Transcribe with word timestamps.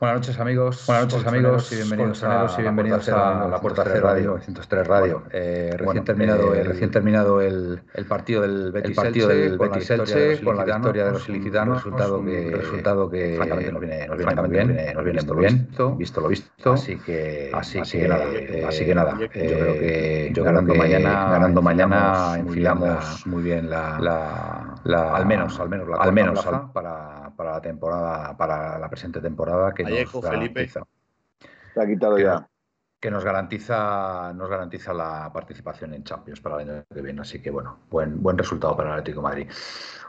Buenas 0.00 0.22
noches 0.22 0.40
amigos, 0.40 0.86
buenas 0.88 1.04
noches 1.04 1.26
amigos 1.28 1.70
y 1.70 1.76
bienvenidos 1.76 2.24
a, 2.24 2.48
y 2.58 2.62
bienvenidos 2.62 3.08
a, 3.10 3.46
la 3.46 3.60
Puerta 3.60 3.84
C 3.84 4.00
Radio, 4.00 4.40
103 4.40 4.88
Radio. 4.88 5.22
Eh, 5.30 5.72
recién 5.78 6.04
terminado, 6.04 6.52
el, 6.52 6.66
recién 6.66 6.90
terminado 6.90 7.40
el, 7.40 7.80
el 7.94 8.04
partido 8.04 8.42
del 8.42 8.72
Betis 8.72 8.90
el 8.90 8.96
partido 8.96 9.28
del 9.28 9.56
Betis 9.56 9.88
Elche 9.90 10.42
con 10.42 10.56
la 10.56 10.64
victoria 10.64 11.04
de 11.04 11.12
los 11.12 11.28
ilicitanos, 11.28 11.76
resultado 11.76 12.24
que 12.24 12.50
resultado 12.50 13.08
que 13.08 13.36
francamente 13.36 13.70
nos 13.70 13.80
viene, 13.80 14.06
nos 14.08 14.18
viene 14.18 14.34
muy 14.34 14.50
bien, 14.50 14.66
nos 14.94 15.04
viene 15.04 15.22
muy 15.22 15.36
bien, 15.38 15.68
visto. 15.96 16.20
lo 16.20 16.28
visto, 16.28 16.72
así 16.72 16.96
que 16.96 17.52
así, 17.54 17.80
que, 17.82 18.08
nada, 18.08 18.24
eh, 18.32 18.64
así 18.66 18.84
que 18.84 18.94
nada, 18.96 19.16
yo 19.16 19.28
creo 19.30 19.74
que 19.74 20.32
yo 20.34 20.42
ganando 20.42 20.74
mañana 20.74 21.30
ganando 21.30 21.62
mañana 21.62 22.34
enfilamos 22.36 23.24
muy 23.28 23.44
bien 23.44 23.70
la, 23.70 24.76
la, 24.82 25.14
al 25.14 25.24
menos 25.24 25.60
al 25.60 25.68
menos 25.68 25.88
la 25.88 25.96
al 25.98 26.12
menos 26.12 26.44
para 26.72 27.23
para 27.36 27.52
la 27.52 27.60
temporada 27.60 28.36
para 28.36 28.78
la 28.78 28.88
presente 28.88 29.20
temporada 29.20 29.72
que 29.72 29.84
Felipe. 29.84 30.68
Se 30.68 30.80
ha 31.80 31.86
quitado 31.86 32.18
ya. 32.18 32.48
que 33.00 33.10
nos 33.10 33.24
garantiza, 33.24 34.32
nos 34.34 34.48
garantiza 34.48 34.94
la 34.94 35.30
participación 35.32 35.92
en 35.92 36.04
Champions 36.04 36.40
para 36.40 36.62
el 36.62 36.70
año 36.70 36.84
que 36.92 37.02
viene. 37.02 37.20
Así 37.20 37.42
que, 37.42 37.50
bueno, 37.50 37.80
buen, 37.90 38.22
buen 38.22 38.38
resultado 38.38 38.76
para 38.76 38.90
el 38.90 39.00
Atlético 39.00 39.20
de 39.20 39.24
Madrid. 39.24 39.50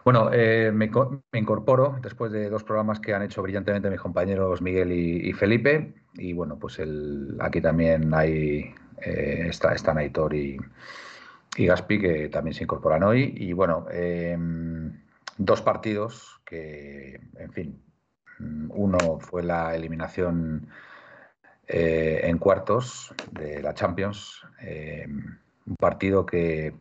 Bueno, 0.06 0.30
eh, 0.32 0.72
me, 0.72 0.92
incorporo 1.34 1.98
después 2.02 2.32
de 2.32 2.48
dos 2.48 2.64
programas 2.64 3.00
que 3.00 3.16
han 3.16 3.24
hecho 3.24 3.42
brillantemente 3.42 3.90
mis 3.90 4.00
compañeros 4.00 4.62
Miguel 4.62 4.92
y, 4.92 5.34
Felipe. 5.34 5.96
Y 6.14 6.34
bueno, 6.34 6.60
pues 6.60 6.78
el, 6.78 7.36
aquí 7.42 7.60
también 7.60 8.14
hay 8.14 8.76
eh, 9.02 9.48
está, 9.50 9.74
están 9.74 9.98
Aitor 9.98 10.36
y, 10.36 10.58
y, 11.58 11.66
Gaspi 11.66 12.00
que 12.00 12.30
también 12.30 12.54
se 12.54 12.64
incorporan 12.64 13.02
hoy. 13.02 13.34
Y 13.36 13.54
bueno, 13.54 13.88
eh, 13.92 14.38
dos 15.38 15.62
partidos 15.62 16.42
que, 16.46 17.20
en 17.38 17.52
fin, 17.52 17.86
Mm, 18.40 18.72
uno 18.74 19.20
fue 19.20 19.44
la 19.44 19.76
eliminación 19.76 20.68
eh, 21.68 22.22
en 22.24 22.38
cuartos 22.38 23.14
de 23.32 23.62
la 23.62 23.74
Champions, 23.74 24.42
eh, 24.62 25.08
un 25.08 25.76
partido 25.78 26.26
que 26.26 26.76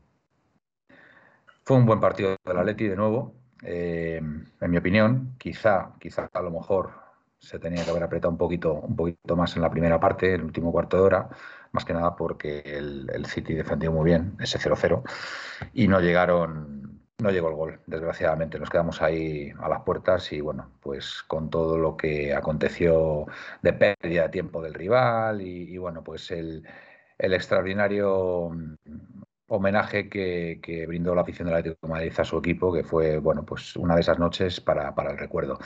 fue 1.65 1.77
un 1.77 1.87
buen 1.87 2.01
partido 2.01 2.37
del 2.45 2.59
Atleti 2.59 2.89
de 2.89 2.97
nuevo, 2.97 3.35
eh, 3.63 4.21
en 4.61 4.71
mi 4.71 4.77
opinión. 4.77 5.35
Quizá, 5.39 5.93
quizá 5.99 6.29
a 6.33 6.43
lo 6.43 6.51
mejor 6.51 6.93
se 7.39 7.59
tenía 7.59 7.85
que 7.85 7.91
haber 7.91 8.03
apretado 8.03 8.31
un 8.33 8.39
poquito, 8.39 8.75
un 8.75 8.97
poquito 8.97 9.37
más 9.37 9.57
en 9.57 9.63
la 9.63 9.71
primera 9.71 10.01
parte, 10.01 10.35
el 10.35 10.43
último 10.45 10.73
cuarto 10.73 10.97
de 10.99 11.03
hora, 11.03 11.29
más 11.73 11.85
que 11.85 11.93
nada 11.93 12.17
porque 12.17 12.61
el, 12.61 13.11
el 13.13 13.27
City 13.27 13.55
defendió 13.55 13.93
muy 13.93 14.05
bien 14.05 14.37
ese 14.41 14.59
0-0 14.59 15.03
y 15.73 15.89
no 15.89 16.01
llegaron 16.01 16.84
no 17.19 17.31
llegó 17.31 17.49
el 17.49 17.55
gol, 17.55 17.81
desgraciadamente. 17.87 18.59
Nos 18.59 18.71
quedamos 18.71 19.01
ahí 19.03 19.53
a 19.61 19.69
las 19.69 19.83
puertas 19.83 20.33
y 20.33 20.41
bueno, 20.41 20.73
pues 20.81 21.23
con 21.27 21.51
todo 21.51 21.79
lo 21.79 21.97
que 21.97 22.35
aconteció 22.35 23.27
de 23.63 23.73
pérdida 23.73 24.25
de 24.25 24.29
tiempo 24.31 24.63
del 24.63 24.75
rival 24.75 25.41
y, 25.41 25.77
bueno, 25.79 26.03
pues 26.03 26.31
el, 26.31 26.67
extraordinario 27.19 28.51
mm, 28.51 28.75
homenaje 29.49 30.09
que, 30.09 30.85
brindó 30.89 31.15
la 31.15 31.23
afición 31.23 31.47
del 31.49 31.57
Atlético 31.57 31.87
de 31.87 31.93
Madrid 31.93 32.13
a 32.19 32.25
su 32.25 32.39
equipo, 32.39 32.73
que 32.73 32.85
fue 32.85 33.19
bueno, 33.19 33.45
pues 33.45 33.77
una 33.77 33.95
de 33.95 34.01
esas 34.01 34.19
noches 34.19 34.61
para, 34.61 34.93
el 35.11 35.19
recuerdo. 35.19 35.59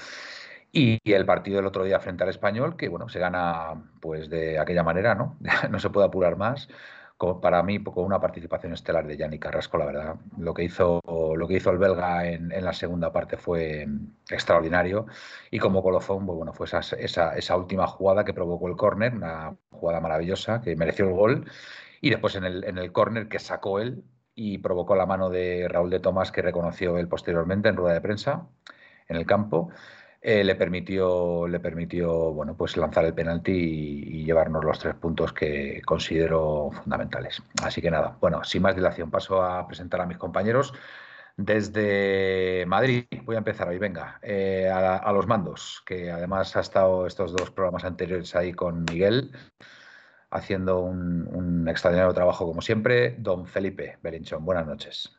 Y, 0.71 0.99
el 1.05 1.27
partido 1.27 1.57
del 1.57 1.67
otro 1.67 1.85
día 1.85 1.99
frente 2.01 2.25
al 2.25 2.31
español, 2.31 2.77
que 2.77 2.89
bueno, 2.89 3.09
se 3.09 3.19
gana 3.19 3.91
pues 4.01 4.29
de 4.29 4.59
aquella 4.59 4.83
manera, 4.83 5.15
¿no? 5.15 5.39
no 5.71 5.81
se 5.81 5.91
puede 5.91 6.07
apurar 6.07 6.37
más 6.37 6.69
para 7.19 7.63
mí 7.63 7.83
con 7.83 8.05
una 8.05 8.21
participación 8.21 8.73
estelar 8.73 9.07
de 9.07 9.17
Yannick 9.17 9.43
Carrasco, 9.43 9.77
la 9.77 9.87
verdad. 9.87 10.17
Lo 10.39 10.55
que 10.55 10.65
hizo, 10.65 11.01
lo 11.05 11.49
que 11.49 11.55
hizo 11.55 11.71
el 11.71 11.79
belga 11.79 12.27
en, 12.27 12.49
la 12.65 12.73
segunda 12.73 13.13
parte 13.13 13.37
fue 13.37 13.89
extraordinario 14.31 15.07
y 15.51 15.59
como 15.59 15.83
colofón, 15.83 16.27
pues 16.27 16.37
bueno, 16.37 16.53
fue 16.53 16.67
esa, 16.67 16.81
esa, 17.37 17.57
última 17.57 17.87
jugada 17.89 18.25
que 18.25 18.35
provocó 18.35 18.69
el 18.69 18.77
córner, 18.77 19.15
una 19.15 19.57
jugada 19.71 20.01
maravillosa 20.01 20.61
que 20.61 20.77
mereció 20.77 21.07
el 21.07 21.15
gol 21.15 21.51
y 22.01 22.11
después 22.11 22.37
en 22.37 22.45
el, 22.45 22.65
en 22.65 22.79
el 22.79 22.93
córner 22.93 23.29
que 23.29 23.41
sacó 23.41 23.81
él 23.81 24.05
y 24.35 24.59
provocó 24.59 24.95
la 24.95 25.07
mano 25.07 25.31
de 25.31 25.67
Raúl 25.69 25.91
de 25.91 26.01
Tomás 26.01 26.31
que 26.31 26.43
reconoció 26.43 26.99
él 26.99 27.09
posteriormente 27.09 27.69
en 27.69 27.77
rueda 27.77 27.95
de 27.95 28.01
prensa 28.01 28.49
en 29.09 29.17
el 29.17 29.27
campo. 29.27 29.71
Eh, 30.21 30.43
le 30.43 30.57
permitió, 30.57 31.47
le 31.47 31.61
permitió 31.61 32.33
bueno, 32.33 32.57
pues 32.57 32.77
lanzar 32.77 33.05
el 33.05 33.15
penalti 33.15 33.53
y, 33.53 34.25
llevarnos 34.25 34.65
los 34.65 34.79
tres 34.79 34.95
puntos 34.97 35.33
que 35.33 35.81
considero 35.87 36.71
fundamentales. 36.73 37.43
Así 37.63 37.81
que 37.81 37.91
nada, 37.91 38.17
bueno, 38.21 38.43
sin 38.45 38.63
más 38.63 38.75
dilación, 38.75 39.11
paso 39.11 39.43
a 39.43 39.67
presentar 39.67 40.01
a 40.01 40.07
mis 40.07 40.19
compañeros. 40.19 40.75
Desde 41.37 42.65
Madrid, 42.67 43.05
voy 43.25 43.37
a 43.37 43.39
empezar 43.39 43.69
hoy, 43.69 43.79
venga, 43.79 44.19
eh, 44.23 44.69
a, 44.69 45.13
los 45.13 45.29
mandos, 45.29 45.83
que 45.87 46.11
además 46.11 46.57
ha 46.57 46.61
estado 46.61 47.07
estos 47.07 47.33
dos 47.33 47.53
programas 47.53 47.85
anteriores 47.85 48.35
ahí 48.35 48.53
con 48.53 48.85
Miguel, 48.91 49.31
haciendo 50.31 50.81
un, 50.81 51.69
extraordinario 51.69 52.13
trabajo 52.13 52.45
como 52.45 52.61
siempre. 52.61 53.15
Don 53.19 53.47
Felipe 53.47 53.99
Belinchón, 54.03 54.45
buenas 54.45 54.67
noches. 54.67 55.17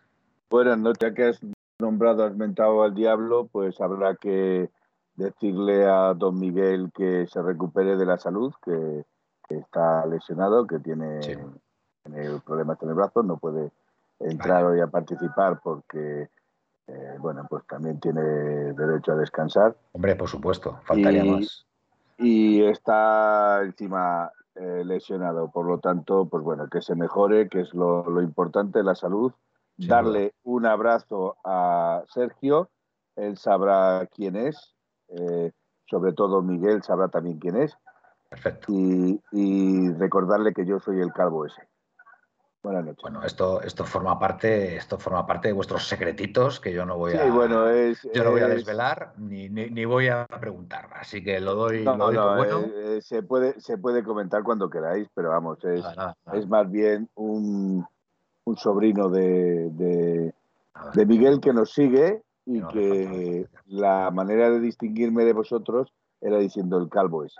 Buenas 0.49 0.77
noches, 0.77 1.13
que 1.15 1.23
has 1.23 1.39
nombrado, 1.79 2.25
has 2.25 2.35
mentado 2.35 2.83
al 2.83 2.93
diablo, 2.93 3.47
pues 3.49 3.79
habrá 3.79 4.15
que 4.15 4.69
decirle 5.19 5.85
a 5.85 6.13
don 6.13 6.39
Miguel 6.39 6.91
que 6.95 7.27
se 7.27 7.41
recupere 7.41 7.97
de 7.97 8.05
la 8.05 8.17
salud, 8.17 8.53
que, 8.63 9.05
está 9.49 10.05
lesionado, 10.05 10.67
que 10.67 10.77
tiene, 10.79 11.19
problemas 12.45 12.81
en 12.83 12.89
el 12.89 12.95
brazo, 12.95 13.23
no 13.23 13.37
puede 13.37 13.71
entrar 14.19 14.63
hoy 14.63 14.79
a 14.79 14.87
participar 14.87 15.59
porque, 15.63 16.29
eh, 16.87 17.15
bueno, 17.19 17.47
pues 17.49 17.65
también 17.65 17.99
tiene 17.99 18.21
derecho 18.21 19.13
a 19.13 19.15
descansar. 19.15 19.75
Hombre, 19.91 20.15
por 20.15 20.29
supuesto, 20.29 20.79
faltaría 20.83 21.23
más. 21.25 21.65
Y 22.19 22.61
está 22.63 23.61
encima 23.63 24.31
eh, 24.55 24.83
lesionado, 24.85 25.49
por 25.49 25.65
lo 25.65 25.79
tanto, 25.79 26.25
pues 26.25 26.43
bueno, 26.43 26.67
que 26.69 26.81
se 26.81 26.93
mejore, 26.93 27.49
que 27.49 27.61
es 27.61 27.73
lo, 27.73 28.21
importante, 28.21 28.83
la 28.83 28.95
salud. 28.95 29.31
Darle 29.77 30.33
un 30.43 30.65
abrazo 30.65 31.37
a 31.45 32.03
Sergio, 32.07 32.69
él 33.15 33.37
sabrá 33.37 34.05
quién 34.13 34.35
es, 34.35 34.75
eh, 35.09 35.51
sobre 35.89 36.13
todo 36.13 36.41
Miguel 36.41 36.83
sabrá 36.83 37.07
también 37.07 37.39
quién 37.39 37.57
es. 37.57 37.75
Perfecto. 38.29 38.71
Y, 38.71 39.89
recordarle 39.93 40.53
que 40.53 40.65
yo 40.65 40.79
soy 40.79 41.01
el 41.01 41.11
calvo 41.11 41.45
ese. 41.45 41.67
Buenas 42.61 42.85
noches. 42.85 43.01
Bueno, 43.01 43.23
esto, 43.23 43.61
esto 43.61 43.85
forma 43.85 44.19
parte, 44.19 44.75
esto 44.75 44.99
forma 44.99 45.25
parte 45.25 45.47
de 45.47 45.53
vuestros 45.53 45.87
secretitos 45.87 46.59
que 46.59 46.73
yo 46.73 46.85
no 46.85 46.97
voy 46.97 47.13
a, 47.13 47.31
bueno, 47.31 47.65
yo 48.13 48.23
no 48.23 48.31
voy 48.31 48.41
a 48.41 48.49
desvelar 48.49 49.13
ni, 49.17 49.47
ni, 49.47 49.85
voy 49.85 50.09
a 50.09 50.27
preguntar, 50.27 50.89
así 50.93 51.23
que 51.23 51.39
lo 51.39 51.55
doy, 51.55 51.83
lo 51.83 51.95
doy 51.95 52.17
bueno. 52.17 52.59
Eh, 52.59 52.97
eh, 52.97 53.01
se 53.01 53.23
puede, 53.23 53.59
se 53.61 53.77
puede 53.77 54.03
comentar 54.03 54.43
cuando 54.43 54.69
queráis, 54.69 55.07
pero 55.15 55.29
vamos, 55.29 55.63
es, 55.63 55.85
es 56.33 56.47
más 56.49 56.69
bien 56.69 57.09
un, 57.15 57.87
un 58.43 58.57
sobrino 58.57 59.07
de, 59.07 59.69
de, 59.71 60.33
de 60.93 61.05
Miguel 61.05 61.39
que 61.39 61.53
nos 61.53 61.71
sigue 61.71 62.23
y 62.49 62.63
que 62.73 63.47
la 63.67 64.09
manera 64.09 64.49
de 64.49 64.59
distinguirme 64.59 65.23
de 65.23 65.33
vosotros 65.33 65.93
era 66.19 66.39
diciendo 66.39 66.79
el 66.79 66.89
calvo 66.89 67.23
ese. 67.23 67.39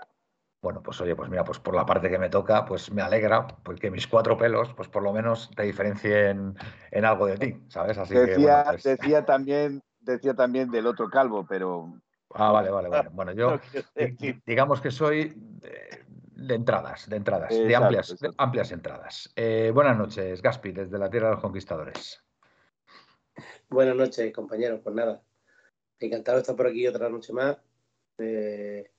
Bueno, 0.62 0.82
pues 0.82 1.00
oye, 1.00 1.16
pues 1.16 1.28
mira, 1.28 1.42
pues 1.42 1.58
por 1.58 1.74
la 1.74 1.84
parte 1.84 2.10
que 2.10 2.18
me 2.18 2.28
toca, 2.28 2.64
pues 2.64 2.92
me 2.92 3.02
alegra 3.02 3.46
porque 3.46 3.90
mis 3.90 4.06
cuatro 4.06 4.36
pelos, 4.36 4.72
pues 4.74 4.88
por 4.88 5.02
lo 5.02 5.12
menos 5.12 5.50
te 5.56 5.64
diferencien 5.64 6.54
en 6.90 7.04
algo 7.04 7.26
de 7.26 7.38
ti, 7.38 7.60
¿sabes? 7.68 7.98
Así 7.98 8.14
decía, 8.14 8.64
que, 8.64 8.70
pues 8.70 8.82
decía 8.84 9.24
también, 9.24 9.82
decía 9.98 10.34
también 10.34 10.70
del 10.70 10.86
otro 10.86 11.08
calvo, 11.08 11.44
pero. 11.48 11.94
Ah, 12.34 12.52
vale, 12.52 12.70
vale, 12.70 12.88
vale. 12.88 13.08
Bueno, 13.08 13.32
yo 13.32 13.58
digamos 14.46 14.80
que 14.80 14.90
soy 14.90 15.32
de, 15.34 16.54
entradas, 16.54 17.08
de 17.08 17.16
entradas, 17.16 17.50
de 17.50 17.74
amplias, 17.74 18.16
amplias 18.36 18.70
entradas. 18.70 19.32
Eh, 19.34 19.72
buenas 19.74 19.96
noches, 19.96 20.40
Gaspi, 20.40 20.72
desde 20.72 20.98
la 20.98 21.10
Tierra 21.10 21.28
de 21.28 21.34
los 21.34 21.42
Conquistadores. 21.42 22.22
Buenas 23.70 23.94
noches, 23.94 24.32
compañeros. 24.32 24.80
Pues 24.82 24.96
nada, 24.96 25.22
encantado 26.00 26.38
de 26.38 26.40
estar 26.42 26.56
por 26.56 26.66
aquí 26.66 26.88
otra 26.88 27.08
noche 27.08 27.32
más. 27.32 27.56
Eh, 28.18 28.90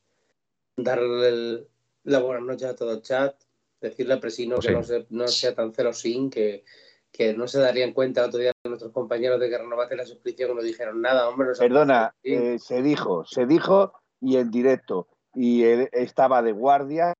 darle 0.77 1.67
la 2.03 2.19
buenas 2.19 2.43
noches 2.43 2.69
a 2.69 2.75
todo 2.75 2.93
el 2.93 3.01
chat. 3.01 3.35
Decirle 3.81 4.13
a 4.13 4.19
Presino 4.21 4.59
que 4.59 5.05
no, 5.09 5.27
sea 5.27 5.55
tan 5.55 5.73
celosín, 5.73 6.29
que, 6.29 6.63
que 7.11 7.33
no 7.33 7.49
se 7.49 7.59
darían 7.59 7.93
cuenta 7.93 8.25
otro 8.25 8.39
día 8.39 8.53
nuestros 8.63 8.93
compañeros 8.93 9.41
de 9.41 9.49
que 9.49 9.57
renovaste 9.57 9.95
la 9.97 10.05
suscripción 10.05 10.51
y 10.51 10.55
no 10.55 10.61
dijeron 10.61 11.01
nada, 11.01 11.27
hombre. 11.27 11.49
Perdona, 11.59 12.15
eh, 12.23 12.57
se 12.57 12.81
dijo, 12.81 13.25
se 13.25 13.45
dijo 13.45 13.93
y 14.21 14.37
en 14.37 14.51
directo. 14.51 15.07
Y 15.33 15.63
él 15.63 15.89
estaba 15.91 16.41
de 16.41 16.53
guardia 16.53 17.13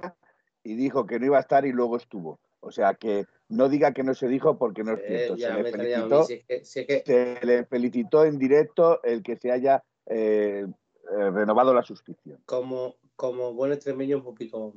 y 0.64 0.76
dijo 0.76 1.06
que 1.06 1.20
no 1.20 1.26
iba 1.26 1.38
a 1.38 1.42
estar 1.42 1.66
y 1.66 1.74
luego 1.74 1.98
estuvo. 1.98 2.40
O 2.62 2.72
sea 2.72 2.94
que 2.94 3.26
no 3.50 3.70
diga 3.70 3.92
que 3.94 4.04
no 4.04 4.14
se 4.14 4.28
dijo 4.28 4.58
porque 4.58 4.84
no 4.84 4.94
es 4.94 5.36
cierto. 5.36 6.24
se, 6.64 7.40
le 7.42 7.66
felicitó, 7.66 8.24
en 8.24 8.38
directo 8.38 9.04
el 9.04 9.22
que 9.22 9.36
se 9.36 9.52
haya 9.52 9.84
eh, 10.06 10.66
eh, 10.66 11.30
renovado 11.32 11.74
la 11.74 11.84
suscripción. 11.84 12.40
Como, 12.46 12.96
como 13.16 13.54
buen 13.54 13.74
extremeño, 13.74 14.18
un 14.18 14.24
poquito 14.24 14.74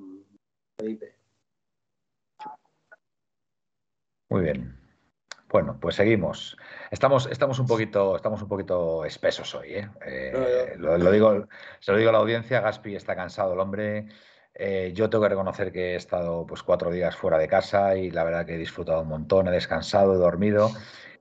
Muy 4.29 4.43
bien. 4.43 4.85
Bueno, 5.51 5.79
pues 5.81 5.95
seguimos. 5.95 6.57
Estamos, 6.91 7.29
estamos, 7.31 7.61
un, 7.61 7.67
poquito, 7.67 8.17
estamos 8.17 8.43
un 8.43 8.49
poquito 8.49 9.05
espesos 9.05 9.55
hoy. 9.55 9.75
¿eh? 9.75 9.89
eh 10.05 10.75
lo, 10.79 11.13
digo, 11.13 11.47
se 11.79 11.93
lo 11.93 11.99
digo 11.99 12.11
a 12.11 12.13
la 12.13 12.19
audiencia, 12.19 12.61
Gaspi 12.61 12.97
está 12.97 13.15
cansado 13.15 13.53
el 13.53 13.61
hombre. 13.61 14.09
Eh, 14.55 14.93
yo 14.95 15.11
tengo 15.11 15.23
que 15.25 15.31
reconocer 15.31 15.73
que 15.73 15.93
he 15.93 15.97
estado 15.97 16.47
pues, 16.47 16.63
cuatro 16.63 16.91
días 16.91 17.17
fuera 17.17 17.39
de 17.39 17.49
casa 17.49 17.97
y 17.97 18.11
la 18.11 18.23
verdad 18.23 18.47
que 18.47 18.55
he 18.55 18.59
disfrutado 18.59 19.03
un 19.03 19.09
montón, 19.09 19.49
he 19.49 19.51
descansado, 19.51 20.15
he 20.15 20.19
dormido 20.19 20.71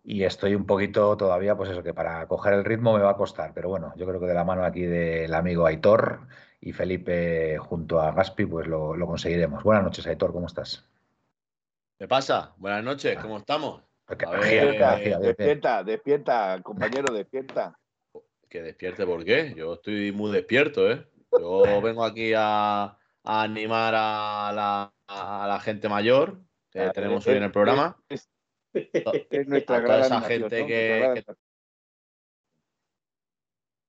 y 0.04 0.24
estoy 0.24 0.54
un 0.54 0.66
poquito 0.66 1.18
todavía, 1.18 1.56
pues 1.56 1.72
eso, 1.72 1.82
que 1.82 1.94
para 1.94 2.28
coger 2.28 2.54
el 2.54 2.66
ritmo 2.66 2.94
me 2.94 3.04
va 3.04 3.12
a 3.12 3.18
costar. 3.18 3.54
Pero 3.56 3.70
bueno, 3.70 3.94
yo 3.96 4.06
creo 4.06 4.20
que 4.20 4.28
de 4.28 4.34
la 4.34 4.44
mano 4.44 4.64
aquí 4.64 4.82
del 4.82 5.34
amigo 5.34 5.66
Aitor 5.66 6.28
y 6.62 6.74
Felipe 6.74 7.58
junto 7.58 8.00
a 8.02 8.12
Gaspi, 8.12 8.46
pues 8.46 8.68
lo, 8.68 8.96
lo 8.96 9.08
conseguiremos. 9.08 9.64
Buenas 9.64 9.84
noches, 9.84 10.06
Aitor, 10.06 10.32
¿cómo 10.32 10.48
estás? 10.48 10.86
¿Qué 11.98 12.08
pasa? 12.08 12.54
Buenas 12.58 12.84
noches, 12.84 13.18
¿cómo 13.18 13.38
estamos? 13.38 13.82
despierta, 15.22 15.84
despierta, 15.84 16.60
compañero, 16.62 17.14
despierta. 17.14 17.80
Que 18.50 18.62
despierte, 18.62 19.06
¿por 19.06 19.24
qué? 19.24 19.54
Yo 19.56 19.74
estoy 19.76 20.12
muy 20.12 20.32
despierto, 20.32 20.92
¿eh? 20.92 21.08
Yo 21.40 21.82
vengo 21.82 22.04
aquí 22.04 22.34
a, 22.36 22.96
animar 23.24 23.94
a 23.96 24.92
la, 25.08 25.60
gente 25.62 25.90
mayor 25.90 26.42
que 26.70 26.90
tenemos 26.90 27.26
hoy 27.28 27.38
en 27.38 27.44
el 27.44 27.52
programa. 27.52 27.98
Es, 28.10 28.30
nuestra 29.48 29.78
a 29.78 29.84
toda 29.84 30.00
esa 30.02 30.22
gente 30.22 30.66
que, 30.66 31.24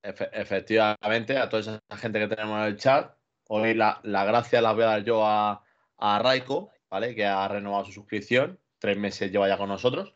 efectivamente, 0.03 1.39
a 1.39 1.49
toda 1.49 1.61
esa 1.61 1.97
gente 1.97 2.19
que 2.19 2.29
tenemos 2.29 2.59
en 2.59 2.65
el 2.67 2.77
chat. 2.77 3.17
Hoy 3.49 3.75
la, 3.75 4.01
la 4.03 4.25
gracia 4.25 4.61
la 4.61 4.73
voy 4.73 4.85
a 4.85 4.87
dar 4.87 5.05
yo 5.05 5.27
a, 5.27 5.65
a 5.99 6.19
Raiko, 6.19 6.71
¿vale? 6.91 7.15
Que 7.15 7.25
ha 7.25 7.47
renovado 7.49 7.87
su 7.87 7.93
suscripción 7.93 8.59
tres 8.85 8.99
meses 8.99 9.33
lleva 9.33 9.49
ya 9.49 9.57
con 9.57 9.71
nosotros. 9.71 10.13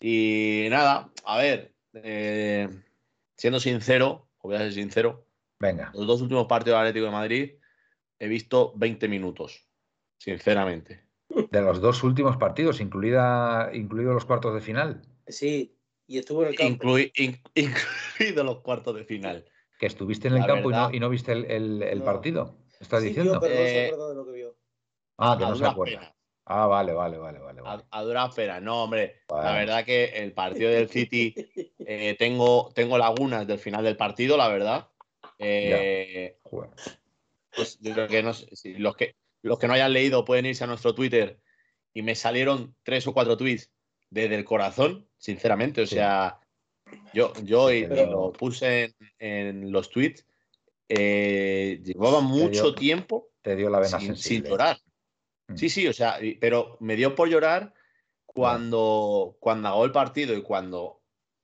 Y 0.00 0.68
nada, 0.70 1.10
a 1.26 1.36
ver, 1.36 1.74
eh, 1.92 2.66
siendo 3.36 3.60
sincero, 3.60 4.30
voy 4.42 4.56
a 4.56 4.60
ser 4.60 4.72
sincero, 4.72 5.26
Venga. 5.58 5.90
los 5.92 6.06
dos 6.06 6.22
últimos 6.22 6.46
partidos 6.46 6.78
del 6.78 6.88
Atlético 6.88 7.04
de 7.04 7.12
Madrid 7.12 7.52
he 8.20 8.28
visto 8.28 8.72
20 8.76 9.08
minutos, 9.08 9.66
sinceramente. 10.18 11.02
De 11.50 11.60
los 11.62 11.80
dos 11.80 12.04
últimos 12.04 12.36
partidos, 12.36 12.80
incluida, 12.80 13.70
incluidos 13.72 14.14
los 14.14 14.24
cuartos 14.24 14.54
de 14.54 14.60
final. 14.60 15.02
Sí, 15.26 15.76
y 16.06 16.18
estuvo 16.18 16.42
en 16.42 16.48
el 16.48 16.56
campo. 16.56 16.98
incluidos 16.98 18.44
los 18.44 18.60
cuartos 18.60 18.94
de 18.94 19.04
final. 19.04 19.44
Que 19.78 19.86
estuviste 19.86 20.28
en 20.28 20.34
el 20.34 20.46
campo 20.46 20.70
y 20.92 21.00
no, 21.00 21.08
viste 21.08 21.32
el, 21.32 22.02
partido. 22.04 22.58
¿Estás 22.78 23.02
diciendo? 23.02 23.40
pero 23.40 23.54
no 23.54 23.66
se 23.66 24.08
de 24.08 24.14
lo 24.14 24.26
que 24.26 24.32
vio. 24.32 24.56
Ah, 25.16 25.36
que 25.38 25.44
no 25.44 25.56
se 25.56 25.66
acuerda. 25.66 26.14
Ah, 26.44 26.66
vale, 26.66 26.92
vale, 26.92 27.16
vale, 27.16 27.38
vale. 27.38 27.62
A, 27.90 28.02
dura 28.02 28.26
espera. 28.26 28.60
No, 28.60 28.82
hombre, 28.82 29.22
la 29.28 29.52
verdad 29.52 29.84
que 29.84 30.06
el 30.06 30.32
partido 30.32 30.70
del 30.70 30.88
City 30.88 31.32
eh, 31.78 32.16
tengo, 32.18 32.72
tengo 32.74 32.98
lagunas 32.98 33.46
del 33.46 33.58
final 33.58 33.84
del 33.84 33.96
partido, 33.96 34.36
la 34.36 34.48
verdad. 34.48 34.88
Eh, 35.38 36.38
pues 37.54 37.78
que 37.82 38.22
no, 38.22 38.32
los, 38.78 38.96
que, 38.96 39.16
los 39.42 39.58
que 39.58 39.66
no 39.66 39.74
hayan 39.74 39.92
leído 39.92 40.24
pueden 40.24 40.46
irse 40.46 40.64
a 40.64 40.66
nuestro 40.66 40.94
Twitter 40.94 41.40
y 41.92 42.02
me 42.02 42.14
salieron 42.14 42.74
tres 42.82 43.06
o 43.06 43.12
cuatro 43.12 43.36
tweets 43.36 43.70
desde 44.10 44.36
el 44.36 44.44
corazón, 44.44 45.08
sinceramente. 45.18 45.82
O 45.82 45.86
sea, 45.86 46.40
yo, 47.12 47.32
yo 47.42 47.70
lo 47.70 48.32
puse 48.32 48.94
en, 49.18 49.72
los 49.72 49.90
tweets. 49.90 50.26
Eh, 50.88 51.80
llevaba 51.84 52.20
mucho 52.20 52.74
tiempo 52.74 53.30
te 53.42 53.56
dio 53.56 53.70
la 53.70 53.84
sin, 53.84 54.16
sin 54.16 54.44
llorar. 54.44 54.78
Sí, 55.56 55.68
sí, 55.68 55.88
o 55.88 55.92
sea, 55.92 56.18
pero 56.40 56.76
me 56.80 56.94
dio 56.94 57.14
por 57.14 57.28
llorar 57.28 57.74
cuando, 58.24 59.36
cuando 59.40 59.68
acabó 59.68 59.84
el 59.84 59.92
partido 59.92 60.34
y 60.36 60.42
cuando 60.42 61.02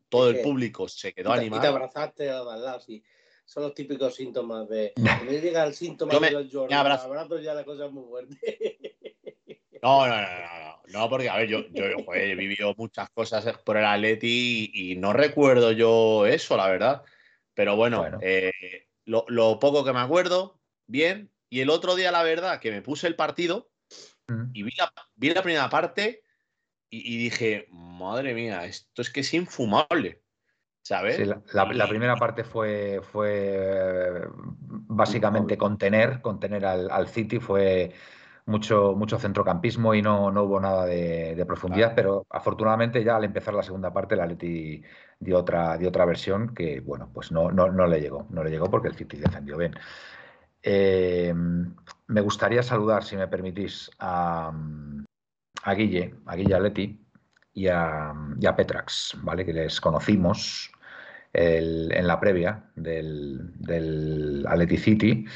todo 0.09 0.31
el 0.31 0.41
público 0.43 0.89
se 0.89 1.13
quedó 1.13 1.33
animado. 1.33 1.61
Y 1.61 1.63
te 1.63 1.67
abrazaste 1.67 2.31
a 2.31 2.81
sí. 2.81 3.03
Son 3.47 3.63
los 3.63 3.75
típicos 3.75 4.15
síntomas 4.15 4.69
de. 4.69 4.93
Cuando 5.01 5.33
llega 5.33 5.65
el 5.65 5.75
síntoma 5.75 6.19
de 6.19 6.31
los 6.31 6.53
Jordan, 6.53 6.79
abrazo 6.79 7.41
ya 7.41 7.55
la 7.55 7.65
cosa 7.65 7.87
es 7.87 7.93
muy 7.93 8.05
fuerte. 8.05 8.37
No, 9.83 10.05
no, 10.09 10.17
no, 10.17 10.23
no, 10.23 10.83
no, 10.89 11.09
porque 11.11 11.29
a 11.29 11.37
ver, 11.37 11.49
yo, 11.49 11.69
yo 11.69 11.85
he 12.15 12.35
vivido 12.35 12.75
muchas 12.77 13.09
cosas 13.11 13.47
por 13.59 13.77
el 13.77 13.85
Atleti 13.85 14.71
y, 14.75 14.97
no 14.97 15.13
recuerdo 15.13 15.71
yo 15.71 16.27
eso, 16.27 16.57
la 16.57 16.69
verdad. 16.69 17.03
Pero 17.55 17.77
bueno, 17.77 18.05
eh, 18.21 18.51
lo, 19.05 19.27
lo, 19.29 19.61
poco 19.61 19.85
que 19.85 19.93
me 19.93 20.01
acuerdo, 20.01 20.59
bien. 20.87 21.31
Y 21.51 21.61
el 21.61 21.71
otro 21.71 21.95
día, 21.95 22.11
la 22.11 22.25
verdad, 22.25 22.59
que 22.59 22.73
me 22.73 22.83
puse 22.83 23.07
el 23.07 23.15
partido, 23.15 23.71
y 24.53 24.63
vi 24.63 24.73
la, 24.77 25.43
primera 25.43 25.69
parte 25.69 26.23
y, 26.91 27.17
dije, 27.19 27.67
madre 27.71 28.35
mía, 28.35 28.65
esto 28.65 29.03
es 29.03 29.11
que 29.11 29.21
es 29.21 29.35
infumable. 29.35 30.23
¿Sabes? 30.87 31.21
la, 31.53 31.89
primera 31.89 32.15
parte 32.15 32.45
fue, 32.45 33.01
fue 33.03 34.23
básicamente 34.29 35.59
contener, 35.59 36.21
contener 36.21 36.65
al, 36.65 37.09
City, 37.09 37.41
fue 37.41 37.93
mucho, 38.45 38.95
mucho 38.95 39.19
centrocampismo 39.19 39.95
y 39.95 40.03
no, 40.03 40.31
no 40.31 40.45
hubo 40.45 40.61
nada 40.61 40.87
de, 40.87 41.45
profundidad, 41.45 41.93
pero 41.97 42.25
afortunadamente 42.31 43.03
ya 43.03 43.17
al 43.17 43.25
empezar 43.25 43.55
la 43.55 43.65
segunda 43.65 43.93
parte 43.93 44.15
la 44.15 44.27
Leti 44.27 44.81
dio 45.19 45.39
otra, 45.39 45.77
dio 45.77 45.89
otra 45.89 46.05
versión 46.05 46.55
que, 46.55 46.79
bueno, 46.79 47.11
pues 47.13 47.33
no, 47.33 47.51
no, 47.51 47.67
no 47.73 47.89
le 47.89 48.01
llegó, 48.01 48.29
no 48.31 48.45
le 48.45 48.51
llegó 48.51 48.71
porque 48.71 48.87
el 48.87 48.95
City 48.95 49.17
defendió 49.17 49.57
bien. 49.57 49.75
Eh, 50.63 51.35
me 51.35 52.21
gustaría 52.21 52.63
saludar, 52.63 53.03
si 53.03 53.17
me 53.17 53.27
permitís, 53.27 53.91
a, 53.99 54.53
Guille, 55.77 56.15
a 56.27 56.37
Guille 56.37 56.55
Aleti 56.55 57.05
y 57.55 57.67
a, 57.67 58.15
Petrax, 58.57 59.17
¿vale? 59.25 59.45
que 59.45 59.53
les 59.53 59.81
conocimos 59.81 60.71
en 61.37 62.07
la 62.07 62.19
previa 62.19 62.65
del, 62.75 63.53
del 63.59 64.79
City. 64.79 65.27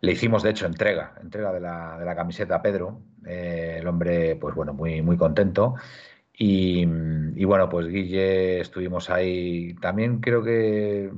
Le 0.00 0.12
hicimos, 0.12 0.42
de 0.42 0.50
hecho, 0.50 0.66
entrega, 0.66 1.14
entrega 1.22 1.52
de 1.52 1.60
la, 1.60 1.98
de 1.98 2.04
la 2.04 2.14
camiseta 2.14 2.56
a 2.56 2.62
Pedro. 2.62 3.00
Eh, 3.26 3.78
el 3.80 3.88
hombre, 3.88 4.36
pues 4.36 4.54
bueno, 4.54 4.74
muy, 4.74 5.02
muy 5.02 5.16
contento. 5.16 5.74
Y, 6.38 6.84
bueno, 7.46 7.68
pues 7.68 7.88
Guille 7.88 8.60
estuvimos 8.60 9.08
ahí. 9.08 9.74
También 9.80 10.20
creo 10.20 10.42
que, 10.42 11.10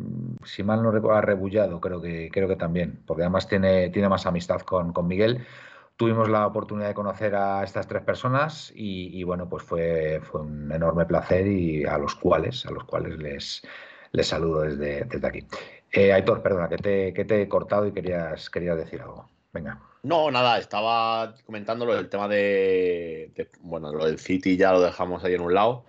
si 0.44 0.62
mal 0.62 0.82
no 0.82 0.92
recuerdo, 0.92 1.20
rebullado, 1.22 1.80
creo 1.80 2.00
que, 2.00 2.30
creo 2.32 2.46
que 2.46 2.56
también, 2.56 3.02
porque 3.04 3.24
además 3.24 3.48
tiene, 3.48 3.90
tiene 3.90 4.08
más 4.08 4.26
amistad 4.26 4.60
con, 4.60 4.92
Miguel. 5.06 5.44
Tuvimos 5.96 6.28
la 6.28 6.46
oportunidad 6.46 6.88
de 6.88 6.94
conocer 6.94 7.34
a 7.34 7.64
estas 7.64 7.88
tres 7.88 8.02
personas 8.04 8.72
y, 8.76 9.22
bueno, 9.24 9.48
pues 9.48 9.64
fue, 9.64 10.20
fue 10.22 10.42
un 10.42 10.70
enorme 10.70 11.04
placer 11.06 11.46
y 11.48 11.84
a 11.84 11.98
los 11.98 12.14
cuales, 12.14 12.64
a 12.66 12.70
los 12.70 12.84
cuales 12.84 13.18
les, 13.18 13.62
les 14.12 14.26
saludo 14.26 14.62
desde, 14.62 15.04
desde 15.04 15.26
aquí. 15.26 15.46
Eh, 15.92 16.12
Aitor, 16.12 16.42
perdona, 16.42 16.68
que 16.68 16.76
te, 16.76 17.14
que 17.14 17.24
te 17.24 17.42
he 17.42 17.48
cortado 17.48 17.86
y 17.86 17.92
querías, 17.92 18.50
querías 18.50 18.76
decir 18.76 19.00
algo. 19.00 19.28
Venga. 19.52 19.80
No, 20.02 20.30
nada, 20.30 20.58
estaba 20.58 21.34
comentándolo 21.44 21.94
del 21.94 22.08
tema 22.08 22.28
de, 22.28 23.32
bueno, 23.60 23.92
lo 23.92 24.06
del 24.06 24.18
City 24.18 24.56
ya 24.56 24.72
lo 24.72 24.80
dejamos 24.80 25.24
ahí 25.24 25.34
en 25.34 25.40
un 25.40 25.54
lado, 25.54 25.86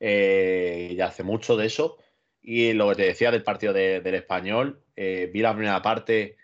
eh, 0.00 0.94
ya 0.96 1.06
hace 1.06 1.22
mucho 1.22 1.56
de 1.56 1.66
eso. 1.66 1.96
Y 2.40 2.72
lo 2.72 2.88
que 2.88 2.96
te 2.96 3.02
decía 3.04 3.30
del 3.30 3.44
partido 3.44 3.72
del 3.72 4.14
español, 4.14 4.82
eh, 4.96 5.30
vi 5.32 5.40
la 5.40 5.54
primera 5.54 5.80
parte, 5.80 6.36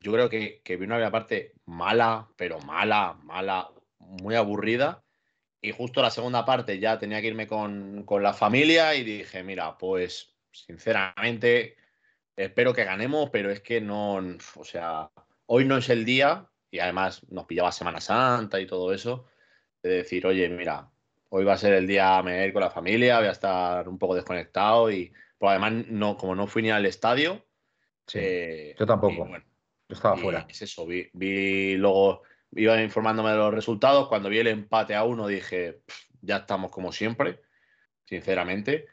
yo 0.00 0.12
creo 0.12 0.28
que, 0.28 0.62
vi 0.64 0.74
una 0.76 0.96
primera 0.96 1.10
parte 1.10 1.54
mala, 1.64 2.28
pero 2.36 2.60
mala, 2.60 3.18
mala, 3.24 3.70
muy 3.98 4.36
aburrida. 4.36 5.02
Y 5.60 5.72
justo 5.72 6.00
la 6.00 6.10
segunda 6.10 6.44
parte 6.44 6.78
ya 6.78 6.98
tenía 6.98 7.20
que 7.20 7.28
irme 7.28 7.48
con, 7.48 8.04
con 8.04 8.22
la 8.22 8.34
familia 8.34 8.94
y 8.94 9.02
dije, 9.02 9.42
mira, 9.42 9.76
pues 9.78 10.35
sinceramente 10.64 11.76
espero 12.36 12.72
que 12.72 12.84
ganemos, 12.84 13.30
pero 13.30 13.50
es 13.50 13.60
que 13.60 13.80
no, 13.80 14.16
o 14.56 14.64
sea, 14.64 15.10
hoy 15.46 15.64
no 15.64 15.78
es 15.78 15.88
el 15.88 16.04
día, 16.04 16.48
y 16.70 16.78
además 16.78 17.26
nos 17.30 17.46
pillaba 17.46 17.72
Semana 17.72 18.00
Santa 18.00 18.60
y 18.60 18.66
todo 18.66 18.92
eso, 18.92 19.26
de 19.82 19.90
decir, 19.90 20.26
oye, 20.26 20.48
mira, 20.48 20.90
hoy 21.30 21.44
va 21.44 21.54
a 21.54 21.58
ser 21.58 21.74
el 21.74 21.86
día 21.86 22.22
me 22.22 22.32
voy 22.32 22.40
a 22.40 22.46
ir 22.46 22.52
con 22.52 22.62
la 22.62 22.70
familia, 22.70 23.18
voy 23.18 23.28
a 23.28 23.32
estar 23.32 23.88
un 23.88 23.98
poco 23.98 24.14
desconectado 24.14 24.90
y 24.90 25.12
pues 25.38 25.50
además 25.50 25.86
no, 25.88 26.16
como 26.16 26.34
no 26.34 26.46
fui 26.46 26.62
ni 26.62 26.70
al 26.70 26.86
estadio. 26.86 27.44
Eh, 28.14 28.74
yo 28.78 28.86
tampoco. 28.86 29.26
yo 29.28 29.36
estaba 29.88 30.16
fuera. 30.16 30.46
Es 30.48 30.62
eso, 30.62 30.86
vi, 30.86 31.76
luego, 31.76 32.22
iba 32.52 32.80
informándome 32.82 33.30
de 33.30 33.36
los 33.36 33.54
resultados, 33.54 34.08
cuando 34.08 34.28
vi 34.28 34.38
el 34.38 34.46
empate 34.46 34.94
a 34.94 35.04
uno 35.04 35.26
dije, 35.26 35.80
ya 36.20 36.38
estamos 36.38 36.70
como 36.70 36.92
siempre, 36.92 37.40
sinceramente. 38.04 38.86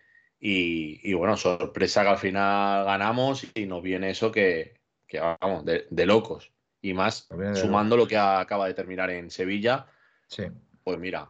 Y, 0.45 1.13
bueno, 1.13 1.38
sorpresa 1.38 2.01
que 2.01 2.09
al 2.09 2.17
final 2.17 2.83
ganamos 2.83 3.47
y 3.55 3.65
nos 3.65 3.81
viene 3.81 4.09
eso 4.09 4.29
que, 4.29 4.73
que 5.07 5.17
vamos, 5.17 5.63
de, 5.63 6.05
locos. 6.05 6.51
Y 6.81 6.93
más 6.93 7.29
sumando 7.53 7.95
lo 7.95 8.05
que 8.05 8.17
acaba 8.17 8.67
de 8.67 8.73
terminar 8.73 9.09
en 9.09 9.31
Sevilla. 9.31 9.85
Sí. 10.27 10.43
Pues 10.83 11.00
mira, 11.00 11.29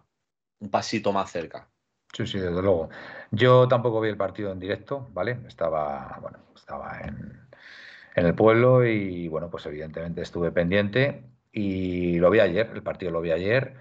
un 0.60 0.72
pasito 0.72 1.14
más 1.14 1.32
cerca. 1.32 1.70
Sí, 2.12 2.26
sí, 2.26 2.40
desde 2.40 2.60
luego. 2.60 2.90
Yo 3.30 3.68
tampoco 3.68 4.02
vi 4.02 4.10
el 4.10 4.18
partido 4.18 4.52
en 4.52 4.60
directo, 4.60 5.08
¿vale? 5.12 5.38
Estaba, 5.48 6.18
bueno, 6.20 6.40
estaba 6.56 7.00
en, 7.02 7.40
en 8.16 8.26
el 8.26 8.34
pueblo 8.34 8.84
y 8.84 9.28
bueno, 9.28 9.48
pues 9.52 9.64
evidentemente 9.68 10.24
estuve 10.24 10.52
pendiente 10.52 11.24
y 11.52 12.18
lo 12.18 12.32
vi 12.32 12.40
ayer, 12.40 12.72
el 12.74 12.82
partido 12.82 13.12
lo 13.12 13.22
vi 13.22 13.30
ayer 13.30 13.76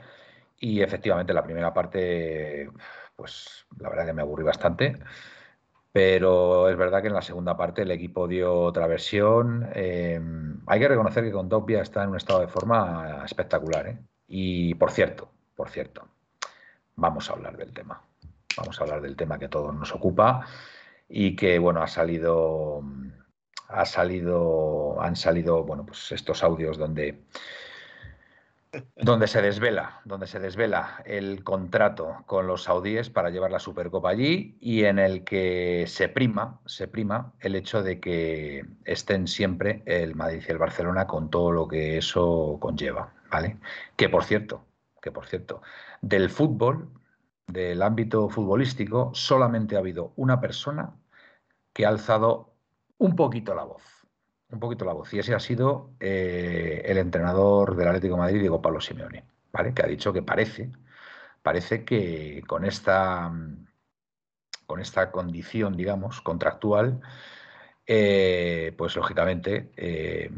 y 0.61 0.83
efectivamente 0.83 1.33
la 1.33 1.43
primera 1.43 1.73
parte 1.73 2.69
pues 3.17 3.67
la 3.79 3.89
verdad 3.89 4.07
que 4.07 4.13
me 4.13 4.23
aburrí 4.23 4.45
bastante. 4.45 4.99
Pero 5.93 6.71
es 6.71 6.77
verdad 6.77 7.03
que 7.03 7.09
en 7.09 7.15
la 7.15 7.23
segunda 7.23 7.57
parte 7.57 7.83
el 7.83 7.91
equipo 7.91 8.27
dio 8.27 8.55
otra 8.61 8.87
versión. 8.87 9.69
Em, 9.75 10.61
hay 10.67 10.81
que 10.81 10.89
reconocer 10.89 11.23
que 11.23 11.33
Condopia 11.33 11.83
está 11.83 12.03
en 12.03 12.11
un 12.11 12.17
estado 12.17 12.41
de 12.41 12.49
forma 12.49 13.23
espectacular. 13.25 13.89
¿eh? 13.89 13.99
Y 14.27 14.75
por 14.75 14.91
cierto, 14.91 15.29
por 15.55 15.69
cierto, 15.69 16.09
vamos 16.97 17.29
a 17.29 17.35
hablar 17.35 17.59
del 17.59 17.73
tema. 17.75 18.03
Vamos 18.57 18.81
a 18.81 18.85
hablar 18.85 19.03
del 19.03 19.17
tema 19.17 19.39
que 19.39 19.49
todos 19.49 19.75
nos 19.75 19.93
ocupa 19.93 20.47
y 21.09 21.37
que, 21.37 21.59
bueno, 21.59 21.83
ha 21.83 21.89
salido, 21.89 22.83
ha 23.69 23.85
salido, 23.85 25.01
han 25.01 25.17
salido, 25.17 25.63
bueno, 25.65 25.85
pues 25.85 26.13
estos 26.13 26.43
audios 26.43 26.79
donde 26.79 27.25
donde 28.97 29.27
se 29.27 29.43
desvela, 29.43 30.01
donde 30.05 30.27
se 30.27 30.41
desvela 30.41 31.03
el 31.05 31.45
contrato 31.45 32.23
con 32.27 32.47
los 32.47 32.65
saudíes 32.65 33.11
para 33.11 33.31
llevar 33.31 33.51
la 33.51 33.59
Supercopa 33.59 34.11
allí 34.11 34.57
y 34.61 34.85
en 34.85 34.99
el 34.99 35.25
que 35.25 35.85
se 35.87 36.09
prima, 36.09 36.61
se 36.65 36.89
prima 36.89 37.35
el 37.41 37.55
hecho 37.55 37.83
de 37.83 38.01
que 38.01 38.65
estén 38.85 39.27
siempre 39.27 39.83
el 39.85 40.15
Madrid 40.15 40.43
y 40.47 40.51
el 40.51 40.59
Barcelona 40.59 41.07
con 41.07 41.31
todo 41.31 41.53
lo 41.53 41.69
que 41.69 41.99
eso 41.99 42.57
conlleva, 42.61 43.13
¿vale? 43.31 43.59
Que 43.97 44.09
por 44.09 44.25
cierto, 44.25 44.65
que 45.03 45.13
por 45.13 45.27
cierto, 45.27 45.63
del 46.01 46.31
fútbol, 46.31 46.89
del 47.47 47.83
ámbito 47.83 48.29
futbolístico, 48.31 49.11
solamente 49.15 49.77
ha 49.77 49.81
habido 49.81 50.13
una 50.17 50.41
persona 50.41 50.95
que 51.75 51.85
ha 51.85 51.89
alzado 51.91 52.55
un 52.99 53.17
poquito 53.17 53.55
la 53.55 53.65
voz 53.65 54.02
un 54.53 54.61
poquito 54.61 54.85
la 54.85 54.93
voz. 54.93 55.13
Y 55.15 55.19
ese 55.19 55.35
ha 55.35 55.41
sido 55.41 55.91
eh, 55.99 56.83
el 56.85 56.99
entrenador 56.99 57.77
del 57.77 57.89
Atlético 57.89 58.15
de 58.15 58.21
Madrid, 58.21 58.41
Diego 58.41 58.63
Pablo 58.63 58.81
Simeone, 58.81 59.25
¿vale? 59.53 59.75
Que 59.75 59.83
ha 59.83 59.87
dicho 59.87 60.13
que 60.13 60.23
parece, 60.23 60.71
parece 61.43 61.85
que 61.85 62.43
con 62.47 62.65
esta, 62.65 63.33
con 64.67 64.81
esta 64.81 65.11
condición, 65.11 65.77
digamos, 65.77 66.21
contractual, 66.21 67.01
eh, 67.87 68.75
pues 68.77 68.95
lógicamente 68.97 69.73
eh, 69.77 70.31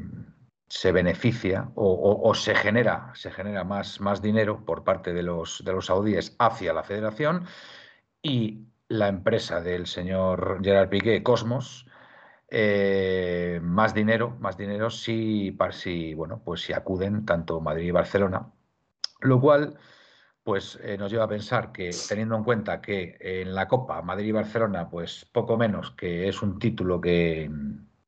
se 0.66 0.92
beneficia 0.92 1.70
o, 1.74 2.34
se 2.34 2.54
genera, 2.54 3.12
se 3.14 3.30
genera 3.30 3.64
más, 3.64 4.00
más 4.00 4.22
dinero 4.22 4.64
por 4.64 4.82
parte 4.82 5.12
de 5.12 5.22
los, 5.22 5.62
de 5.64 5.72
los 5.72 5.86
saudíes 5.86 6.34
hacia 6.38 6.72
la 6.72 6.82
federación 6.82 7.46
y 8.22 8.64
la 8.88 9.08
empresa 9.08 9.60
del 9.60 9.86
señor 9.86 10.60
Gerard 10.62 10.88
Piqué, 10.88 11.22
Cosmos, 11.22 11.86
eh, 12.56 13.58
más 13.62 13.94
dinero, 13.94 14.36
más 14.38 14.56
dinero 14.56 14.88
si, 14.88 15.58
si, 15.72 16.14
bueno, 16.14 16.40
pues 16.44 16.60
si 16.60 16.72
acuden 16.72 17.26
tanto 17.26 17.60
Madrid 17.60 17.88
y 17.88 17.90
Barcelona, 17.90 18.52
lo 19.22 19.40
cual 19.40 19.76
pues 20.44 20.78
eh, 20.84 20.96
nos 20.96 21.10
lleva 21.10 21.24
a 21.24 21.28
pensar 21.28 21.72
que 21.72 21.90
teniendo 22.08 22.36
en 22.36 22.44
cuenta 22.44 22.80
que 22.80 23.16
en 23.20 23.56
la 23.56 23.66
Copa 23.66 24.02
Madrid 24.02 24.26
y 24.26 24.32
Barcelona 24.32 24.88
pues 24.88 25.24
poco 25.32 25.56
menos 25.56 25.90
que 25.92 26.28
es 26.28 26.42
un 26.42 26.60
título 26.60 27.00
que 27.00 27.50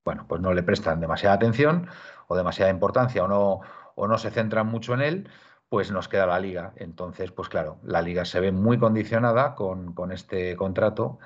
bueno 0.05 0.27
pues 0.29 0.41
no 0.41 0.55
le 0.55 0.63
prestan 0.63 1.01
demasiada 1.01 1.35
atención 1.35 1.89
o 2.29 2.37
demasiada 2.37 2.71
importancia 2.71 3.25
o 3.25 3.29
no 3.29 3.61
o 3.97 4.07
no 4.07 4.17
se 4.19 4.31
centran 4.31 4.69
mucho 4.69 4.95
en 4.95 5.01
él 5.01 5.29
pues 5.69 5.91
nos 5.91 6.09
queda 6.09 6.27
la 6.27 6.39
liga. 6.39 6.73
Entonces 6.77 7.33
pues 7.33 7.49
claro 7.49 7.79
la 7.83 8.01
liga 8.01 8.25
se 8.25 8.39
ve 8.39 8.53
muy 8.53 8.79
condicionada 8.79 9.57
con, 9.57 9.93
con 9.95 10.13
este 10.13 10.55
contrato 10.57 11.19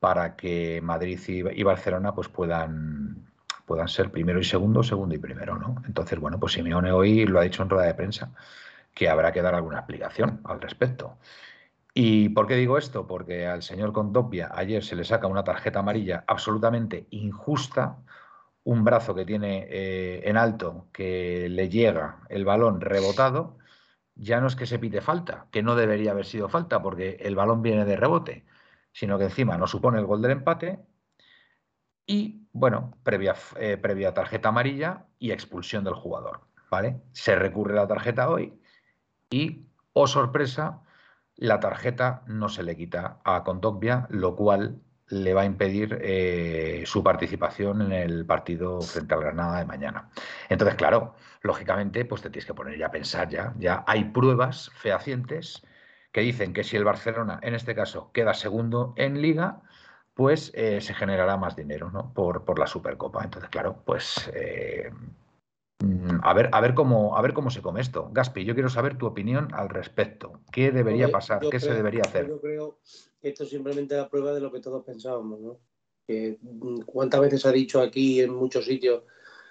para 0.00 0.36
que 0.36 0.80
Madrid 0.82 1.18
y, 1.28 1.62
Barcelona 1.62 2.14
pues 2.14 2.28
puedan, 2.28 3.30
puedan 3.64 3.88
ser 3.88 4.10
primero 4.10 4.38
y 4.40 4.44
segundo, 4.44 4.82
segundo 4.82 5.14
y 5.14 5.18
primero, 5.18 5.58
¿no? 5.58 5.82
Entonces, 5.86 6.18
bueno, 6.18 6.38
pues 6.38 6.52
Simeone 6.52 6.92
hoy 6.92 7.26
lo 7.26 7.40
ha 7.40 7.44
dicho 7.44 7.62
en 7.62 7.70
rueda 7.70 7.86
de 7.86 7.94
prensa, 7.94 8.32
que 8.94 9.08
habrá 9.08 9.32
que 9.32 9.42
dar 9.42 9.54
alguna 9.54 9.78
explicación 9.78 10.40
al 10.44 10.60
respecto. 10.60 11.18
¿Y 11.94 12.28
por 12.30 12.46
qué 12.46 12.56
digo 12.56 12.76
esto? 12.76 13.06
Porque 13.06 13.46
al 13.46 13.62
señor 13.62 13.92
Condopia 13.92 14.50
ayer 14.54 14.84
se 14.84 14.96
le 14.96 15.04
saca 15.04 15.26
una 15.28 15.44
tarjeta 15.44 15.78
amarilla 15.78 16.24
absolutamente 16.26 17.06
injusta, 17.10 17.96
un 18.64 18.84
brazo 18.84 19.14
que 19.14 19.24
tiene 19.24 19.66
eh, 19.70 20.22
en 20.28 20.36
alto 20.36 20.88
que 20.92 21.48
le 21.48 21.68
llega 21.70 22.20
el 22.28 22.44
balón 22.44 22.80
rebotado, 22.82 23.56
ya 24.14 24.40
no 24.40 24.46
es 24.46 24.56
que 24.56 24.66
se 24.66 24.78
pite 24.78 25.00
falta, 25.00 25.46
que 25.50 25.62
no 25.62 25.74
debería 25.74 26.10
haber 26.10 26.26
sido 26.26 26.48
falta 26.48 26.82
porque 26.82 27.16
el 27.20 27.36
balón 27.36 27.62
viene 27.62 27.84
de 27.84 27.96
rebote, 27.96 28.44
sino 28.96 29.18
que 29.18 29.24
encima 29.24 29.58
no 29.58 29.66
supone 29.66 29.98
el 29.98 30.06
gol 30.06 30.22
del 30.22 30.30
empate 30.30 30.80
y, 32.06 32.48
bueno, 32.52 32.96
previa, 33.02 33.34
eh, 33.58 33.76
previa 33.76 34.14
tarjeta 34.14 34.48
amarilla 34.48 35.04
y 35.18 35.32
expulsión 35.32 35.84
del 35.84 35.92
jugador, 35.92 36.46
¿vale? 36.70 37.02
Se 37.12 37.36
recurre 37.36 37.74
la 37.74 37.86
tarjeta 37.86 38.30
hoy 38.30 38.58
y, 39.28 39.66
oh 39.92 40.06
sorpresa, 40.06 40.80
la 41.34 41.60
tarjeta 41.60 42.22
no 42.26 42.48
se 42.48 42.62
le 42.62 42.74
quita 42.74 43.20
a 43.22 43.44
Condogbia, 43.44 44.06
lo 44.08 44.34
cual 44.34 44.80
le 45.08 45.34
va 45.34 45.42
a 45.42 45.44
impedir 45.44 45.98
eh, 46.00 46.84
su 46.86 47.02
participación 47.02 47.82
en 47.82 47.92
el 47.92 48.24
partido 48.24 48.80
frente 48.80 49.12
al 49.12 49.20
Granada 49.20 49.58
de 49.58 49.66
mañana. 49.66 50.08
Entonces, 50.48 50.74
claro, 50.76 51.16
lógicamente, 51.42 52.06
pues 52.06 52.22
te 52.22 52.30
tienes 52.30 52.46
que 52.46 52.54
poner 52.54 52.78
ya 52.78 52.86
a 52.86 52.92
pensar 52.92 53.28
ya, 53.28 53.52
ya 53.58 53.84
hay 53.86 54.04
pruebas 54.04 54.70
fehacientes 54.74 55.62
que 56.16 56.22
dicen 56.22 56.54
que 56.54 56.64
si 56.64 56.78
el 56.78 56.84
Barcelona, 56.84 57.38
en 57.42 57.54
este 57.54 57.74
caso, 57.74 58.10
queda 58.14 58.32
segundo 58.32 58.94
en 58.96 59.20
liga, 59.20 59.60
pues 60.14 60.50
eh, 60.54 60.80
se 60.80 60.94
generará 60.94 61.36
más 61.36 61.56
dinero 61.56 61.90
¿no? 61.90 62.14
por, 62.14 62.46
por, 62.46 62.58
la 62.58 62.66
Supercopa. 62.66 63.22
Entonces, 63.22 63.50
claro, 63.50 63.82
pues 63.84 64.30
eh, 64.32 64.90
mm, 65.80 66.20
a, 66.22 66.32
ver, 66.32 66.48
a, 66.52 66.62
ver 66.62 66.72
cómo, 66.72 67.18
a 67.18 67.20
ver 67.20 67.34
cómo 67.34 67.50
se 67.50 67.60
come 67.60 67.82
esto. 67.82 68.08
Gaspi, 68.14 68.46
yo 68.46 68.54
quiero 68.54 68.70
saber 68.70 68.96
tu 68.96 69.04
opinión 69.04 69.48
al 69.52 69.68
respecto. 69.68 70.40
¿Qué 70.50 70.70
debería 70.70 71.10
pasar? 71.10 71.46
¿Qué 71.50 71.60
se 71.60 71.74
debería 71.74 72.00
hacer? 72.00 72.28
Yo 72.28 72.40
creo 72.40 72.78
que 73.20 73.28
esto 73.28 73.44
simplemente 73.44 73.94
es 73.94 74.00
la 74.00 74.08
prueba 74.08 74.32
de 74.32 74.40
lo 74.40 74.50
que 74.50 74.60
todos 74.60 74.86
pensábamos. 74.86 75.38
¿no? 75.38 75.58
Que, 76.06 76.38
mm, 76.40 76.80
¿Cuántas 76.86 77.20
veces 77.20 77.44
ha 77.44 77.52
dicho 77.52 77.82
aquí 77.82 78.22
en 78.22 78.32
muchos 78.32 78.64
sitios, 78.64 79.02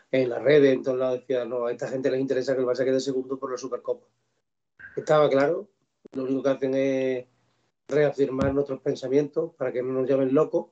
en 0.10 0.32
las 0.32 0.42
redes, 0.42 0.74
en 0.74 0.82
todos 0.82 0.98
lados, 0.98 1.20
decía, 1.20 1.46
no, 1.46 1.68
a 1.68 1.72
esta 1.72 1.90
gente 1.90 2.10
les 2.10 2.22
interesa 2.22 2.56
que 2.56 2.62
el 2.62 2.68
Barça 2.68 2.84
quede 2.84 3.00
segundo 3.00 3.38
por 3.38 3.52
la 3.52 3.58
Supercopa? 3.60 4.08
Estaba 4.96 5.30
claro, 5.30 5.70
lo 6.16 6.24
único 6.24 6.44
que 6.44 6.50
hacen 6.50 6.74
es 6.74 7.26
reafirmar 7.88 8.54
nuestros 8.54 8.82
pensamientos 8.82 9.54
para 9.56 9.72
que 9.72 9.84
no 9.84 9.94
nos 9.94 10.10
llamen 10.10 10.34
locos. 10.34 10.68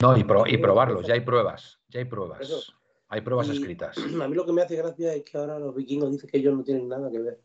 No, 0.00 0.16
y, 0.16 0.24
y 0.48 0.56
probarlos, 0.58 1.06
ya 1.06 1.14
hay 1.14 1.20
pruebas, 1.20 1.80
ya 1.88 2.00
hay 2.00 2.06
pruebas. 2.06 2.74
Hay 3.08 3.20
pruebas 3.20 3.48
escritas. 3.50 3.96
A 4.22 4.28
mí 4.28 4.34
lo 4.34 4.44
que 4.44 4.52
me 4.52 4.62
hace 4.62 4.76
gracia 4.76 5.14
es 5.14 5.22
que 5.22 5.38
ahora 5.38 5.58
los 5.58 5.74
vikingos 5.74 6.10
dicen 6.10 6.28
que 6.30 6.38
ellos 6.38 6.56
no 6.56 6.64
tienen 6.64 6.88
nada 6.88 7.10
que 7.10 7.18
ver. 7.18 7.40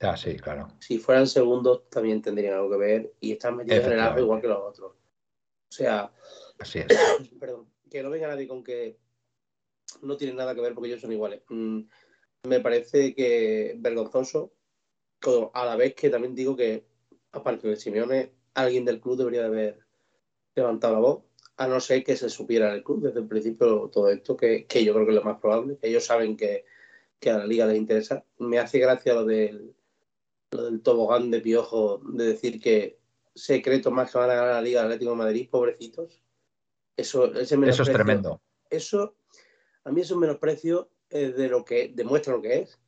Ah, 0.00 0.16
sí, 0.16 0.36
claro. 0.36 0.68
Si 0.80 0.98
fueran 0.98 1.26
segundos 1.26 1.88
también 1.88 2.20
tendrían 2.20 2.54
algo 2.54 2.70
que 2.70 2.76
ver 2.76 3.14
y 3.20 3.32
están 3.32 3.56
metidos 3.56 3.86
en 3.86 3.92
el 3.92 4.00
agua 4.00 4.20
igual 4.20 4.40
que 4.40 4.48
los 4.48 4.58
otros. 4.58 4.92
O 4.92 5.72
sea, 5.72 6.12
Así 6.58 6.80
es. 6.80 6.86
perdón, 7.40 7.68
que 7.90 8.02
no 8.02 8.10
venga 8.10 8.28
nadie 8.28 8.46
con 8.46 8.62
que 8.62 8.98
no 10.02 10.16
tienen 10.16 10.36
nada 10.36 10.54
que 10.54 10.60
ver 10.60 10.74
porque 10.74 10.88
ellos 10.88 11.00
son 11.00 11.12
iguales. 11.12 11.42
Mm, 11.48 11.80
me 12.48 12.60
parece 12.60 13.14
que 13.14 13.74
vergonzoso 13.78 14.52
a 15.52 15.64
la 15.64 15.76
vez 15.76 15.94
que 15.94 16.10
también 16.10 16.34
digo 16.34 16.56
que, 16.56 16.86
aparte 17.32 17.68
de 17.68 17.76
Simeone, 17.76 18.32
alguien 18.54 18.84
del 18.84 19.00
club 19.00 19.16
debería 19.16 19.46
haber 19.46 19.80
levantado 20.54 20.94
la 20.94 21.00
voz, 21.00 21.22
a 21.56 21.66
no 21.66 21.80
ser 21.80 22.04
que 22.04 22.16
se 22.16 22.28
supiera 22.28 22.68
en 22.68 22.74
el 22.76 22.84
club 22.84 23.02
desde 23.02 23.20
el 23.20 23.28
principio 23.28 23.88
todo 23.92 24.10
esto, 24.10 24.36
que, 24.36 24.66
yo 24.68 24.92
creo 24.94 25.06
que 25.06 25.12
es 25.12 25.16
lo 25.16 25.24
más 25.24 25.40
probable, 25.40 25.78
que 25.78 25.88
ellos 25.88 26.04
saben 26.04 26.36
que, 26.36 26.64
a 27.26 27.38
la 27.38 27.46
liga 27.46 27.64
les 27.64 27.78
interesa. 27.78 28.22
Me 28.38 28.58
hace 28.58 28.78
gracia 28.78 29.14
lo 29.14 29.24
del, 29.24 29.74
lo 30.50 30.64
del 30.64 30.82
tobogán 30.82 31.30
de 31.30 31.40
Piojo, 31.40 32.02
de 32.04 32.26
decir 32.26 32.60
que 32.60 32.98
secreto 33.34 33.90
más 33.90 34.12
que 34.12 34.18
van 34.18 34.30
a 34.30 34.34
ganar 34.34 34.54
la 34.54 34.60
Liga 34.60 34.82
Atlético 34.82 35.12
de 35.12 35.16
Madrid, 35.16 35.48
pobrecitos. 35.50 36.20
Eso, 36.96 37.32
eso 37.34 37.82
es 37.82 37.92
tremendo. 37.92 38.42
Eso, 38.68 39.16
a 39.84 39.90
mí 39.90 40.02
es 40.02 40.10
un 40.10 40.20
menosprecio 40.20 40.90
eh, 41.08 41.32
de 41.32 41.48
lo 41.48 41.64
que 41.64 41.92
demuestra 41.94 42.34
lo 42.34 42.42
que 42.42 42.60
es. 42.60 42.78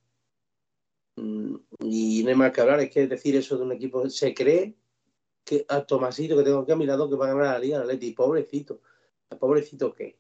Mm, 1.17 1.57
y 1.81 2.23
no 2.23 2.29
hay 2.31 2.37
más 2.37 2.53
que 2.53 2.61
hablar, 2.61 2.81
es 2.81 2.91
que 2.91 3.07
decir 3.07 3.35
eso 3.37 3.57
de 3.57 3.65
un 3.65 3.73
equipo, 3.73 4.09
se 4.09 4.35
cree 4.35 4.77
que 5.45 5.65
a 5.69 5.81
Tomasito 5.83 6.37
que 6.37 6.43
tengo 6.43 6.61
aquí 6.61 6.73
a 6.73 6.77
mi 6.77 6.87
lado 6.87 7.09
que 7.09 7.17
va 7.17 7.27
a 7.27 7.35
ganar 7.35 7.53
la 7.55 7.59
Liga 7.59 7.81
Atleti, 7.81 8.13
pobrecito. 8.13 8.81
¿Pobrecito 9.41 9.93
qué? 9.95 10.19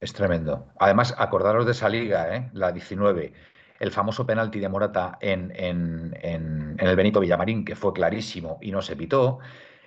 Es 0.00 0.12
tremendo. 0.12 0.68
Además, 0.78 1.14
acordaros 1.16 1.64
de 1.64 1.72
esa 1.72 1.88
liga, 1.88 2.36
¿eh? 2.36 2.50
la 2.52 2.72
19, 2.72 3.32
el 3.80 3.90
famoso 3.90 4.26
penalti 4.26 4.60
de 4.60 4.68
Morata 4.68 5.18
en, 5.20 5.52
en, 5.54 6.76
el 6.78 6.96
Benito 6.96 7.20
Villamarín, 7.20 7.64
que 7.64 7.76
fue 7.76 7.92
clarísimo 7.92 8.58
y 8.60 8.72
no 8.72 8.82
se 8.82 8.96
pitó. 8.96 9.38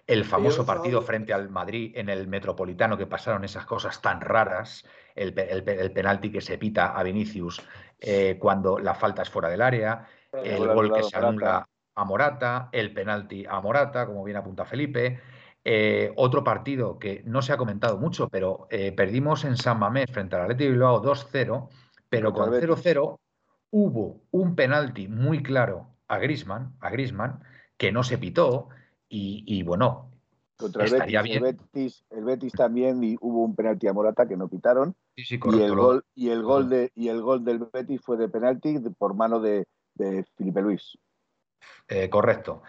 El 0.07 0.25
famoso 0.25 0.65
partido 0.65 1.03
frente 1.03 1.33
al 1.33 1.49
Madrid 1.49 1.91
en 1.95 2.09
el 2.09 2.27
Metropolitano, 2.27 2.97
que 2.97 3.05
pasaron 3.05 3.43
esas 3.43 3.67
cosas 3.67 4.01
tan 4.01 4.21
raras. 4.21 4.83
El, 5.15 5.33
penalti 5.33 6.31
que 6.31 6.41
se 6.41 6.57
pita 6.57 6.97
a 6.97 7.03
Vinicius 7.03 7.61
eh, 7.99 8.37
cuando 8.39 8.79
la 8.79 8.95
falta 8.95 9.21
es 9.21 9.29
fuera 9.29 9.49
del 9.49 9.61
área 9.61 10.07
el 10.33 10.67
gol 10.67 10.93
que 10.93 11.03
se 11.03 11.17
anula 11.17 11.67
a 11.95 12.05
Morata, 12.05 12.69
el 12.71 12.93
penalti 12.93 13.45
a 13.45 13.59
Morata, 13.59 14.05
como 14.05 14.23
bien 14.23 14.37
apunta 14.37 14.65
Felipe. 14.65 15.19
Eh, 15.63 16.13
otro 16.15 16.43
partido 16.43 16.97
que 16.97 17.21
no 17.25 17.41
se 17.41 17.51
ha 17.51 17.57
comentado 17.57 17.97
mucho, 17.97 18.29
pero 18.29 18.67
eh, 18.69 18.93
perdimos 18.93 19.43
en 19.43 19.57
San 19.57 19.79
Mamés 19.79 20.05
frente 20.09 20.35
al 20.35 20.43
Athletic 20.43 20.69
Bilbao 20.71 21.03
2-0, 21.03 21.67
pero 22.07 22.33
con 22.33 22.51
0-0 22.51 23.19
hubo 23.71 24.21
un 24.31 24.55
penalti 24.55 25.07
muy 25.07 25.43
claro 25.43 25.87
a 26.07 26.17
Grisman, 26.17 26.73
a 26.79 26.89
Griezmann, 26.89 27.43
que 27.77 27.91
no 27.91 28.03
se 28.03 28.17
pitó 28.17 28.69
y, 29.09 29.63
bueno, 29.63 30.11
contra 30.57 30.85
el 30.85 30.91
Betis, 31.41 32.03
el 32.09 32.23
Betis, 32.23 32.53
también 32.53 33.03
y 33.03 33.15
hubo 33.21 33.43
un 33.43 33.55
penalti 33.55 33.87
a 33.87 33.93
Morata 33.93 34.27
que 34.27 34.37
no 34.37 34.49
quitaron. 34.49 34.95
y 35.15 35.61
el 35.61 35.75
gol, 35.75 36.05
y 36.15 36.29
el 36.29 36.43
gol 36.43 36.69
de 36.69 36.91
y 36.95 37.09
el 37.09 37.21
gol 37.21 37.43
del 37.43 37.59
Betis 37.71 38.01
fue 38.01 38.17
de 38.17 38.29
penalti 38.29 38.79
por 38.97 39.15
mano 39.15 39.39
de, 39.39 39.65
Felipe 40.37 40.61
Luis. 40.61 40.97
Eh, 41.87 42.09
correcto. 42.09 42.61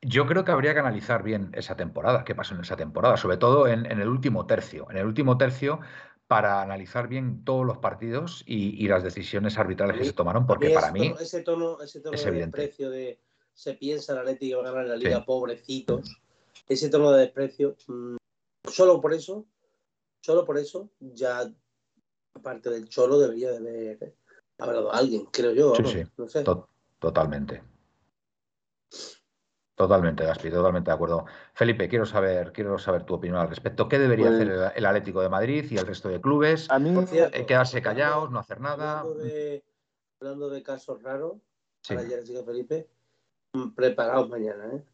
Yo 0.00 0.26
creo 0.26 0.44
que 0.44 0.52
habría 0.52 0.74
que 0.74 0.80
analizar 0.80 1.22
bien 1.22 1.50
esa 1.54 1.76
temporada, 1.76 2.24
qué 2.24 2.34
pasó 2.34 2.54
en 2.54 2.60
esa 2.60 2.76
temporada, 2.76 3.16
sobre 3.16 3.38
todo 3.38 3.66
en, 3.66 3.86
el 3.86 4.08
último 4.08 4.46
tercio. 4.46 4.86
En 4.90 4.98
el 4.98 5.06
último 5.06 5.38
tercio, 5.38 5.80
para 6.26 6.60
analizar 6.60 7.08
bien 7.08 7.42
todos 7.44 7.64
los 7.64 7.78
partidos 7.78 8.42
y, 8.46 8.86
las 8.86 9.02
decisiones 9.02 9.56
arbitrales 9.56 9.96
que 9.96 10.04
se 10.04 10.12
tomaron, 10.12 10.46
porque 10.46 10.70
para 10.70 10.92
mí 10.92 11.14
ese 11.18 11.40
tono, 11.40 11.80
ese 11.80 12.00
tono 12.00 12.18
de 12.18 12.32
desprecio 12.32 12.90
de 12.90 13.18
se 13.54 13.74
piensa 13.74 14.12
el 14.12 14.18
Atlético 14.18 14.62
va 14.62 14.68
a 14.68 14.72
ganar 14.72 14.88
la 14.88 14.96
liga, 14.96 15.24
pobrecitos, 15.24 16.20
ese 16.68 16.90
tono 16.90 17.12
de 17.12 17.20
desprecio, 17.22 17.76
mm, 17.86 18.16
solo 18.68 19.00
por 19.00 19.14
eso, 19.14 19.46
solo 20.20 20.44
por 20.44 20.58
eso, 20.58 20.90
ya 20.98 21.50
aparte 22.34 22.68
del 22.68 22.88
Cholo 22.88 23.18
debería 23.18 23.52
de 23.52 23.58
haber 23.58 24.14
hablado 24.58 24.92
alguien, 24.92 25.26
creo 25.26 25.52
yo. 25.52 25.74
Sí, 25.76 25.84
sí. 25.86 26.02
No 26.16 26.28
sé. 26.28 26.44
Totalmente. 27.04 27.62
Totalmente, 29.74 30.24
Gaspi, 30.24 30.50
totalmente 30.50 30.90
de 30.90 30.94
acuerdo. 30.94 31.26
Felipe, 31.52 31.88
quiero 31.88 32.06
saber, 32.06 32.52
quiero 32.52 32.78
saber 32.78 33.02
tu 33.02 33.14
opinión 33.14 33.38
al 33.38 33.48
respecto. 33.48 33.88
¿Qué 33.88 33.98
debería 33.98 34.28
pues 34.28 34.40
hacer 34.40 34.72
el, 34.76 34.86
Atlético 34.86 35.20
de 35.20 35.28
Madrid 35.28 35.66
y 35.68 35.76
el 35.76 35.86
resto 35.86 36.08
de 36.08 36.20
clubes? 36.20 36.70
A 36.70 36.78
mí, 36.78 36.94
eh, 37.12 37.44
quedarse 37.44 37.82
callados, 37.82 38.30
no 38.30 38.38
hacer 38.38 38.60
nada. 38.60 39.00
Hablando 40.20 40.48
de, 40.48 40.62
casos 40.62 41.02
raros, 41.02 41.34
sí. 41.82 41.96
Felipe, 42.46 42.88
mm, 43.52 43.74
preparaos 43.74 44.28
mañana, 44.30 44.64
¿eh? 44.72 44.84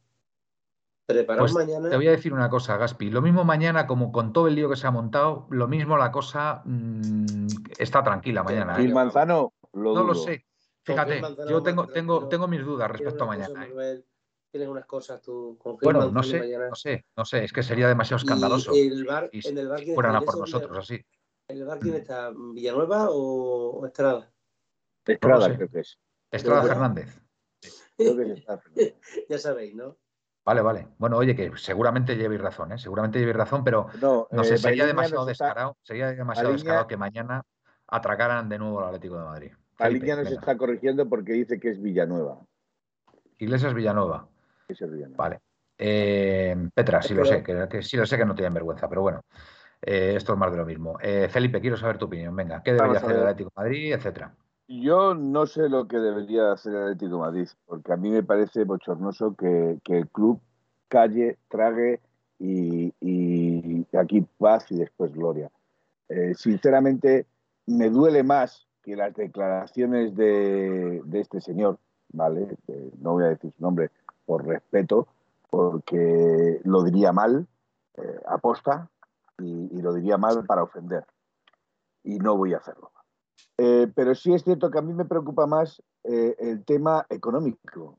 Preparaos 1.06 1.52
pues 1.52 1.66
mañana. 1.66 1.90
Te 1.90 1.96
voy 1.96 2.08
a 2.08 2.12
decir 2.12 2.32
una 2.32 2.48
cosa, 2.48 2.76
Gaspi. 2.76 3.10
Lo 3.10 3.20
mismo 3.20 3.44
mañana, 3.44 3.86
como 3.86 4.10
con 4.10 4.32
todo 4.32 4.48
el 4.48 4.56
lío 4.56 4.68
que 4.70 4.76
se 4.76 4.86
ha 4.86 4.90
montado, 4.90 5.46
lo 5.50 5.68
mismo 5.68 5.98
la 5.98 6.10
cosa 6.10 6.62
mm, 6.64 7.46
está 7.78 8.02
tranquila 8.02 8.42
mañana. 8.42 8.80
¿eh? 8.80 8.84
¿Y 8.84 8.88
Manzano? 8.88 9.52
no 9.74 10.02
lo 10.02 10.14
sé. 10.14 10.50
Fíjate, 10.82 11.20
yo 11.49 11.62
tengo, 11.62 11.87
tengo, 11.87 12.28
tengo 12.28 12.49
mis 12.49 12.64
dudas 12.64 12.90
respecto 12.90 13.25
a 13.25 13.26
mañana. 13.26 13.66
¿eh? 13.66 14.04
tienes 14.50 14.68
unas 14.68 14.87
cosas, 14.87 15.22
tú 15.22 15.58
Bueno, 15.82 16.10
no 16.10 16.22
sé, 16.22 16.58
no 16.58 16.75
sé, 16.75 17.06
no 17.16 17.25
sé, 17.25 17.45
es 17.45 17.52
que 17.52 17.62
sería 17.62 17.88
demasiado 17.88 18.19
escandaloso. 18.19 18.73
el 18.75 19.04
bar, 19.04 19.30
en 19.32 19.58
el 19.58 19.69
bar 19.69 19.80
fueran 19.95 20.16
a 20.16 20.21
por 20.21 20.38
nosotros, 20.38 20.76
así. 20.76 21.04
¿En 21.49 21.58
el 21.58 21.64
bar 21.64 21.78
quién 21.78 21.95
está? 21.95 22.32
¿Villanueva 22.34 23.08
o, 23.10 23.84
Estrada? 23.86 24.32
Estrada, 25.06 25.56
creo 25.56 25.69
que 25.69 25.80
es. 25.80 25.99
Estrada 26.30 26.62
Fernández. 26.62 27.21
ya 29.28 29.38
sabéis, 29.38 29.75
¿no? 29.75 29.99
Vale, 30.45 30.62
vale. 30.62 30.88
Bueno, 30.99 31.19
oye, 31.19 31.36
que 31.36 31.52
seguramente 31.56 32.16
llevéis 32.16 32.40
razón, 32.40 32.73
¿eh? 32.73 32.78
Seguramente 32.78 33.19
llevéis 33.19 33.36
razón, 33.36 33.62
pero 33.62 33.86
no, 34.00 34.45
sé, 34.45 34.54
eh, 34.54 34.58
sería 34.58 34.86
demasiado 34.86 35.25
descarado, 35.26 35.76
sería 35.82 36.12
demasiado 36.12 36.52
descarado 36.52 36.86
que 36.86 36.97
mañana 36.97 37.43
atracaran 37.86 38.49
de 38.49 38.58
nuevo 38.58 38.80
al 38.80 38.86
Atlético 38.86 39.19
de 39.19 39.25
Madrid. 39.25 39.52
Aliña 39.80 40.16
nos 40.16 40.30
está 40.30 40.56
corrigiendo 40.56 41.08
porque 41.08 41.32
dice 41.32 41.58
que 41.58 41.71
es 41.71 41.80
Villanueva. 41.80 42.40
Iglesias 43.38 43.75
Villanueva. 43.75 44.28
Vale. 45.16 45.40
Eh, 45.82 46.54
Petra, 46.75 47.00
sí 47.00 47.14
lo 47.14 47.25
sé, 47.25 47.43
que, 47.43 47.82
sí 47.82 47.97
lo 47.97 48.04
sé 48.04 48.19
que 48.19 48.26
no 48.26 48.34
tienen 48.34 48.52
vergüenza, 48.52 48.86
pero 48.86 49.00
bueno, 49.00 49.25
eh, 49.80 50.12
esto 50.14 50.34
es 50.34 50.38
más 50.38 50.52
de 50.52 50.58
lo 50.58 50.66
mismo. 50.66 50.99
Eh, 51.00 51.28
Felipe, 51.30 51.60
quiero 51.60 51.76
saber 51.76 51.97
tu 51.97 52.04
opinión. 52.04 52.36
Venga, 52.36 52.62
¿qué 52.62 52.75
debería 52.75 52.99
hacer 52.99 53.12
el 53.12 53.23
Atlético 53.23 53.50
de 53.56 53.62
Madrid, 53.62 53.93
etcétera? 53.95 54.34
Yo 54.69 55.14
no 55.14 55.47
sé 55.47 55.69
lo 55.69 55.88
que 55.88 55.99
debería 55.99 56.52
hacer 56.52 56.75
el 56.75 56.82
Atlético 56.82 57.12
de 57.16 57.21
Madrid, 57.23 57.49
porque 57.64 57.93
a 57.93 57.97
mí 57.97 58.10
me 58.10 58.23
parece 58.23 58.64
bochornoso 58.64 59.34
que, 59.34 59.78
el 59.86 60.08
club 60.08 60.38
calle, 60.88 61.38
trague 61.49 62.00
y, 62.38 62.93
aquí 63.97 64.26
paz 64.38 64.71
y 64.71 64.76
después 64.76 65.12
gloria. 65.12 65.50
sinceramente, 66.34 67.26
me 67.66 67.88
duele 67.88 68.23
más 68.23 68.66
que 68.90 68.96
las 68.96 69.14
declaraciones 69.14 70.16
de 70.16 71.02
este 71.12 71.40
señor, 71.40 71.78
¿vale? 72.12 72.56
no 72.98 73.12
voy 73.12 73.24
a 73.24 73.28
decir 73.28 73.52
su 73.56 73.62
nombre, 73.62 73.90
por 74.26 74.44
respeto, 74.44 75.06
porque 75.48 76.60
lo 76.64 76.82
diría 76.82 77.12
mal, 77.12 77.46
eh, 77.96 78.20
aposta, 78.26 78.88
y, 79.38 79.80
lo 79.80 79.94
diría 79.94 80.18
mal 80.18 80.44
para 80.44 80.62
ofender. 80.62 81.04
Y 82.04 82.18
no 82.18 82.36
voy 82.36 82.54
a 82.54 82.58
hacerlo. 82.58 82.90
Eh, 83.58 83.90
pero 83.94 84.14
sí 84.14 84.32
es 84.32 84.42
cierto 84.42 84.70
que 84.70 84.78
a 84.78 84.82
mí 84.82 84.92
me 84.92 85.04
preocupa 85.04 85.46
más 85.46 85.82
eh, 86.04 86.36
el 86.38 86.64
tema 86.64 87.06
económico. 87.08 87.98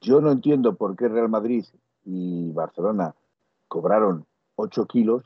yo 0.00 0.20
no 0.20 0.32
entiendo 0.32 0.74
por 0.74 0.96
qué 0.96 1.08
Real 1.08 1.28
Madrid 1.28 1.64
y 2.04 2.50
Barcelona 2.52 3.14
cobraron 3.68 4.26
8 4.56 4.86
kilos, 4.86 5.24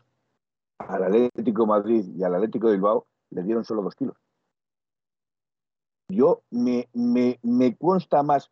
al 0.78 1.04
Atlético 1.04 1.66
Madrid 1.66 2.04
y 2.14 2.22
al 2.22 2.34
Atlético 2.34 2.68
de 2.68 2.74
Bilbao 2.74 3.06
le 3.30 3.42
dieron 3.42 3.64
solo 3.64 3.82
2 3.82 3.94
kilos. 3.94 4.16
Yo 6.08 6.42
me, 6.50 6.88
me, 6.92 7.38
me 7.42 7.76
consta 7.76 8.22
más 8.22 8.50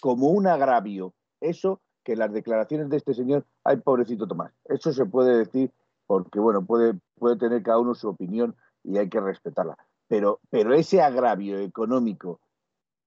como 0.00 0.28
un 0.28 0.46
agravio 0.46 1.14
eso 1.40 1.80
que 2.02 2.16
las 2.16 2.32
declaraciones 2.32 2.88
de 2.88 2.96
este 2.96 3.14
señor, 3.14 3.46
ay, 3.64 3.78
pobrecito 3.78 4.26
Tomás. 4.26 4.52
Eso 4.64 4.92
se 4.92 5.06
puede 5.06 5.38
decir 5.38 5.72
porque, 6.06 6.38
bueno, 6.38 6.64
puede, 6.64 6.98
puede 7.16 7.36
tener 7.36 7.62
cada 7.62 7.78
uno 7.78 7.94
su 7.94 8.08
opinión 8.08 8.56
y 8.84 8.98
hay 8.98 9.08
que 9.08 9.20
respetarla. 9.20 9.76
Pero, 10.08 10.40
pero 10.50 10.72
ese 10.72 11.02
agravio 11.02 11.58
económico 11.58 12.40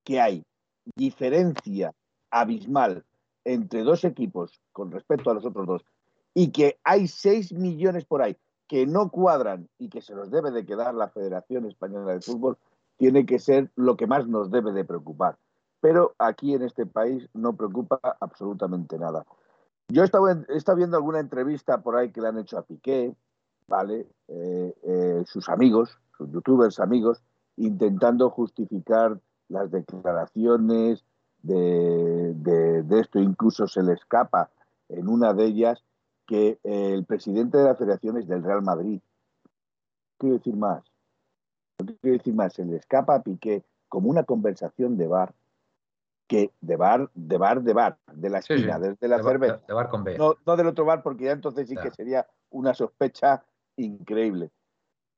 que 0.03 0.19
hay, 0.19 0.43
diferencia 0.95 1.93
abismal 2.29 3.05
entre 3.45 3.83
dos 3.83 4.03
equipos 4.03 4.59
con 4.71 4.91
respecto 4.91 5.29
a 5.29 5.33
los 5.33 5.45
otros 5.45 5.65
dos, 5.65 5.85
y 6.33 6.51
que 6.51 6.77
hay 6.83 7.07
seis 7.07 7.53
millones 7.53 8.05
por 8.05 8.21
ahí 8.21 8.35
que 8.69 8.87
no 8.87 9.09
cuadran 9.09 9.67
y 9.77 9.89
que 9.89 10.01
se 10.01 10.15
los 10.15 10.31
debe 10.31 10.51
de 10.51 10.65
quedar 10.65 10.95
la 10.95 11.09
Federación 11.09 11.65
Española 11.65 12.13
de 12.13 12.21
Fútbol, 12.21 12.57
tiene 12.95 13.25
que 13.25 13.39
ser 13.39 13.69
lo 13.75 13.97
que 13.97 14.07
más 14.07 14.27
nos 14.27 14.49
debe 14.49 14.71
de 14.71 14.85
preocupar 14.85 15.37
pero 15.81 16.13
aquí 16.17 16.53
en 16.53 16.63
este 16.63 16.85
país 16.85 17.27
no 17.33 17.55
preocupa 17.55 17.99
absolutamente 18.19 18.97
nada. 18.97 19.25
Yo 19.87 20.03
he 20.03 20.05
estado, 20.05 20.75
viendo 20.75 20.97
alguna 20.97 21.19
entrevista 21.19 21.81
por 21.81 21.95
ahí 21.95 22.11
que 22.11 22.21
le 22.21 22.27
han 22.27 22.37
hecho 22.37 22.57
a 22.57 22.63
Piqué, 22.63 23.15
¿vale? 23.67 24.07
Eh, 24.27 24.75
eh, 24.83 25.23
sus 25.25 25.49
amigos, 25.49 25.97
sus 26.17 26.29
youtubers 26.31 26.79
amigos, 26.79 27.21
intentando 27.57 28.29
justificar 28.29 29.19
las 29.47 29.71
declaraciones 29.71 31.03
de, 31.41 32.35
esto. 32.99 33.19
Incluso 33.19 33.67
se 33.67 33.81
le 33.81 33.93
escapa 33.93 34.51
en 34.89 35.07
una 35.07 35.33
de 35.33 35.45
ellas 35.45 35.83
que 36.29 36.59
el 36.61 37.05
presidente 37.05 37.57
de 37.57 37.63
la 37.63 37.75
federación 37.75 38.17
es 38.17 38.27
del 38.27 38.43
Real 38.43 38.61
Madrid. 38.61 39.01
¿Qué 39.01 40.27
quiero 40.27 40.37
decir 40.37 40.55
más? 40.55 40.83
¿Qué 41.79 41.97
quiero 41.99 42.17
decir 42.19 42.35
más? 42.35 42.53
Se 42.53 42.63
le 42.63 42.75
escapa 42.77 43.15
a 43.15 43.23
Piqué 43.23 43.63
como 43.87 44.11
una 44.11 44.23
conversación 44.25 44.95
de 44.95 45.07
bar 45.07 45.33
que 46.27 46.51
de 46.61 46.75
bar, 46.75 47.09
de 47.15 47.37
bar, 47.39 47.63
de 47.63 47.73
bar, 47.73 47.97
de 48.13 48.29
la 48.29 48.37
esquina, 48.37 48.77
de, 48.77 48.95
la 49.07 49.23
cerveza. 49.23 49.59
de 49.67 49.73
bar 49.73 49.89
con 49.89 50.03
B. 50.03 50.19
No, 50.19 50.55
del 50.55 50.67
otro 50.67 50.85
bar, 50.85 51.01
porque 51.01 51.25
ya 51.25 51.31
entonces 51.31 51.67
sí 51.67 51.75
que 51.75 51.89
sería 51.89 52.27
una 52.51 52.75
sospecha 52.75 53.43
increíble. 53.75 54.51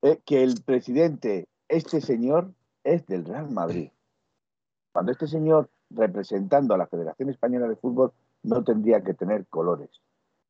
Eh, 0.03 0.21
que 0.25 0.43
el 0.43 0.61
presidente, 0.63 1.49
este 1.67 1.99
señor, 1.99 2.53
es 2.85 3.05
del 3.07 3.25
Real 3.25 3.51
Madrid. 3.51 3.91
Cuando 4.93 5.11
este 5.11 5.27
señor, 5.27 5.69
representando 5.89 6.73
a 6.73 6.77
la 6.77 6.87
Federación 6.87 7.29
Española 7.29 7.67
de 7.67 7.75
Fútbol, 7.75 8.13
no 8.43 8.63
tendría 8.63 9.01
que 9.01 9.13
tener 9.13 9.45
colores. 9.47 9.89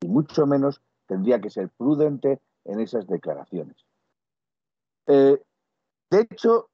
Y 0.02 0.08
mucho 0.08 0.46
menos 0.46 0.82
tendría 1.08 1.40
que 1.40 1.50
ser 1.50 1.70
prudente 1.70 2.40
en 2.66 2.80
esas 2.80 3.08
declaraciones. 3.08 3.78
Eh, 5.08 5.42
de 6.10 6.28
hecho, 6.30 6.70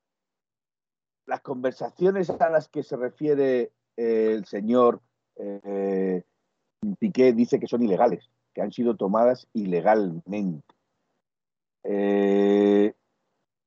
las 1.26 1.42
conversaciones 1.42 2.30
a 2.30 2.50
las 2.50 2.68
que 2.70 2.84
se 2.84 2.96
refiere 2.96 3.72
el 3.96 4.46
señor 4.46 5.02
eh, 5.36 6.24
Piqué 7.00 7.34
dice 7.34 7.60
que 7.60 7.68
son 7.68 7.84
ilegales, 7.84 8.30
que 8.54 8.62
han 8.62 8.72
sido 8.72 8.96
tomadas 8.96 9.48
ilegalmente. 9.54 10.76
Eh, 11.84 12.94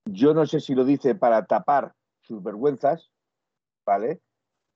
yo 0.06 0.34
no 0.34 0.46
sé 0.46 0.60
si 0.60 0.74
lo 0.74 0.84
dice 0.84 1.14
para 1.14 1.46
tapar 1.46 1.94
sus 2.22 2.42
vergüenzas, 2.42 3.10
¿vale? 3.84 4.20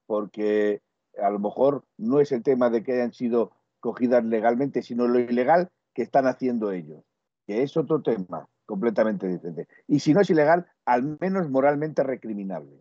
Porque 0.06 0.82
a 1.20 1.30
lo 1.30 1.38
mejor 1.38 1.84
no 1.96 2.20
es 2.20 2.32
el 2.32 2.42
tema 2.42 2.70
de 2.70 2.82
que 2.82 2.92
hayan 2.92 3.12
sido 3.12 3.52
cogidas 3.84 4.24
legalmente, 4.24 4.80
sino 4.80 5.06
lo 5.06 5.18
ilegal 5.18 5.70
que 5.92 6.00
están 6.00 6.26
haciendo 6.26 6.72
ellos, 6.72 7.04
que 7.46 7.62
es 7.62 7.76
otro 7.76 8.00
tema 8.00 8.48
completamente 8.64 9.28
diferente. 9.28 9.68
Y 9.86 10.00
si 10.00 10.14
no 10.14 10.22
es 10.22 10.30
ilegal, 10.30 10.66
al 10.86 11.18
menos 11.20 11.50
moralmente 11.50 12.02
recriminable. 12.02 12.80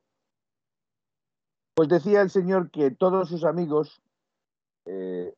Pues 1.76 1.90
decía 1.90 2.22
el 2.22 2.30
señor 2.30 2.72
que 2.72 2.90
todos 2.90 3.28
sus 3.28 3.44
amigos, 3.44 4.02
eh, 4.86 5.34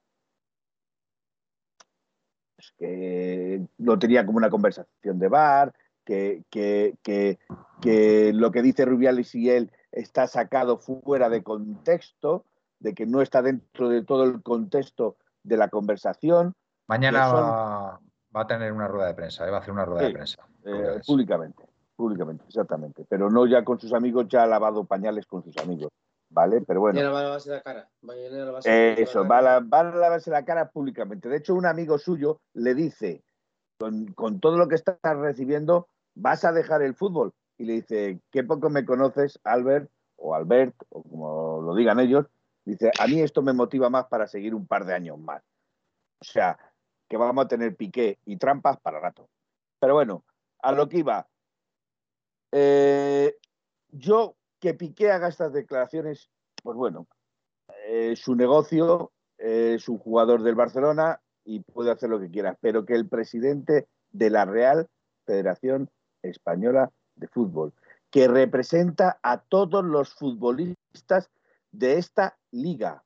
pues 2.55 2.71
que 2.77 3.65
lo 3.79 3.97
tenía 3.97 4.23
como 4.23 4.37
una 4.37 4.51
conversación 4.51 5.17
de 5.17 5.27
bar, 5.29 5.73
que, 6.05 6.43
que, 6.51 7.39
lo 8.35 8.51
que 8.51 8.61
dice 8.61 8.85
Rubiales 8.85 9.33
y 9.33 9.49
él 9.49 9.71
está 9.91 10.27
sacado 10.27 10.77
fuera 10.77 11.27
de 11.27 11.41
contexto, 11.41 12.45
de 12.79 12.93
que 12.93 13.07
no 13.07 13.23
está 13.23 13.41
dentro 13.41 13.89
de 13.89 14.03
todo 14.05 14.25
el 14.25 14.43
contexto 14.43 15.17
de 15.45 15.57
la 15.57 15.69
conversación. 15.69 16.53
Mañana 16.87 17.27
va, 17.27 17.99
a 18.33 18.47
tener 18.47 18.71
una 18.73 18.87
rueda 18.87 19.07
de 19.07 19.13
prensa, 19.13 19.47
¿eh? 19.47 19.51
va 19.51 19.57
a 19.57 19.59
hacer 19.61 19.73
una 19.73 19.85
rueda 19.85 20.07
de 20.07 20.13
prensa. 20.13 20.45
Eh, 20.65 20.99
públicamente, 21.05 21.63
públicamente, 21.95 22.43
exactamente. 22.47 23.05
Pero 23.07 23.29
no 23.29 23.45
ya 23.45 23.63
con 23.63 23.79
sus 23.79 23.93
amigos, 23.93 24.27
ya 24.27 24.43
ha 24.43 24.47
lavado 24.47 24.83
pañales 24.83 25.25
con 25.25 25.43
sus 25.43 25.55
amigos. 25.57 25.89
¿Vale? 26.29 26.61
Pero 26.61 26.81
bueno. 26.81 26.95
Mañana 26.95 27.13
va 27.13 27.19
a 27.19 27.23
lavarse 27.23 27.49
la 27.51 27.61
cara. 27.61 27.87
Eso, 28.65 29.27
va 29.27 29.37
a, 29.37 29.83
lavarse 29.83 30.31
la 30.31 30.43
cara 30.43 30.69
públicamente. 30.69 31.29
De 31.29 31.37
hecho, 31.37 31.53
un 31.53 31.65
amigo 31.65 31.97
suyo 31.97 32.41
le 32.53 32.73
dice, 32.73 33.23
con, 33.77 34.07
con 34.07 34.39
todo 34.39 34.57
lo 34.57 34.67
que 34.67 34.75
estás 34.75 34.97
recibiendo, 35.03 35.87
¿vas 36.15 36.43
a 36.43 36.51
dejar 36.51 36.81
el 36.81 36.95
fútbol? 36.95 37.31
Y 37.57 37.65
le 37.65 37.73
dice, 37.73 38.19
qué 38.31 38.43
poco 38.43 38.69
me 38.69 38.85
conoces, 38.85 39.39
Albert, 39.43 39.89
o 40.17 40.35
Albert, 40.35 40.75
o 40.89 41.03
como 41.03 41.61
lo 41.61 41.75
digan 41.75 41.99
ellos, 41.99 42.25
dice, 42.65 42.91
a 42.99 43.07
mí 43.07 43.21
esto 43.21 43.41
me 43.41 43.53
motiva 43.53 43.89
más 43.89 44.05
para 44.07 44.27
seguir 44.27 44.53
un 44.55 44.67
par 44.67 44.85
de 44.85 44.93
años 44.93 45.19
más. 45.19 45.43
O 46.19 46.25
sea, 46.25 46.57
que 47.07 47.17
vamos 47.17 47.45
a 47.45 47.47
tener 47.47 47.75
piqué 47.75 48.19
y 48.25 48.37
trampas 48.37 48.79
para 48.79 48.99
rato. 48.99 49.29
Pero 49.79 49.93
bueno, 49.93 50.25
a 50.59 50.71
lo 50.71 50.89
que 50.89 50.99
iba. 50.99 51.27
Eh, 52.51 53.37
yo 53.89 54.35
que 54.59 54.73
Piqué 54.73 55.11
haga 55.11 55.27
estas 55.27 55.53
declaraciones, 55.53 56.29
pues 56.63 56.75
bueno, 56.75 57.07
eh, 57.87 58.15
su 58.15 58.35
negocio, 58.35 59.11
es 59.37 59.87
un 59.89 59.97
jugador 59.97 60.41
del 60.41 60.55
Barcelona 60.55 61.21
y 61.43 61.59
puede 61.59 61.91
hacer 61.91 62.09
lo 62.09 62.19
que 62.19 62.31
quiera, 62.31 62.57
pero 62.61 62.85
que 62.85 62.95
el 62.95 63.07
presidente 63.07 63.87
de 64.11 64.29
la 64.29 64.45
Real 64.45 64.87
Federación 65.25 65.89
Española 66.23 66.91
de 67.15 67.27
Fútbol, 67.27 67.73
que 68.09 68.27
representa 68.27 69.19
a 69.21 69.39
todos 69.39 69.83
los 69.83 70.13
futbolistas 70.13 71.29
de 71.77 71.97
esta 71.97 72.37
liga, 72.51 73.03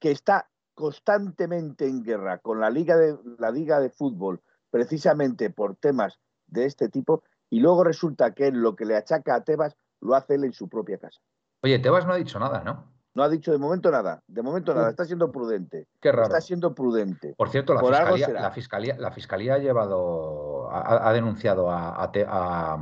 que 0.00 0.10
está 0.10 0.48
constantemente 0.74 1.86
en 1.86 2.02
guerra 2.02 2.38
con 2.38 2.60
la 2.60 2.70
liga 2.70 2.96
de 2.96 3.16
la 3.38 3.50
liga 3.50 3.80
de 3.80 3.90
fútbol, 3.90 4.40
precisamente 4.70 5.50
por 5.50 5.76
temas 5.76 6.18
de 6.46 6.66
este 6.66 6.88
tipo, 6.88 7.22
y 7.50 7.60
luego 7.60 7.84
resulta 7.84 8.32
que 8.34 8.50
lo 8.52 8.76
que 8.76 8.84
le 8.84 8.96
achaca 8.96 9.34
a 9.34 9.44
Tebas 9.44 9.76
lo 10.00 10.14
hace 10.14 10.34
él 10.34 10.44
en 10.44 10.52
su 10.52 10.68
propia 10.68 10.98
casa. 10.98 11.20
Oye, 11.62 11.78
Tebas 11.78 12.06
no 12.06 12.12
ha 12.12 12.16
dicho 12.16 12.38
nada, 12.38 12.62
¿no? 12.62 12.92
No 13.14 13.24
ha 13.24 13.28
dicho 13.28 13.50
de 13.50 13.58
momento 13.58 13.90
nada, 13.90 14.22
de 14.28 14.42
momento 14.42 14.72
nada, 14.74 14.90
está 14.90 15.04
siendo 15.04 15.32
prudente. 15.32 15.88
Qué 16.00 16.12
raro. 16.12 16.24
Está 16.24 16.40
siendo 16.40 16.72
prudente. 16.72 17.34
Por 17.36 17.48
cierto, 17.48 17.74
la, 17.74 17.80
fiscalía, 17.80 18.28
la, 18.28 18.50
fiscalía, 18.52 18.96
la 18.96 19.10
fiscalía, 19.10 19.54
ha 19.54 19.58
llevado, 19.58 20.70
ha, 20.70 21.12
denunciado 21.12 21.68
a, 21.68 22.04
a, 22.04 22.78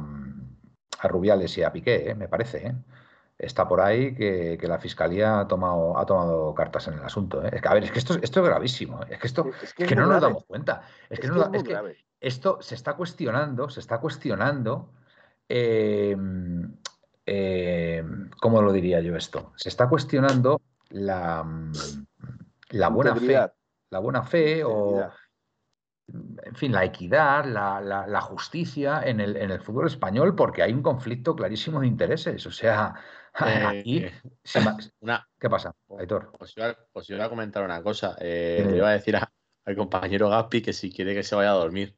a 0.99 1.09
Rubiales 1.09 1.57
y 1.57 1.63
a 1.63 1.73
Piqué, 1.73 2.11
¿eh? 2.11 2.15
me 2.15 2.29
parece. 2.29 2.67
¿eh? 2.67 2.75
Está 3.39 3.69
por 3.69 3.83
ahí 3.83 4.15
que, 4.15 4.59
la 4.63 4.79
Fiscalía 4.79 5.41
ha 5.41 5.49
tomado, 5.49 5.99
ha 5.99 6.07
tomado 6.07 6.55
cartas 6.55 6.89
en 6.89 6.95
el 6.95 7.05
asunto. 7.05 7.45
¿eh? 7.45 7.51
Es 7.53 7.61
que, 7.61 7.69
a 7.69 7.75
ver, 7.75 7.85
es 7.85 7.93
que 7.93 7.99
esto, 7.99 8.15
esto 8.23 8.41
es 8.41 8.47
gravísimo. 8.47 9.03
Es 9.09 9.19
que 9.19 9.27
esto 9.27 9.51
que, 9.77 9.95
no 9.95 10.07
nos 10.07 10.23
damos 10.23 10.45
cuenta. 10.45 10.83
Es 11.11 11.21
que, 11.21 11.29
esto 12.19 12.59
se 12.63 12.75
está 12.75 12.95
cuestionando, 12.95 13.69
se 13.69 13.81
está 13.81 13.99
cuestionando. 14.01 14.91
Em, 15.49 16.77
em, 17.27 18.31
¿Cómo 18.41 18.63
lo 18.63 18.73
diría 18.73 19.01
yo 19.01 19.15
esto? 19.17 19.53
Se 19.57 19.69
está 19.69 19.87
cuestionando 19.87 20.63
la, 20.89 21.45
la 22.71 22.89
buena 22.89 23.17
fe. 23.17 23.51
La 23.91 23.99
buena 24.01 24.23
fe 24.23 24.65
o 24.65 25.11
en 26.09 26.55
fin, 26.55 26.73
la 26.73 26.85
equidad, 26.85 27.45
la, 27.45 28.21
justicia 28.21 29.03
en 29.05 29.21
el, 29.21 29.37
en 29.37 29.51
el, 29.51 29.61
fútbol 29.61 29.87
español, 29.87 30.37
porque 30.37 30.63
hay 30.63 30.73
un 30.73 30.83
conflicto 30.83 31.35
clarísimo 31.35 31.81
de 31.81 31.89
intereses. 31.89 32.47
O 32.47 32.53
sea, 32.53 32.95
aquí. 33.37 33.99
Eh, 33.99 34.13
¿Qué 35.41 35.51
pasa, 35.51 35.75
Aitor? 35.99 36.33
Os 36.39 36.57
iba, 37.11 37.25
a 37.25 37.29
comentar 37.29 37.65
una 37.65 37.83
cosa. 37.83 38.17
Eh, 38.21 38.65
le 38.69 38.77
iba 38.77 38.89
a 38.89 38.93
decir 38.93 39.17
al 39.17 39.77
compañero 39.77 40.29
Gaspi 40.29 40.63
que 40.63 40.73
si 40.73 40.93
quiere 40.93 41.15
que 41.15 41.23
se 41.23 41.35
vaya 41.35 41.51
a 41.51 41.55
dormir, 41.55 41.97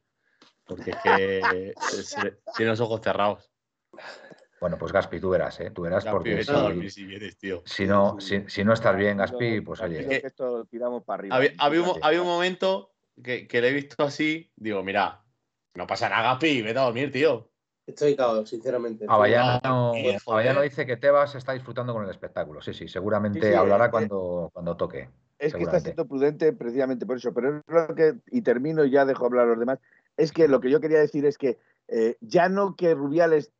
porque 0.65 0.91
es 0.91 0.97
que 1.03 1.75
tiene 2.57 2.71
los 2.71 2.81
ojos 2.81 3.01
cerrados. 3.03 3.51
Bueno, 4.61 4.77
pues 4.77 4.93
Gaspi, 4.93 5.21
tú 5.21 5.31
verás, 5.31 5.61
¿eh? 5.61 5.71
Tú 5.71 5.83
verás 5.83 6.05
porque 6.05 6.43
si, 7.65 7.87
no, 7.87 8.19
si, 8.21 8.65
no 8.65 8.73
estás 8.73 8.97
bien, 8.97 9.19
Gaspi, 9.19 9.61
pues 9.61 9.81
oye. 9.81 10.27
Esto 10.27 10.65
tiramos 10.65 11.05
para 11.05 11.21
arriba. 11.21 11.37
Había, 11.59 11.83
un, 11.83 11.99
había 12.03 12.21
un 12.21 12.27
momento 12.27 12.93
que, 13.23 13.49
le 13.51 13.69
he 13.69 13.73
visto 13.73 14.03
así, 14.03 14.53
digo, 14.57 14.83
mira, 14.83 15.25
no 15.75 15.87
pasa 15.87 16.09
nada, 16.09 16.35
Gapi, 16.35 16.63
vete 16.63 16.79
a 16.79 16.83
dormir, 16.83 17.13
tío. 17.13 17.48
Estoy 17.89 18.15
cao, 18.15 18.45
sinceramente. 18.45 19.07
Avallano, 19.09 19.95
dice 20.63 20.85
que 20.85 20.99
Tebas 20.99 21.35
está 21.35 21.55
disfrutando 21.55 21.95
con 21.95 22.05
el 22.05 22.11
espectáculo. 22.11 22.61
Sí, 22.61 22.75
sí, 22.75 22.87
seguramente 22.87 23.57
hablará 23.57 23.87
eh, 23.87 23.91
cuando, 23.91 24.51
cuando 24.53 24.77
toque. 24.77 25.09
Es 25.39 25.55
que 25.55 25.63
está 25.63 25.81
siendo 25.81 26.07
prudente 26.07 26.53
precisamente 26.53 27.07
por 27.07 27.17
eso. 27.17 27.33
Pero 27.33 27.57
es 27.57 27.63
lo 27.67 27.95
que, 27.95 28.19
y 28.31 28.43
termino 28.43 28.85
y 28.85 28.91
ya 28.91 29.07
dejo 29.07 29.25
hablar 29.25 29.47
a 29.47 29.51
los 29.51 29.59
demás, 29.59 29.79
es 30.19 30.33
que 30.33 30.49
lo 30.49 30.61
que 30.61 30.71
yo 30.71 30.81
quería 30.81 30.99
decir 30.99 31.25
es 31.25 31.39
que 31.39 31.59
eh, 31.89 32.19
ya 32.21 32.51
no 32.51 32.77
que 32.77 32.93
Rubiales 32.95 33.53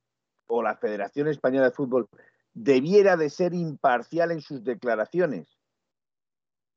o 0.47 0.63
la 0.63 0.77
Federación 0.77 1.27
Española 1.29 1.71
de 1.71 1.75
Fútbol 1.75 2.07
debiera 2.53 3.17
de 3.17 3.31
ser 3.31 3.55
imparcial 3.55 4.31
en 4.31 4.43
sus 4.43 4.63
declaraciones, 4.63 5.57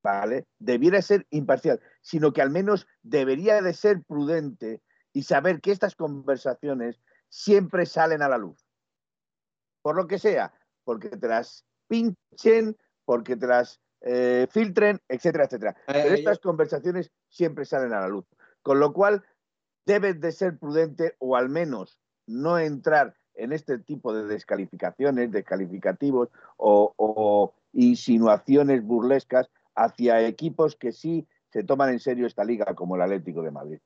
¿vale? 0.02 0.46
Debiera 0.58 1.02
ser 1.02 1.28
imparcial, 1.32 1.82
sino 2.02 2.32
que 2.32 2.42
al 2.42 2.50
menos 2.50 2.88
debería 3.04 3.62
de 3.62 3.74
ser 3.74 4.04
prudente 4.04 4.82
y 5.12 5.24
saber 5.24 5.60
que 5.60 5.72
estas 5.72 5.98
conversaciones 5.98 7.02
siempre 7.32 7.86
salen 7.86 8.22
a 8.22 8.30
la 8.30 8.38
luz. 8.38 8.68
Por 9.82 9.96
lo 9.96 10.06
que 10.06 10.20
sea, 10.20 10.54
porque 10.84 11.10
te 11.10 11.28
las 11.28 11.66
pinchen, 11.88 12.78
porque 13.06 13.36
te 13.36 13.48
las 13.48 13.80
eh, 14.02 14.48
filtren, 14.52 15.00
etcétera, 15.08 15.46
etcétera. 15.46 15.76
Pero 15.88 16.14
estas 16.14 16.40
conversaciones 16.40 17.10
siempre 17.30 17.66
salen 17.66 17.94
a 17.94 18.02
la 18.02 18.08
luz. 18.08 18.26
Con 18.62 18.80
lo 18.80 18.94
cual, 18.94 19.24
debes 19.86 20.20
de 20.20 20.32
ser 20.32 20.60
prudente 20.60 21.16
o 21.18 21.36
al 21.36 21.50
menos 21.50 22.00
no 22.28 22.60
entrar 22.60 23.16
en 23.34 23.54
este 23.54 23.80
tipo 23.80 24.14
de 24.14 24.26
descalificaciones, 24.26 25.32
descalificativos 25.32 26.30
o, 26.58 26.94
o 26.98 27.56
insinuaciones 27.74 28.84
burlescas 28.84 29.50
hacia 29.76 30.22
equipos 30.28 30.76
que 30.76 30.92
sí 30.92 31.28
se 31.52 31.64
toman 31.64 31.90
en 31.90 32.00
serio 32.00 32.28
esta 32.28 32.44
liga, 32.44 32.76
como 32.76 32.96
el 32.96 33.02
Atlético 33.02 33.42
de 33.42 33.52
Madrid. 33.52 33.80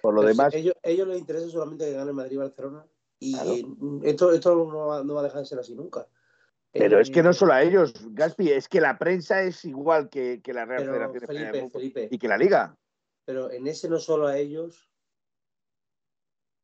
Por 0.00 0.14
lo 0.14 0.22
demás. 0.22 0.52
ellos, 0.54 0.74
ellos, 0.82 1.06
les 1.06 1.20
interesa 1.20 1.48
solamente 1.48 1.84
que 1.84 1.92
gane 1.92 2.12
Madrid 2.12 2.32
y 2.32 2.38
Barcelona. 2.38 2.84
Y 3.22 3.36
esto, 4.02 4.32
esto 4.32 4.54
no, 4.54 4.86
va, 5.14 5.20
a 5.20 5.22
dejar 5.22 5.40
de 5.40 5.46
ser 5.46 5.58
así 5.60 5.74
nunca. 5.76 6.08
Pero 6.72 6.98
es 6.98 7.10
que 7.10 7.22
no 7.22 7.32
solo 7.32 7.52
a 7.52 7.62
ellos, 7.62 7.92
Gaspi, 8.10 8.50
es 8.50 8.68
que 8.68 8.80
la 8.80 8.98
prensa 8.98 9.42
es 9.42 9.64
igual 9.64 10.08
que, 10.08 10.40
la 10.46 10.64
Real 10.64 10.84
Federación 10.84 11.26
Felipe, 11.26 11.70
Felipe, 11.70 12.08
y 12.10 12.18
que 12.18 12.28
la 12.28 12.38
Liga. 12.38 12.76
Pero 13.24 13.50
en 13.50 13.66
ese 13.68 13.88
no 13.88 13.98
solo 13.98 14.26
a 14.26 14.38
ellos, 14.38 14.90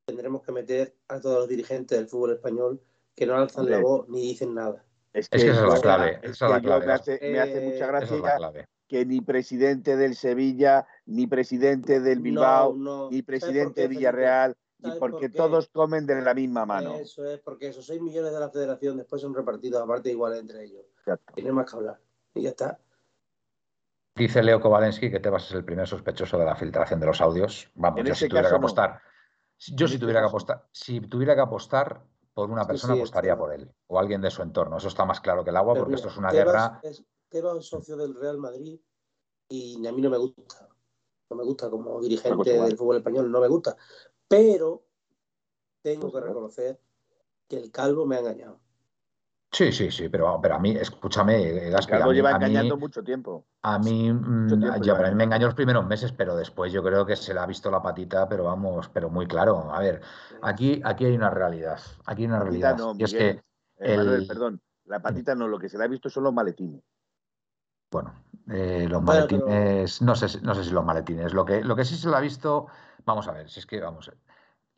tendremos 0.07 0.43
que 0.43 0.51
meter 0.51 0.97
a 1.07 1.21
todos 1.21 1.41
los 1.41 1.49
dirigentes 1.49 1.97
del 1.97 2.09
fútbol 2.09 2.33
español 2.33 2.81
que 3.15 3.27
no 3.27 3.37
alzan 3.37 3.71
la 3.71 3.79
voz 3.79 4.09
ni 4.09 4.23
dicen 4.23 4.55
nada. 4.55 4.85
Es 5.13 5.29
que, 5.29 5.39
esa 5.39 5.65
es 5.65 5.75
la 5.75 5.81
clave. 5.81 6.21
Esa 6.23 6.47
es 6.47 6.53
la 6.53 6.61
clave. 6.61 6.87
Me 7.21 7.39
hace, 7.39 7.61
mucha 7.61 7.87
gracia 7.87 8.69
que 8.89 9.05
ni 9.05 9.21
presidente 9.21 9.97
del 9.97 10.17
Sevilla, 10.17 10.87
ni 11.05 11.27
presidente 11.27 12.01
del 12.01 12.21
Bilbao, 12.21 12.75
ni 13.11 13.23
presidente 13.23 13.83
de 13.83 13.89
Villarreal, 13.89 14.57
y 14.81 14.91
porque 14.99 15.29
todos 15.29 15.69
comen 15.69 16.07
de 16.07 16.21
la 16.23 16.35
misma 16.35 16.65
mano. 16.65 16.95
Eso 16.95 17.25
es, 17.25 17.41
porque 17.41 17.69
esos 17.69 17.87
6 17.87 18.01
millones 18.01 18.33
de 18.33 18.41
la 18.41 18.49
federación 18.49 18.97
después 18.97 19.21
son 19.21 19.35
repartidos 19.35 19.83
aparte 19.83 20.11
iguales 20.11 20.41
entre 20.41 20.65
ellos. 20.65 20.85
Tiene 21.35 21.53
más 21.53 21.71
que 21.71 21.77
hablar. 21.77 22.01
Y 22.35 22.43
ya 22.43 22.51
está. 22.51 22.79
Dice 24.15 24.43
Leo 24.43 24.61
Kovalensky 24.61 25.11
que 25.11 25.21
Tebas 25.21 25.47
es 25.47 25.53
el 25.53 25.65
primer 25.65 25.87
sospechoso 25.87 26.39
de 26.39 26.45
la 26.45 26.57
filtración 26.57 27.01
de 27.01 27.07
los 27.07 27.21
audios. 27.21 27.71
Vamos, 27.75 28.03
yo 28.05 28.15
si 28.15 28.29
tuviera 28.29 28.49
que 28.49 28.57
apostar. 28.57 29.01
Yo 29.75 29.89
si 29.89 29.99
tuviera 29.99 30.21
que 30.21 30.27
apostar, 30.27 30.67
si 30.71 31.01
tuviera 31.01 31.35
que 31.35 31.41
apostar 31.41 32.05
por 32.33 32.51
una 32.51 32.65
persona, 32.65 32.95
apostaría 32.95 33.37
por 33.37 33.53
él. 33.53 33.73
O 33.89 33.99
alguien 33.99 34.21
de 34.21 34.31
su 34.31 34.43
entorno. 34.43 34.77
Eso 34.77 34.89
está 34.89 35.05
más 35.05 35.21
claro 35.21 35.43
que 35.43 35.51
el 35.51 35.57
agua, 35.57 35.75
porque 35.75 35.95
esto 35.95 36.09
es 36.09 36.17
una 36.17 36.31
guerra. 36.31 36.81
Tebas 37.29 37.59
es 37.59 37.67
socio 37.67 37.97
del 37.97 38.15
Real 38.15 38.39
Madrid 38.39 38.81
y 39.49 39.87
a 39.87 39.93
mí 39.93 40.01
no 40.01 40.11
me 40.11 40.19
gusta. 40.19 40.69
No 41.31 41.37
me 41.37 41.45
gusta 41.45 41.69
como 41.69 42.01
dirigente 42.01 42.61
del 42.61 42.77
fútbol 42.77 42.97
español, 42.97 43.31
no 43.31 43.41
me 43.41 43.49
gusta. 43.49 43.77
Pero 44.29 44.83
tengo 45.83 46.13
que 46.13 46.21
reconocer 46.21 46.81
que 47.49 47.57
el 47.57 47.71
calvo 47.71 48.07
me 48.07 48.17
ha 48.17 48.21
engañado. 48.21 48.61
Sí, 49.51 49.73
sí, 49.73 49.91
sí, 49.91 50.11
pero, 50.11 50.39
pero 50.43 50.57
a 50.57 50.59
mí, 50.59 50.73
escúchame, 50.73 51.71
Gaspi. 51.71 51.93
El 51.93 51.99
calvo 51.99 52.13
lleva 52.13 52.33
engañando 52.33 52.77
mucho 52.77 53.03
tiempo. 53.03 53.47
A 53.63 53.79
mí, 53.79 54.13
mm, 54.13 54.83
ya, 54.83 54.95
me 54.95 55.25
engañó 55.25 55.47
los 55.47 55.55
primeros 55.55 55.87
meses, 55.87 56.13
pero 56.13 56.37
después 56.37 56.71
yo 56.71 56.83
creo 56.83 57.07
que 57.07 57.17
se 57.17 57.33
le 57.33 57.41
ha 57.41 57.47
visto 57.47 57.71
la 57.71 57.83
patita, 57.83 58.29
pero 58.29 58.45
vamos, 58.45 58.91
pero 58.91 59.09
muy 59.09 59.27
claro. 59.27 59.73
A 59.73 59.81
ver, 59.81 60.03
aquí, 60.43 60.83
aquí 60.85 61.07
hay 61.07 61.15
una 61.15 61.31
realidad. 61.31 61.81
Aquí 62.05 62.23
hay 62.23 62.29
una 62.29 62.41
realidad. 62.41 62.77
y 62.99 63.05
es 63.05 63.13
que. 63.15 63.43
el... 63.79 64.27
perdón, 64.27 64.61
la 64.85 65.01
patita 65.01 65.35
no, 65.35 65.49
lo 65.49 65.59
que 65.59 65.71
se 65.71 65.79
le 65.79 65.85
ha 65.85 65.89
visto 65.89 66.11
son 66.11 66.25
los 66.25 66.35
maletines. 66.35 66.83
Bueno, 67.91 68.15
eh, 68.51 68.87
los 68.89 69.03
maletines, 69.03 70.03
no, 70.03 70.15
sé, 70.15 70.41
no 70.43 70.55
sé 70.55 70.65
si 70.65 70.71
los 70.71 70.85
maletines. 70.85 71.33
Lo 71.33 71.47
que, 71.47 71.65
lo 71.65 71.75
que 71.75 71.87
sí 71.87 71.97
se 71.97 72.11
le 72.11 72.17
ha 72.17 72.21
visto, 72.21 72.67
vamos 73.09 73.27
a 73.27 73.33
ver, 73.33 73.51
si 73.51 73.59
es 73.61 73.67
que 73.67 73.81
vamos, 73.81 74.13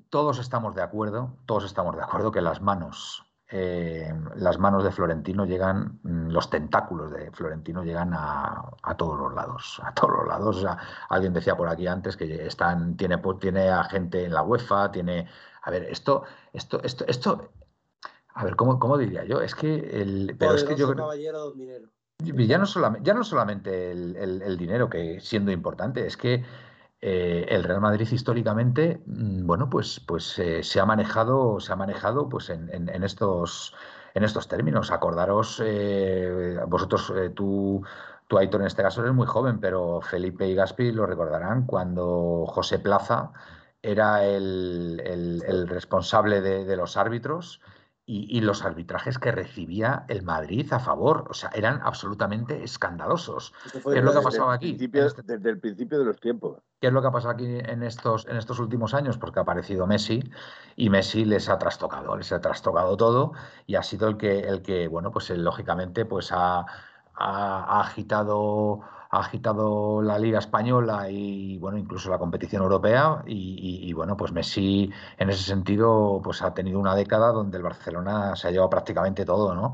todos 0.08 0.38
estamos 0.38 0.74
de 0.74 0.82
acuerdo, 0.82 1.36
todos 1.46 1.64
estamos 1.64 1.94
de 1.96 2.02
acuerdo 2.02 2.32
que 2.32 2.40
las 2.40 2.62
manos 2.62 3.24
eh, 3.52 4.14
las 4.36 4.60
manos 4.60 4.84
de 4.84 4.92
Florentino 4.92 5.44
llegan, 5.44 5.98
mm, 6.04 6.28
los 6.28 6.48
tentáculos 6.50 7.10
de 7.10 7.32
Florentino 7.32 7.82
llegan 7.82 8.12
a, 8.14 8.70
todos 8.96 9.18
los 9.18 9.34
lados, 9.34 9.80
a 9.84 9.92
todos 9.92 10.18
los 10.18 10.28
lados. 10.28 10.64
alguien 11.08 11.32
decía 11.32 11.56
por 11.56 11.68
aquí 11.68 11.88
antes 11.88 12.16
que 12.16 12.46
están, 12.46 12.96
tiene, 12.96 13.20
tiene 13.40 13.68
a 13.68 13.82
gente 13.84 14.24
en 14.24 14.34
la 14.34 14.42
UEFA, 14.42 14.92
tiene, 14.92 15.26
a 15.62 15.70
ver, 15.70 15.82
esto, 15.84 16.22
esto, 16.52 16.80
esto, 16.84 17.04
esto, 17.08 17.50
a 18.34 18.44
ver, 18.44 18.54
¿cómo, 18.54 18.78
cómo 18.78 18.96
diría 18.96 19.24
yo? 19.24 19.40
Es 19.40 19.56
que 19.56 20.00
el, 20.00 20.36
pero 20.38 20.54
es 20.54 20.62
que 20.62 20.76
yo 20.76 20.94
ya 22.46 22.58
no, 22.58 22.66
solamente, 22.66 23.06
ya 23.06 23.14
no 23.14 23.24
solamente 23.24 23.90
el, 23.90 24.56
dinero, 24.58 24.88
que 24.88 25.20
siendo 25.20 25.50
importante, 25.50 26.06
es 26.06 26.16
que 26.16 26.44
eh, 27.02 27.46
el 27.48 27.64
Real 27.64 27.80
Madrid 27.80 28.08
históricamente, 28.10 29.02
mm, 29.06 29.46
bueno, 29.46 29.70
pues, 29.70 30.00
pues 30.00 30.38
eh, 30.38 30.62
se 30.62 30.80
ha 30.80 30.86
manejado, 30.86 31.58
se 31.60 31.72
ha 31.72 31.76
manejado 31.76 32.28
pues 32.28 32.50
en, 32.50 32.88
estos, 33.04 33.74
en 34.14 34.24
estos 34.24 34.48
términos. 34.48 34.90
Acordaros, 34.90 35.62
eh, 35.64 36.58
vosotros, 36.68 37.12
tú, 37.34 37.82
tú, 38.28 38.38
Aitor, 38.38 38.60
en 38.60 38.66
este 38.66 38.82
caso 38.82 39.00
eres 39.00 39.14
muy 39.14 39.26
joven, 39.26 39.60
pero 39.60 40.00
Felipe 40.02 40.46
y 40.46 40.54
Gaspi 40.54 40.92
lo 40.92 41.06
recordarán 41.06 41.64
cuando 41.66 42.44
José 42.48 42.78
Plaza 42.78 43.32
era 43.82 44.24
el, 44.26 45.66
responsable 45.68 46.42
de 46.42 46.76
los 46.76 46.98
árbitros 46.98 47.60
y, 48.12 48.40
los 48.40 48.64
arbitrajes 48.64 49.20
que 49.20 49.31
recibía 49.31 50.05
el 50.09 50.25
Madrid 50.25 50.73
a 50.73 50.81
favor, 50.81 51.27
o 51.31 51.35
sea, 51.35 51.51
eran 51.55 51.81
absolutamente 51.85 52.64
escandalosos. 52.64 53.53
¿Qué 53.73 53.99
es 53.99 54.05
lo 54.05 54.11
que 54.12 54.18
ha 54.18 54.23
pasado 54.23 54.51
aquí? 54.51 54.77
Este 54.92 55.23
desde 55.23 55.51
el 55.51 55.61
principio 55.61 56.01
de 56.01 56.07
los 56.07 56.18
tiempos. 56.18 56.59
¿Qué 56.81 56.88
es 56.88 56.92
lo 56.92 57.03
que 57.03 57.07
ha 57.07 57.12
pasado 57.12 57.35
aquí 57.35 57.46
en 57.46 57.85
estos, 57.85 58.27
en 58.27 58.37
estos 58.37 58.59
últimos 58.59 58.94
años? 58.94 59.16
Porque 59.16 59.38
ha 59.38 59.42
aparecido 59.42 59.87
Messi 59.87 60.25
y 60.75 60.90
Messi 60.90 61.25
les 61.25 61.49
ha 61.49 61.59
trastocado, 61.59 62.16
les 62.16 62.33
ha 62.33 62.40
trastocado 62.40 62.96
todo 62.96 63.33
y 63.68 63.77
ha 63.77 63.83
sido 63.85 64.09
el 64.09 64.16
que, 64.16 64.40
el 64.40 64.62
que 64.62 64.88
bueno, 64.88 65.12
pues 65.12 65.31
lógicamente 65.31 66.05
pues 66.05 66.33
ha, 66.33 66.66
ha 67.14 67.81
agitado 67.81 68.81
ha 69.11 69.18
agitado 69.18 70.03
la 70.03 70.18
Liga 70.18 70.38
Española 70.38 71.11
y 71.11 71.59
bueno, 71.59 71.79
incluso 71.79 72.11
la 72.11 72.18
competición 72.18 72.62
europea. 72.62 73.25
Y, 73.27 73.92
bueno, 73.92 74.16
pues 74.16 74.33
Messi 74.33 74.90
en 75.18 75.31
ese 75.31 75.42
sentido 75.42 76.20
pues 76.23 76.42
ha 76.42 76.55
tenido 76.55 76.79
una 76.79 76.94
década 76.94 77.33
donde 77.33 77.57
el 77.57 77.64
Barcelona 77.64 78.37
se 78.37 78.49
ha 78.49 78.51
llevado 78.53 78.70
prácticamente 78.70 79.25
todo, 79.25 79.55
¿no? 79.55 79.73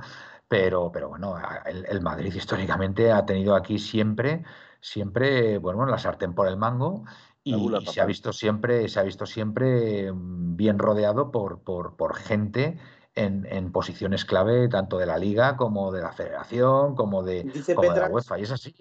Pero, 0.48 0.90
pero 0.90 1.10
bueno, 1.10 1.36
el, 1.66 2.00
Madrid 2.00 2.32
históricamente 2.34 3.12
ha 3.12 3.26
tenido 3.26 3.54
aquí 3.54 3.78
siempre, 3.78 4.44
siempre, 4.80 5.58
bueno, 5.58 5.84
la 5.84 5.98
sartén 5.98 6.34
por 6.34 6.48
el 6.48 6.56
mango. 6.56 7.04
Y, 7.44 7.54
se 7.86 8.00
ha 8.00 8.06
visto 8.06 8.32
siempre, 8.32 8.88
se 8.88 9.00
ha 9.00 9.02
visto 9.02 9.26
siempre 9.26 10.10
mm, 10.10 10.56
bien 10.56 10.78
rodeado 10.78 11.30
por, 11.30 11.60
por, 11.60 11.96
por 11.96 12.16
gente 12.16 12.78
en, 13.14 13.46
en, 13.46 13.70
posiciones 13.70 14.24
clave 14.24 14.68
tanto 14.68 14.98
de 14.98 15.06
la 15.06 15.18
liga 15.18 15.56
como 15.56 15.92
de 15.92 16.02
la 16.02 16.12
federación, 16.12 16.96
como 16.96 17.22
de, 17.22 17.52
como 17.74 17.92
de 17.92 18.00
la 18.00 18.08
UEFA. 18.08 18.38
Y 18.38 18.42
es 18.42 18.50
así 18.50 18.74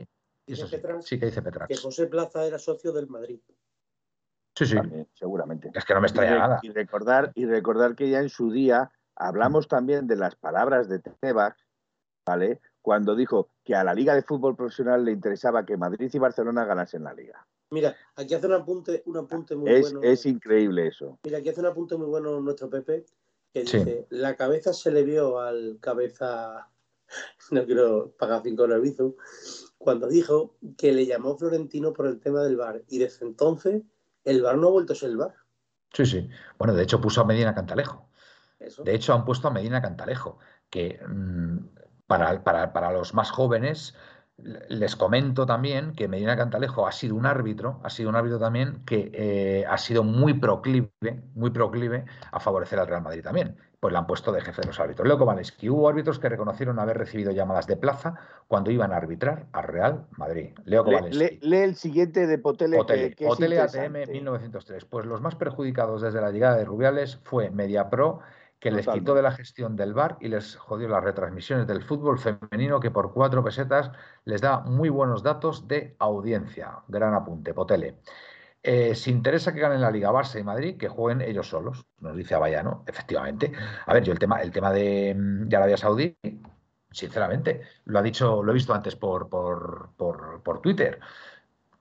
sí, 0.47 1.19
que 1.19 1.25
dice 1.25 1.41
Petrax. 1.41 1.67
Que 1.67 1.77
José 1.77 2.07
Plaza 2.07 2.45
era 2.45 2.59
socio 2.59 2.91
del 2.91 3.07
Madrid. 3.07 3.39
Sí, 4.55 4.65
sí. 4.65 4.77
seguramente. 5.13 5.71
Es 5.73 5.83
que 5.83 5.93
no 5.93 6.01
me 6.01 6.07
extraña 6.07 6.37
nada. 6.37 6.59
Y 6.63 6.69
recordar, 6.69 7.31
y 7.35 7.45
recordar 7.45 7.95
que 7.95 8.09
ya 8.09 8.19
en 8.19 8.29
su 8.29 8.51
día 8.51 8.91
hablamos 9.15 9.67
también 9.67 10.07
de 10.07 10.15
las 10.15 10.35
palabras 10.35 10.87
de 10.87 10.99
Tebas, 10.99 11.55
¿vale? 12.25 12.61
Cuando 12.81 13.15
dijo 13.15 13.49
que 13.63 13.75
a 13.75 13.83
la 13.83 13.93
Liga 13.93 14.15
de 14.15 14.21
Fútbol 14.21 14.55
Profesional 14.55 15.03
le 15.03 15.11
interesaba 15.11 15.65
que 15.65 15.75
Madrid 15.75 16.09
y 16.13 16.19
Barcelona 16.19 16.65
ganasen 16.65 17.03
la 17.03 17.13
Liga. 17.13 17.45
Mira, 17.71 17.95
aquí 18.15 18.33
hace 18.33 18.47
un 18.47 18.53
apunte, 18.53 19.03
un 19.05 19.17
apunte 19.17 19.55
muy 19.55 19.71
es, 19.71 19.91
bueno. 19.91 20.07
Es 20.07 20.25
increíble 20.25 20.87
eso. 20.87 21.19
Mira, 21.23 21.39
aquí 21.39 21.49
hace 21.49 21.61
un 21.61 21.65
apunte 21.65 21.97
muy 21.97 22.07
bueno 22.07 22.39
nuestro 22.39 22.69
Pepe, 22.69 23.05
que 23.51 23.61
dice, 23.61 24.05
la 24.09 24.35
cabeza 24.35 24.71
se 24.71 24.91
le 24.91 25.03
vio 25.03 25.39
al 25.39 25.79
cabeza, 25.81 26.69
no 27.51 27.65
quiero 27.65 28.11
pagar 28.17 28.43
cinco 28.43 28.67
nervios, 28.67 29.15
cuando 29.77 30.07
dijo 30.07 30.55
que 30.77 30.91
le 30.91 31.05
llamó 31.05 31.37
Florentino 31.37 31.93
por 31.93 32.07
el 32.07 32.19
tema 32.19 32.41
del 32.41 32.57
bar 32.57 32.83
y 32.87 32.97
desde 32.97 33.25
entonces 33.25 33.83
el 34.23 34.41
bar 34.41 34.57
no 34.57 34.67
ha 34.67 34.71
vuelto 34.71 34.93
a 34.93 34.95
ser 34.95 35.09
el 35.11 35.17
bar. 35.17 35.35
Sí, 35.93 36.05
sí. 36.05 36.29
Bueno, 36.57 36.73
de 36.73 36.83
hecho 36.83 36.99
puso 36.99 37.21
a 37.21 37.25
Medina 37.25 37.53
Cantalejo. 37.53 38.09
De 38.59 38.95
hecho 38.95 39.13
han 39.13 39.25
puesto 39.25 39.47
a 39.47 39.51
Medina 39.51 39.81
Cantalejo, 39.81 40.39
que 40.69 40.99
mm, 41.07 41.57
para, 42.07 42.43
para, 42.43 42.91
los 42.91 43.13
más 43.13 43.31
jóvenes 43.31 43.95
les 44.37 44.95
comento 44.95 45.45
también 45.45 45.93
que 45.93 46.07
Medina 46.07 46.35
Cantalejo 46.35 46.87
ha 46.87 46.91
sido 46.91 47.15
un 47.15 47.25
árbitro, 47.25 47.79
ha 47.83 47.89
sido 47.89 48.09
un 48.09 48.15
árbitro 48.15 48.37
también 48.39 48.83
que 48.85 49.11
eh, 49.13 49.65
ha 49.67 49.77
sido 49.77 50.03
muy 50.03 50.33
proclive, 50.33 50.91
muy 51.33 51.51
proclive 51.51 52.05
a 52.31 52.39
favorecer 52.39 52.79
al 52.79 52.87
Real 52.87 53.01
Madrid 53.01 53.23
también 53.23 53.55
pues 53.85 53.93
la 53.93 53.99
han 53.99 54.07
puesto 54.07 54.31
de 54.31 54.41
jefe 54.41 54.61
de 54.61 54.67
los 54.69 54.79
árbitros. 54.79 55.07
Leo 55.07 55.19
que 55.59 55.69
Hubo 55.69 55.87
árbitros 55.87 56.17
que 56.17 56.27
reconocieron 56.27 56.79
haber 56.79 56.97
recibido 56.97 57.31
llamadas 57.31 57.67
de 57.67 57.77
plaza 57.77 58.15
cuando 58.47 58.71
iban 58.71 58.91
a 58.91 58.97
arbitrar 58.97 59.45
a 59.51 59.61
Real 59.61 60.07
Madrid. 60.17 60.57
Leo 60.65 60.83
Lee, 61.11 61.39
el 61.43 61.75
siguiente 61.75 62.25
de 62.25 62.39
Potele. 62.39 62.77
Potele, 62.77 63.59
ATM 63.59 64.11
1903. 64.11 64.85
Pues 64.85 65.05
los 65.05 65.21
más 65.21 65.35
perjudicados 65.35 66.01
desde 66.01 66.19
la 66.19 66.31
llegada 66.31 66.57
de 66.57 66.65
Rubiales 66.65 67.19
fue 67.25 67.51
MediaPro, 67.51 68.21
que 68.65 68.71
les 68.71 68.87
quitó 68.87 69.13
de 69.13 69.21
la 69.21 69.29
gestión 69.29 69.75
del 69.75 69.93
bar 69.93 70.17
y 70.19 70.27
les 70.27 70.55
jodió 70.55 70.87
las 70.87 71.03
retransmisiones 71.03 71.67
del 71.67 71.83
fútbol 71.83 72.17
femenino, 72.17 72.79
que 72.79 72.89
por 72.89 73.13
cuatro 73.13 73.43
pesetas 73.43 73.91
les 74.23 74.41
da 74.41 74.61
muy 74.61 74.89
buenos 74.89 75.21
datos 75.21 75.67
de 75.67 75.95
audiencia. 75.99 76.79
Gran 76.87 77.13
apunte, 77.13 77.53
Potele. 77.53 77.99
Eh, 78.63 78.95
si 78.95 79.11
interesa 79.11 79.53
que 79.53 79.59
ganen 79.59 79.81
la 79.81 79.91
Liga 79.91 80.11
Barça 80.11 80.39
y 80.39 80.43
Madrid, 80.43 80.77
que 80.77 80.87
jueguen 80.87 81.21
ellos 81.21 81.47
solos, 81.47 81.85
nos 81.99 82.15
dice 82.17 82.33
Abayano, 82.33 82.83
efectivamente. 82.87 83.51
A 83.85 83.93
ver, 83.93 84.03
yo 84.03 84.11
el 84.11 84.17
tema, 84.17 84.41
el 84.41 84.49
tema 84.49 84.71
de, 84.71 85.13
mm, 85.15 85.55
Arabia 85.55 85.77
Saudí, 85.77 86.17
sinceramente, 86.89 87.61
lo 87.83 87.99
ha 87.99 88.01
dicho, 88.01 88.41
lo 88.41 88.49
he 88.49 88.55
visto 88.55 88.73
antes 88.73 88.95
por, 88.95 89.29
por, 89.29 89.91
por, 89.95 90.59
Twitter. 90.61 90.99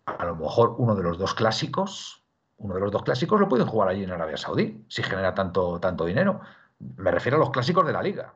A 0.04 0.26
lo 0.26 0.36
mejor 0.36 0.74
uno 0.76 0.94
de 0.94 1.02
los 1.02 1.16
dos 1.16 1.32
clásicos, 1.32 2.26
uno 2.58 2.74
de 2.74 2.80
los 2.80 2.92
dos 2.92 3.04
clásicos 3.04 3.40
lo 3.40 3.48
pueden 3.48 3.66
jugar 3.66 3.88
allí 3.88 4.04
en 4.04 4.10
Arabia 4.10 4.36
Saudí, 4.36 4.84
si 4.88 5.02
genera 5.02 5.34
tanto, 5.34 5.80
tanto 5.80 6.04
dinero. 6.04 6.42
Me 6.78 7.10
refiero 7.10 7.36
a 7.36 7.40
los 7.40 7.50
clásicos 7.50 7.86
de 7.86 7.92
la 7.92 8.02
liga. 8.02 8.34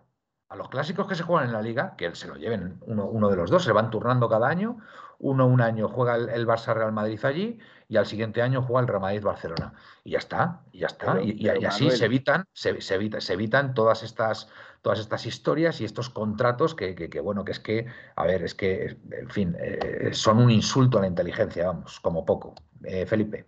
A 0.48 0.56
los 0.56 0.68
clásicos 0.70 1.06
que 1.06 1.14
se 1.14 1.22
juegan 1.22 1.48
en 1.48 1.52
la 1.52 1.60
liga, 1.60 1.94
que 1.96 2.14
se 2.14 2.26
lo 2.26 2.36
lleven 2.36 2.78
uno, 2.86 3.06
uno 3.06 3.28
de 3.28 3.36
los 3.36 3.50
dos, 3.50 3.64
se 3.64 3.72
van 3.72 3.90
turnando 3.90 4.28
cada 4.28 4.48
año. 4.48 4.78
Uno 5.18 5.46
un 5.46 5.60
año 5.60 5.88
juega 5.88 6.16
el, 6.16 6.28
el 6.28 6.46
Barça 6.46 6.74
Real 6.74 6.92
Madrid 6.92 7.22
allí 7.24 7.58
y 7.88 7.96
al 7.96 8.06
siguiente 8.06 8.42
año 8.42 8.62
juega 8.62 8.82
el 8.82 8.86
Real 8.86 9.00
Madrid 9.00 9.22
Barcelona. 9.22 9.72
Y 10.04 10.10
ya 10.10 10.18
está, 10.18 10.60
y 10.72 10.80
ya 10.80 10.86
está. 10.86 11.20
y, 11.22 11.48
así 11.48 11.90
se 11.90 12.04
evitan, 12.04 12.44
se, 12.52 12.80
se, 12.80 12.94
evitan 13.32 13.74
todas 13.74 14.02
estas, 14.02 14.48
todas 14.82 15.00
estas 15.00 15.24
historias 15.24 15.80
y 15.80 15.86
estos 15.86 16.10
contratos 16.10 16.74
que, 16.74 16.94
que, 16.94 17.20
bueno, 17.20 17.44
que 17.44 17.52
es 17.52 17.60
que, 17.60 17.86
a 18.14 18.26
ver, 18.26 18.42
es 18.42 18.54
que, 18.54 18.98
en 19.10 19.30
fin, 19.30 19.56
eh, 19.58 20.10
son 20.12 20.38
un 20.38 20.50
insulto 20.50 20.98
a 20.98 21.00
la 21.00 21.06
inteligencia, 21.06 21.66
vamos, 21.66 21.98
como 22.00 22.24
poco. 22.26 22.54
Eh, 22.84 23.06
Felipe. 23.06 23.46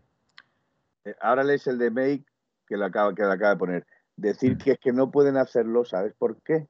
Eh, 1.04 1.14
ahora 1.20 1.44
lees 1.44 1.66
el 1.66 1.78
de 1.78 1.90
May 1.90 2.24
que 2.66 2.76
lo 2.76 2.86
acaba, 2.86 3.14
que 3.14 3.22
acaba 3.22 3.50
de 3.50 3.56
poner. 3.56 3.86
Decir 4.20 4.58
que 4.58 4.72
es 4.72 4.78
que 4.78 4.92
no 4.92 5.10
pueden 5.10 5.36
hacerlo, 5.36 5.84
¿sabes 5.84 6.14
por 6.14 6.40
qué? 6.42 6.68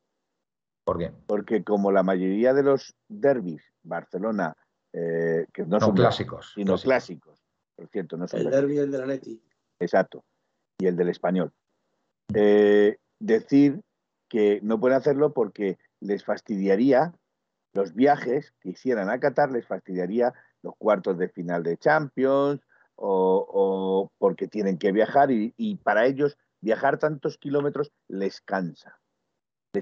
¿Por 0.85 0.99
qué? 0.99 1.13
Porque 1.27 1.65
como 1.65 1.93
la 1.93 2.03
mayoría 2.03 2.55
de 2.55 2.63
los 2.63 2.95
derbis, 3.09 3.63
Barcelona, 3.83 4.57
que 4.93 5.65
no, 5.67 5.81
son 5.81 5.95
clásicos, 5.95 6.53
sino 6.55 6.77
clásicos 6.77 7.41
cierto, 7.89 8.17
no 8.17 8.27
El 8.33 8.51
derby 8.51 8.79
el 8.79 8.91
de 8.91 8.99
la 8.99 9.07
Leti. 9.07 9.43
Exacto. 9.79 10.25
Y 10.79 10.87
el 10.87 10.97
del 10.97 11.09
español. 11.09 11.53
Eh, 12.35 12.99
decir 13.19 13.81
que 14.29 14.61
no 14.63 14.79
pueden 14.79 14.99
hacerlo 14.99 15.33
porque 15.33 15.79
les 16.01 16.25
fastidiaría 16.25 17.13
los 17.73 17.95
viajes 17.95 18.53
que 18.61 18.71
hicieran 18.71 19.11
a 19.11 19.19
Qatar, 19.19 19.51
les 19.51 19.67
fastidiaría 19.67 20.33
los 20.63 20.75
cuartos 20.77 21.19
de 21.19 21.29
final 21.29 21.63
de 21.63 21.77
Champions 21.77 22.61
o, 22.97 24.11
porque 24.19 24.47
tienen 24.47 24.77
que 24.77 24.93
viajar 24.93 25.31
y, 25.31 25.77
para 25.83 26.07
ellos 26.07 26.37
viajar 26.61 26.99
tantos 26.99 27.39
kilómetros 27.39 27.93
les 28.09 28.41
cansa. 28.41 29.01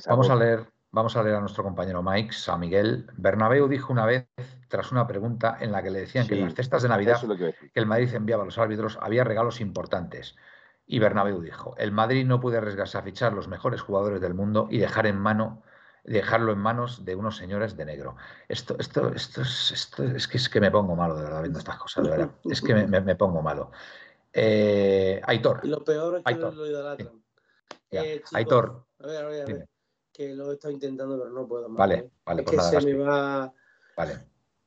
Vamos 0.06 0.30
a 0.30 0.36
leer 0.36 0.66
Vamos 0.90 1.16
a 1.16 1.22
leer 1.22 1.36
a 1.36 1.40
nuestro 1.40 1.62
compañero 1.62 2.02
Mike, 2.02 2.34
a 2.46 2.56
Miguel. 2.56 3.06
Bernabéu 3.18 3.68
dijo 3.68 3.92
una 3.92 4.06
vez, 4.06 4.26
tras 4.68 4.90
una 4.90 5.06
pregunta 5.06 5.58
en 5.60 5.70
la 5.70 5.82
que 5.82 5.90
le 5.90 6.00
decían 6.00 6.26
que 6.26 6.34
en 6.34 6.44
las 6.44 6.54
cestas 6.54 6.82
de 6.82 6.88
Navidad 6.88 7.20
que, 7.36 7.54
el 7.74 7.84
Madrid 7.84 8.14
enviaba 8.14 8.42
a 8.42 8.46
los 8.46 8.56
árbitros 8.56 8.98
había 9.02 9.22
regalos 9.22 9.60
importantes. 9.60 10.34
Y 10.86 10.98
Bernabéu 10.98 11.42
dijo, 11.42 11.74
el 11.76 11.92
Madrid 11.92 12.24
no 12.24 12.40
puede 12.40 12.56
arriesgarse 12.56 12.96
a 12.96 13.02
fichar 13.02 13.34
los 13.34 13.48
mejores 13.48 13.82
jugadores 13.82 14.22
del 14.22 14.32
mundo 14.32 14.66
y 14.70 14.78
dejar 14.78 15.06
en 15.06 15.18
mano 15.18 15.62
dejarlo 16.04 16.52
en 16.52 16.58
manos 16.58 17.04
de 17.04 17.14
unos 17.14 17.36
señores 17.36 17.76
de 17.76 17.84
negro. 17.84 18.16
Esto, 18.48 18.76
esto, 18.78 19.12
esto, 19.12 19.42
es, 19.42 19.70
esto 19.72 20.04
es, 20.04 20.26
que, 20.26 20.38
es 20.38 20.48
que 20.48 20.58
me 20.58 20.70
pongo 20.70 20.96
malo 20.96 21.14
de 21.16 21.24
verdad 21.24 21.42
viendo 21.42 21.58
estas 21.58 21.76
cosas, 21.76 22.04
de 22.04 22.10
verdad. 22.10 22.30
Es 22.44 22.62
que 22.62 22.72
me, 22.74 23.14
pongo 23.14 23.42
malo. 23.42 23.72
Eh, 24.32 25.20
Aitor. 25.24 25.60
Y 25.62 25.68
lo 25.68 25.84
peor 25.84 26.18
es 26.18 26.24
que 26.24 26.32
Aitor. 26.32 26.54
lo 26.54 26.66
idolatran. 26.66 27.22
Eh, 27.90 28.22
Aitor. 28.32 28.86
A 28.98 29.06
ver, 29.06 29.24
a 29.24 29.28
ver, 29.28 29.42
a 29.42 29.44
ver 29.46 29.68
que 30.18 30.34
lo 30.34 30.50
he 30.50 30.54
estado 30.54 30.74
intentando, 30.74 31.16
pero 31.16 31.30
no 31.30 31.46
puedo 31.46 31.68
más. 31.68 31.78
Vale, 31.78 31.94
¿eh? 31.94 32.10
vale. 32.26 32.42
Es 32.42 32.50
pues 32.50 32.70
que 32.70 32.80
se 32.80 32.86
me 32.86 33.04
va. 33.04 33.54
Vale, 33.96 34.18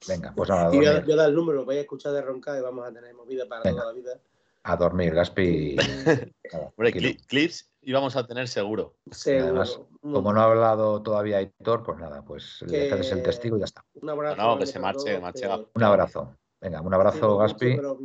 venga, 0.08 0.34
pues 0.34 0.50
nada. 0.50 0.74
Y 0.74 0.82
yo, 0.82 1.06
yo 1.06 1.16
dar 1.18 1.28
el 1.28 1.36
número, 1.36 1.60
lo 1.60 1.66
voy 1.66 1.76
a 1.76 1.82
escuchar 1.82 2.14
de 2.14 2.22
roncar 2.22 2.58
y 2.58 2.62
vamos 2.62 2.88
a 2.88 2.94
tener 2.94 3.14
movida 3.14 3.46
para 3.50 3.70
toda 3.70 3.88
la 3.88 3.92
vida. 3.92 4.18
A 4.64 4.78
dormir, 4.78 5.14
Gaspi. 5.14 5.76
Hombre, 6.78 6.94
clips 7.28 7.70
íbamos 7.82 8.16
a 8.16 8.26
tener 8.26 8.48
seguro. 8.48 8.96
Además, 9.26 9.82
como 10.02 10.32
no 10.32 10.40
ha 10.40 10.46
hablado 10.46 11.02
todavía 11.02 11.38
Aitor, 11.38 11.84
pues 11.84 11.98
nada, 11.98 12.24
pues 12.24 12.62
le 12.68 12.90
haces 12.90 13.12
el 13.12 13.24
testigo 13.24 13.58
y 13.58 13.60
ya 13.60 13.66
está. 13.66 13.84
Un 13.96 14.10
abrazo. 14.10 14.38
No, 14.38 14.58
que 14.58 14.68
se 14.68 14.80
marche, 14.80 15.20
marche. 15.20 15.50
Un 15.74 15.84
abrazo. 15.84 16.38
Venga, 16.62 16.80
un 16.80 16.94
abrazo, 16.94 17.38
Gaspi. 17.38 17.76
pero 17.76 17.98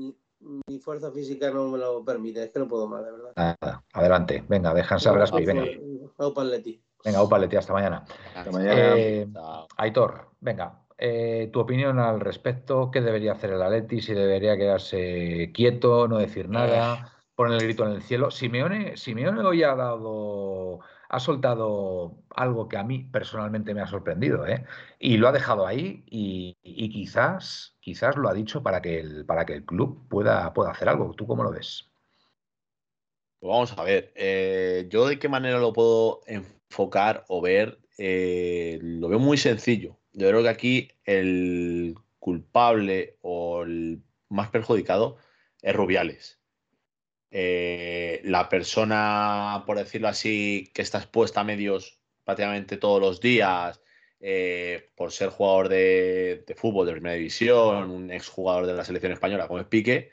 mi, 0.67 0.79
fuerza 0.79 1.11
física 1.11 1.51
no 1.51 1.69
me 1.69 1.79
lo 1.79 2.05
permite, 2.05 2.45
es 2.45 2.51
que 2.51 2.59
no 2.59 2.69
puedo 2.69 2.87
más, 2.87 3.05
de 3.05 3.13
verdad. 3.13 3.33
Nada, 3.37 3.85
adelante. 3.93 4.45
Venga, 4.49 4.73
descansar, 4.73 5.19
Gaspi. 5.19 5.45
Venga. 5.45 5.65
Venga, 7.05 7.23
Upaleti, 7.23 7.57
hasta 7.57 7.73
mañana. 7.73 8.05
Hasta 8.35 8.51
mañana. 8.51 8.97
Eh, 8.97 9.29
Aitor, 9.77 10.31
venga, 10.41 10.87
eh, 10.99 11.51
tu 11.53 11.61
opinión 11.61 11.99
al 11.99 12.21
respecto, 12.21 12.91
¿qué 12.91 13.01
debería 13.01 13.33
hacer 13.33 13.53
el 13.53 13.63
Atleti? 13.63 14.01
Si 14.01 14.15
debería 14.15 14.57
quedarse 14.57 15.53
quieto, 15.53 16.09
no 16.09 16.19
decir 16.19 16.49
nada, 16.49 17.13
poner 17.35 17.61
el 17.61 17.65
grito 17.65 17.87
en 17.87 17.93
el 17.93 18.03
cielo. 18.03 18.31
Simeone, 18.31 18.97
Simeone 18.97 19.43
hoy 19.43 19.63
ha 19.63 19.75
dado, 19.75 20.81
ha 21.09 21.21
soltado 21.21 22.23
algo 22.31 22.69
que 22.69 22.77
a 22.77 22.85
mí 22.85 23.09
personalmente 23.11 23.75
me 23.75 23.81
ha 23.81 23.87
sorprendido, 23.87 24.47
¿eh? 24.47 24.65
y 24.99 25.17
lo 25.17 25.29
ha 25.29 25.33
dejado 25.33 25.67
ahí 25.67 26.05
y, 26.07 26.57
quizás, 26.91 27.77
quizás 27.81 28.17
lo 28.17 28.29
ha 28.29 28.35
dicho 28.35 28.63
para 28.63 28.83
que 28.83 29.01
el, 29.01 29.25
para 29.27 29.47
que 29.47 29.55
el 29.55 29.65
club 29.65 30.09
pueda, 30.09 30.53
pueda 30.53 30.71
hacer 30.71 30.89
algo. 30.89 31.15
¿Tú 31.15 31.27
cómo 31.27 31.43
lo 31.43 31.51
ves? 31.51 31.91
Pues 33.39 33.51
vamos 33.51 33.79
a 33.79 33.85
ver, 33.85 34.13
eh, 34.17 34.87
yo 34.91 35.07
de 35.07 35.19
qué 35.19 35.29
manera 35.29 35.59
lo 35.59 35.73
puedo 35.73 36.21
enfocar 36.27 37.25
o 37.29 37.41
ver, 37.41 37.79
lo 37.99 39.09
veo 39.09 39.19
muy 39.19 39.37
sencillo 39.37 39.99
yo 40.17 40.29
creo 40.31 40.43
que 40.43 40.49
aquí 40.49 40.89
el 41.05 41.95
culpable 42.19 43.19
o 43.21 43.63
el 43.63 44.03
más 44.31 44.49
perjudicado 44.49 45.19
es 45.61 45.77
Rubiales. 45.77 46.41
Eh, 47.31 48.21
la 48.25 48.49
persona, 48.49 49.65
por 49.67 49.79
decirlo 49.79 50.09
así, 50.09 50.71
que 50.75 50.83
está 50.83 50.99
expuesta 50.99 51.41
a 51.41 51.45
medios 51.45 52.01
prácticamente 52.25 52.77
todos 52.77 53.01
los 53.01 53.21
días, 53.21 53.81
eh, 54.21 54.91
por 54.97 55.13
ser 55.13 55.29
jugador 55.29 55.69
de, 55.69 56.45
fútbol 56.57 56.87
de 56.87 56.93
primera 56.93 57.15
división, 57.15 57.91
un 57.91 58.11
exjugador 58.11 58.67
de 58.67 58.75
la 58.75 58.85
selección 58.85 59.13
española 59.13 59.47
como 59.47 59.61
es 59.61 59.67
Piqué, 59.67 60.11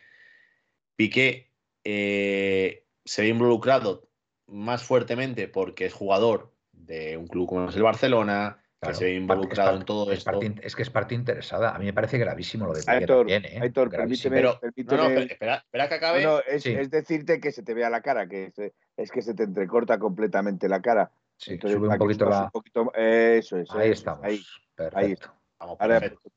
Piqué 0.95 1.52
eh, 1.84 2.86
se 3.06 3.21
ve 3.21 3.30
involucrado 3.30 4.10
más 4.47 4.84
fuertemente 4.84 5.47
porque 5.47 5.86
es 5.86 5.93
jugador 5.93 6.54
de 6.71 7.17
un 7.17 7.28
club 7.28 7.47
como 7.47 7.69
es 7.69 7.76
el 7.76 7.84
Barcelona, 7.84 8.62
que 8.84 8.93
se 8.93 9.06
ve 9.06 9.13
involucrado 9.15 9.78
en 9.78 9.86
todo 9.86 10.12
esto. 10.12 10.39
es 10.62 10.76
que 10.76 10.82
es 10.82 10.89
parte 10.89 11.15
interesada. 11.15 11.76
A 11.76 11.80
mí 11.80 11.86
me 11.86 11.93
parece 11.93 12.17
gravísimo 12.17 12.65
lo 12.65 12.74
de 12.74 12.84
Piqué 12.84 13.06
también, 13.06 13.46
¿eh? 13.46 13.60
Aitor, 13.62 13.89
permíteme, 13.89 14.36
pero, 14.36 14.60
No, 14.62 15.10
no, 15.10 15.19
espera, 15.19 15.56
espera, 15.58 15.89
que 15.89 15.96
acabe. 15.96 16.26
es, 16.48 16.89
decirte 16.89 17.39
que 17.39 17.52
se 17.52 17.63
te 17.63 17.74
vea 17.74 17.89
la 17.89 18.02
cara, 18.02 18.28
que 18.28 18.52
es, 18.98 19.12
que 19.12 19.22
se 19.22 19.34
te 19.34 19.43
entrecorta 19.43 19.98
completamente 20.00 20.69
la 20.69 20.82
cara. 20.82 21.12
Sí, 21.38 21.54
Entonces, 21.54 21.78
sube 21.78 21.88
un 21.89 21.98
poquito 21.98 22.26
la... 22.26 22.52
Eso 22.96 23.58
es. 23.58 23.69
Ahí 23.72 23.91
estamos. 23.91 24.24
Ahí, 24.24 24.41
perfecto. 24.76 25.00
Ahí 25.00 25.15
Vamos, 25.60 25.78
perfecto. 25.78 26.32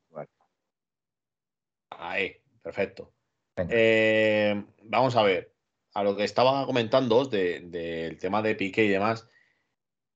Ahí, 1.89 2.35
perfecto. 2.61 3.13
Eh, 3.57 4.63
vamos 4.83 5.15
a 5.15 5.23
ver. 5.23 5.53
A 5.93 6.03
lo 6.03 6.15
que 6.15 6.23
estaba 6.23 6.65
comentando 6.65 7.25
del 7.25 7.71
de, 7.71 8.17
tema 8.21 8.41
de 8.41 8.55
Piqué 8.55 8.85
y 8.85 8.89
demás. 8.89 9.27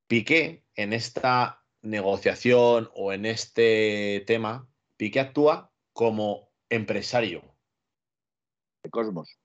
Piqué 0.07 0.63
en 0.75 0.93
esta 0.93 1.60
negociación 1.81 2.89
o 2.93 3.13
en 3.13 3.25
este 3.25 4.23
tema, 4.27 4.67
Piqué 4.97 5.19
actúa 5.19 5.71
como 5.93 6.51
empresario. 6.69 7.43
De 8.83 8.89
Cosmos. 8.89 9.37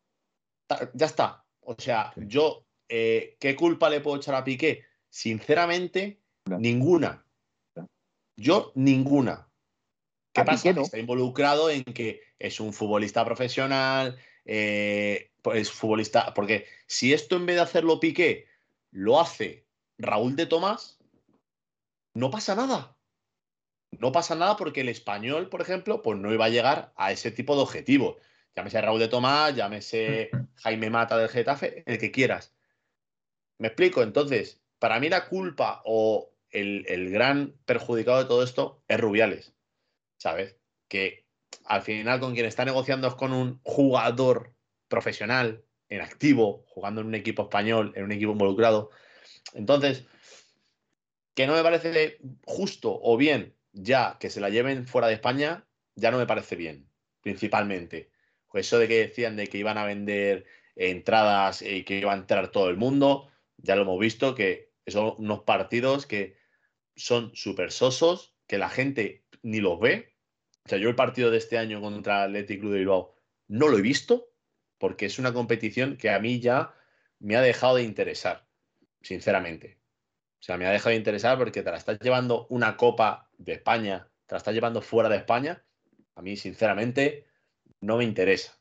Ya 0.95 1.07
está. 1.07 1.45
O 1.61 1.75
sea, 1.79 2.13
yo, 2.17 2.67
eh, 2.89 3.37
¿qué 3.41 3.57
culpa 3.57 3.91
le 3.91 4.01
puedo 4.01 4.17
echar 4.17 4.35
a 4.35 4.45
Piqué? 4.45 4.85
Sinceramente, 5.09 6.21
ninguna. 6.47 7.27
Yo, 8.37 8.73
ninguna. 8.75 9.49
¿Qué 10.33 10.45
pasa? 10.45 10.71
Está 10.71 10.99
involucrado 10.99 11.71
en 11.71 11.83
que 11.85 12.21
es 12.39 12.61
un 12.61 12.73
futbolista 12.73 13.25
profesional, 13.25 14.19
eh, 14.45 15.33
es 15.55 15.71
futbolista. 15.71 16.35
Porque 16.35 16.67
si 16.87 17.15
esto 17.15 17.37
en 17.37 17.47
vez 17.47 17.57
de 17.57 17.63
hacerlo 17.63 18.01
Piqué, 18.01 18.47
lo 18.91 19.19
hace 19.19 19.67
Raúl 19.99 20.37
de 20.37 20.47
Tomás, 20.47 20.96
no 22.17 22.31
pasa 22.31 22.55
nada. 22.55 22.97
No 23.91 24.11
pasa 24.11 24.35
nada 24.35 24.57
porque 24.57 24.81
el 24.81 24.89
español, 24.89 25.49
por 25.49 25.61
ejemplo, 25.61 26.03
pues 26.03 26.19
no 26.19 26.33
iba 26.33 26.47
a 26.47 26.51
llegar 26.51 26.93
a 26.97 27.13
ese 27.13 27.31
tipo 27.31 27.55
de 27.55 27.63
objetivo. 27.63 28.17
Llámese 28.55 28.81
Raúl 28.81 29.01
de 29.01 29.09
Tomás, 29.09 29.55
llámese 29.55 30.31
Jaime 30.57 30.89
Mata 30.89 31.19
del 31.19 31.29
Getafe, 31.29 31.83
el 31.87 31.99
que 31.99 32.11
quieras. 32.11 32.55
¿Me 33.59 33.69
explico? 33.69 34.03
Entonces, 34.03 34.63
para 34.79 34.99
mí 34.99 35.11
la 35.11 35.29
culpa 35.29 35.83
o 35.85 36.33
el, 36.51 37.11
gran 37.11 37.55
perjudicado 37.67 38.19
de 38.19 38.25
todo 38.25 38.43
esto 38.43 38.83
es 38.89 38.99
Rubiales. 38.99 39.55
¿Sabes? 40.17 40.57
Que 40.89 41.27
al 41.67 41.83
final 41.83 42.19
con 42.19 42.33
quien 42.33 42.47
está 42.47 42.65
negociando 42.65 43.09
es 43.09 43.15
con 43.15 43.33
un 43.35 43.61
jugador 43.63 44.55
profesional, 44.89 45.65
en 45.91 46.01
activo, 46.01 46.65
jugando 46.67 47.03
en 47.03 47.09
un 47.09 47.15
equipo 47.15 47.43
español, 47.43 47.93
en 47.95 48.05
un 48.05 48.13
equipo 48.13 48.33
involucrado. 48.33 48.91
Entonces, 49.53 50.07
que 51.37 51.47
no 51.47 51.55
me 51.55 51.63
parece 51.63 52.19
justo 52.47 52.99
o 53.01 53.17
bien 53.19 53.55
ya 53.73 54.17
que 54.19 54.31
se 54.31 54.41
la 54.41 54.49
lleven 54.49 54.87
fuera 54.87 55.07
de 55.07 55.15
España, 55.15 55.69
ya 55.95 56.11
no 56.11 56.17
me 56.17 56.27
parece 56.27 56.57
bien, 56.57 56.89
principalmente. 57.21 58.11
Pues 58.49 58.67
eso 58.67 58.79
de 58.79 58.89
que 58.89 59.07
decían 59.07 59.37
de 59.37 59.47
que 59.47 59.59
iban 59.59 59.77
a 59.77 59.85
vender 59.85 60.47
entradas 60.77 61.61
y 61.61 61.85
que 61.85 61.99
iba 61.99 62.15
a 62.15 62.17
entrar 62.17 62.51
todo 62.51 62.71
el 62.71 62.79
mundo, 62.79 63.31
ya 63.59 63.77
lo 63.77 63.83
hemos 63.83 64.01
visto, 64.01 64.35
que 64.35 64.73
son 64.87 65.15
unos 65.19 65.43
partidos 65.43 66.07
que 66.07 66.39
son 66.97 67.37
súper 67.37 67.71
sosos, 67.71 68.35
que 68.47 68.57
la 68.57 68.71
gente 68.71 69.27
ni 69.43 69.61
los 69.61 69.79
ve. 69.79 70.15
O 70.65 70.71
sea, 70.71 70.79
yo 70.79 70.89
el 70.89 70.95
partido 70.95 71.31
de 71.31 71.37
este 71.37 71.59
año 71.59 71.83
contra 71.83 72.25
el 72.25 72.31
Athletic 72.31 72.61
Club 72.61 72.73
de 72.73 72.79
Bilbao 72.79 73.15
no 73.47 73.69
lo 73.69 73.77
he 73.77 73.83
visto, 73.83 74.33
porque 74.79 75.05
es 75.05 75.19
una 75.19 75.35
competición 75.35 75.99
que 75.99 76.09
a 76.09 76.19
mí 76.19 76.41
ya 76.41 76.75
me 77.19 77.37
ha 77.37 77.43
dejado 77.43 77.77
de 77.77 77.83
interesar, 77.83 78.49
sinceramente. 79.03 79.77
O 80.39 80.43
sea, 80.47 80.57
me 80.57 80.67
ha 80.67 80.71
dejado 80.71 80.91
de 80.91 80.97
interesar 80.97 81.39
porque 81.39 81.63
te 81.63 81.71
la 81.71 81.77
estás 81.77 81.99
llevando 82.01 82.47
una 82.51 82.77
copa 82.77 83.29
de 83.39 83.55
España, 83.55 84.09
te 84.27 84.35
la 84.35 84.39
estás 84.39 84.55
llevando 84.55 84.83
fuera 84.83 85.09
de 85.09 85.17
España. 85.17 85.65
A 86.15 86.23
mí, 86.23 86.37
sinceramente, 86.37 87.27
no 87.81 87.97
me 87.97 88.05
interesa. 88.05 88.59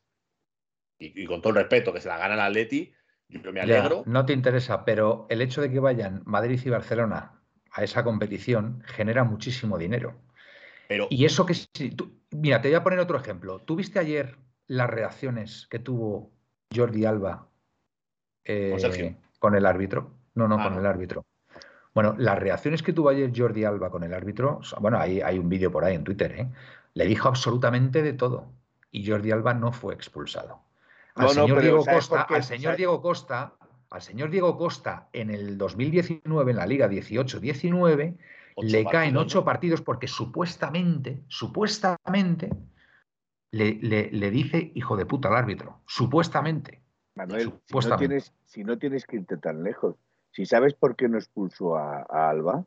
Y, 0.97 1.25
con 1.25 1.41
todo 1.41 1.51
el 1.51 1.57
respeto, 1.57 1.93
que 1.93 2.01
se 2.01 2.07
la 2.07 2.17
gana 2.17 2.35
el 2.35 2.39
Atleti, 2.39 2.93
yo 3.27 3.51
me 3.51 3.61
alegro. 3.61 4.03
no 4.05 4.25
te 4.25 4.33
interesa, 4.33 4.85
pero 4.85 5.27
el 5.29 5.41
hecho 5.41 5.61
de 5.61 5.71
que 5.71 5.79
vayan 5.79 6.21
Madrid 6.25 6.59
y 6.63 6.69
Barcelona 6.69 7.41
a 7.71 7.83
esa 7.83 8.03
competición 8.03 8.81
genera 8.85 9.23
muchísimo 9.23 9.77
dinero. 9.77 10.21
Pero, 10.87 11.07
y 11.09 11.25
eso 11.25 11.45
que 11.45 11.53
si 11.53 11.89
tú, 11.91 12.21
mira, 12.31 12.61
te 12.61 12.69
voy 12.69 12.75
a 12.75 12.83
poner 12.83 12.99
otro 12.99 13.17
ejemplo. 13.17 13.59
¿Tú 13.59 13.75
viste 13.75 13.99
ayer 13.99 14.37
las 14.67 14.89
reacciones 14.89 15.67
que 15.67 15.79
tuvo 15.79 16.31
Jordi 16.73 17.05
Alba 17.05 17.49
eh, 18.45 19.17
¿Con, 19.39 19.55
el 19.55 19.65
árbitro? 19.65 20.17
No, 20.35 20.47
no, 20.47 20.55
ah, 20.59 20.63
con 20.63 20.77
el 20.77 20.85
árbitro. 20.85 21.25
Bueno, 21.95 22.13
las 22.17 22.37
reacciones 22.37 22.83
que 22.83 22.93
tuvo 22.93 23.09
ayer 23.09 23.31
Jordi 23.35 23.63
Alba 23.63 23.89
con 23.89 24.03
el 24.03 24.13
árbitro, 24.13 24.59
bueno, 24.81 24.99
hay, 24.99 25.21
hay 25.21 25.39
un 25.39 25.47
vídeo 25.49 25.71
por 25.71 25.85
ahí 25.85 25.95
en 25.95 26.03
Twitter, 26.03 26.31
¿eh? 26.37 26.47
le 26.93 27.05
dijo 27.05 27.29
absolutamente 27.29 28.03
de 28.03 28.13
todo 28.13 28.51
y 28.91 29.07
Jordi 29.09 29.31
Alba 29.31 29.53
no 29.53 29.71
fue 29.71 29.93
expulsado. 29.93 30.61
Al 31.15 31.29
señor, 31.29 31.61
Diego, 31.61 31.85
Costa, 31.85 32.23
al 32.23 32.43
señor 32.43 32.75
Diego 32.75 33.01
Costa, 33.01 33.53
al 33.89 34.01
señor 34.01 34.29
Diego 34.29 34.57
Costa 34.57 35.07
en 35.13 35.29
el 35.29 35.57
2019 35.57 36.51
en 36.51 36.57
la 36.57 36.67
Liga 36.67 36.89
18-19 36.89 38.17
le 38.57 38.85
caen 38.85 39.15
ocho 39.17 39.43
partidos 39.43 39.81
porque 39.81 40.07
supuestamente, 40.07 41.23
supuestamente 41.27 42.49
le, 43.51 43.75
le, 43.81 44.31
dice 44.31 44.71
hijo 44.75 44.97
de 44.97 45.05
puta 45.05 45.29
al 45.29 45.35
árbitro. 45.35 45.81
Supuestamente. 45.85 46.81
Manuel, 47.15 47.53
supuestamente. 47.65 48.25
si 48.45 48.63
no 48.65 48.77
tienes 48.77 49.05
que 49.05 49.17
irte 49.17 49.37
tan 49.37 49.63
lejos. 49.63 49.95
Si 50.35 50.45
sabes 50.45 50.73
por 50.73 50.97
qué 50.97 51.07
no 51.07 51.17
expulsó 51.17 51.77
a, 51.77 52.29
Alba, 52.29 52.65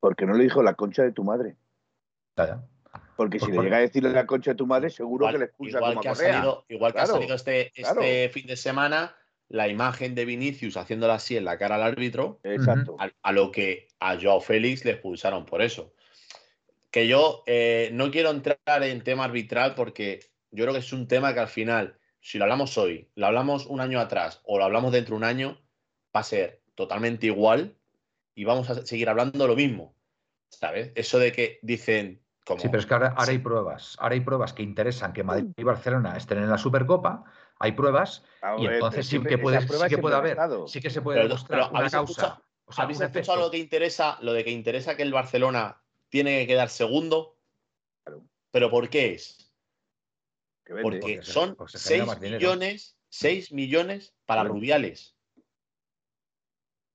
porque 0.00 0.26
no 0.26 0.34
le 0.34 0.42
dijo 0.42 0.60
la 0.60 0.74
concha 0.74 1.04
de 1.04 1.12
tu 1.12 1.22
madre. 1.22 1.56
Porque 3.16 3.38
si 3.38 3.52
le 3.52 3.62
llega 3.62 3.76
a 3.76 3.80
decirle 3.80 4.10
la 4.10 4.26
concha 4.26 4.50
de 4.50 4.56
tu 4.56 4.66
madre, 4.66 4.90
seguro 4.90 5.28
que 5.28 5.38
le 5.38 5.44
expulsa 5.44 5.78
igual 5.78 5.92
como 5.92 6.02
que 6.02 6.08
ha 6.08 6.14
salido, 6.16 6.64
Igual 6.68 6.92
que 6.92 6.98
ha 6.98 7.06
salido 7.06 7.36
este, 7.36 7.70
este 7.80 8.28
fin 8.30 8.48
de 8.48 8.56
semana 8.56 9.14
la 9.48 9.68
imagen 9.68 10.16
de 10.16 10.24
Vinicius 10.24 10.76
haciéndola 10.76 11.14
así 11.14 11.36
en 11.36 11.44
la 11.44 11.56
cara 11.58 11.76
al 11.76 11.84
árbitro. 11.84 12.40
Exacto. 12.42 12.96
A, 12.98 13.32
lo 13.32 13.52
que 13.52 13.86
a 14.00 14.18
Joao 14.20 14.40
Félix 14.40 14.84
le 14.84 14.92
expulsaron 14.92 15.46
por 15.46 15.62
eso. 15.62 15.94
Que 16.90 17.06
yo 17.06 17.44
eh, 17.46 17.90
no 17.92 18.10
quiero 18.10 18.30
entrar 18.30 18.82
en 18.82 19.04
tema 19.04 19.26
arbitral 19.26 19.76
porque 19.76 20.28
yo 20.50 20.64
creo 20.64 20.72
que 20.74 20.80
es 20.80 20.92
un 20.92 21.06
tema 21.06 21.34
que 21.34 21.40
al 21.40 21.48
final, 21.48 22.00
si 22.20 22.38
lo 22.38 22.44
hablamos 22.44 22.76
hoy, 22.78 23.08
lo 23.14 23.26
hablamos 23.26 23.66
un 23.66 23.80
año 23.80 24.00
atrás 24.00 24.40
o 24.44 24.58
lo 24.58 24.64
hablamos 24.64 24.90
dentro 24.90 25.12
de 25.12 25.18
un 25.18 25.24
año, 25.24 25.60
va 26.14 26.20
a 26.20 26.24
ser 26.24 26.62
totalmente 26.74 27.26
igual 27.26 27.76
y 28.34 28.44
vamos 28.44 28.70
a 28.70 28.86
seguir 28.86 29.08
hablando 29.08 29.46
lo 29.46 29.56
mismo. 29.56 29.94
¿Sabes? 30.48 30.92
Eso 30.94 31.18
de 31.18 31.32
que 31.32 31.58
dicen. 31.62 32.22
Como, 32.44 32.60
sí, 32.60 32.68
pero 32.68 32.80
es 32.80 32.86
que 32.86 32.94
ahora, 32.94 33.14
hay 33.16 33.38
pruebas. 33.38 33.96
Ahora 34.00 34.14
hay 34.14 34.20
pruebas 34.20 34.52
que 34.52 34.62
interesan 34.62 35.12
que 35.12 35.22
Madrid 35.22 35.50
y 35.56 35.62
Barcelona 35.62 36.16
estén 36.16 36.38
en 36.38 36.50
la 36.50 36.58
Supercopa. 36.58 37.24
hay 37.58 37.72
pruebas 37.72 38.24
y 38.58 38.66
entonces 38.66 39.06
sí 39.06 39.22
que, 39.22 39.38
puede, 39.38 39.60
sí 39.60 39.88
que 39.88 39.98
puede 39.98 40.16
haber, 40.16 40.38
sí 40.66 40.80
que 40.80 40.90
se 40.90 41.02
puede 41.02 41.22
demostrar 41.22 41.70
una 41.70 41.88
causa. 41.88 42.42
¿Habéis 42.76 43.00
escuchado 43.00 43.40
lo 43.40 43.50
que 43.50 43.58
interesa, 43.58 44.18
lo 44.22 44.32
de 44.32 44.44
que 44.44 44.50
interesa 44.50 44.96
que 44.96 45.02
el 45.02 45.12
Barcelona 45.12 45.82
tiene 46.08 46.40
que 46.40 46.46
quedar 46.46 46.70
segundo? 46.70 47.36
¿Pero 48.50 48.70
por 48.70 48.88
qué 48.88 49.14
es? 49.14 49.52
Porque 50.82 51.20
son 51.22 51.56
6 51.66 52.20
millones, 52.20 52.96
6 53.08 53.52
millones 53.52 54.14
para 54.24 54.44
Rubiales. 54.44 55.16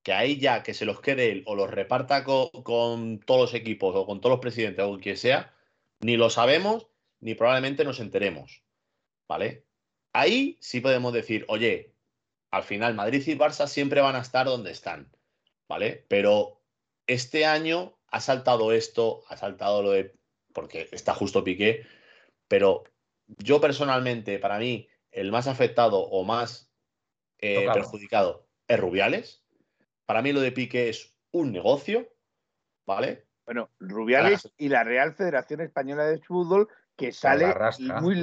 Que 0.06 0.14
ahí 0.14 0.38
ya 0.38 0.62
que 0.62 0.76
se 0.76 0.86
los 0.86 1.02
quede 1.02 1.32
él 1.32 1.44
o 1.48 1.56
los 1.56 1.72
reparta 1.72 2.24
con, 2.24 3.20
todos 3.22 3.42
los 3.42 3.54
equipos 3.56 3.96
o 3.96 4.06
con 4.06 4.22
todos 4.22 4.34
los 4.36 4.40
presidentes 4.40 4.86
o 4.86 5.00
quien 5.00 5.18
sea, 5.18 5.52
ni 6.00 6.16
lo 6.16 6.30
sabemos 6.30 6.88
ni 7.22 7.34
probablemente 7.34 7.84
nos 7.84 8.00
enteremos. 8.00 8.62
¿Vale? 9.28 9.66
Ahí 10.14 10.60
sí 10.62 10.80
podemos 10.80 11.12
decir, 11.12 11.44
oye, 11.48 11.96
al 12.52 12.62
final 12.62 12.94
Madrid 12.94 13.24
y 13.26 13.36
Barça 13.36 13.66
siempre 13.66 14.02
van 14.02 14.16
a 14.16 14.22
estar 14.22 14.46
donde 14.46 14.70
están. 14.70 15.12
¿Vale? 15.68 16.06
Pero 16.08 16.62
este 17.08 17.48
año 17.48 17.98
ha 18.10 18.22
saltado 18.22 18.74
esto, 18.74 19.24
ha 19.28 19.38
saltado 19.38 19.82
lo 19.82 19.90
de. 19.90 20.14
porque 20.54 20.88
está 20.92 21.16
justo 21.16 21.44
Piqué, 21.44 21.88
pero 22.48 22.84
yo 23.40 23.60
personalmente, 23.60 24.38
para 24.38 24.60
mí, 24.60 24.88
el 25.12 25.32
más 25.32 25.48
afectado 25.48 26.02
o 26.02 26.24
más 26.24 26.72
eh, 27.40 27.68
perjudicado 27.74 28.48
es 28.68 28.80
Rubiales. 28.80 29.45
Para 30.06 30.22
mí 30.22 30.32
lo 30.32 30.42
de 30.42 30.52
Piqué 30.52 30.90
es 30.90 31.16
un 31.32 31.52
negocio, 31.52 32.08
¿vale? 32.86 33.26
Bueno, 33.46 33.70
Rubiales 33.80 34.52
y 34.58 34.70
la 34.70 34.84
Real 34.84 35.14
Federación 35.14 35.62
Española 35.62 36.06
de 36.06 36.20
Fútbol 36.20 36.68
que 36.96 37.12
sale 37.12 37.54
muy, 38.02 38.22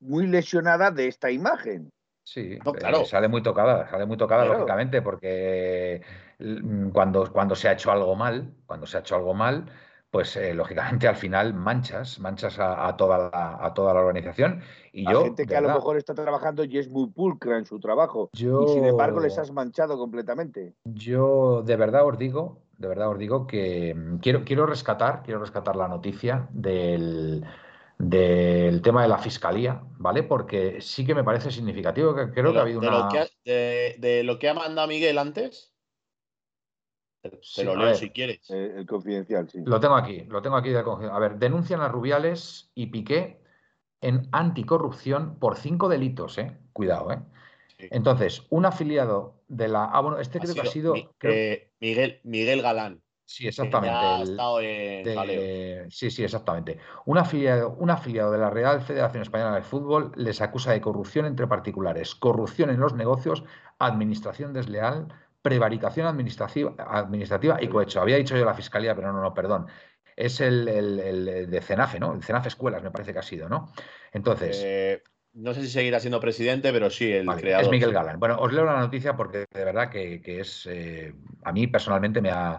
muy 0.00 0.26
lesionada 0.26 0.90
de 0.90 1.06
esta 1.08 1.30
imagen. 1.30 1.90
Sí, 2.22 2.58
claro. 2.58 3.04
sale 3.04 3.28
muy 3.28 3.42
tocada, 3.42 3.88
sale 3.88 4.06
muy 4.06 4.16
tocada, 4.16 4.44
lógicamente, 4.44 5.02
porque 5.02 6.02
mm, 6.38 6.90
cuando, 6.90 7.32
cuando 7.32 7.54
se 7.56 7.68
ha 7.68 7.72
hecho 7.72 7.90
algo 7.90 8.14
mal, 8.14 8.54
cuando 8.66 8.86
se 8.86 8.96
ha 8.96 9.00
hecho 9.00 9.16
algo 9.16 9.34
mal, 9.34 9.66
pues 10.10 10.36
eh, 10.36 10.54
lógicamente 10.54 11.06
al 11.08 11.16
final 11.16 11.54
manchas, 11.54 12.18
manchas 12.18 12.58
a, 12.58 12.96
toda, 12.96 13.30
la, 13.32 13.58
a 13.60 13.74
toda 13.74 13.94
la 13.94 14.00
organización. 14.00 14.62
Y 14.92 15.10
yo, 15.10 15.24
gente 15.24 15.46
que 15.46 15.56
a 15.56 15.60
lo 15.60 15.68
mejor 15.68 15.96
está 15.96 16.14
trabajando 16.14 16.64
y 16.64 16.78
es 16.78 16.88
muy 16.88 17.08
pulcra 17.08 17.58
en 17.58 17.66
su 17.66 17.78
trabajo. 17.78 18.30
y 18.32 18.38
sin 18.38 18.84
embargo 18.84 19.20
les 19.20 19.38
has 19.38 19.52
manchado 19.52 19.96
completamente. 19.96 20.74
Yo 20.84 21.62
de 21.62 21.76
verdad 21.76 22.06
os 22.06 22.18
digo, 22.18 22.62
de 22.76 22.88
verdad 22.88 23.10
os 23.10 23.18
digo 23.18 23.46
que 23.46 23.94
mm, 23.94 24.18
quiero, 24.18 24.44
quiero 24.44 24.66
rescatar, 24.66 25.22
quiero 25.22 25.40
rescatar 25.40 25.76
la 25.76 25.86
noticia 25.86 26.48
del, 26.50 27.44
del 27.98 28.82
tema 28.82 29.02
de 29.02 29.08
la 29.08 29.18
fiscalía, 29.18 29.82
¿vale? 29.98 30.24
Porque 30.24 30.80
sí 30.80 31.06
que 31.06 31.14
me 31.14 31.22
parece 31.22 31.52
significativo 31.52 32.16
que 32.16 32.30
creo 32.32 32.52
que 32.52 32.58
ha 32.58 32.62
habido 32.62 32.80
una. 32.80 33.08
de 33.44 34.22
lo 34.24 34.38
que 34.40 34.48
ha 34.48 34.54
mandado 34.54 34.88
Miguel 34.88 35.18
antes. 35.18 35.70
Se 37.42 37.64
lo 37.64 37.76
leo 37.76 37.94
si 37.94 38.10
quieres. 38.10 38.50
Eh, 38.50 38.74
el 38.76 38.86
confidencial, 38.86 39.48
sí. 39.48 39.58
Lo 39.64 39.80
tengo 39.80 39.96
aquí, 39.96 40.24
lo 40.24 40.40
tengo 40.40 40.56
aquí. 40.56 40.72
a 40.74 41.18
ver, 41.18 41.38
denuncian 41.38 41.80
a 41.80 41.88
Rubiales 41.88 42.70
y 42.74 42.86
Piqué 42.86 43.40
en 44.00 44.28
anticorrupción 44.32 45.38
por 45.38 45.56
cinco 45.56 45.88
delitos, 45.88 46.38
¿eh? 46.38 46.56
Cuidado, 46.72 47.12
¿eh? 47.12 47.18
Entonces, 47.78 48.46
un 48.50 48.66
afiliado 48.66 49.42
de 49.48 49.68
la. 49.68 49.84
Ah, 49.84 50.00
bueno, 50.00 50.18
este 50.18 50.38
creo 50.38 50.54
que 50.54 50.60
ha 50.60 50.66
sido. 50.66 50.94
Eh, 51.22 51.70
Miguel, 51.80 52.20
Miguel 52.24 52.62
Galán. 52.62 53.02
Sí, 53.24 53.46
exactamente. 53.46 54.36
sí, 55.90 56.10
sí, 56.10 56.24
exactamente. 56.24 56.78
Un 57.06 57.16
afiliado, 57.16 57.76
un 57.78 57.90
afiliado 57.90 58.32
de 58.32 58.38
la 58.38 58.50
Real 58.50 58.82
Federación 58.82 59.22
Española 59.22 59.54
de 59.54 59.62
Fútbol 59.62 60.10
les 60.16 60.40
acusa 60.40 60.72
de 60.72 60.80
corrupción 60.80 61.26
entre 61.26 61.46
particulares, 61.46 62.16
corrupción 62.16 62.70
en 62.70 62.80
los 62.80 62.94
negocios, 62.94 63.44
administración 63.78 64.52
desleal, 64.52 65.14
prevaricación 65.42 66.06
administrativa, 66.06 66.74
administrativa 66.78 67.62
y 67.62 67.68
cohecho. 67.68 68.00
Había 68.00 68.16
dicho 68.16 68.36
yo 68.36 68.44
la 68.44 68.54
fiscalía, 68.54 68.94
pero 68.94 69.12
no, 69.12 69.20
no, 69.20 69.34
perdón. 69.34 69.66
Es 70.16 70.40
el, 70.40 70.66
de 70.66 71.60
CENAFE, 71.62 71.98
¿no? 71.98 72.14
El 72.14 72.22
CENAFE 72.22 72.48
Escuelas, 72.48 72.82
me 72.82 72.90
parece 72.90 73.12
que 73.12 73.20
ha 73.20 73.22
sido, 73.22 73.48
¿no? 73.48 73.72
Entonces. 74.12 74.60
Eh, 74.62 75.02
no 75.32 75.54
sé 75.54 75.62
si 75.62 75.68
seguirá 75.68 76.00
siendo 76.00 76.20
presidente, 76.20 76.72
pero 76.72 76.90
sí, 76.90 77.10
el 77.10 77.26
creador. 77.26 77.64
Es 77.64 77.70
Miguel 77.70 77.92
Galán. 77.92 78.18
Bueno, 78.18 78.36
os 78.38 78.52
leo 78.52 78.64
la 78.64 78.80
noticia 78.80 79.16
porque 79.16 79.46
de 79.50 79.64
verdad 79.64 79.88
que, 79.88 80.20
es. 80.24 80.66
Eh, 80.68 81.14
a 81.44 81.52
mí 81.52 81.68
personalmente 81.68 82.20
me 82.20 82.30
ha, 82.30 82.58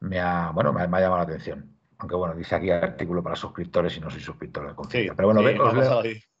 me 0.00 0.18
ha, 0.18 0.50
bueno, 0.50 0.72
me 0.72 0.82
ha, 0.82 0.86
llamado 0.86 1.18
la 1.18 1.22
atención. 1.22 1.74
Aunque 1.98 2.16
bueno, 2.16 2.34
dice 2.34 2.54
aquí 2.54 2.70
artículo 2.70 3.22
para 3.22 3.36
suscriptores 3.36 3.96
y 3.96 4.00
no 4.00 4.10
soy 4.10 4.20
suscriptor 4.20 4.68
de 4.68 4.74
conciencia. 4.74 5.14
pero 5.14 5.28
bueno, 5.28 5.42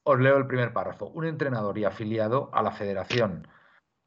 os 0.02 0.18
leo 0.18 0.36
el 0.36 0.46
primer 0.46 0.72
párrafo. 0.72 1.06
Un 1.06 1.26
entrenador 1.26 1.78
y 1.78 1.84
afiliado 1.84 2.50
a 2.52 2.62
la 2.62 2.72
Federación 2.72 3.46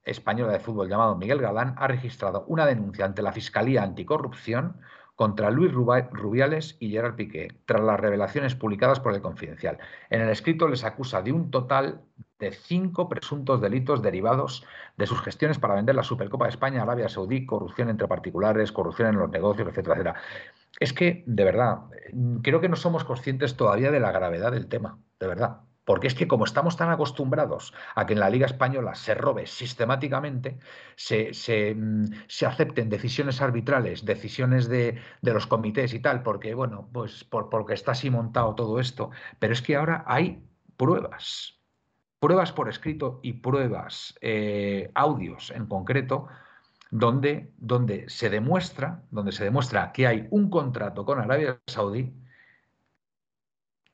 Española 0.05 0.53
de 0.53 0.59
Fútbol 0.59 0.89
llamado 0.89 1.15
Miguel 1.15 1.39
Galán 1.41 1.75
ha 1.77 1.87
registrado 1.87 2.45
una 2.47 2.65
denuncia 2.65 3.05
ante 3.05 3.21
la 3.21 3.31
Fiscalía 3.31 3.83
Anticorrupción 3.83 4.77
contra 5.15 5.51
Luis 5.51 5.71
Rubiales 5.71 6.75
y 6.79 6.89
Gerard 6.89 7.15
Piqué, 7.15 7.49
tras 7.65 7.81
las 7.83 7.99
revelaciones 7.99 8.55
publicadas 8.55 8.99
por 8.99 9.13
el 9.13 9.21
Confidencial. 9.21 9.77
En 10.09 10.21
el 10.21 10.29
escrito 10.29 10.67
les 10.67 10.83
acusa 10.83 11.21
de 11.21 11.31
un 11.31 11.51
total 11.51 12.01
de 12.39 12.51
cinco 12.51 13.07
presuntos 13.07 13.61
delitos 13.61 14.01
derivados 14.01 14.65
de 14.97 15.05
sus 15.05 15.21
gestiones 15.21 15.59
para 15.59 15.75
vender 15.75 15.95
la 15.95 16.03
Supercopa 16.03 16.45
de 16.45 16.51
España 16.51 16.79
a 16.79 16.83
Arabia 16.83 17.09
Saudí, 17.09 17.45
corrupción 17.45 17.89
entre 17.89 18.07
particulares, 18.07 18.71
corrupción 18.71 19.09
en 19.09 19.19
los 19.19 19.29
negocios, 19.29 19.67
etcétera, 19.67 19.95
etcétera. 19.95 20.15
Es 20.79 20.93
que, 20.93 21.23
de 21.27 21.43
verdad, 21.43 21.81
creo 22.41 22.59
que 22.59 22.69
no 22.69 22.75
somos 22.75 23.03
conscientes 23.03 23.55
todavía 23.55 23.91
de 23.91 23.99
la 23.99 24.11
gravedad 24.11 24.51
del 24.51 24.67
tema, 24.67 24.97
de 25.19 25.27
verdad. 25.27 25.61
Porque 25.85 26.07
es 26.07 26.15
que 26.15 26.27
como 26.27 26.45
estamos 26.45 26.77
tan 26.77 26.89
acostumbrados 26.89 27.73
a 27.95 28.05
que 28.05 28.13
en 28.13 28.19
la 28.19 28.29
Liga 28.29 28.45
Española 28.45 28.95
se 28.95 29.13
robe 29.15 29.47
sistemáticamente, 29.47 30.59
se, 30.95 31.33
se, 31.33 31.75
mm, 31.75 32.05
acepten 32.45 32.89
decisiones 32.89 33.41
arbitrales, 33.41 34.05
decisiones 34.05 34.69
de, 34.69 34.99
los 35.21 35.47
comités 35.47 35.93
y 35.93 35.99
tal, 35.99 36.23
porque, 36.23 36.53
bueno, 36.53 36.89
pues 36.93 37.23
porque 37.25 37.73
está 37.73 37.91
así 37.91 38.09
montado 38.09 38.55
todo 38.55 38.79
esto, 38.79 39.11
pero 39.39 39.53
es 39.53 39.61
que 39.61 39.75
ahora 39.75 40.03
hay 40.07 40.43
pruebas, 40.77 41.59
pruebas 42.19 42.51
por 42.51 42.69
escrito 42.69 43.19
y 43.23 43.33
pruebas, 43.33 44.15
eh, 44.21 44.91
audios 44.95 45.51
en 45.51 45.65
concreto, 45.65 46.27
donde, 46.91 47.51
donde, 47.57 48.07
se 48.07 48.29
demuestra, 48.29 49.03
donde 49.09 49.31
se 49.31 49.43
demuestra 49.43 49.91
que 49.91 50.05
hay 50.05 50.27
un 50.29 50.49
contrato 50.49 51.05
con 51.05 51.19
Arabia 51.19 51.59
Saudí 51.65 52.13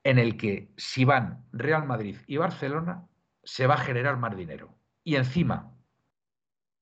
en 0.04 0.20
el 0.20 0.38
que 0.38 0.72
si 0.78 1.06
van 1.06 1.44
Real 1.52 1.86
Madrid 1.86 2.18
y 2.28 2.38
Barcelona, 2.38 3.06
se 3.44 3.68
va 3.68 3.76
a 3.76 3.80
generar 3.80 4.18
más 4.18 4.36
dinero. 4.36 4.74
Y 5.04 5.16
encima, 5.16 5.74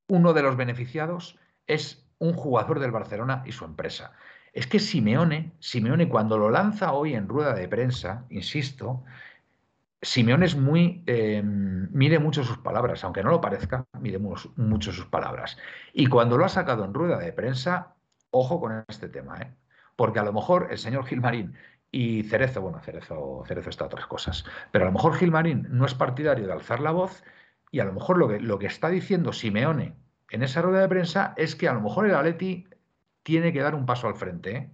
uno 0.07 0.33
de 0.33 0.41
los 0.41 0.55
beneficiados 0.55 1.37
es 1.65 2.07
un 2.19 2.33
jugador 2.33 2.79
del 2.79 2.91
Barcelona 2.91 3.43
y 3.45 3.51
su 3.51 3.65
empresa. 3.65 4.13
Es 4.53 4.67
que 4.67 4.79
Simeone, 4.79 5.53
Simeone 5.59 6.09
cuando 6.09 6.37
lo 6.37 6.49
lanza 6.49 6.93
hoy 6.93 7.13
en 7.13 7.27
rueda 7.27 7.53
de 7.53 7.67
prensa, 7.67 8.25
insisto, 8.29 9.03
Simeone 10.01 10.45
es 10.45 10.55
muy, 10.55 11.03
eh, 11.07 11.41
mide 11.43 12.19
mucho 12.19 12.43
sus 12.43 12.57
palabras, 12.59 13.03
aunque 13.03 13.23
no 13.23 13.31
lo 13.31 13.41
parezca, 13.41 13.85
mide 13.99 14.19
mucho 14.19 14.91
sus 14.91 15.05
palabras. 15.05 15.57
Y 15.93 16.07
cuando 16.07 16.37
lo 16.37 16.45
ha 16.45 16.49
sacado 16.49 16.85
en 16.85 16.93
rueda 16.93 17.17
de 17.17 17.33
prensa, 17.33 17.95
ojo 18.31 18.59
con 18.59 18.83
este 18.87 19.09
tema, 19.09 19.37
¿eh? 19.41 19.53
porque 19.95 20.19
a 20.19 20.23
lo 20.23 20.33
mejor 20.33 20.67
el 20.71 20.77
señor 20.77 21.05
Gilmarín 21.05 21.55
y 21.91 22.23
Cerezo, 22.23 22.61
bueno, 22.61 22.79
Cerezo, 22.79 23.43
Cerezo 23.47 23.69
está 23.69 23.85
otras 23.85 24.07
cosas. 24.07 24.45
Pero 24.71 24.85
a 24.85 24.87
lo 24.87 24.93
mejor 24.93 25.15
Gilmarín 25.15 25.67
no 25.69 25.85
es 25.85 25.93
partidario 25.93 26.45
de 26.45 26.53
alzar 26.53 26.79
la 26.79 26.91
voz 26.91 27.23
y 27.71 27.79
a 27.79 27.85
lo 27.85 27.93
mejor 27.93 28.17
lo 28.17 28.27
que, 28.27 28.39
lo 28.39 28.59
que 28.59 28.67
está 28.67 28.89
diciendo 28.89 29.33
Simeone 29.33 29.95
en 30.29 30.43
esa 30.43 30.61
rueda 30.61 30.81
de 30.81 30.89
prensa 30.89 31.33
es 31.37 31.55
que 31.55 31.67
a 31.67 31.73
lo 31.73 31.81
mejor 31.81 32.05
el 32.05 32.15
Atleti 32.15 32.67
tiene 33.23 33.53
que 33.53 33.61
dar 33.61 33.75
un 33.75 33.85
paso 33.85 34.07
al 34.07 34.15
frente. 34.15 34.55
¿eh? 34.55 34.71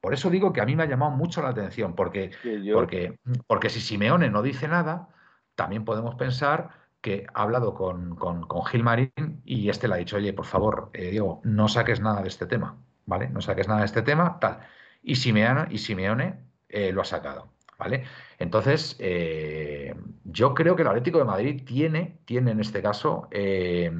Por 0.00 0.14
eso 0.14 0.30
digo 0.30 0.52
que 0.52 0.60
a 0.60 0.66
mí 0.66 0.76
me 0.76 0.84
ha 0.84 0.86
llamado 0.88 1.12
mucho 1.12 1.42
la 1.42 1.50
atención, 1.50 1.94
porque, 1.94 2.30
porque, 2.72 3.18
porque 3.46 3.70
si 3.70 3.80
Simeone 3.80 4.30
no 4.30 4.42
dice 4.42 4.68
nada, 4.68 5.08
también 5.54 5.84
podemos 5.84 6.14
pensar 6.14 6.70
que 7.00 7.26
ha 7.34 7.42
hablado 7.42 7.74
con, 7.74 8.14
con, 8.14 8.64
Gilmarín 8.64 9.12
y 9.44 9.68
este 9.68 9.88
le 9.88 9.94
ha 9.94 9.96
dicho, 9.98 10.16
oye, 10.16 10.32
por 10.32 10.46
favor, 10.46 10.90
eh, 10.92 11.10
Diego, 11.10 11.40
no 11.44 11.68
saques 11.68 12.00
nada 12.00 12.22
de 12.22 12.28
este 12.28 12.46
tema, 12.46 12.78
¿vale? 13.06 13.28
No 13.28 13.40
saques 13.40 13.66
nada 13.66 13.80
de 13.80 13.86
este 13.86 14.02
tema, 14.02 14.38
tal. 14.38 14.60
Y 15.02 15.16
Simeone, 15.16 15.66
y 15.70 15.78
Simeone 15.78 16.51
eh, 16.72 16.92
lo 16.92 17.02
ha 17.02 17.04
sacado. 17.04 17.48
¿Vale? 17.78 18.04
Entonces, 18.38 18.96
eh, 19.00 19.94
yo 20.24 20.54
creo 20.54 20.76
que 20.76 20.82
el 20.82 20.88
Atlético 20.88 21.18
de 21.18 21.24
Madrid 21.24 21.62
tiene, 21.66 22.20
tiene 22.24 22.52
en 22.52 22.60
este 22.60 22.80
caso 22.80 23.28
eh, 23.32 23.90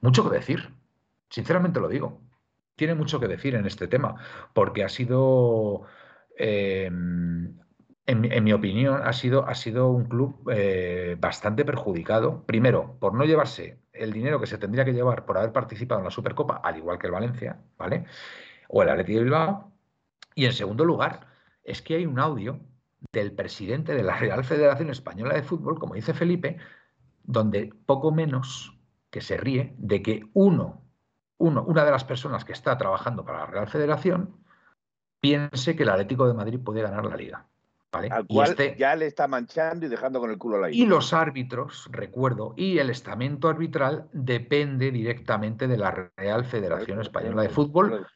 mucho 0.00 0.28
que 0.28 0.36
decir. 0.36 0.70
Sinceramente 1.28 1.80
lo 1.80 1.88
digo. 1.88 2.20
Tiene 2.76 2.94
mucho 2.94 3.20
que 3.20 3.28
decir 3.28 3.54
en 3.54 3.66
este 3.66 3.88
tema, 3.88 4.16
porque 4.54 4.82
ha 4.82 4.88
sido, 4.88 5.82
en, 6.36 7.60
mi 8.06 8.52
opinión, 8.52 9.02
ha 9.04 9.12
sido, 9.12 9.46
ha 9.46 9.54
sido 9.54 9.90
un 9.90 10.06
club 10.06 10.50
bastante 11.20 11.64
perjudicado. 11.66 12.44
Primero, 12.46 12.96
por 12.98 13.14
no 13.14 13.24
llevarse 13.24 13.78
el 13.92 14.12
dinero 14.12 14.40
que 14.40 14.46
se 14.46 14.58
tendría 14.58 14.84
que 14.84 14.94
llevar 14.94 15.26
por 15.26 15.38
haber 15.38 15.52
participado 15.52 16.00
en 16.00 16.06
la 16.06 16.10
Supercopa, 16.10 16.56
al 16.56 16.78
igual 16.78 16.98
que 16.98 17.06
el 17.06 17.12
Valencia, 17.12 17.60
¿vale? 17.76 18.06
O 18.68 18.82
el 18.82 18.88
Atlético 18.88 19.18
de 19.18 19.24
Bilbao. 19.24 19.72
Y 20.34 20.46
en 20.46 20.52
segundo 20.54 20.84
lugar, 20.84 21.31
es 21.64 21.82
que 21.82 21.96
hay 21.96 22.06
un 22.06 22.18
audio 22.18 22.60
del 23.12 23.32
presidente 23.32 23.94
de 23.94 24.02
la 24.02 24.16
Real 24.16 24.44
Federación 24.44 24.90
Española 24.90 25.34
de 25.34 25.42
Fútbol, 25.42 25.78
como 25.78 25.94
dice 25.94 26.14
Felipe, 26.14 26.56
donde 27.24 27.72
poco 27.86 28.12
menos 28.12 28.78
que 29.10 29.20
se 29.20 29.36
ríe 29.36 29.74
de 29.78 30.02
que 30.02 30.22
uno, 30.32 30.82
uno, 31.38 31.62
una 31.64 31.84
de 31.84 31.90
las 31.90 32.04
personas 32.04 32.44
que 32.44 32.52
está 32.52 32.76
trabajando 32.78 33.24
para 33.24 33.40
la 33.40 33.46
Real 33.46 33.68
Federación 33.68 34.36
piense 35.20 35.76
que 35.76 35.82
el 35.82 35.88
Atlético 35.90 36.26
de 36.26 36.34
Madrid 36.34 36.58
puede 36.60 36.82
ganar 36.82 37.04
la 37.04 37.16
liga. 37.16 37.46
¿vale? 37.92 38.08
Al 38.10 38.24
Y 38.26 38.34
cual 38.34 38.50
este- 38.50 38.74
ya 38.78 38.96
le 38.96 39.06
está 39.06 39.28
manchando 39.28 39.84
y 39.84 39.88
dejando 39.90 40.18
con 40.18 40.30
el 40.30 40.38
culo 40.38 40.56
al 40.56 40.64
aire. 40.64 40.76
y 40.78 40.86
los 40.86 41.12
árbitros, 41.12 41.88
recuerdo, 41.92 42.54
y 42.56 42.78
el 42.78 42.88
estamento 42.88 43.48
arbitral 43.48 44.08
depende 44.12 44.90
directamente 44.90 45.68
de 45.68 45.76
la 45.76 46.10
Real 46.16 46.44
Federación 46.46 47.00
Española 47.02 47.42
de 47.42 47.50
Fútbol, 47.50 48.06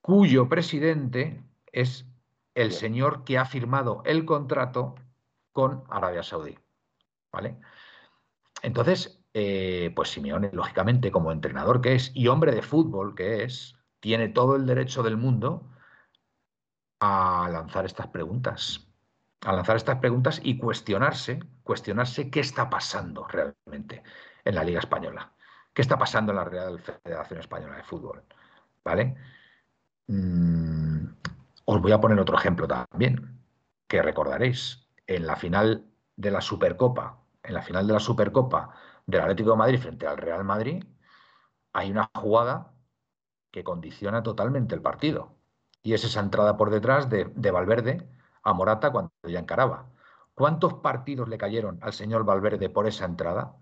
cuyo 0.00 0.48
presidente 0.48 1.42
es 1.72 2.06
el 2.54 2.68
Bien. 2.68 2.80
señor 2.80 3.24
que 3.24 3.38
ha 3.38 3.44
firmado 3.44 4.02
el 4.04 4.24
contrato 4.24 4.94
con 5.52 5.84
Arabia 5.88 6.22
Saudí. 6.22 6.58
¿Vale? 7.32 7.58
Entonces, 8.62 9.24
eh, 9.34 9.92
pues 9.96 10.10
Simeone, 10.10 10.50
lógicamente, 10.52 11.10
como 11.10 11.32
entrenador 11.32 11.80
que 11.80 11.94
es 11.94 12.10
y 12.14 12.28
hombre 12.28 12.52
de 12.52 12.62
fútbol 12.62 13.14
que 13.14 13.44
es, 13.44 13.76
tiene 14.00 14.28
todo 14.28 14.56
el 14.56 14.66
derecho 14.66 15.02
del 15.02 15.16
mundo 15.16 15.70
a 17.00 17.48
lanzar 17.50 17.84
estas 17.84 18.08
preguntas. 18.08 18.88
A 19.44 19.52
lanzar 19.52 19.76
estas 19.76 19.98
preguntas 19.98 20.40
y 20.42 20.58
cuestionarse, 20.58 21.40
cuestionarse 21.62 22.30
qué 22.30 22.40
está 22.40 22.70
pasando 22.70 23.26
realmente 23.26 24.02
en 24.44 24.54
la 24.54 24.62
Liga 24.62 24.78
Española. 24.78 25.32
¿Qué 25.72 25.82
está 25.82 25.98
pasando 25.98 26.32
en 26.32 26.36
la 26.36 26.44
Real 26.44 26.78
Federación 26.80 27.40
Española 27.40 27.76
de 27.76 27.82
Fútbol? 27.82 28.22
¿Vale? 28.84 29.16
Mm, 30.06 30.81
os 31.64 31.80
voy 31.80 31.92
a 31.92 32.00
poner 32.00 32.18
otro 32.20 32.36
ejemplo 32.36 32.66
también, 32.66 33.40
que 33.88 34.02
recordaréis. 34.02 34.88
En 35.06 35.26
la 35.26 35.36
final 35.36 35.84
de 36.16 36.30
la 36.30 36.40
Supercopa, 36.40 37.24
en 37.42 37.54
la 37.54 37.62
final 37.62 37.86
de 37.86 37.92
la 37.94 38.00
Supercopa 38.00 38.70
del 39.06 39.20
Atlético 39.20 39.50
de 39.50 39.56
Madrid 39.56 39.80
frente 39.80 40.06
al 40.06 40.16
Real 40.16 40.44
Madrid, 40.44 40.84
hay 41.72 41.90
una 41.90 42.10
jugada 42.14 42.72
que 43.50 43.64
condiciona 43.64 44.22
totalmente 44.22 44.74
el 44.74 44.82
partido. 44.82 45.36
Y 45.82 45.94
es 45.94 46.04
esa 46.04 46.20
entrada 46.20 46.56
por 46.56 46.70
detrás 46.70 47.10
de, 47.10 47.24
de 47.34 47.50
Valverde 47.50 48.08
a 48.42 48.52
Morata 48.52 48.92
cuando 48.92 49.10
ya 49.24 49.40
encaraba. 49.40 49.90
¿Cuántos 50.34 50.74
partidos 50.74 51.28
le 51.28 51.38
cayeron 51.38 51.78
al 51.82 51.92
señor 51.92 52.24
Valverde 52.24 52.70
por 52.70 52.86
esa 52.86 53.04
entrada? 53.04 53.56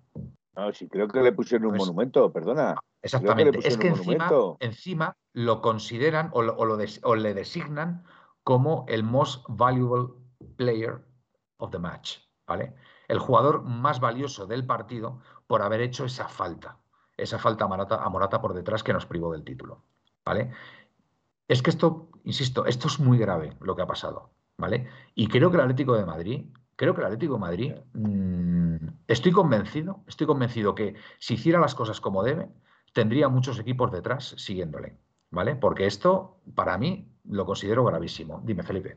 No, 0.56 0.72
sí, 0.72 0.88
creo 0.88 1.06
que 1.08 1.20
le 1.22 1.32
pusieron 1.32 1.66
un 1.66 1.76
Pues- 1.76 1.86
monumento, 1.88 2.32
perdona. 2.32 2.76
Exactamente. 3.02 3.60
Es 3.66 3.76
que 3.78 3.88
encima, 3.88 4.28
encima 4.60 5.16
lo 5.32 5.62
consideran 5.62 6.30
o, 6.32 6.42
lo- 6.42 6.56
o 6.56 6.64
lo 6.66 6.76
des- 6.76 7.00
o 7.04 7.14
le 7.14 7.32
designan 7.34 8.04
como 8.42 8.84
el 8.88 9.04
most 9.04 9.44
valuable 9.48 10.08
player 10.56 11.04
of 11.58 11.70
the 11.70 11.78
match, 11.78 12.18
¿vale? 12.46 12.74
El 13.08 13.18
jugador 13.18 13.62
más 13.62 14.00
valioso 14.00 14.46
del 14.46 14.66
partido 14.66 15.20
por 15.46 15.62
haber 15.62 15.80
hecho 15.80 16.04
esa 16.04 16.28
falta, 16.28 16.78
esa 17.16 17.38
falta 17.38 17.64
a 17.64 17.68
Morata, 17.68 18.02
a 18.02 18.08
Morata 18.08 18.40
por 18.40 18.54
detrás 18.54 18.82
que 18.82 18.92
nos 18.92 19.06
privó 19.06 19.32
del 19.32 19.44
título, 19.44 19.82
¿vale? 20.24 20.50
Es 21.48 21.62
que 21.62 21.70
esto, 21.70 22.10
insisto, 22.24 22.66
esto 22.66 22.88
es 22.88 23.00
muy 23.00 23.18
grave 23.18 23.56
lo 23.60 23.74
que 23.76 23.82
ha 23.82 23.86
pasado, 23.86 24.30
¿vale? 24.58 24.88
Y 25.14 25.26
creo 25.28 25.50
que 25.50 25.56
el 25.56 25.62
Atlético 25.62 25.94
de 25.94 26.06
Madrid, 26.06 26.46
creo 26.80 26.94
que 26.94 27.02
el 27.02 27.08
Atlético 27.08 27.34
de 27.34 27.40
Madrid, 27.40 27.74
mm, 27.92 28.88
estoy 29.06 29.32
convencido, 29.32 30.02
estoy 30.06 30.26
convencido 30.26 30.74
que 30.74 30.94
si 31.18 31.34
hiciera 31.34 31.60
las 31.60 31.74
cosas 31.74 32.00
como 32.00 32.22
debe, 32.22 32.48
tendría 32.94 33.28
muchos 33.28 33.58
equipos 33.58 33.92
detrás 33.92 34.34
siguiéndole, 34.38 34.96
¿vale? 35.28 35.56
Porque 35.56 35.84
esto, 35.84 36.40
para 36.54 36.78
mí, 36.78 37.06
lo 37.24 37.44
considero 37.44 37.84
gravísimo. 37.84 38.40
Dime, 38.46 38.62
Felipe. 38.62 38.96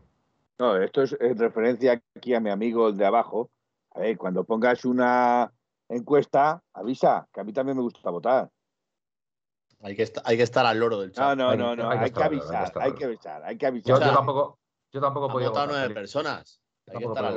No, 0.57 0.77
esto 0.77 1.01
es 1.01 1.17
en 1.19 1.37
referencia 1.37 2.01
aquí 2.15 2.33
a 2.33 2.39
mi 2.39 2.51
amigo 2.51 2.87
el 2.87 2.95
de 2.95 3.05
abajo. 3.05 3.51
A 3.91 3.99
ver, 3.99 4.17
cuando 4.17 4.45
pongas 4.45 4.85
una 4.85 5.51
encuesta, 5.89 6.63
avisa, 6.73 7.27
que 7.33 7.41
a 7.41 7.43
mí 7.43 7.51
también 7.51 7.75
me 7.75 7.83
gusta 7.83 8.09
votar. 8.09 8.49
Hay 9.81 9.97
que, 9.97 10.09
hay 10.23 10.37
que 10.37 10.43
estar 10.43 10.65
al 10.65 10.79
loro 10.79 11.01
del 11.01 11.09
No, 11.09 11.15
chat. 11.15 11.37
no, 11.37 11.49
Hay- 11.49 11.57
no, 11.57 11.75
no, 11.75 11.89
hay 11.89 11.97
que 11.97 12.03
hay 12.05 12.11
que 12.11 12.15
estar 12.21 12.31
al 12.31 12.37
loro, 12.37 12.79
hay 12.79 12.93
que 12.93 13.03
avisar, 13.03 13.43
hay 13.43 13.57
que 13.57 13.67
avisar, 13.67 13.83
hay 13.83 13.83
que 13.83 13.89
Yo, 13.89 13.95
avisar. 13.97 14.07
yo 14.07 14.13
tampoco, 14.13 14.59
yo 14.93 15.01
tampoco 15.01 15.25
he 15.25 15.27
Han 15.27 15.33
podido 15.33 15.49
votado 15.51 15.67
votar, 15.67 15.79
nueve 15.81 15.93
personas. 15.93 16.62
Hay 16.87 16.97
que 16.97 17.05
estar 17.05 17.25
al. 17.25 17.35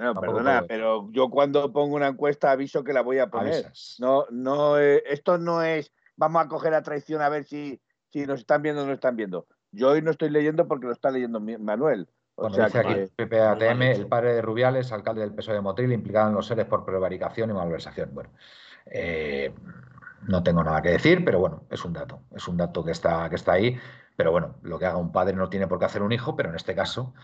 No, 0.00 0.14
perdona, 0.20 0.58
puedo. 0.58 0.66
pero 0.68 1.08
yo 1.10 1.28
cuando 1.28 1.72
pongo 1.72 1.96
una 1.96 2.06
encuesta 2.06 2.52
aviso 2.52 2.84
que 2.84 2.92
la 2.92 3.02
voy 3.02 3.18
a 3.18 3.28
poner. 3.28 3.66
Avisas. 3.66 3.96
No, 3.98 4.26
no, 4.30 4.78
eh, 4.78 5.02
esto 5.06 5.38
no 5.38 5.62
es 5.62 5.92
vamos 6.18 6.44
a 6.44 6.48
coger 6.48 6.74
a 6.74 6.82
traición 6.82 7.22
a 7.22 7.30
ver 7.30 7.44
si, 7.44 7.80
si 8.10 8.26
nos 8.26 8.40
están 8.40 8.60
viendo 8.60 8.82
o 8.82 8.86
no 8.86 8.92
están 8.92 9.16
viendo. 9.16 9.46
Yo 9.70 9.90
hoy 9.90 10.02
no 10.02 10.10
estoy 10.10 10.30
leyendo 10.30 10.68
porque 10.68 10.86
lo 10.86 10.92
está 10.92 11.10
leyendo 11.10 11.40
Manuel. 11.40 12.08
O 12.34 12.42
Bueno, 12.42 12.56
sea 12.56 12.66
dice 12.66 12.78
aquí 12.78 12.94
que 12.94 13.10
Pepe 13.16 13.40
ATM, 13.40 13.78
mal 13.78 13.82
hecho. 13.82 14.00
el 14.02 14.08
padre 14.08 14.34
de 14.34 14.42
Rubiales, 14.42 14.92
alcalde 14.92 15.22
del 15.22 15.34
PSOE 15.34 15.54
de 15.54 15.60
Motril, 15.60 15.92
implicado 15.92 16.28
en 16.28 16.34
los 16.34 16.46
seres 16.46 16.66
por 16.66 16.84
prevaricación 16.84 17.50
y 17.50 17.52
malversación. 17.54 18.10
Bueno, 18.12 18.30
eh, 18.86 19.54
no 20.26 20.42
tengo 20.42 20.62
nada 20.62 20.82
que 20.82 20.90
decir, 20.90 21.24
pero 21.24 21.38
bueno, 21.38 21.64
es 21.70 21.84
un 21.84 21.92
dato, 21.92 22.22
es 22.34 22.46
un 22.48 22.56
dato 22.56 22.84
que 22.84 22.92
está, 22.92 23.28
que 23.28 23.36
está 23.36 23.52
ahí. 23.52 23.78
Pero 24.16 24.32
bueno, 24.32 24.56
lo 24.62 24.78
que 24.78 24.86
haga 24.86 24.96
un 24.96 25.12
padre 25.12 25.36
no 25.36 25.48
tiene 25.48 25.68
por 25.68 25.78
qué 25.78 25.84
hacer 25.84 26.02
un 26.02 26.12
hijo, 26.12 26.34
pero 26.34 26.48
en 26.48 26.56
este 26.56 26.74
caso, 26.74 27.14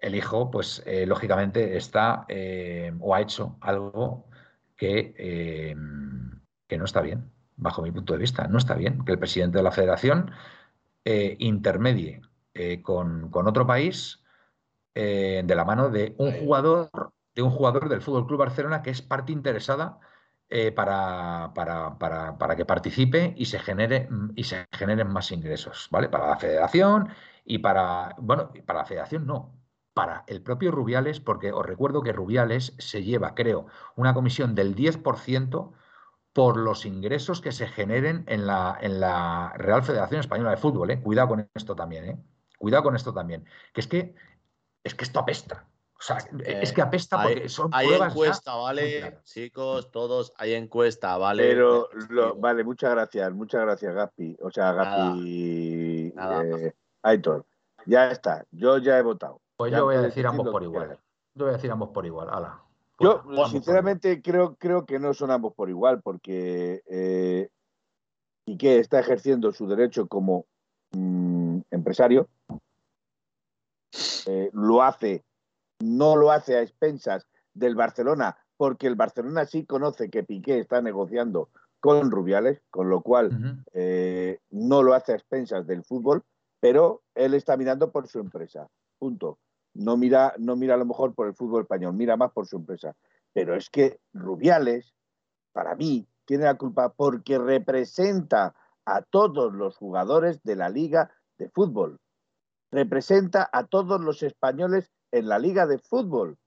el 0.00 0.14
hijo, 0.14 0.50
pues 0.50 0.82
eh, 0.86 1.06
lógicamente 1.06 1.76
está 1.76 2.24
eh, 2.28 2.92
o 3.00 3.14
ha 3.14 3.20
hecho 3.20 3.56
algo 3.60 4.28
que, 4.76 5.14
eh, 5.18 5.74
que 6.66 6.78
no 6.78 6.84
está 6.84 7.00
bien, 7.00 7.32
bajo 7.56 7.82
mi 7.82 7.90
punto 7.92 8.12
de 8.14 8.20
vista. 8.20 8.46
No 8.48 8.58
está 8.58 8.74
bien 8.74 9.04
que 9.04 9.12
el 9.12 9.18
presidente 9.18 9.58
de 9.58 9.64
la 9.64 9.72
federación 9.72 10.30
intermedie 11.38 12.20
con, 12.82 13.30
con 13.30 13.48
otro 13.48 13.66
país 13.66 14.22
de 14.94 15.54
la 15.56 15.64
mano 15.64 15.90
de 15.90 16.14
un 16.18 16.32
jugador, 16.32 16.90
de 17.34 17.42
un 17.42 17.50
jugador 17.50 17.88
del 17.88 18.02
Fútbol 18.02 18.26
Club 18.26 18.40
Barcelona 18.40 18.82
que 18.82 18.90
es 18.90 19.02
parte 19.02 19.32
interesada 19.32 19.98
para, 20.74 21.52
para- 21.54 21.98
para- 21.98 22.38
para 22.38 22.56
que 22.56 22.64
participe 22.66 23.34
y 23.36 23.46
se 23.46 23.58
genere 23.58 24.08
y 24.36 24.44
se 24.44 24.66
generen 24.72 25.08
más 25.08 25.32
ingresos, 25.32 25.88
¿vale? 25.90 26.08
Para 26.08 26.28
la 26.28 26.36
federación 26.38 27.08
y 27.44 27.58
para, 27.58 28.14
bueno, 28.18 28.50
y 28.54 28.62
para 28.62 28.80
la 28.80 28.84
federación 28.86 29.26
no, 29.26 29.57
para 29.98 30.22
el 30.28 30.40
propio 30.42 30.70
Rubiales, 30.70 31.18
porque 31.18 31.50
os 31.50 31.66
recuerdo 31.66 32.02
que 32.02 32.12
Rubiales 32.12 32.72
se 32.78 33.02
lleva, 33.02 33.34
creo, 33.34 33.66
una 33.96 34.14
comisión 34.14 34.54
del 34.54 34.76
10% 34.76 35.72
por 36.32 36.56
los 36.56 36.86
ingresos 36.86 37.40
que 37.40 37.50
se 37.50 37.66
generen 37.66 38.22
en 38.28 38.46
la, 38.46 38.78
en 38.80 39.00
la 39.00 39.52
Real 39.56 39.82
Federación 39.82 40.20
Española 40.20 40.50
de 40.52 40.56
Fútbol, 40.56 40.92
¿eh? 40.92 41.00
Cuidado 41.02 41.26
con 41.30 41.50
esto 41.52 41.74
también, 41.74 42.04
¿eh? 42.04 42.16
Cuidado 42.58 42.84
con 42.84 42.94
esto 42.94 43.12
también. 43.12 43.44
Que 43.74 43.80
es 43.80 43.88
que, 43.88 44.14
es 44.84 44.94
que 44.94 45.02
esto 45.02 45.18
apesta. 45.18 45.66
O 45.98 46.00
sea, 46.00 46.18
es 46.46 46.72
que 46.72 46.80
apesta 46.80 47.20
hay- 47.20 47.34
porque 47.34 47.48
son 47.48 47.70
Hay 47.72 47.88
pruebas 47.88 48.14
ya 48.14 48.20
encuesta, 48.20 48.54
¿vale? 48.54 49.18
Chicos, 49.24 49.90
todos, 49.90 50.32
hay 50.36 50.54
encuesta, 50.54 51.16
¿vale? 51.18 51.42
Pero, 51.42 51.88
lo- 52.08 52.36
vale, 52.36 52.62
muchas 52.62 52.92
gracias, 52.92 53.32
muchas 53.32 53.62
gracias, 53.62 53.92
Gaspi. 53.96 54.36
O 54.42 54.48
sea, 54.52 54.72
Nada. 54.74 54.84
Gaspi, 55.06 56.12
Nada. 56.14 56.44
eh, 56.44 56.72
Aitor. 57.02 57.44
Ya 57.86 58.12
está, 58.12 58.44
yo 58.52 58.78
ya 58.78 58.96
he 58.96 59.02
votado. 59.02 59.40
Pues 59.58 59.72
Ya 59.72 59.78
yo 59.78 59.86
voy 59.86 59.96
a 59.96 60.02
decir 60.02 60.24
ambos 60.24 60.48
por 60.48 60.62
igual. 60.62 60.86
quieras. 60.86 61.04
Yo 61.34 61.44
voy 61.44 61.50
a 61.50 61.56
decir 61.56 61.70
ambos 61.72 61.88
por 61.90 62.06
igual. 62.06 62.30
Ala. 62.30 62.62
Yo, 63.00 63.24
sinceramente, 63.50 64.22
creo, 64.22 64.54
creo 64.56 64.86
que 64.86 65.00
no 65.00 65.12
son 65.14 65.32
ambos 65.32 65.52
por 65.54 65.68
igual, 65.68 66.00
porque 66.00 66.82
eh, 66.86 67.48
Piqué 68.44 68.78
está 68.78 69.00
ejerciendo 69.00 69.52
su 69.52 69.66
derecho 69.66 70.06
como 70.06 70.46
mm, 70.92 71.58
empresario. 71.72 72.28
Eh, 74.26 74.50
lo 74.52 74.82
hace, 74.82 75.24
no 75.80 76.14
lo 76.14 76.30
hace 76.30 76.56
a 76.56 76.62
expensas 76.62 77.26
del 77.52 77.74
Barcelona, 77.74 78.38
porque 78.56 78.86
el 78.86 78.94
Barcelona 78.94 79.44
sí 79.44 79.64
conoce 79.64 80.08
que 80.08 80.22
Piqué 80.22 80.60
está 80.60 80.80
negociando 80.82 81.48
con 81.80 82.12
Rubiales, 82.12 82.62
con 82.70 82.90
lo 82.90 83.00
cual 83.00 83.64
eh, 83.72 84.38
no 84.50 84.84
lo 84.84 84.94
hace 84.94 85.12
a 85.12 85.16
expensas 85.16 85.66
del 85.66 85.82
fútbol, 85.82 86.22
pero 86.60 87.02
él 87.16 87.34
está 87.34 87.56
mirando 87.56 87.90
por 87.90 88.06
su 88.06 88.20
empresa. 88.20 88.68
Punto. 88.98 89.38
No 89.78 89.96
mira, 89.96 90.34
no 90.38 90.56
mira 90.56 90.74
a 90.74 90.76
lo 90.76 90.84
mejor 90.84 91.14
por 91.14 91.28
el 91.28 91.34
fútbol 91.34 91.62
español, 91.62 91.94
mira 91.94 92.16
más 92.16 92.32
por 92.32 92.48
su 92.48 92.56
empresa. 92.56 92.96
Pero 93.32 93.54
es 93.54 93.70
que 93.70 94.00
Rubiales, 94.12 94.92
para 95.52 95.76
mí, 95.76 96.08
tiene 96.24 96.44
la 96.44 96.56
culpa 96.56 96.92
porque 96.92 97.38
representa 97.38 98.56
a 98.84 99.02
todos 99.02 99.52
los 99.52 99.76
jugadores 99.76 100.42
de 100.42 100.56
la 100.56 100.68
liga 100.68 101.12
de 101.38 101.48
fútbol. 101.48 102.00
Representa 102.72 103.48
a 103.52 103.66
todos 103.66 104.00
los 104.00 104.24
españoles 104.24 104.90
en 105.12 105.28
la 105.28 105.38
liga 105.38 105.66
de 105.68 105.78
fútbol. 105.78 106.38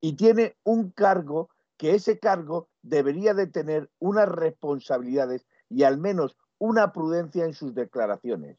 Y 0.00 0.16
tiene 0.16 0.56
un 0.64 0.90
cargo 0.90 1.50
que 1.76 1.94
ese 1.94 2.18
cargo 2.18 2.70
debería 2.80 3.34
de 3.34 3.46
tener 3.46 3.90
unas 3.98 4.28
responsabilidades 4.28 5.46
y 5.68 5.82
al 5.82 5.98
menos 5.98 6.38
una 6.58 6.92
prudencia 6.92 7.44
en 7.44 7.52
sus 7.52 7.74
declaraciones. 7.74 8.56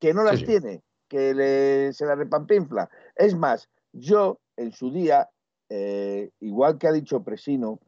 Que 0.00 0.12
no 0.12 0.24
las 0.24 0.40
Sí, 0.40 0.46
sí. 0.46 0.46
tiene, 0.46 0.82
que 1.12 1.34
le- 1.34 1.92
se 1.92 2.06
la 2.06 2.14
repampinfla. 2.14 2.88
Es 3.14 3.36
más, 3.36 3.68
yo 3.92 4.40
en 4.56 4.72
su 4.72 4.90
día, 4.90 5.28
eh, 5.68 6.30
igual 6.40 6.78
que 6.78 6.88
ha 6.88 6.92
dicho 6.92 7.22
Presino, 7.22 7.80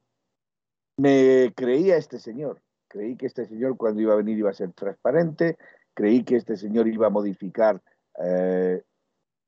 me 0.99 1.51
creía 1.57 1.97
este 1.97 2.18
señor. 2.18 2.61
Creí 2.87 3.16
que 3.16 3.25
este 3.25 3.47
señor 3.47 3.79
cuando 3.79 4.03
iba 4.03 4.12
a 4.12 4.18
venir 4.18 4.37
iba 4.37 4.51
a 4.51 4.55
ser 4.55 4.72
transparente, 4.75 5.57
creí 5.95 6.22
que 6.22 6.37
este 6.37 6.59
señor 6.59 6.87
iba 6.87 7.07
a 7.07 7.11
modificar, 7.11 7.81
eh, 8.22 8.83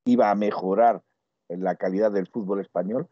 iba 0.06 0.30
a 0.30 0.34
mejorar 0.34 1.02
la 1.48 1.74
calidad 1.76 2.10
del 2.10 2.28
fútbol 2.28 2.60
español. 2.60 3.08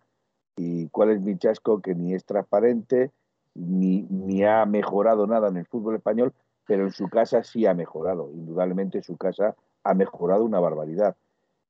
¿Y 0.56 0.88
cuál 0.88 1.10
es 1.10 1.20
mi 1.20 1.36
chasco? 1.36 1.82
Que 1.82 1.94
ni 1.94 2.14
es 2.14 2.24
transparente, 2.24 3.12
ni, 3.54 4.06
ni 4.08 4.44
ha 4.44 4.64
mejorado 4.64 5.26
nada 5.26 5.48
en 5.48 5.58
el 5.58 5.66
fútbol 5.66 5.96
español, 5.96 6.32
pero 6.66 6.84
en 6.84 6.92
su 6.92 7.10
casa 7.10 7.44
sí 7.44 7.66
ha 7.66 7.74
mejorado. 7.74 8.30
Indudablemente 8.32 9.02
su 9.02 9.18
casa 9.18 9.54
ha 9.84 9.94
mejorado 9.94 10.44
una 10.44 10.60
barbaridad. 10.60 11.14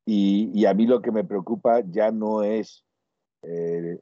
Y, 0.06 0.66
a 0.66 0.74
mí 0.74 0.86
lo 0.86 1.00
que 1.00 1.10
me 1.10 1.24
preocupa 1.24 1.80
ya 1.80 2.10
no 2.10 2.42
es 2.42 2.84
eh, 3.42 3.98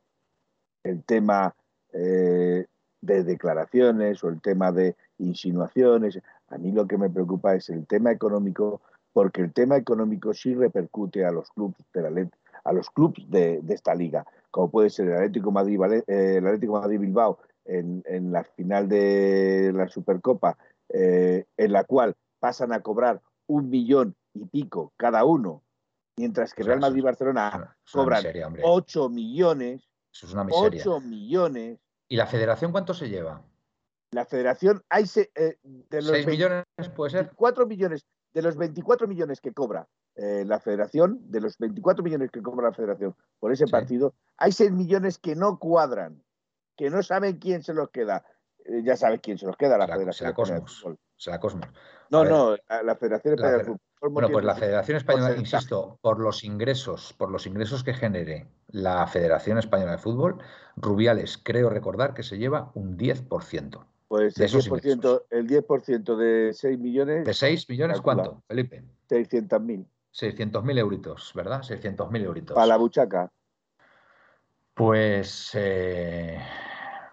el 0.82 1.04
tema 1.04 1.54
eh, 1.92 2.66
de 3.00 3.24
declaraciones 3.24 4.22
o 4.24 4.28
el 4.28 4.40
tema 4.40 4.72
de 4.72 4.96
insinuaciones. 5.18 6.20
A 6.48 6.58
mí 6.58 6.72
lo 6.72 6.86
que 6.86 6.98
me 6.98 7.08
preocupa 7.08 7.54
es 7.54 7.68
el 7.70 7.86
tema 7.86 8.10
económico, 8.10 8.80
porque 9.12 9.42
el 9.42 9.52
tema 9.52 9.76
económico 9.76 10.34
sí 10.34 10.54
repercute 10.54 11.24
a 11.24 11.30
los 11.30 11.50
clubes 11.50 11.78
de 11.94 12.02
la, 12.02 12.30
a 12.64 12.72
los 12.72 12.90
clubes 12.90 13.24
de, 13.30 13.62
esta 13.68 13.94
liga, 13.94 14.26
como 14.50 14.70
puede 14.70 14.90
ser 14.90 15.08
el 15.08 15.14
Atlético 15.14 15.52
Madrid, 15.52 15.80
eh, 16.08 16.36
el 16.38 16.46
Atlético 16.46 16.80
Madrid 16.80 16.98
Bilbao 16.98 17.38
en, 17.64 18.32
la 18.32 18.42
final 18.42 18.88
de 18.88 19.70
la 19.72 19.86
Supercopa, 19.86 20.58
en 20.88 21.72
la 21.72 21.84
cual 21.84 22.16
pasan 22.40 22.72
a 22.72 22.80
cobrar 22.80 23.20
un 23.46 23.68
millón 23.68 24.14
y 24.34 24.46
pico 24.46 24.92
cada 24.96 25.24
uno 25.24 25.62
mientras 26.16 26.54
que 26.54 26.62
Real 26.62 26.80
Madrid 26.80 26.98
y 26.98 27.02
Barcelona 27.02 27.76
cobran 27.90 28.24
8 28.62 29.08
millones. 29.08 29.88
Eso 30.12 30.26
es 30.26 30.32
una 30.32 30.44
miseria. 30.44 30.82
8 30.82 31.00
millones. 31.00 31.78
¿Y 32.08 32.16
la 32.16 32.26
federación 32.26 32.72
cuánto 32.72 32.94
se 32.94 33.08
lleva? 33.08 33.42
La 34.12 34.26
federación, 34.26 34.82
hay 34.90 35.04
eh, 35.34 35.56
de 35.62 36.02
los 36.02 36.10
6 36.10 36.26
millones, 36.26 36.64
puede 36.94 37.10
ser. 37.10 37.32
4 37.34 37.66
millones, 37.66 38.04
de 38.34 38.42
los 38.42 38.56
24 38.56 39.08
millones 39.08 39.40
que 39.40 39.52
cobra 39.52 39.88
eh, 40.16 40.44
la 40.46 40.60
federación, 40.60 41.18
de 41.30 41.40
los 41.40 41.56
24 41.56 42.04
millones 42.04 42.30
que 42.30 42.42
cobra 42.42 42.68
la 42.68 42.74
federación 42.74 43.16
por 43.40 43.52
ese 43.52 43.66
partido, 43.66 44.14
hay 44.36 44.52
6 44.52 44.72
millones 44.72 45.18
que 45.18 45.34
no 45.34 45.58
cuadran, 45.58 46.22
que 46.76 46.90
no 46.90 47.02
saben 47.02 47.38
quién 47.38 47.62
se 47.62 47.72
los 47.72 47.88
queda. 47.88 48.24
Eh, 48.66 48.82
ya 48.84 48.96
sabes 48.96 49.20
quién 49.22 49.38
se 49.38 49.46
los 49.46 49.56
queda, 49.56 49.78
la, 49.78 49.86
federación. 49.86 50.12
Será 50.12 50.34
Cosmos. 50.34 50.86
Será 51.16 51.40
Cosmos. 51.40 51.66
No, 52.12 52.24
no, 52.24 52.56
la 52.84 52.94
Federación 52.94 53.34
Española 53.34 53.58
de 53.58 53.64
Fútbol. 53.64 53.80
Bueno, 54.10 54.28
pues 54.30 54.44
la 54.44 54.54
Federación 54.54 54.96
Española, 54.98 55.34
insisto, 55.34 55.98
por 56.02 56.20
los 56.20 56.44
ingresos, 56.44 57.14
por 57.16 57.30
los 57.30 57.46
ingresos 57.46 57.82
que 57.82 57.94
genere 57.94 58.48
la 58.68 59.06
Federación 59.06 59.56
Española 59.58 59.92
de 59.92 59.98
Fútbol, 59.98 60.38
Rubiales, 60.76 61.38
creo 61.38 61.70
recordar 61.70 62.12
que 62.12 62.22
se 62.22 62.36
lleva 62.36 62.70
un 62.74 62.98
10%. 62.98 63.86
Pues 64.08 64.38
el 64.38 64.50
10%, 64.50 65.22
el 65.30 65.46
10% 65.46 66.16
de 66.16 66.52
6 66.52 66.78
millones. 66.78 67.24
¿De 67.24 67.32
6 67.32 67.66
millones 67.70 68.02
cuánto, 68.02 68.42
Felipe? 68.46 68.84
600.000. 69.08 69.86
600.000 70.12 70.78
euritos, 70.78 71.32
¿verdad? 71.34 71.62
600.000 71.62 72.24
euritos. 72.24 72.54
Para 72.54 72.66
la 72.66 72.76
buchaca. 72.76 73.32
Pues 74.74 75.52
eh, 75.54 76.38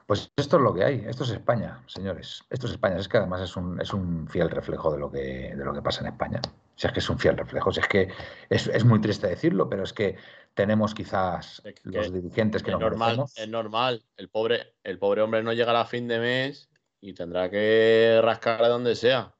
pues 0.09 0.31
esto 0.35 0.57
es 0.57 0.63
lo 0.63 0.73
que 0.73 0.83
hay, 0.83 1.05
esto 1.07 1.23
es 1.23 1.29
España, 1.29 1.83
señores. 1.85 2.41
Esto 2.49 2.65
es 2.65 2.71
España, 2.71 2.97
es 2.97 3.07
que 3.07 3.17
además 3.17 3.41
es 3.41 3.55
un, 3.55 3.79
es 3.79 3.93
un 3.93 4.27
fiel 4.27 4.49
reflejo 4.49 4.91
de 4.91 4.97
lo, 4.97 5.11
que, 5.11 5.53
de 5.55 5.63
lo 5.63 5.71
que 5.71 5.83
pasa 5.83 6.01
en 6.01 6.07
España. 6.07 6.41
Si 6.75 6.87
es 6.87 6.93
que 6.93 6.97
es 6.97 7.07
un 7.11 7.19
fiel 7.19 7.37
reflejo, 7.37 7.71
si 7.71 7.79
es 7.79 7.87
que 7.87 8.09
es, 8.49 8.85
muy 8.85 8.99
triste 9.01 9.27
decirlo, 9.27 9.69
pero 9.69 9.83
es 9.83 9.93
que 9.93 10.17
tenemos 10.55 10.95
quizás 10.95 11.61
los 11.83 12.11
dirigentes 12.11 12.63
que 12.63 12.71
es 12.71 12.79
normal, 12.79 13.23
Es 13.35 13.47
normal, 13.47 14.03
el 14.17 14.29
pobre, 14.29 14.73
el 14.83 14.97
pobre 14.97 15.21
hombre 15.21 15.43
no 15.43 15.53
llegará 15.53 15.81
a 15.81 15.85
fin 15.85 16.07
de 16.07 16.17
mes 16.17 16.71
y 16.99 17.13
tendrá 17.13 17.51
que 17.51 18.19
rascar 18.23 18.63
de 18.63 18.69
donde 18.69 18.95
sea. 18.95 19.35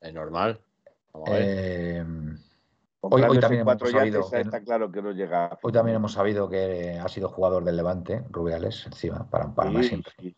Es 0.00 0.14
normal. 0.14 0.58
Vamos 1.12 1.28
a 1.28 1.32
ver. 1.34 1.42
Eh, 1.44 2.04
Hoy, 3.10 3.38
también 3.38 3.62
hemos 3.62 3.90
sabido 3.90 4.30
que, 4.30 4.40
está 4.40 4.62
claro 4.62 4.90
que 4.90 5.02
no 5.02 5.12
llega. 5.12 5.58
Hoy 5.62 5.72
también 5.72 5.96
hemos 5.96 6.12
sabido 6.12 6.48
que 6.48 6.98
ha 6.98 7.08
sido 7.08 7.28
jugador 7.28 7.64
del 7.64 7.76
Levante, 7.76 8.24
Rubiales, 8.30 8.86
encima, 8.86 9.28
para, 9.28 9.46
más 9.46 9.86
siempre. 9.86 10.12
y 10.18 10.34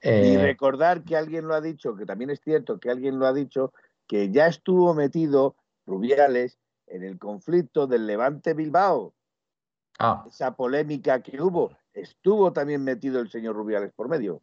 eh, 0.00 0.38
recordar 0.42 1.04
que 1.04 1.16
alguien 1.16 1.46
lo 1.46 1.54
ha 1.54 1.60
dicho, 1.60 1.94
que 1.94 2.06
también 2.06 2.30
es 2.30 2.40
cierto 2.40 2.80
que 2.80 2.90
alguien 2.90 3.18
lo 3.18 3.26
ha 3.26 3.32
dicho, 3.32 3.72
que 4.08 4.30
ya 4.30 4.46
estuvo 4.46 4.94
metido 4.94 5.54
Rubiales 5.86 6.58
en 6.86 7.04
el 7.04 7.18
conflicto 7.18 7.86
del 7.86 8.06
Levante 8.06 8.54
Bilbao. 8.54 9.14
Ah. 9.98 10.24
Esa 10.26 10.56
polémica 10.56 11.22
que 11.22 11.40
hubo, 11.40 11.76
estuvo 11.92 12.52
también 12.52 12.82
metido 12.82 13.20
el 13.20 13.30
señor 13.30 13.54
Rubiales 13.54 13.92
por 13.92 14.08
medio. 14.08 14.40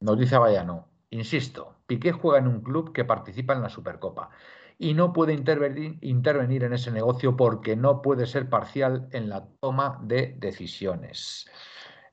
Nos 0.00 0.18
dice 0.18 0.36
Bayano, 0.36 0.88
insisto, 1.10 1.76
Piqué 1.86 2.10
juega 2.10 2.38
en 2.38 2.48
un 2.48 2.60
club 2.60 2.92
que 2.92 3.04
participa 3.04 3.54
en 3.54 3.62
la 3.62 3.68
Supercopa 3.68 4.30
y 4.78 4.94
no 4.94 5.12
puede 5.12 5.32
intervenir, 5.32 5.98
intervenir 6.02 6.64
en 6.64 6.74
ese 6.74 6.90
negocio 6.90 7.36
porque 7.36 7.76
no 7.76 8.02
puede 8.02 8.26
ser 8.26 8.48
parcial 8.48 9.08
en 9.12 9.28
la 9.28 9.48
toma 9.60 10.00
de 10.02 10.36
decisiones. 10.38 11.46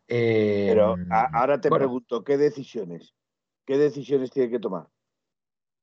Pero 0.08 0.94
em, 0.94 1.08
ahora 1.12 1.60
te 1.60 1.70
pregunto, 1.70 2.24
¿qué 2.24 2.38
decisiones? 2.38 3.14
¿Qué 3.66 3.78
decisiones 3.78 4.32
tiene 4.32 4.50
que 4.50 4.60
tomar? 4.60 4.88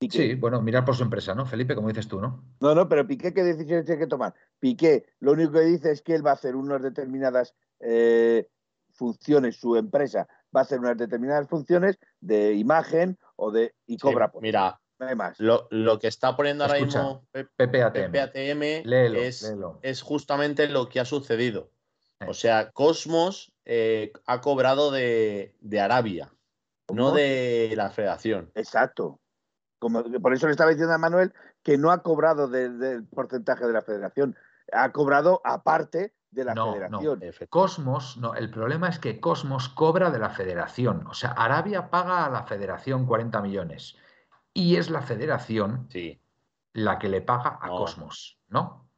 Sí, 0.08 0.34
bueno, 0.34 0.62
mirar 0.62 0.84
por 0.86 0.96
su 0.96 1.02
empresa, 1.02 1.34
¿no, 1.34 1.44
Felipe? 1.44 1.74
Como 1.74 1.88
dices 1.88 2.08
tú, 2.08 2.20
¿no? 2.20 2.42
No, 2.60 2.74
no, 2.74 2.88
pero 2.88 3.06
Piqué, 3.06 3.34
¿qué 3.34 3.42
decisiones 3.42 3.84
tiene 3.84 4.00
que 4.00 4.06
tomar? 4.06 4.34
Piqué, 4.58 5.04
lo 5.20 5.32
único 5.32 5.52
que 5.52 5.60
dice 5.60 5.90
es 5.90 6.00
que 6.00 6.14
él 6.14 6.24
va 6.24 6.30
a 6.30 6.34
hacer 6.34 6.56
unas 6.56 6.82
determinadas 6.82 7.54
eh, 7.80 8.48
funciones, 8.92 9.56
su 9.56 9.76
empresa 9.76 10.26
va 10.54 10.60
a 10.60 10.62
hacer 10.62 10.78
unas 10.78 10.96
determinadas 10.96 11.48
funciones 11.48 11.98
de 12.20 12.54
imagen 12.54 13.18
o 13.36 13.50
de 13.50 13.74
y 13.86 13.98
cobra 13.98 14.32
por. 14.32 14.42
Mira, 14.42 14.79
lo, 15.38 15.98
que 15.98 16.08
está 16.08 16.36
poniendo 16.36 16.64
ahora 16.64 16.80
mismo 16.80 17.26
PPATM, 17.32 18.62
es, 19.82 20.02
justamente 20.02 20.68
lo 20.68 20.88
que 20.88 21.00
ha 21.00 21.04
sucedido. 21.04 21.70
O 22.26 22.34
sea, 22.34 22.70
Cosmos 22.72 23.52
eh, 23.64 24.12
ha 24.26 24.40
cobrado 24.42 24.90
de, 24.90 25.54
Arabia, 25.80 26.30
no 26.92 27.12
de 27.12 27.72
la 27.76 27.90
federación. 27.90 28.50
Exacto. 28.54 29.20
Como, 29.78 30.02
por 30.20 30.34
eso 30.34 30.46
le 30.46 30.52
estaba 30.52 30.70
diciendo 30.70 30.92
a 30.92 30.98
Manuel 30.98 31.32
que 31.62 31.78
no 31.78 31.90
ha 31.90 32.02
cobrado 32.02 32.48
del 32.48 33.06
porcentaje 33.06 33.66
de 33.66 33.72
la 33.72 33.82
federación, 33.82 34.36
ha 34.72 34.92
cobrado 34.92 35.40
aparte 35.44 36.12
de 36.30 36.44
la 36.44 36.54
federación. 36.54 37.22
Cosmos, 37.48 38.18
no, 38.18 38.34
el 38.34 38.50
problema 38.50 38.90
es 38.90 38.98
que 38.98 39.18
Cosmos 39.18 39.70
cobra 39.70 40.10
de 40.10 40.18
la 40.18 40.28
federación. 40.28 41.06
O 41.06 41.14
sea, 41.14 41.30
Arabia 41.30 41.88
paga 41.88 42.26
a 42.26 42.30
la 42.30 42.44
federación 42.44 43.06
40 43.06 43.40
millones 43.40 43.96
y 44.54 44.76
es 44.76 44.90
la 44.90 45.02
federación 45.02 45.88
la 46.72 46.98
que 46.98 47.08
le 47.08 47.20
paga 47.20 47.58
a 47.60 47.68
Cosmos, 47.68 48.38
¿no? 48.48 48.88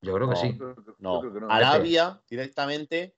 Yo 0.00 0.14
creo 0.14 0.28
que 0.28 0.36
sí. 0.36 0.58
No, 0.98 1.22
Arabia 1.48 2.20
directamente 2.28 3.14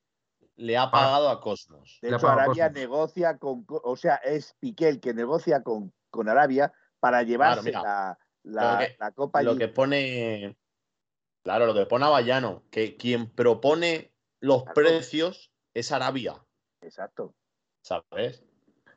le 0.57 0.77
ha 0.77 0.91
pagado 0.91 1.31
a 1.31 1.41
Cosmos. 1.41 1.99
De 2.03 2.09
hecho, 2.09 2.29
Arabia 2.29 2.69
negocia 2.69 3.39
con, 3.39 3.65
o 3.69 3.97
sea, 3.97 4.17
es 4.17 4.55
Piqué 4.61 4.89
el 4.89 5.01
que 5.01 5.15
negocia 5.15 5.63
con, 5.63 5.93
con 6.11 6.29
Arabia 6.29 6.73
para 7.01 7.23
llevarse 7.23 7.73
la, 7.73 8.19
la, 8.43 9.13
Copa. 9.15 9.43
Lo 9.43 9.57
que 9.57 9.69
pone, 9.69 10.57
claro, 11.43 11.67
lo 11.67 11.75
que 11.75 11.87
pone 11.87 12.05
a 12.05 12.11
Bayano, 12.11 12.65
que 12.71 12.97
quien 12.97 13.31
propone 13.31 14.13
los 14.41 14.65
precios 14.65 15.51
es 15.73 15.91
Arabia. 15.91 16.45
Exacto. 16.83 17.35
¿Sabes? 17.81 18.45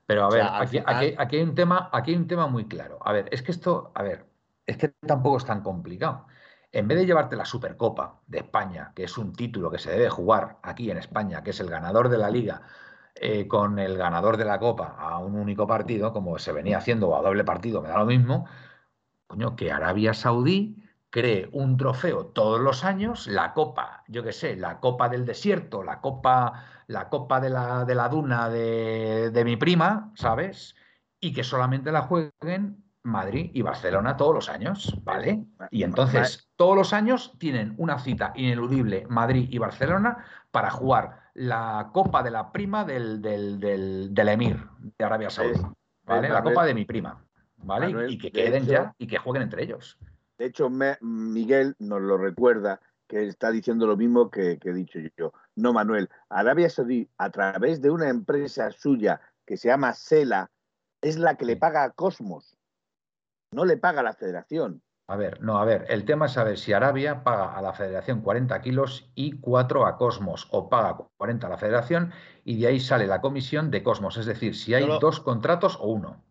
Pero 0.07 0.23
a 0.23 0.29
ver, 0.29 0.43
aquí, 0.49 0.81
hay 0.87 1.41
un 1.43 1.53
tema, 1.53 1.89
aquí 1.91 2.11
hay 2.11 2.17
un 2.17 2.27
tema 2.27 2.47
muy 2.47 2.65
claro. 2.67 2.97
A 3.03 3.11
ver, 3.11 3.27
es 3.29 3.43
que 3.43 3.51
esto, 3.51 3.91
a 3.93 4.01
ver, 4.01 4.25
es 4.65 4.77
que 4.77 4.87
tampoco 4.87 5.37
es 5.37 5.45
tan 5.45 5.61
complicado. 5.61 6.27
En 6.71 6.87
vez 6.87 6.97
de 6.97 7.05
llevarte 7.05 7.35
la 7.35 7.45
Supercopa 7.45 8.21
de 8.25 8.39
España, 8.39 8.93
que 8.95 9.03
es 9.03 9.17
un 9.17 9.33
título 9.33 9.69
que 9.69 9.79
se 9.79 9.91
debe 9.91 10.09
jugar 10.09 10.59
aquí 10.63 10.89
en 10.89 10.97
España, 10.97 11.43
que 11.43 11.51
es 11.51 11.59
el 11.59 11.69
ganador 11.69 12.07
de 12.07 12.17
la 12.17 12.29
liga, 12.29 12.61
eh, 13.15 13.47
con 13.47 13.79
el 13.79 13.97
ganador 13.97 14.37
de 14.37 14.45
la 14.45 14.59
Copa 14.59 14.95
a 14.97 15.17
un 15.19 15.35
único 15.35 15.67
partido, 15.67 16.13
como 16.13 16.39
se 16.39 16.53
venía 16.53 16.77
haciendo, 16.77 17.09
o 17.09 17.17
a 17.17 17.21
doble 17.21 17.43
partido, 17.43 17.81
me 17.81 17.89
da 17.89 17.97
lo 17.97 18.05
mismo, 18.05 18.45
coño, 19.27 19.55
que 19.57 19.71
Arabia 19.71 20.13
Saudí 20.13 20.86
cree 21.09 21.49
un 21.51 21.77
trofeo 21.77 22.27
todos 22.27 22.59
los 22.59 22.83
años, 22.83 23.27
la 23.27 23.53
Copa, 23.53 24.03
yo 24.07 24.23
qué 24.23 24.33
sé, 24.33 24.55
la 24.55 24.79
Copa 24.79 25.09
del 25.09 25.25
Desierto, 25.25 25.83
la 25.83 26.01
Copa 26.01 26.65
la 26.87 27.09
copa 27.09 27.39
de 27.39 27.49
la, 27.49 27.85
de 27.85 27.95
la 27.95 28.09
duna 28.09 28.49
de, 28.49 29.41
mi 29.45 29.57
prima, 29.57 30.11
¿sabes? 30.15 30.75
Y 31.19 31.33
que 31.33 31.43
solamente 31.43 31.91
la 31.91 32.03
jueguen 32.03 32.83
Madrid 33.03 33.51
y 33.53 33.61
Barcelona 33.61 34.17
todos 34.17 34.33
los 34.33 34.49
años, 34.49 34.97
¿vale? 35.03 35.45
Y 35.69 35.83
entonces 35.83 36.49
todos 36.55 36.75
los 36.75 36.93
años 36.93 37.33
tienen 37.39 37.75
una 37.77 37.99
cita 37.99 38.33
ineludible 38.35 39.05
Madrid 39.09 39.47
y 39.51 39.57
Barcelona 39.57 40.25
para 40.51 40.71
jugar 40.71 41.29
la 41.33 41.89
copa 41.93 42.23
de 42.23 42.31
la 42.31 42.51
prima 42.51 42.83
del, 42.83 43.21
del, 43.21 44.29
emir 44.29 44.65
de 44.97 45.05
Arabia 45.05 45.29
Saudí, 45.29 45.59
¿vale? 46.05 46.29
La 46.29 46.41
copa 46.41 46.65
de 46.65 46.73
mi 46.73 46.85
prima, 46.85 47.23
¿vale? 47.57 48.11
y 48.11 48.17
que 48.17 48.31
queden 48.31 48.65
ya 48.65 48.93
y 48.97 49.07
que 49.07 49.17
jueguen 49.17 49.43
entre 49.43 49.63
ellos. 49.63 49.97
De 50.37 50.45
hecho, 50.45 50.69
Miguel 51.01 51.75
nos 51.79 52.01
lo 52.01 52.17
recuerda 52.17 52.79
que 53.07 53.27
está 53.27 53.51
diciendo 53.51 53.87
lo 53.87 53.97
mismo 53.97 54.29
que, 54.29 54.59
he 54.61 54.73
dicho 54.73 54.99
yo. 55.17 55.33
No, 55.55 55.73
Manuel. 55.73 56.09
Arabia 56.29 56.69
Saudí, 56.69 57.09
a 57.17 57.29
través 57.29 57.81
de 57.81 57.89
una 57.89 58.09
empresa 58.09 58.69
suya 58.71 59.21
que 59.45 59.57
se 59.57 59.69
llama 59.69 59.93
Sela, 59.93 60.51
es 61.01 61.17
la 61.17 61.35
que 61.35 61.45
le 61.45 61.55
paga 61.55 61.83
a 61.83 61.91
Cosmos. 61.91 62.57
No 63.51 63.65
le 63.65 63.77
paga 63.77 64.01
a 64.01 64.03
la 64.03 64.13
federación. 64.13 64.83
A 65.09 65.15
ver, 65.15 65.41
no, 65.41 65.57
a 65.57 65.63
ver, 65.63 65.85
el 65.87 66.03
tema 66.03 66.25
es 66.25 66.33
saber 66.33 66.57
si 66.57 66.73
Arabia 66.73 67.23
paga 67.23 67.53
a 67.53 67.61
la 67.61 67.71
federación 67.71 68.21
40 68.21 68.59
kilos 68.61 69.09
y 69.15 69.39
4 69.39 69.85
a 69.85 69.95
Cosmos, 69.95 70.49
o 70.51 70.67
paga 70.67 70.97
40 71.15 71.47
a 71.47 71.49
la 71.49 71.57
federación 71.57 72.11
y 72.43 72.59
de 72.59 72.67
ahí 72.67 72.79
sale 72.81 73.07
la 73.07 73.21
comisión 73.21 73.71
de 73.71 73.83
Cosmos, 73.83 74.17
es 74.17 74.25
decir, 74.25 74.53
si 74.53 74.73
hay 74.73 74.85
dos 74.99 75.21
contratos 75.21 75.77
o 75.79 75.87
uno. 75.87 76.26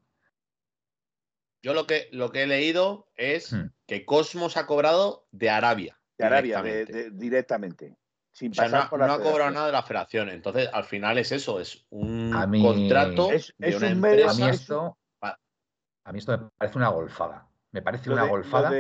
Yo 1.66 1.74
lo 1.74 1.84
que, 1.84 2.08
lo 2.12 2.30
que 2.30 2.44
he 2.44 2.46
leído 2.46 3.08
es 3.16 3.52
hmm. 3.52 3.72
que 3.88 4.04
Cosmos 4.04 4.56
ha 4.56 4.66
cobrado 4.66 5.26
de 5.32 5.50
Arabia. 5.50 5.98
De 6.16 6.24
Arabia, 6.24 6.62
directamente. 7.10 7.96
Sin 8.30 8.52
pasar 8.52 8.88
no, 8.92 8.98
no 9.04 9.12
ha 9.12 9.20
cobrado 9.20 9.50
nada 9.50 9.66
de 9.66 9.72
la 9.72 9.82
federación. 9.82 10.28
Entonces, 10.28 10.70
al 10.72 10.84
final 10.84 11.18
es 11.18 11.32
eso, 11.32 11.58
es 11.58 11.84
un 11.90 12.30
contrato 12.62 13.32
es, 13.32 13.52
de 13.58 13.76
una 13.76 13.88
empresa. 13.88 14.30
A 14.30 14.34
mí, 14.34 14.48
esto, 14.48 14.96
a 15.20 16.12
mí 16.12 16.20
esto 16.20 16.38
me 16.38 16.50
parece 16.56 16.78
una 16.78 16.88
golfada. 16.90 17.48
Me 17.72 17.82
parece 17.82 18.10
una 18.10 18.28
golfada 18.28 18.70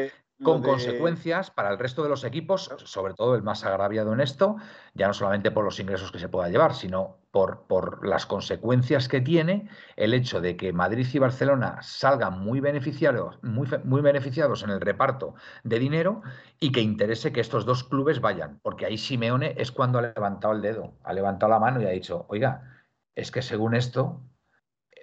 con 0.42 0.62
consecuencias 0.62 1.50
para 1.50 1.70
el 1.70 1.78
resto 1.78 2.02
de 2.02 2.10
los 2.10 2.22
equipos, 2.22 2.70
sobre 2.84 3.14
todo 3.14 3.34
el 3.34 3.42
más 3.42 3.64
agraviado 3.64 4.12
en 4.12 4.20
esto, 4.20 4.56
ya 4.94 5.06
no 5.06 5.14
solamente 5.14 5.50
por 5.50 5.64
los 5.64 5.80
ingresos 5.80 6.12
que 6.12 6.18
se 6.18 6.28
pueda 6.28 6.50
llevar, 6.50 6.74
sino 6.74 7.16
por, 7.30 7.66
por, 7.66 8.06
las 8.06 8.26
consecuencias 8.26 9.08
que 9.08 9.22
tiene 9.22 9.68
el 9.96 10.12
hecho 10.12 10.42
de 10.42 10.56
que 10.56 10.74
Madrid 10.74 11.06
y 11.10 11.18
Barcelona 11.18 11.78
salgan 11.80 12.38
muy 12.40 12.60
beneficiados, 12.60 13.38
muy, 13.42 13.66
muy 13.84 14.02
beneficiados 14.02 14.62
en 14.62 14.70
el 14.70 14.80
reparto 14.80 15.34
de 15.64 15.78
dinero 15.78 16.22
y 16.60 16.70
que 16.70 16.80
interese 16.80 17.32
que 17.32 17.40
estos 17.40 17.64
dos 17.64 17.84
clubes 17.84 18.20
vayan, 18.20 18.60
porque 18.62 18.84
ahí 18.84 18.98
Simeone 18.98 19.54
es 19.56 19.72
cuando 19.72 19.98
ha 19.98 20.02
levantado 20.02 20.52
el 20.52 20.60
dedo, 20.60 20.98
ha 21.02 21.14
levantado 21.14 21.50
la 21.50 21.60
mano 21.60 21.80
y 21.80 21.86
ha 21.86 21.90
dicho, 21.90 22.26
oiga, 22.28 22.82
es 23.14 23.30
que 23.30 23.40
según 23.40 23.74
esto, 23.74 24.20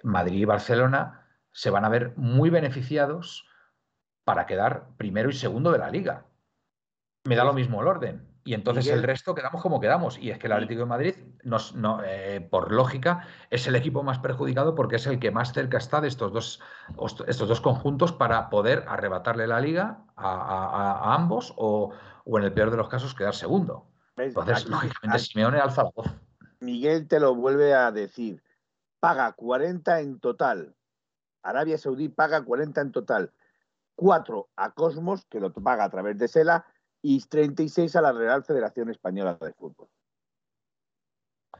Madrid 0.04 0.42
y 0.42 0.44
Barcelona 0.44 1.26
se 1.50 1.70
van 1.70 1.84
a 1.84 1.88
ver 1.88 2.12
muy 2.16 2.50
beneficiados 2.50 3.48
para 4.24 4.46
quedar 4.46 4.88
primero 4.96 5.28
y 5.30 5.34
segundo 5.34 5.72
de 5.72 5.78
la 5.78 5.90
liga. 5.90 6.24
Me 7.24 7.36
da 7.36 7.44
lo 7.44 7.52
mismo 7.52 7.80
el 7.80 7.88
orden. 7.88 8.34
Y 8.46 8.52
entonces 8.52 8.86
el 8.88 9.02
resto 9.02 9.34
quedamos 9.34 9.62
como 9.62 9.80
quedamos. 9.80 10.18
Y 10.18 10.30
es 10.30 10.38
que 10.38 10.48
el 10.48 10.52
Atlético 10.52 10.80
de 10.80 10.86
Madrid, 10.86 11.14
nos, 11.44 11.74
no, 11.74 12.02
eh, 12.04 12.46
por 12.50 12.72
lógica, 12.72 13.26
es 13.48 13.66
el 13.66 13.74
equipo 13.74 14.02
más 14.02 14.18
perjudicado 14.18 14.74
porque 14.74 14.96
es 14.96 15.06
el 15.06 15.18
que 15.18 15.30
más 15.30 15.54
cerca 15.54 15.78
está 15.78 16.02
de 16.02 16.08
estos 16.08 16.30
dos, 16.30 16.60
estos 17.26 17.48
dos 17.48 17.62
conjuntos 17.62 18.12
para 18.12 18.50
poder 18.50 18.84
arrebatarle 18.86 19.46
la 19.46 19.60
liga 19.60 20.04
a, 20.16 21.14
ambos 21.14 21.54
o, 21.56 21.94
en 22.26 22.42
el 22.42 22.52
peor 22.52 22.70
de 22.70 22.76
los 22.76 22.88
casos, 22.88 23.14
quedar 23.14 23.34
segundo. 23.34 23.86
Entonces, 24.16 24.68
lógicamente, 24.68 25.18
Simeone 25.20 25.58
alza 25.58 25.84
la 25.84 25.90
voz. 25.94 26.06
Miguel 26.60 27.08
te 27.08 27.20
lo 27.20 27.34
vuelve 27.34 27.72
a 27.72 27.90
decir. 27.92 28.42
Paga 29.00 29.32
40 29.32 30.00
en 30.00 30.20
total. 30.20 30.74
Arabia 31.42 31.78
Saudí 31.78 32.10
paga 32.10 32.44
40 32.44 32.80
en 32.82 32.92
total. 32.92 33.32
4 33.96 34.48
a 34.56 34.70
Cosmos, 34.72 35.24
que 35.26 35.40
lo 35.40 35.52
paga 35.52 35.84
a 35.84 35.90
través 35.90 36.18
de 36.18 36.28
Sela, 36.28 36.66
y 37.02 37.20
36 37.20 37.94
a 37.96 38.00
la 38.00 38.12
Real 38.12 38.44
Federación 38.44 38.88
Española 38.88 39.36
de 39.40 39.52
Fútbol. 39.52 39.88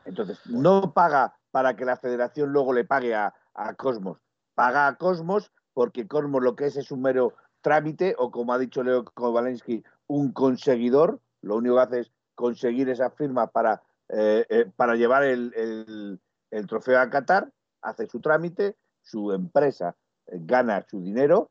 Entonces, 0.06 0.38
no 0.46 0.92
paga 0.94 1.36
para 1.50 1.76
que 1.76 1.84
la 1.84 1.96
federación 1.96 2.50
luego 2.50 2.72
le 2.72 2.84
pague 2.84 3.14
a, 3.14 3.34
Cosmos, 3.76 4.18
paga 4.54 4.88
a 4.88 4.96
Cosmos 4.96 5.52
porque 5.72 6.08
Cosmos 6.08 6.42
lo 6.42 6.56
que 6.56 6.66
es 6.66 6.76
es 6.76 6.90
un 6.90 7.02
mero 7.02 7.34
trámite 7.60 8.16
o 8.18 8.30
como 8.30 8.52
ha 8.52 8.58
dicho 8.58 8.82
Leo 8.82 9.04
Kovalensky, 9.04 9.84
un 10.08 10.32
conseguidor, 10.32 11.20
lo 11.42 11.56
único 11.56 11.76
que 11.76 11.82
hace 11.82 12.00
es 12.00 12.12
conseguir 12.34 12.88
esa 12.88 13.10
firma 13.10 13.46
para, 13.46 13.82
eh, 14.08 14.44
eh, 14.48 14.70
para 14.74 14.96
llevar 14.96 15.24
el, 15.24 16.18
el, 16.50 16.66
trofeo 16.66 16.98
a 16.98 17.08
Qatar, 17.10 17.52
hace 17.82 18.06
su 18.06 18.20
trámite, 18.20 18.76
su 19.02 19.32
empresa 19.32 19.94
gana 20.26 20.84
su 20.88 21.00
dinero 21.00 21.50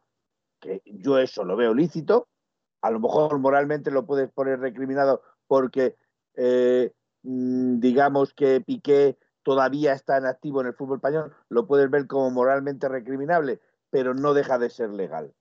que 0.64 0.82
yo 0.86 1.20
eso 1.20 1.44
lo 1.44 1.58
veo 1.58 1.74
lícito, 1.74 2.30
a 2.82 2.90
lo 2.90 3.00
mejor 3.02 3.38
moralmente 3.38 3.92
lo 3.92 4.06
puedes 4.06 4.32
poner 4.32 4.60
recriminado 4.60 5.22
porque 5.46 5.98
eh, 6.36 6.94
mm, 7.24 7.80
digamos 7.80 8.34
que 8.34 8.62
Piqué 8.62 9.18
todavía 9.44 9.92
está 9.92 10.18
en 10.18 10.26
activo 10.26 10.62
en 10.62 10.68
el 10.68 10.74
fútbol 10.74 10.98
español, 10.98 11.36
lo 11.50 11.68
puedes 11.68 11.90
ver 11.90 12.08
como 12.08 12.32
moralmente 12.32 12.88
recriminable, 12.88 13.60
pero 13.90 14.14
no 14.14 14.34
deja 14.34 14.58
de 14.58 14.70
ser 14.70 14.90
legal. 14.90 15.34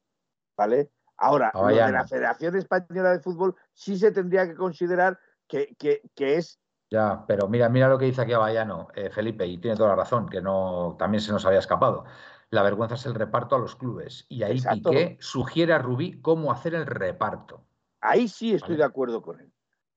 ¿Vale? 0.57 0.91
Ahora, 1.17 1.53
lo 1.55 1.69
de 1.69 1.77
la 1.77 2.07
Federación 2.07 2.57
Española 2.57 3.13
de 3.13 3.21
Fútbol 3.21 3.55
sí 3.73 3.97
se 3.97 4.11
tendría 4.11 4.47
que 4.47 4.57
considerar 4.57 5.19
que, 5.47 5.77
es 6.17 6.59
ya, 6.91 7.25
pero 7.27 7.49
mira, 7.49 7.69
mira 7.69 7.89
lo 7.89 7.97
que 7.97 8.07
dice 8.07 8.23
aquí 8.23 8.33
Avallano, 8.33 8.89
eh, 8.95 9.09
Felipe, 9.09 9.47
y 9.47 9.59
tiene 9.59 9.77
toda 9.77 9.91
la 9.91 9.97
razón, 9.97 10.29
que 10.29 10.43
no 10.43 10.97
también 10.99 11.21
se 11.23 11.33
nos 11.33 11.47
había 11.47 11.61
escapado 11.61 12.05
la 12.53 12.63
vergüenza 12.63 12.97
es 12.97 13.07
el 13.07 13.15
reparto 13.15 13.57
a 13.57 13.59
los 13.59 13.77
clubes. 13.77 14.27
Y 14.29 14.43
ahí 14.43 14.61
Piqué 14.61 15.17
sugiere 15.21 15.73
a 15.73 15.79
Rubí 15.79 16.21
cómo 16.21 16.53
hacer 16.53 16.75
el 16.75 16.85
reparto. 16.85 17.65
Ahí 18.03 18.29
sí 18.29 18.53
estoy 18.53 18.77
de 18.77 18.85
acuerdo 18.85 19.23
con 19.23 19.41
él. 19.41 19.51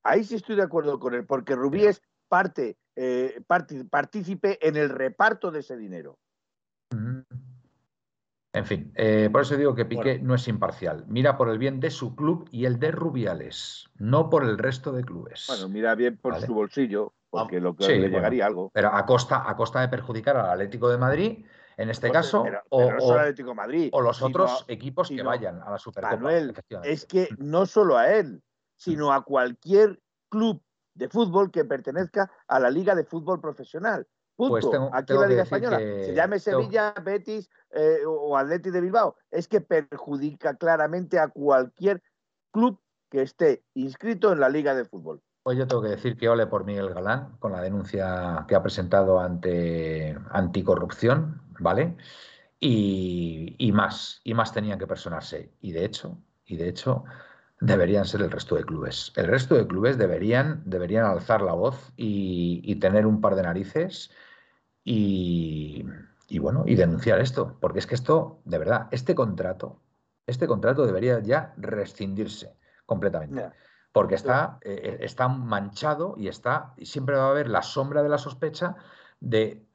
Ahí 0.03 0.23
sí 0.23 0.35
estoy 0.35 0.55
de 0.55 0.61
acuerdo 0.61 0.97
con 0.97 1.13
él, 1.13 1.25
porque 1.25 1.53
Rubí 1.53 1.85
es 1.85 2.01
parte, 2.29 2.77
eh, 2.95 3.41
partícipe 3.89 4.65
en 4.65 4.77
el 4.77 4.89
reparto 4.89 5.51
de 5.51 5.59
ese 5.59 5.75
dinero. 5.75 6.17
En 8.53 8.65
fin, 8.65 8.93
eh, 8.95 9.27
por 9.29 9.41
eso 9.41 9.57
digo 9.57 9.75
que 9.75 9.83
Piqué 9.83 10.19
no 10.19 10.33
es 10.33 10.47
imparcial. 10.47 11.03
Mira 11.07 11.37
por 11.37 11.49
el 11.49 11.57
bien 11.57 11.81
de 11.81 11.91
su 11.91 12.15
club 12.15 12.47
y 12.51 12.63
el 12.63 12.79
de 12.79 12.91
Rubiales, 12.91 13.89
no 13.95 14.29
por 14.29 14.45
el 14.45 14.57
resto 14.57 14.93
de 14.93 15.03
clubes. 15.03 15.45
Bueno, 15.49 15.67
mira 15.67 15.93
bien 15.95 16.15
por 16.15 16.39
su 16.39 16.53
bolsillo, 16.53 17.13
porque 17.29 17.59
lo 17.59 17.75
que 17.75 17.85
le 17.85 18.07
llegaría 18.07 18.45
algo. 18.45 18.71
Pero 18.73 18.95
a 18.95 19.05
costa, 19.05 19.43
a 19.45 19.57
costa 19.57 19.81
de 19.81 19.89
perjudicar 19.89 20.37
al 20.37 20.51
Atlético 20.51 20.87
de 20.89 20.97
Madrid 20.97 21.45
en 21.77 21.89
este 21.89 22.11
caso, 22.11 22.45
o, 22.69 23.53
Madrid, 23.55 23.89
o, 23.91 24.01
los 24.01 24.21
otros 24.21 24.65
equipos 24.67 25.09
que 25.09 25.21
vayan 25.21 25.61
a 25.61 25.71
la 25.71 25.77
Supercopa. 25.77 26.15
Manuel, 26.15 26.53
es 26.83 27.05
que 27.05 27.29
no 27.37 27.65
solo 27.65 27.97
a 27.97 28.11
él, 28.11 28.41
sino 28.75 29.11
a 29.11 29.23
cualquier 29.23 29.99
club 30.29 30.61
de 30.93 31.09
fútbol 31.09 31.51
que 31.51 31.65
pertenezca 31.65 32.31
a 32.47 32.59
la 32.59 32.69
Liga 32.69 32.95
de 32.95 33.03
Fútbol 33.03 33.41
Profesional. 33.41 34.07
Pues 34.35 34.65
Punto. 34.65 34.89
Aquí 34.93 35.13
en 35.13 35.21
la 35.21 35.27
Liga 35.27 35.43
Española. 35.43 35.77
Se 35.79 36.13
llame 36.13 36.39
Sevilla, 36.39 36.93
Betis 37.03 37.49
eh, 37.71 37.99
o 38.05 38.37
Atleti 38.37 38.69
de 38.69 38.81
Bilbao. 38.81 39.15
Es 39.31 39.47
que 39.47 39.61
perjudica 39.61 40.55
claramente 40.55 41.19
a 41.19 41.29
cualquier 41.29 42.01
club 42.51 42.79
que 43.09 43.21
esté 43.21 43.63
inscrito 43.73 44.33
en 44.33 44.39
la 44.39 44.49
Liga 44.49 44.75
de 44.75 44.85
Fútbol. 44.85 45.21
Pues 45.43 45.57
yo 45.57 45.67
tengo 45.67 45.83
que 45.83 45.89
decir 45.89 46.17
que 46.17 46.27
ole 46.27 46.47
por 46.47 46.65
Miguel 46.65 46.93
Galán 46.93 47.37
con 47.37 47.51
la 47.51 47.61
denuncia 47.61 48.45
que 48.47 48.55
ha 48.55 48.63
presentado 48.63 49.19
ante 49.19 50.17
anticorrupción, 50.31 51.44
¿vale? 51.59 51.95
Y, 52.59 53.71
más, 53.73 54.21
y 54.23 54.33
más 54.33 54.51
tenían 54.53 54.79
que 54.79 54.87
personarse. 54.87 55.51
Y 55.61 55.71
de 55.71 55.85
hecho, 55.85 56.17
y 56.45 56.57
de 56.57 56.69
hecho, 56.69 57.03
deberían 57.59 58.05
ser 58.05 58.21
el 58.21 58.31
resto 58.31 58.55
de 58.55 58.63
clubes. 58.63 59.13
El 59.15 59.27
resto 59.27 59.55
de 59.55 59.67
clubes 59.67 59.97
deberían, 59.97 60.63
deberían 60.65 61.05
alzar 61.05 61.41
la 61.41 61.53
voz 61.53 61.91
y, 61.95 62.75
tener 62.79 63.05
un 63.05 63.21
par 63.21 63.35
de 63.35 63.43
narices 63.43 64.11
y, 64.83 65.85
bueno, 66.39 66.63
y 66.65 66.75
denunciar 66.75 67.19
esto. 67.19 67.57
Porque 67.59 67.79
es 67.79 67.87
que 67.87 67.95
esto, 67.95 68.41
de 68.45 68.57
verdad, 68.57 68.87
este 68.91 69.15
contrato, 69.15 69.81
este 70.25 70.47
contrato 70.47 70.85
debería 70.85 71.19
ya 71.21 71.53
rescindirse 71.57 72.55
completamente 72.85 73.51
porque 73.95 74.15
está, 74.15 74.57
eh, 74.59 74.81
eh, 74.83 74.97
está 75.05 75.29
manchado 75.29 76.15
y 76.17 76.27
está, 76.27 76.73
siempre 76.83 77.15
va 77.15 77.27
a 77.27 77.29
haber 77.29 77.47
la 77.47 77.61
sombra 77.61 78.03
de 78.03 78.09
la 78.09 78.17
sospecha 78.17 78.75
de 79.21 79.65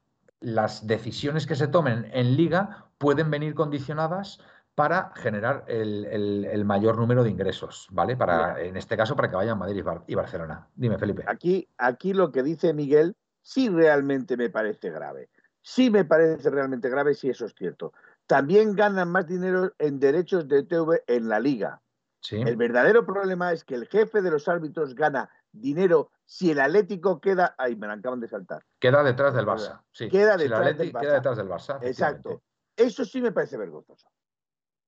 las 0.41 0.87
decisiones 0.87 1.47
que 1.47 1.55
se 1.55 1.69
tomen 1.69 2.09
en 2.13 2.37
liga 2.37 2.87
pueden 2.99 3.31
venir 3.31 3.55
condicionadas 3.55 4.41
para 4.75 5.13
generar 5.15 5.65
el, 5.69 6.65
mayor 6.65 6.97
número 6.97 7.23
de 7.23 7.31
ingresos, 7.31 7.87
¿vale? 7.91 8.17
Para, 8.17 8.61
en 8.63 8.77
este 8.77 8.97
caso, 8.97 9.15
para 9.15 9.29
que 9.29 9.37
vayan 9.37 9.59
Madrid 9.59 9.85
y 10.07 10.15
Barcelona. 10.15 10.69
Dime, 10.75 10.97
Felipe. 10.97 11.25
Aquí, 11.27 11.69
aquí 11.77 12.15
lo 12.15 12.33
que 12.33 12.43
dice 12.43 12.73
Miguel 12.73 13.17
sí 13.43 13.69
realmente 13.69 14.37
me 14.37 14.49
parece 14.49 14.91
grave. 14.91 15.29
Sí 15.63 15.91
me 15.91 16.05
parece 16.05 16.49
realmente 16.49 16.89
grave 16.89 17.15
si 17.15 17.29
eso 17.29 17.45
es 17.45 17.55
cierto. 17.55 17.93
También 18.27 18.75
ganan 18.75 19.11
más 19.11 19.27
dinero 19.27 19.73
en 19.79 19.99
derechos 19.99 20.49
de 20.49 20.63
TV 20.63 21.03
en 21.07 21.29
la 21.29 21.41
liga. 21.41 21.83
El 22.31 22.57
verdadero 22.57 23.05
problema 23.05 23.53
es 23.53 23.65
que 23.65 23.75
el 23.75 23.87
jefe 23.89 24.23
de 24.23 24.31
los 24.31 24.47
árbitros 24.47 24.95
gana 24.95 25.31
dinero 25.53 26.11
si 26.25 26.51
el 26.51 26.61
Atlético 26.61 27.21
queda. 27.21 27.55
Ay, 27.59 27.77
me 27.77 27.87
la 27.87 27.95
acaban 27.95 28.21
de 28.21 28.29
saltar. 28.29 28.65
Queda 28.79 29.03
detrás 29.03 29.35
del 29.35 29.47
Barça. 29.47 29.83
Sí. 29.91 30.09
Queda, 30.09 30.37
detrás 30.37 30.77
del 30.77 30.93
Barça. 30.93 31.01
queda 31.01 31.15
detrás 31.15 31.37
del 31.37 31.49
Barça. 31.49 31.79
Exacto. 31.83 32.43
Eso 32.77 33.05
sí 33.05 33.21
me 33.21 33.33
parece 33.33 33.57
vergonzoso. 33.57 34.09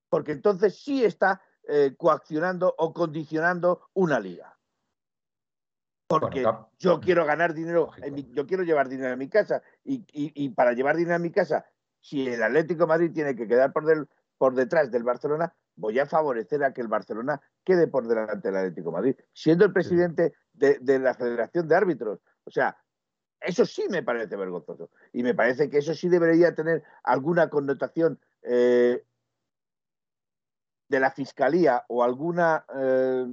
Porque 0.08 0.32
entonces 0.32 0.78
sí 0.82 1.04
está 1.04 1.42
eh, 1.68 1.94
coaccionando 1.96 2.74
o 2.78 2.92
condicionando 2.92 3.88
una 3.94 4.18
liga. 4.18 4.58
Porque 6.06 6.44
yo 6.78 7.00
quiero 7.00 7.24
ganar 7.24 7.54
dinero, 7.54 7.90
yo 8.32 8.46
quiero 8.46 8.64
llevar 8.64 8.88
dinero 8.88 9.14
a 9.14 9.16
mi 9.16 9.28
casa 9.30 9.62
y, 9.82 10.48
para 10.50 10.72
llevar 10.74 10.96
dinero 10.96 11.16
a 11.16 11.18
mi 11.18 11.30
casa, 11.30 11.64
si 12.00 12.28
el 12.28 12.42
Atlético 12.42 12.86
Madrid 12.86 13.12
tiene 13.14 13.34
que 13.34 13.48
quedar 13.48 13.72
por, 13.72 13.86
del, 13.86 14.06
por 14.36 14.54
detrás 14.54 14.90
del 14.90 15.04
Barcelona, 15.04 15.54
voy 15.76 15.98
a 15.98 16.06
favorecer 16.06 16.62
a 16.64 16.72
que 16.72 16.80
el 16.80 16.88
Barcelona 16.88 17.40
quede 17.64 17.86
por 17.86 18.06
delante 18.06 18.48
del 18.48 18.56
Atlético 18.56 18.90
de 18.90 18.96
Madrid, 18.96 19.16
siendo 19.32 19.64
el 19.64 19.72
presidente 19.72 20.34
de, 20.52 20.98
la 20.98 21.14
Federación 21.14 21.68
de 21.68 21.76
Árbitros. 21.76 22.20
O 22.44 22.50
sea, 22.50 22.76
eso 23.40 23.64
sí 23.64 23.86
me 23.90 24.02
parece 24.02 24.36
vergonzoso. 24.36 24.90
Y 25.12 25.22
me 25.22 25.34
parece 25.34 25.68
que 25.70 25.78
eso 25.78 25.94
sí 25.94 26.08
debería 26.08 26.54
tener 26.54 26.82
alguna 27.02 27.48
connotación 27.48 28.20
eh, 28.42 29.04
de 30.88 31.00
la 31.00 31.10
fiscalía 31.10 31.84
o 31.88 32.04
alguna 32.04 32.64
eh, 32.74 33.26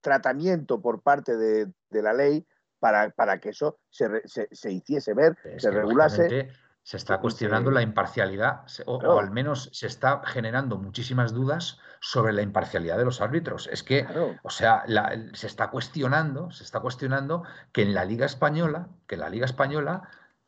tratamiento 0.00 0.80
por 0.80 1.02
parte 1.02 1.36
de, 1.36 1.72
de 1.90 2.02
la 2.02 2.12
ley 2.12 2.46
para, 2.78 3.10
para, 3.10 3.40
que 3.40 3.48
eso 3.48 3.78
se, 3.88 4.06
se, 4.28 4.48
se 4.52 4.70
hiciese 4.70 5.14
ver, 5.14 5.38
Es 5.44 5.62
se 5.62 5.70
regulase. 5.70 6.48
Se 6.84 6.98
está 6.98 7.18
cuestionando 7.18 7.70
la 7.70 7.80
imparcialidad, 7.80 8.66
o, 8.84 9.18
al 9.18 9.30
menos 9.30 9.70
se 9.72 9.86
está 9.86 10.20
generando 10.26 10.76
muchísimas 10.76 11.32
dudas 11.32 11.78
sobre 12.00 12.34
la 12.34 12.42
imparcialidad 12.42 12.98
de 12.98 13.06
los 13.06 13.22
árbitros. 13.22 13.68
Es 13.72 13.82
que, 13.82 14.04
Claro. 14.04 14.36
o 14.42 14.50
sea, 14.50 14.84
la- 14.86 15.16
se 15.32 15.46
está 15.46 15.70
cuestionando, 15.70 16.50
se 16.50 16.62
está 16.62 16.80
cuestionando 16.80 17.42
que 17.72 17.80
en 17.82 17.94
la 17.94 18.04
Liga 18.04 18.26
Española, 18.26 18.88
que 19.06 19.14
en 19.14 19.22
la 19.22 19.30
Liga 19.30 19.46
Española 19.46 20.02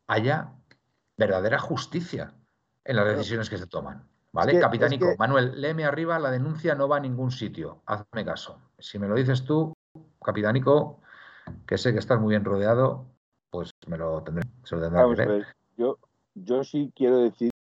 haya 0.06 0.50
verdadera 1.16 1.58
justicia 1.58 2.34
en 2.84 2.96
las 2.96 3.06
decisiones 3.06 3.48
que 3.48 3.56
se 3.56 3.66
toman. 3.66 4.06
¿Vale? 4.32 4.52
que- 4.52 4.58
es 4.58 4.62
Capitánico, 4.64 5.06
que- 5.06 5.16
Manuel, 5.16 5.58
léeme 5.58 5.86
arriba, 5.86 6.18
la 6.18 6.30
denuncia 6.30 6.74
no 6.74 6.86
va 6.86 6.98
a 6.98 7.00
ningún 7.00 7.30
sitio. 7.30 7.80
Hazme 7.86 8.22
caso. 8.26 8.60
Si 8.78 8.98
me 8.98 9.08
lo 9.08 9.14
dices 9.14 9.42
tú, 9.46 9.72
Capitánico, 10.22 11.00
que 11.66 11.78
sé 11.78 11.94
que 11.94 11.98
estás 11.98 12.20
muy 12.20 12.30
bien 12.34 12.44
rodeado, 12.44 13.06
pues 13.48 13.70
me 13.86 13.96
lo 13.96 14.22
tendré, 14.22 14.46
se 14.64 14.76
lo 14.76 14.90
Vamos 14.90 15.16
que 15.16 15.24
ver, 15.24 15.46
yo, 15.78 15.96
yo 16.36 16.62
sí 16.64 16.92
quiero 16.94 17.18
decir 17.18 17.50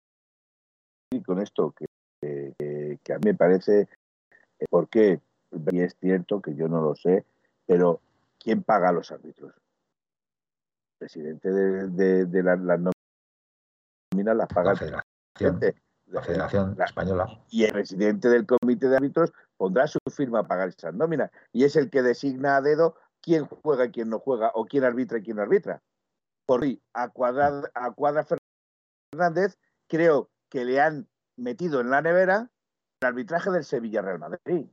con 1.24 1.40
esto 1.40 1.72
que, 1.72 1.86
que- 2.20 2.98
que 3.02 3.12
a 3.12 3.16
mí 3.16 3.22
me 3.26 3.34
parece, 3.34 3.88
eh, 4.60 4.64
porque 4.68 5.20
y 5.70 5.80
es 5.80 5.96
cierto 6.00 6.42
que 6.42 6.54
yo 6.54 6.68
no 6.68 6.82
lo 6.82 6.94
sé, 6.94 7.24
pero 7.66 8.00
¿quién 8.38 8.62
paga 8.62 8.90
a 8.90 8.92
los 8.92 9.10
árbitros? 9.10 9.52
El 9.54 10.98
presidente 10.98 11.50
de, 11.50 11.88
de- 11.88 12.24
de 12.26 12.42
la- 12.42 12.56
las 12.56 12.80
nóminas 14.12 14.36
las 14.36 14.48
paga 14.48 14.72
La 14.72 14.76
federación, 14.76 15.60
la 16.06 16.22
Federación 16.22 16.74
La- 16.76 16.84
Española. 16.84 17.44
y 17.50 17.64
el 17.64 17.72
presidente 17.72 18.28
del 18.28 18.46
comité 18.46 18.88
de 18.88 18.96
árbitros 18.96 19.32
pondrá 19.56 19.86
su 19.86 19.98
firma 20.14 20.40
a 20.40 20.46
pagar 20.46 20.68
esas 20.68 20.94
nóminas 20.94 21.30
y 21.52 21.64
es 21.64 21.76
el 21.76 21.88
que 21.90 22.02
designa 22.02 22.56
a 22.56 22.60
dedo 22.60 22.96
quién 23.22 23.46
juega 23.46 23.86
y 23.86 23.90
quién 23.90 24.10
no 24.10 24.18
juega 24.18 24.50
o 24.54 24.66
quién 24.66 24.84
arbitra 24.84 25.18
y 25.18 25.22
quién 25.22 25.36
no 25.36 25.42
arbitra. 25.42 25.80
Por 26.46 26.60
mí, 26.60 26.80
a 26.92 27.08
Cuadra, 27.08 27.62
a 27.74 27.90
Cuadra 27.92 28.24
Fernández 29.16 29.58
creo 29.88 30.30
que 30.48 30.64
le 30.64 30.80
han 30.80 31.08
metido 31.36 31.80
en 31.80 31.90
la 31.90 32.02
nevera 32.02 32.50
el 33.00 33.06
arbitraje 33.08 33.50
del 33.50 33.64
Sevilla 33.64 34.02
Real 34.02 34.18
Madrid. 34.18 34.66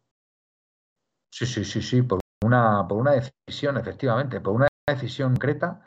Sí, 1.32 1.46
sí, 1.46 1.66
sí, 1.66 1.82
sí, 1.82 2.02
por 2.04 2.20
una, 2.44 2.86
por 2.88 2.98
una 3.00 3.12
decisión, 3.14 3.78
efectivamente, 3.78 4.40
por 4.40 4.54
una 4.54 4.68
decisión 4.88 5.32
concreta 5.32 5.82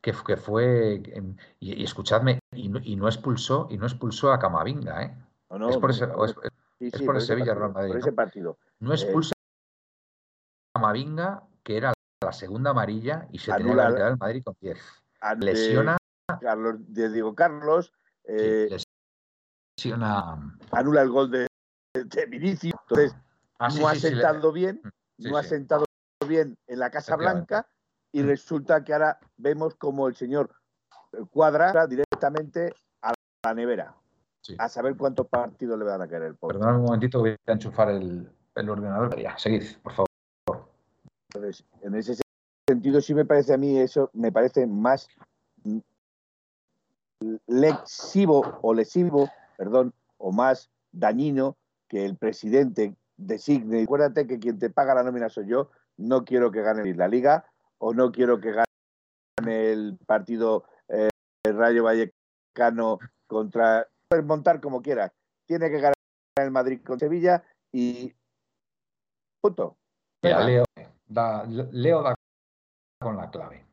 que, 0.00 0.12
que 0.26 0.36
fue, 0.36 0.94
em, 1.16 1.36
y, 1.58 1.80
y 1.80 1.84
escuchadme, 1.84 2.38
y 2.52 2.68
no, 2.68 2.78
y 2.82 2.96
no 2.96 3.08
expulsó, 3.08 3.66
y 3.70 3.78
no 3.78 3.86
expulsó 3.86 4.32
a 4.32 4.38
Camavinga, 4.38 5.02
¿eh? 5.02 5.16
¿O 5.48 5.58
no? 5.58 5.70
es 5.70 5.76
por 5.78 5.90
ese, 5.90 6.06
No, 6.06 6.14
o 6.14 6.24
es- 6.26 6.34
sí, 6.78 6.86
es 6.86 6.98
sí, 7.00 7.06
por 7.06 7.16
el 7.16 7.22
Sevilla 7.22 7.54
partido, 7.54 7.60
Real 7.60 7.72
Madrid, 7.72 7.88
Por 7.88 7.96
¿no? 7.96 8.02
ese 8.06 8.12
partido. 8.12 8.58
no 8.80 8.92
expulsa 8.94 9.32
a 10.74 10.78
Camavinga, 10.78 11.42
que 11.62 11.76
era 11.76 11.92
la 12.24 12.32
segunda 12.32 12.70
amarilla, 12.70 13.26
y 13.32 13.38
se 13.38 13.52
tenía 13.52 13.64
que 13.64 13.70
Anula- 13.72 13.82
haber 13.84 13.94
quedado 13.96 14.12
el 14.12 14.18
Madrid 14.18 14.42
con 14.44 14.56
10. 14.60 14.78
Ante 15.20 15.44
Lesiona, 15.46 15.96
Carlos, 16.40 16.76
de 16.78 17.10
Diego 17.10 17.34
Carlos, 17.34 17.92
sí, 18.26 18.32
eh, 18.32 18.76
lesiona. 19.78 20.56
anula 20.70 21.02
el 21.02 21.10
gol 21.10 21.30
de, 21.30 21.46
de 21.94 22.26
Vinicius. 22.26 22.74
Entonces, 22.88 23.14
Ah, 23.58 23.70
sí, 23.70 23.80
no 23.80 23.86
ha 23.88 23.94
sentado 23.94 24.50
bien, 24.50 24.80
no 25.18 25.36
ha 25.36 25.42
sentado 25.44 25.84
bien 26.26 26.56
en 26.66 26.78
la 26.80 26.90
Casa. 26.90 27.14
Blanca 27.14 27.64
y 28.10 28.22
Mm. 28.22 28.26
resulta 28.26 28.82
que 28.82 28.92
ahora 28.92 29.18
vemos 29.36 29.76
como 29.76 30.08
el 30.08 30.16
señor 30.16 30.50
cuadra 31.30 31.86
directamente 31.86 32.74
a 33.02 33.12
la 33.44 33.54
nevera. 33.54 33.94
Sí. 34.40 34.56
A 34.58 34.68
saber 34.68 34.96
cuántos 34.96 35.28
partidos 35.28 35.78
le 35.78 35.84
van 35.84 36.02
a 36.02 36.08
caer 36.08 36.22
el 36.24 36.34
pobre. 36.34 36.54
Perdonadme 36.54 36.80
un 36.80 36.86
momentito, 36.86 37.20
voy 37.20 37.36
a 37.46 37.52
enchufar 37.52 37.90
el, 37.90 38.28
el 38.56 38.68
ordenador. 38.70 39.16
Ya, 39.20 39.38
seguid, 39.38 39.62
por 39.80 39.92
favor. 39.92 40.08
Entonces, 41.32 41.64
en 41.82 41.94
ese 41.94 42.16
sentido 42.68 43.00
sí 43.00 43.14
me 43.14 43.24
parece 43.24 43.54
a 43.54 43.56
mí 43.58 43.78
eso, 43.78 44.10
me 44.12 44.32
parece 44.32 44.66
más 44.66 45.08
lesivo 47.46 48.58
o 48.62 48.74
lesivo, 48.74 49.28
perdón, 49.56 49.92
o 50.18 50.32
más 50.32 50.70
dañino 50.92 51.56
que 51.88 52.04
el 52.04 52.16
presidente 52.16 52.96
designe. 53.16 53.82
Acuérdate 53.82 54.26
que 54.26 54.38
quien 54.38 54.58
te 54.58 54.70
paga 54.70 54.94
la 54.94 55.02
nómina 55.02 55.28
soy 55.28 55.46
yo, 55.46 55.70
no 55.96 56.24
quiero 56.24 56.50
que 56.50 56.62
gane 56.62 56.94
la 56.94 57.08
liga 57.08 57.44
o 57.78 57.94
no 57.94 58.12
quiero 58.12 58.40
que 58.40 58.52
gane 58.52 59.72
el 59.72 59.98
partido 60.06 60.64
eh, 60.88 61.10
Rayo 61.44 61.84
Vallecano 61.84 62.98
contra... 63.26 63.86
Puedes 64.08 64.24
montar 64.24 64.60
como 64.60 64.82
quieras. 64.82 65.10
Tiene 65.46 65.70
que 65.70 65.78
ganar 65.78 65.94
el 66.36 66.50
Madrid 66.50 66.80
con 66.84 66.98
Sevilla 66.98 67.42
y 67.72 68.12
punto. 69.40 69.76
Mira. 70.22 70.44
Leo 70.44 70.64
da, 71.06 71.44
Leo 71.44 72.02
da 72.02 72.14
con 73.00 73.16
la 73.16 73.30
clave. 73.30 73.66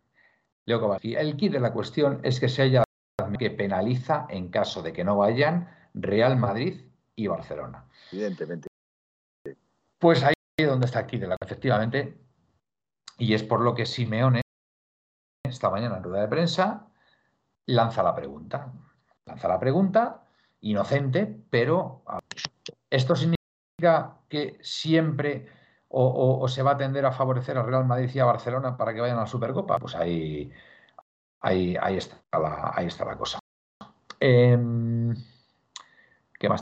Leo 0.66 0.80
Kovacic. 0.80 1.18
El 1.18 1.36
kit 1.36 1.52
de 1.52 1.60
la 1.60 1.74
cuestión 1.74 2.20
es 2.24 2.40
que 2.40 2.50
se 2.50 2.64
haya 2.64 2.84
que 3.40 3.50
penaliza 3.50 4.28
en 4.30 4.50
caso 4.50 4.84
de 4.84 4.94
que 4.94 5.04
no 5.04 5.18
vayan 5.18 5.68
Real 5.96 6.38
Madrid 6.38 6.86
y 7.16 7.26
Barcelona. 7.26 7.86
Evidentemente. 8.12 8.68
Pues 9.98 10.24
ahí 10.24 10.34
es 10.58 10.68
donde 10.68 10.86
está 10.86 11.08
kit 11.08 11.22
de 11.22 11.28
la 11.28 11.38
efectivamente. 11.42 12.22
Y 13.18 13.34
es 13.34 13.42
por 13.44 13.62
lo 13.62 13.74
que 13.74 13.86
Simeone, 13.88 14.42
esta 15.44 15.70
mañana 15.72 15.98
en 15.98 16.04
rueda 16.04 16.22
de 16.22 16.28
prensa, 16.28 16.88
lanza 17.66 18.04
la 18.04 18.16
pregunta. 18.16 18.72
Lanza 19.26 19.48
la 19.48 19.60
pregunta, 19.60 20.24
inocente, 20.62 21.44
pero 21.50 22.04
esto 22.90 23.16
significa 23.16 24.20
que 24.30 24.58
siempre 24.62 25.48
o, 25.90 26.06
o- 26.06 26.40
o 26.44 26.48
se 26.48 26.62
va 26.64 26.72
a 26.72 26.78
tender 26.78 27.06
a 27.06 27.12
favorecer 27.12 27.58
a 27.58 27.64
Real 27.64 27.86
Madrid 27.86 28.10
y 28.14 28.20
a 28.20 28.26
Barcelona 28.26 28.78
para 28.78 28.94
que 28.94 29.02
vayan 29.02 29.18
a 29.18 29.22
la 29.22 29.28
Supercopa. 29.28 29.80
Pues 29.80 29.96
ahí, 29.96 30.52
ahí, 31.42 31.76
ahí, 31.82 31.98
está, 31.98 32.18
la, 32.34 32.72
ahí 32.76 32.88
está 32.88 33.06
la 33.06 33.18
cosa. 33.18 33.40
Em, 34.20 35.16
¿Qué 36.38 36.50
más 36.50 36.62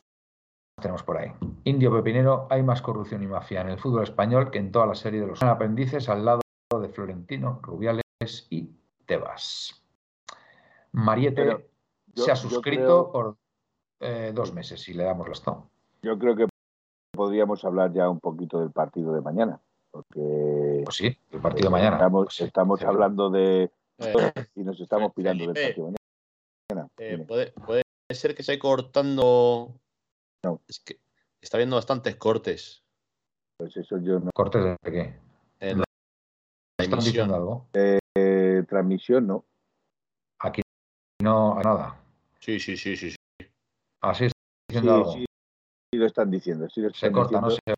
tenemos 0.80 1.02
por 1.02 1.18
ahí? 1.18 1.32
Indio 1.64 1.92
Pepinero, 1.92 2.46
hay 2.50 2.62
más 2.62 2.82
corrupción 2.82 3.22
y 3.22 3.26
mafia 3.26 3.60
en 3.62 3.68
el 3.70 3.78
fútbol 3.78 4.04
español 4.04 4.50
que 4.50 4.58
en 4.58 4.70
toda 4.72 4.86
la 4.86 4.94
serie 4.94 5.20
de 5.20 5.26
los 5.26 5.42
aprendices 5.42 6.08
al 6.08 6.24
lado 6.24 6.40
de 6.80 6.88
Florentino, 6.88 7.60
Rubiales 7.62 8.02
y 8.50 8.70
Tebas. 9.06 9.82
Mariete 10.92 11.42
Pero 11.42 11.62
yo- 12.14 12.24
se 12.24 12.30
ha 12.32 12.36
suscrito 12.36 13.10
creo- 13.10 13.12
por 13.12 13.36
eh, 14.00 14.32
dos 14.34 14.52
meses 14.52 14.88
y 14.88 14.94
le 14.94 15.04
damos 15.04 15.28
bastón. 15.28 15.64
Yo 16.02 16.16
creo 16.18 16.36
que 16.36 16.46
podríamos 17.12 17.64
hablar 17.64 17.92
ya 17.92 18.08
un 18.08 18.20
poquito 18.20 18.60
del 18.60 18.70
partido 18.70 19.12
de 19.12 19.20
mañana, 19.20 19.60
porque 19.90 20.82
Pues 20.84 20.96
sí, 20.96 21.16
el 21.32 21.40
partido 21.40 21.66
de 21.68 21.72
mañana. 21.72 21.96
estamos, 21.96 22.26
Pues 22.26 22.34
sí, 22.36 22.44
estamos 22.44 22.78
sí. 22.78 22.86
hablando 22.86 23.28
de 23.30 23.72
Eh, 23.98 24.32
y 24.54 24.60
nos 24.62 24.80
estamos 24.80 25.12
pirando 25.12 25.46
del 25.46 25.56
Felipe, 25.56 25.80
de 25.80 25.94
mañana. 26.74 26.88
eh, 26.98 27.18
puede, 27.26 27.52
puede 27.52 27.82
ser 28.10 28.34
que 28.34 28.42
se 28.42 28.52
esté 28.52 28.58
cortando. 28.60 29.74
No. 30.44 30.60
Es 30.68 30.80
que 30.80 31.00
está 31.40 31.56
habiendo 31.56 31.76
bastantes 31.76 32.14
cortes 32.16 32.84
Pues 33.58 33.76
eso 33.76 33.98
yo 33.98 34.20
no. 34.20 34.30
¿Cortes 34.34 34.62
de 34.62 34.76
qué? 34.92 35.18
en 35.60 35.78
la, 35.78 35.84
la 36.78 36.84
¿Están 36.84 36.92
emisión. 37.00 37.00
diciendo 37.04 37.34
algo? 37.34 37.68
Eh, 37.74 38.62
transmisión 38.68 39.26
no. 39.26 39.44
Aquí 40.40 40.62
no 41.22 41.56
hay 41.58 41.64
nada. 41.64 42.00
Sí, 42.38 42.60
sí, 42.60 42.76
sí, 42.76 42.96
sí. 42.96 43.10
sí. 43.10 43.16
Así 44.00 44.26
está 44.26 44.38
Sí, 44.38 44.74
diciendo 44.74 44.94
algo. 44.94 45.12
sí, 45.12 45.24
sí 45.92 45.98
lo 45.98 46.06
están 46.06 46.30
diciendo. 46.30 46.68
Sí 46.70 46.80
lo 46.82 46.90
Se 46.90 46.94
están 47.06 47.12
corta, 47.12 47.40
no 47.40 47.48
diciendo. 47.48 47.74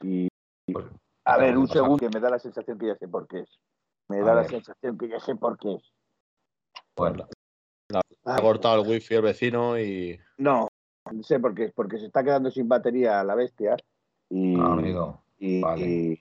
se. 0.00 0.06
Y, 0.06 0.28
Pues, 0.70 0.84
a 1.24 1.38
ver, 1.38 1.56
un 1.56 1.66
segundo 1.68 1.96
que 1.96 2.10
me 2.10 2.20
da 2.20 2.28
la 2.28 2.38
sensación 2.38 2.78
que 2.78 2.88
ya 2.88 2.96
sé 2.96 3.08
por 3.08 3.26
qué 3.26 3.40
es. 3.40 3.58
Me 4.08 4.18
A 4.20 4.24
da 4.24 4.34
la 4.34 4.40
ver. 4.42 4.50
sensación 4.50 4.96
que 4.96 5.08
ya 5.08 5.20
sé 5.20 5.34
por 5.36 5.58
qué. 5.58 5.78
Bueno, 6.96 7.28
Ha 8.24 8.40
cortado 8.40 8.82
el 8.82 8.88
wifi 8.88 9.14
el 9.14 9.22
vecino 9.22 9.78
y. 9.78 10.18
No, 10.38 10.68
no 11.12 11.22
sé 11.22 11.40
por 11.40 11.54
qué 11.54 11.64
es. 11.64 11.72
Porque 11.72 11.98
se 11.98 12.06
está 12.06 12.22
quedando 12.22 12.50
sin 12.50 12.68
batería 12.68 13.22
la 13.24 13.34
bestia. 13.34 13.76
Y, 14.30 14.58
amigo, 14.60 15.22
y- 15.38 15.60
vale. 15.62 15.84
y, 15.86 16.18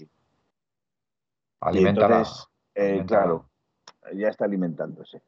entonces, 1.86 2.46
eh, 2.76 3.04
claro, 3.08 3.50
ya 4.14 4.30
está 4.30 4.46
alimentándose. 4.46 5.22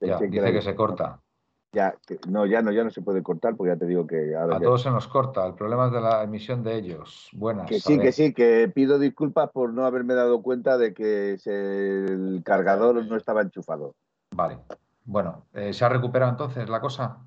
Ya, 0.00 0.18
dice 0.18 0.52
que 0.52 0.62
se 0.62 0.74
corta. 0.74 1.21
Ya, 1.72 1.94
no, 2.28 2.44
ya 2.44 2.60
no, 2.60 2.70
ya 2.70 2.84
no 2.84 2.90
se 2.90 3.00
puede 3.00 3.22
cortar 3.22 3.56
porque 3.56 3.72
ya 3.72 3.78
te 3.78 3.86
digo 3.86 4.06
que 4.06 4.36
ahora 4.36 4.56
A 4.56 4.58
ya- 4.60 4.66
todos 4.66 4.82
se 4.82 4.90
nos 4.90 5.08
corta. 5.08 5.46
El 5.46 5.54
problema 5.54 5.86
es 5.86 5.92
de 5.92 6.00
la 6.02 6.22
emisión 6.22 6.62
de 6.62 6.74
ellos. 6.76 7.30
Buenas. 7.32 7.66
que 7.66 7.80
sí, 7.80 7.98
que 7.98 8.12
sí, 8.12 8.34
que 8.34 8.70
pido 8.74 8.98
disculpas 8.98 9.50
por 9.50 9.72
no 9.72 9.86
haberme 9.86 10.12
dado 10.14 10.42
cuenta 10.42 10.76
de 10.76 10.92
que 10.92 11.38
el 11.46 12.42
cargador 12.44 13.02
no 13.06 13.16
estaba 13.16 13.40
enchufado. 13.40 13.94
Vale. 14.34 14.58
Bueno, 15.04 15.46
eh, 15.54 15.72
¿se 15.72 15.84
ha 15.84 15.88
recuperado 15.88 16.30
entonces 16.30 16.68
la 16.68 16.80
cosa? 16.80 17.18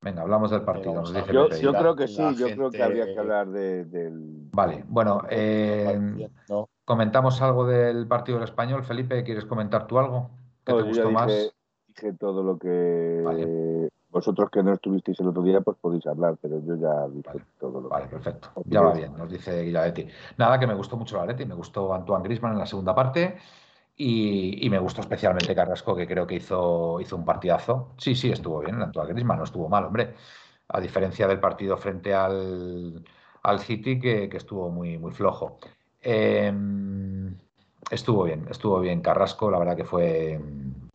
Venga, 0.00 0.22
hablamos 0.22 0.50
del 0.50 0.62
partido. 0.62 0.94
Nos 0.94 1.12
dice 1.14 1.32
Yo, 1.60 1.74
creo 1.74 1.94
que 1.94 2.08
sí, 2.08 2.22
la 2.22 2.32
yo 2.32 2.54
creo 2.54 2.70
que 2.70 2.82
habría 2.82 3.04
que 3.04 3.18
hablar 3.18 3.48
de- 3.50 3.84
del... 3.84 4.48
Vale, 4.52 4.84
bueno, 4.88 5.22
eh, 5.28 6.28
No, 6.48 6.68
comentamos 6.86 7.40
algo 7.42 7.66
del 7.66 8.06
partido 8.08 8.38
del 8.38 8.48
español. 8.48 8.82
Felipe, 8.84 9.22
¿quieres 9.22 9.44
comentar 9.44 9.86
tú 9.86 9.98
algo? 9.98 10.30
¿Qué 10.64 10.72
No, 10.72 10.78
te 10.78 10.84
gustó 10.84 11.10
más? 11.10 11.54
Dije, 11.94 12.12
todo 12.14 12.42
lo 12.42 12.58
que 12.58 13.22
Vale. 13.24 13.88
vosotros 14.10 14.50
que 14.50 14.62
no 14.62 14.72
estuvisteis 14.72 15.20
el 15.20 15.28
otro 15.28 15.42
día, 15.42 15.60
pues 15.60 15.76
podéis 15.80 16.06
hablar, 16.06 16.36
pero 16.40 16.60
yo 16.64 16.76
ya 16.76 17.08
dije 17.08 17.44
todo 17.58 17.80
lo 17.80 17.88
Vale, 17.88 18.06
perfecto. 18.06 18.50
Ya 18.66 18.80
va 18.80 18.92
bien, 18.92 19.16
nos 19.16 19.30
dice 19.30 19.62
Guillaletti. 19.62 20.06
Nada, 20.36 20.58
que 20.58 20.66
me 20.66 20.74
gustó 20.74 20.96
mucho 20.96 21.16
la 21.16 21.26
Leti, 21.26 21.44
me 21.44 21.54
gustó 21.54 21.92
Antoine 21.92 22.24
Grisman 22.24 22.52
en 22.52 22.58
la 22.58 22.66
segunda 22.66 22.94
parte 22.94 23.36
y, 23.96 24.68
me 24.70 24.78
gustó 24.78 25.02
especialmente 25.02 25.54
Carrasco, 25.54 25.94
que 25.94 26.06
creo 26.06 26.26
que 26.26 26.36
hizo, 26.36 27.00
hizo 27.00 27.16
un 27.16 27.24
partidazo. 27.24 27.92
Sí, 27.98 28.14
sí, 28.14 28.30
estuvo 28.30 28.60
bien, 28.60 28.80
Antoine 28.80 29.12
Grisman 29.12 29.38
no 29.38 29.44
estuvo 29.44 29.68
mal, 29.68 29.84
hombre. 29.84 30.14
A 30.68 30.80
diferencia 30.80 31.26
del 31.28 31.38
partido 31.38 31.76
frente 31.76 32.14
al, 32.14 33.04
al 33.42 33.58
City, 33.60 33.98
que, 33.98 34.30
estuvo 34.32 34.70
muy, 34.70 34.96
muy 34.96 35.12
flojo. 35.12 35.58
Em, 36.00 37.36
estuvo 37.90 38.24
bien, 38.24 38.46
estuvo 38.48 38.80
bien 38.80 39.02
Carrasco, 39.02 39.50
la 39.50 39.58
verdad 39.58 39.76
que 39.76 39.84
fue, 39.84 40.40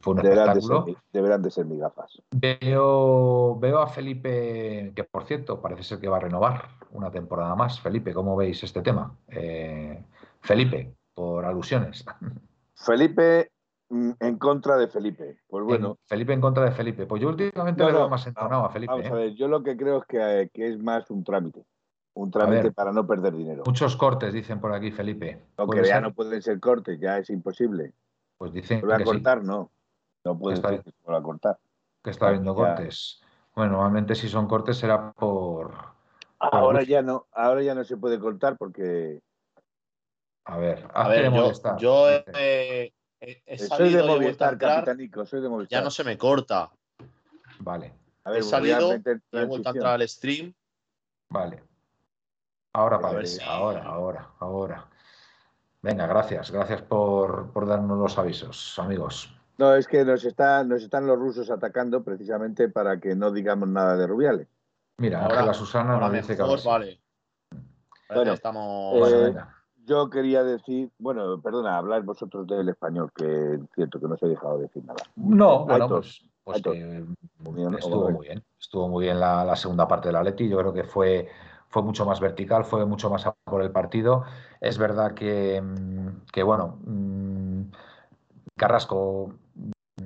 fue 0.06 0.14
un 0.14 0.20
espectáculo. 0.20 0.86
deberán 1.12 1.42
de 1.42 1.50
ser 1.50 1.66
mis 1.66 1.80
gafas. 1.80 2.22
Veo, 2.30 3.58
veo 3.60 3.80
a 3.80 3.88
Felipe, 3.88 4.94
que 4.96 5.04
por 5.04 5.26
cierto 5.26 5.60
parece 5.60 5.82
ser 5.82 6.00
que 6.00 6.08
va 6.08 6.18
a 6.18 6.20
renovar 6.20 6.70
una 6.92 7.10
temporada 7.10 7.56
más. 7.56 7.80
Felipe, 7.80 8.14
¿cómo 8.14 8.36
veis 8.36 8.64
este 8.64 8.84
tema? 8.84 9.18
Eh, 9.30 10.06
Felipe, 10.42 10.94
por 11.16 11.44
alusiones. 11.44 12.06
Felipe 12.76 13.50
mm, 13.90 14.12
en 14.20 14.38
contra 14.38 14.78
de 14.78 14.88
Felipe. 14.88 15.40
Pues 15.48 15.66
bueno. 15.66 15.98
Felipe 16.06 16.34
en 16.34 16.42
contra 16.42 16.66
de 16.66 16.72
Felipe. 16.72 17.08
Pues 17.08 17.24
yo 17.24 17.30
últimamente 17.30 17.84
veo 17.84 18.08
más 18.08 18.28
entonado 18.28 18.66
a 18.66 18.70
Felipe. 18.70 18.92
Vamos 18.92 19.08
a 19.08 19.10
¿eh? 19.10 19.14
ver, 19.14 19.34
yo 19.34 19.48
lo 19.48 19.64
que 19.64 19.76
creo 19.76 20.02
es 20.02 20.06
que, 20.06 20.52
que 20.54 20.68
es 20.68 20.78
más 20.78 21.10
un 21.10 21.24
trámite. 21.24 21.66
Un 22.14 22.30
trámite 22.30 22.72
para 22.72 22.92
no 22.92 23.08
perder 23.08 23.36
dinero. 23.36 23.64
Muchos 23.66 23.98
cortes, 23.98 24.32
dicen 24.32 24.62
por 24.62 24.72
aquí, 24.72 24.92
Felipe. 24.92 25.42
Aunque 25.58 25.84
ya 25.84 26.00
no 26.00 26.14
pueden 26.14 26.44
ser 26.44 26.60
cortes, 26.60 27.00
ya 27.00 27.18
es 27.18 27.32
imposible. 27.32 27.94
Pues 28.38 28.54
dicen 28.54 28.82
que. 28.82 28.94
a 28.94 29.04
cortar, 29.04 29.44
no. 29.44 29.72
No 30.26 30.38
puede 30.38 30.58
ser 30.58 30.82
que 30.84 30.92
se 30.92 31.14
a 31.14 31.22
cortar. 31.22 31.58
Que 32.04 32.10
está 32.10 32.28
habiendo 32.28 32.56
cortes. 32.56 33.22
Bueno, 33.56 33.74
normalmente 33.74 34.16
si 34.16 34.28
son 34.28 34.48
cortes 34.48 34.78
será 34.78 35.14
por. 35.14 35.74
Ahora 36.40 36.84
ya 36.84 37.02
no, 37.02 37.28
ahora 37.32 37.62
ya 37.62 37.74
no 37.74 37.84
se 37.84 37.96
puede 37.96 38.20
cortar 38.20 38.58
porque. 38.58 39.22
A 40.46 40.58
ver, 40.58 40.88
a 40.94 41.08
ver, 41.08 41.32
yo, 41.32 41.78
yo 41.78 42.10
he, 42.10 42.94
soy 43.58 43.94
de 43.94 44.04
Movistar, 44.04 44.58
capitanico, 44.58 45.26
soy 45.26 45.42
de 45.42 45.50
Movistar. 45.50 45.80
Ya 45.80 45.84
no 45.84 45.90
se 45.90 46.04
me 46.04 46.18
corta. 46.18 46.72
Vale. 47.60 47.94
A 48.26 48.32
ver, 48.32 48.40
he 48.40 48.44
salido, 48.44 48.92
he 48.94 49.46
vuelto 49.46 49.70
a 49.70 49.72
entrar 49.72 49.94
al 49.94 50.08
stream. 50.08 50.54
Vale. 51.30 51.64
Ahora, 52.74 53.00
padre, 53.00 53.28
ahora, 53.48 53.84
ahora, 53.84 54.30
ahora. 54.40 54.88
Venga, 55.82 56.08
gracias, 56.08 56.52
gracias 56.52 56.82
por, 56.82 57.52
por, 57.52 57.68
darnos 57.68 57.98
los 57.98 58.18
avisos, 58.18 58.78
amigos. 58.80 59.35
No, 59.58 59.74
es 59.76 59.88
que 59.88 60.04
nos, 60.04 60.26
está, 60.26 60.64
nos 60.64 60.84
están 60.84 61.08
los 61.08 61.18
rusos 61.18 61.50
atacando 61.50 62.04
precisamente 62.04 62.70
para 62.70 63.00
que 63.00 63.16
no 63.16 63.32
digamos 63.32 63.70
nada 63.70 63.96
de 63.96 64.08
Rubiales. 64.08 64.48
Mira, 64.98 65.26
ahora 65.26 65.46
la 65.46 65.54
Susana 65.54 65.98
nos 65.98 66.12
dice 66.12 66.36
que 66.36 66.44
vale. 66.66 67.00
Bueno, 68.14 68.34
estamos. 68.34 69.12
Eh, 69.12 69.36
yo 69.86 70.10
quería 70.10 70.44
decir, 70.44 70.92
bueno, 71.00 71.42
perdona, 71.42 71.78
hablar 71.78 72.04
vosotros 72.04 72.48
del 72.48 72.70
español, 72.70 73.12
que 73.16 73.56
es 73.56 73.60
cierto 73.74 74.00
que 74.00 74.08
no 74.08 74.16
os 74.16 74.24
he 74.24 74.28
dejado 74.28 74.60
decir 74.60 74.84
nada. 74.86 75.04
No, 75.16 75.66
bueno, 75.66 75.88
pues, 75.88 76.22
pues 76.44 76.58
estuvo 76.58 76.76
muy 78.10 78.28
bien. 78.28 78.44
Estuvo 78.60 78.88
muy 78.90 79.06
bien 79.06 79.20
la, 79.20 79.44
la 79.44 79.56
segunda 79.56 79.88
parte 79.88 80.10
de 80.10 80.14
la 80.14 80.24
Leti. 80.24 80.48
Yo 80.48 80.58
creo 80.58 80.74
que 80.74 80.84
fue 80.84 81.30
fue 81.76 81.84
mucho 81.84 82.06
más 82.06 82.22
vertical, 82.22 82.64
fue 82.64 82.86
mucho 82.86 83.10
más 83.10 83.30
por 83.44 83.62
el 83.62 83.70
partido. 83.70 84.24
Es 84.62 84.78
verdad 84.78 85.14
que, 85.14 85.62
mm, 85.62 86.46
bueno, 86.46 86.80
mm, 86.86 87.64
Carrasco 88.56 89.34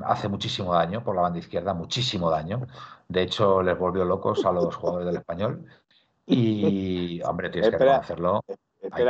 hace 0.06 0.28
muchísimo 0.28 0.74
daño 0.74 1.04
por 1.04 1.16
la 1.16 1.22
banda 1.22 1.40
izquierda, 1.40 1.74
muchísimo 1.74 2.30
daño. 2.30 2.68
De 3.08 3.22
hecho, 3.24 3.62
les 3.62 3.78
volvió 3.78 4.06
locos 4.06 4.46
a 4.46 4.52
los 4.52 4.76
jugadores 4.76 5.08
del 5.08 5.18
español. 5.18 5.66
Y, 6.26 7.22
hombre, 7.24 7.50
tienes 7.50 7.76
que 7.76 7.90
hacerlo. 7.90 8.44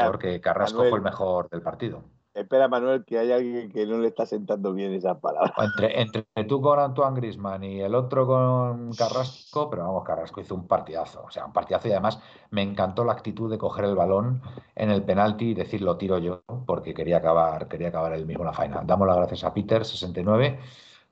porque 0.05 0.39
Carrasco 0.39 0.79
fue 0.79 0.97
el 0.97 1.01
mejor 1.01 1.49
del 1.49 1.61
partido. 1.61 2.03
Espera, 2.33 2.67
Manuel, 2.67 3.03
que 3.05 3.17
hay 3.17 3.31
alguien 3.31 3.71
que 3.71 3.85
no 3.87 3.97
le 3.97 4.09
está 4.09 4.25
sentando 4.25 4.71
bien 4.71 4.93
esas 4.93 5.17
palabras. 5.19 5.51
Entre, 5.57 5.99
entre 5.99 6.25
tú 6.47 6.61
con 6.61 6.79
Antoine 6.79 7.15
Grisman 7.15 7.63
y 7.63 7.81
el 7.81 7.95
otro 7.95 8.27
con 8.27 8.93
Carrasco, 8.93 9.69
pero 9.69 9.83
vamos, 9.83 10.03
Carrasco 10.03 10.39
hizo 10.39 10.53
un 10.53 10.67
partidazo. 10.67 11.23
O 11.25 11.31
sea, 11.31 11.45
un 11.45 11.53
partidazo 11.53 11.87
y 11.87 11.91
además 11.91 12.21
me 12.51 12.61
encantó 12.61 13.03
la 13.03 13.13
actitud 13.13 13.49
de 13.49 13.57
coger 13.57 13.85
el 13.85 13.95
balón 13.95 14.41
en 14.75 14.91
el 14.91 15.03
penalti 15.03 15.49
y 15.49 15.53
decir 15.55 15.81
lo 15.81 15.97
tiro 15.97 16.19
yo, 16.19 16.43
porque 16.67 16.93
quería 16.93 17.17
acabar, 17.17 17.67
quería 17.67 17.89
acabar 17.89 18.13
el 18.13 18.25
mismo 18.27 18.43
la 18.43 18.53
final. 18.53 18.85
Damos 18.85 19.07
las 19.07 19.17
gracias 19.17 19.43
a 19.43 19.53
Peter69, 19.53 20.59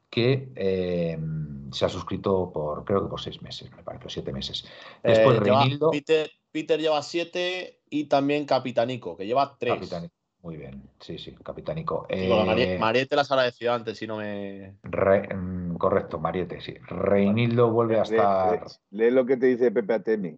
que 0.09 0.51
eh, 0.55 1.19
se 1.71 1.85
ha 1.85 1.89
suscrito 1.89 2.51
por, 2.53 2.85
creo 2.85 3.03
que 3.03 3.09
por 3.09 3.19
seis 3.19 3.41
meses, 3.41 3.71
me 3.75 3.83
parece, 3.83 4.09
siete 4.09 4.31
meses. 4.31 4.65
Después 5.03 5.39
eh, 5.43 5.79
Peter, 5.91 6.31
Peter 6.51 6.79
lleva 6.79 7.01
siete 7.01 7.81
y 7.89 8.05
también 8.05 8.45
Capitanico, 8.45 9.17
que 9.17 9.25
lleva 9.25 9.57
tres. 9.57 9.89
Muy 10.47 10.55
bien, 10.55 10.81
sí, 11.01 11.17
sí, 11.17 11.35
capitánico. 11.43 12.05
Eh, 12.07 12.77
Mariette 12.79 13.15
las 13.15 13.29
agradecido 13.29 13.73
antes, 13.73 13.97
si 13.97 14.07
no 14.07 14.15
me. 14.15 14.77
Mm, 14.81 15.75
correcto, 15.75 16.19
Mariette, 16.19 16.61
sí. 16.61 16.73
Reinildo 16.87 17.69
vuelve 17.69 17.99
a 17.99 18.03
estar. 18.03 18.65
Lee, 18.91 19.11
lo 19.11 19.25
que 19.25 19.35
te 19.35 19.47
dice 19.47 19.71
Pepe 19.71 19.95
Atemi. 19.95 20.37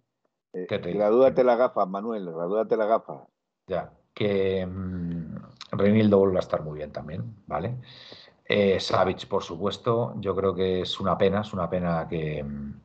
Eh, 0.52 0.66
gradúate 0.68 1.44
la 1.44 1.54
gafa, 1.54 1.86
Manuel, 1.86 2.24
gradúate 2.24 2.76
la 2.76 2.86
gafa. 2.86 3.24
Ya, 3.68 3.92
que 4.12 4.66
mm, 4.66 5.36
Reinildo 5.76 6.18
vuelve 6.18 6.38
a 6.38 6.40
estar 6.40 6.64
muy 6.64 6.78
bien 6.78 6.90
también, 6.90 7.32
¿vale? 7.46 7.76
Eh, 8.48 8.78
por 9.28 9.44
supuesto, 9.44 10.14
yo 10.16 10.34
creo 10.34 10.56
que 10.56 10.80
es 10.80 10.98
una 10.98 11.16
pena, 11.16 11.42
es 11.42 11.52
una 11.52 11.70
pena 11.70 12.08
que, 12.10 12.42
mm, 12.42 12.80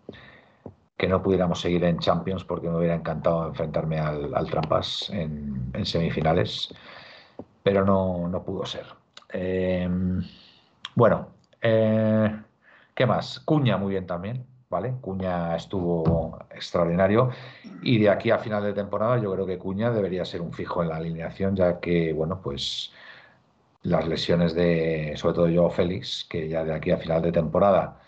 que 0.97 1.07
no 1.07 1.21
pudiéramos 1.21 1.59
seguir 1.59 1.83
en 1.83 1.99
Champions 1.99 2.43
porque 2.43 2.69
me 2.69 2.77
hubiera 2.77 2.95
encantado 2.95 3.47
enfrentarme 3.47 3.99
al, 3.99 4.49
Trampas 4.49 5.09
en, 5.09 5.71
en 5.73 5.85
semifinales 5.85 6.73
pero 7.65 7.83
no, 7.83 8.27
no 8.27 8.43
pudo 8.43 8.63
ser. 8.63 8.85
Eh, 9.33 9.89
bueno, 10.93 11.29
eh, 11.59 12.39
¿qué 12.93 13.07
más? 13.07 13.39
Cuña 13.39 13.75
muy 13.77 13.93
bien 13.93 14.05
también, 14.05 14.45
¿vale? 14.69 14.93
Cuña 15.01 15.55
estuvo 15.55 16.37
extraordinario 16.51 17.31
y 17.81 17.97
de 17.97 18.11
aquí 18.11 18.29
a 18.29 18.37
final 18.37 18.61
de 18.61 18.73
temporada 18.73 19.17
yo 19.17 19.33
creo 19.33 19.47
que 19.47 19.57
Cuña 19.57 19.89
debería 19.89 20.25
ser 20.25 20.41
un 20.41 20.53
fijo 20.53 20.83
en 20.83 20.89
la 20.89 20.97
alineación, 20.97 21.55
ya 21.55 21.79
que, 21.79 22.13
bueno, 22.13 22.39
pues 22.39 22.93
las 23.81 24.07
lesiones 24.07 24.53
de, 24.53 25.13
sobre 25.17 25.33
todo 25.33 25.47
yo, 25.49 25.67
Félix, 25.71 26.23
que 26.29 26.47
ya 26.47 26.63
de 26.63 26.75
aquí 26.75 26.91
a 26.91 26.97
final 26.97 27.23
de 27.23 27.31
temporada, 27.31 27.99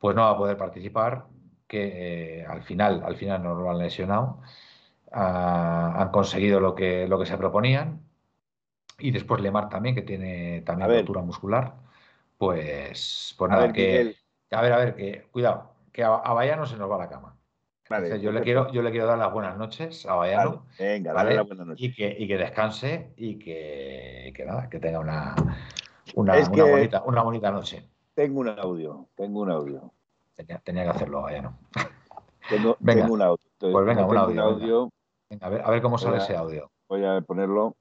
pues 0.00 0.16
no 0.16 0.22
va 0.22 0.30
a 0.30 0.36
poder 0.36 0.56
participar, 0.56 1.26
que 1.68 2.40
eh, 2.40 2.46
al 2.46 2.64
final, 2.64 3.04
al 3.04 3.14
final 3.14 3.44
no 3.44 3.54
lo 3.54 3.70
han 3.70 3.78
lesionado, 3.78 4.40
ah, 5.12 5.94
han 5.98 6.10
conseguido 6.10 6.58
lo 6.58 6.74
que, 6.74 7.06
lo 7.06 7.16
que 7.20 7.26
se 7.26 7.38
proponían 7.38 8.03
y 8.98 9.10
después 9.10 9.40
Lemar 9.40 9.68
también, 9.68 9.94
que 9.94 10.02
tiene 10.02 10.62
también 10.62 10.90
altura 10.90 11.22
muscular. 11.22 11.74
Pues, 12.38 13.34
pues 13.38 13.50
nada, 13.50 13.72
que. 13.72 14.16
A 14.50 14.62
ver, 14.62 14.72
a 14.72 14.78
ver, 14.78 14.94
que 14.94 15.26
cuidado, 15.30 15.74
que 15.92 16.04
a, 16.04 16.10
Bayano 16.10 16.66
se 16.66 16.76
nos 16.76 16.90
va 16.90 16.98
la 16.98 17.08
cama. 17.08 17.36
yo, 18.20 18.32
le 18.32 18.42
quiero, 18.42 18.70
yo 18.72 18.82
le 18.82 18.90
quiero 18.90 19.06
dar 19.06 19.18
las 19.18 19.32
buenas 19.32 19.56
noches 19.56 20.06
a 20.06 20.14
Bayano. 20.14 20.66
venga, 20.78 21.12
dale 21.12 21.34
las 21.34 21.46
buenas 21.46 21.66
noches. 21.66 21.84
Y 21.84 21.94
que, 21.94 22.16
y 22.18 22.28
que 22.28 22.36
descanse 22.36 23.12
y 23.16 23.38
que, 23.38 24.32
que, 24.34 24.44
nada, 24.44 24.68
que 24.68 24.78
tenga 24.78 25.00
una, 25.00 25.34
una, 26.14 26.38
una, 26.38 26.64
bonita, 26.64 27.02
una 27.04 27.22
bonita 27.22 27.50
noche. 27.50 27.88
Tengo 28.14 28.40
un 28.40 28.48
audio, 28.48 29.08
tengo 29.16 29.40
un 29.40 29.50
audio. 29.50 29.92
Tenía, 30.34 30.58
tenía 30.58 30.84
que 30.84 30.90
hacerlo, 30.90 31.22
Bayano. 31.22 31.58
Tengo, 32.48 32.76
venga, 32.80 33.02
tengo 33.02 33.14
un 33.14 33.22
audio. 33.22 33.46
pues 33.58 33.86
venga, 33.86 34.04
un 34.04 34.38
audio. 34.38 34.90
Venga. 35.30 35.46
a, 35.46 35.48
ver, 35.48 35.62
a 35.62 35.70
ver 35.70 35.82
cómo 35.82 35.96
sale 35.96 36.18
ese 36.18 36.36
audio. 36.36 36.70
Voy 36.88 37.04
a 37.04 37.20
ponerlo. 37.22 37.76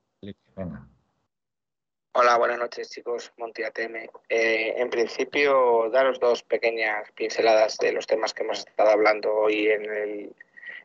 Venga. 0.55 0.87
Hola, 2.15 2.37
buenas 2.37 2.59
noches 2.59 2.91
chicos, 2.91 3.33
Monti 3.37 3.63
eh, 3.63 4.73
en 4.77 4.89
principio, 4.91 5.89
daros 5.89 6.19
dos 6.19 6.43
pequeñas 6.43 7.11
pinceladas 7.13 7.75
de 7.79 7.91
los 7.91 8.05
temas 8.05 8.35
que 8.35 8.43
hemos 8.43 8.59
estado 8.59 8.91
hablando 8.91 9.33
hoy 9.33 9.67
en 9.67 9.85
el, 9.85 10.35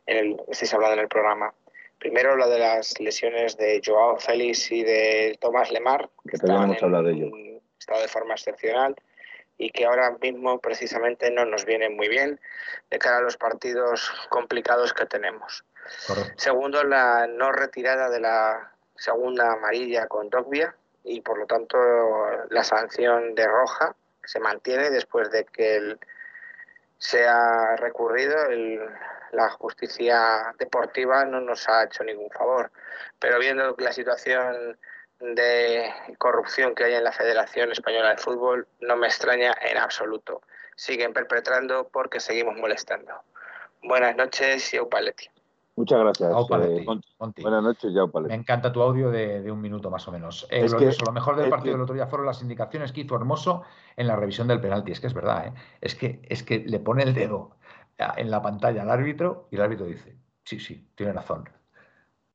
en 0.06 0.16
el 0.16 0.42
estáis 0.48 0.72
hablando 0.72 0.94
en 0.94 1.00
el 1.00 1.08
programa. 1.08 1.52
Primero, 1.98 2.34
lo 2.34 2.48
de 2.48 2.58
las 2.58 2.98
lesiones 2.98 3.58
de 3.58 3.78
Joao 3.84 4.18
Félix 4.18 4.72
y 4.72 4.82
de 4.82 5.36
Tomás 5.38 5.70
Lemar, 5.70 6.08
que 6.26 6.38
hemos 6.42 6.82
hablado 6.82 7.04
de 7.04 7.12
ello. 7.12 7.30
Estado 7.78 8.00
de 8.00 8.08
forma 8.08 8.32
excepcional 8.32 8.96
y 9.58 9.68
que 9.68 9.84
ahora 9.84 10.16
mismo 10.22 10.60
precisamente 10.60 11.30
no 11.30 11.44
nos 11.44 11.66
viene 11.66 11.90
muy 11.90 12.08
bien 12.08 12.40
de 12.88 12.98
cara 12.98 13.18
a 13.18 13.20
los 13.20 13.36
partidos 13.36 14.10
complicados 14.30 14.94
que 14.94 15.04
tenemos. 15.04 15.62
Segundo, 16.36 16.84
la 16.84 17.26
no 17.26 17.52
retirada 17.52 18.08
de 18.08 18.20
la 18.20 18.72
segunda 18.96 19.52
amarilla 19.52 20.06
con 20.06 20.30
Dogbia, 20.30 20.74
y 21.04 21.20
por 21.20 21.38
lo 21.38 21.46
tanto 21.46 21.78
la 22.50 22.64
sanción 22.64 23.34
de 23.34 23.46
roja 23.46 23.94
se 24.24 24.40
mantiene 24.40 24.90
después 24.90 25.30
de 25.30 25.44
que 25.44 25.76
el, 25.76 26.00
se 26.98 27.26
ha 27.26 27.76
recurrido. 27.76 28.36
la 29.32 29.50
justicia 29.50 30.54
deportiva 30.58 31.24
no 31.24 31.40
nos 31.40 31.68
ha 31.68 31.84
hecho 31.84 32.04
ningún 32.04 32.30
favor. 32.30 32.70
Pero 33.18 33.38
viendo 33.38 33.74
la 33.78 33.92
situación 33.92 34.78
de 35.20 35.92
corrupción 36.18 36.74
que 36.74 36.84
hay 36.84 36.94
en 36.94 37.04
la 37.04 37.12
Federación 37.12 37.72
Española 37.72 38.10
de 38.10 38.18
Fútbol, 38.18 38.66
no 38.80 38.96
me 38.96 39.06
extraña 39.06 39.54
en 39.62 39.78
absoluto. 39.78 40.42
siguen 40.76 41.12
perpetrando 41.12 41.88
porque 41.88 42.20
seguimos 42.20 42.56
molestando. 42.56 43.12
Buenas 43.82 44.14
noches 44.16 44.72
y. 44.72 45.37
Muchas 45.78 46.00
gracias. 46.00 46.32
Eh, 46.60 46.86
Buenas 47.40 47.62
noches, 47.62 47.94
Yao 47.94 48.10
Me 48.22 48.34
encanta 48.34 48.72
tu 48.72 48.82
audio 48.82 49.12
de, 49.12 49.48
un 49.48 49.60
minuto 49.60 49.90
más 49.90 50.08
o 50.08 50.12
menos. 50.12 50.44
Eh, 50.50 50.66
lo, 50.68 51.12
mejor 51.12 51.36
del 51.36 51.48
partido 51.48 51.74
del 51.74 51.82
otro 51.82 51.94
día 51.94 52.08
fueron 52.08 52.26
las 52.26 52.42
indicaciones 52.42 52.90
que 52.90 53.02
hizo 53.02 53.14
Hermoso 53.14 53.62
en 53.96 54.08
la 54.08 54.16
revisión 54.16 54.48
del 54.48 54.60
penalti. 54.60 54.90
Es 54.90 54.98
que 54.98 55.06
es 55.06 55.14
verdad, 55.14 55.46
¿eh? 55.46 55.52
es, 55.80 55.94
que, 55.94 56.20
es 56.28 56.42
que 56.42 56.64
le 56.66 56.80
pone 56.80 57.04
el 57.04 57.14
dedo 57.14 57.52
en 58.16 58.28
la 58.28 58.42
pantalla 58.42 58.82
al 58.82 58.90
árbitro 58.90 59.46
y 59.52 59.54
el 59.54 59.62
árbitro 59.62 59.86
dice, 59.86 60.16
sí, 60.42 60.58
sí, 60.58 60.90
tiene 60.96 61.12
razón. 61.12 61.48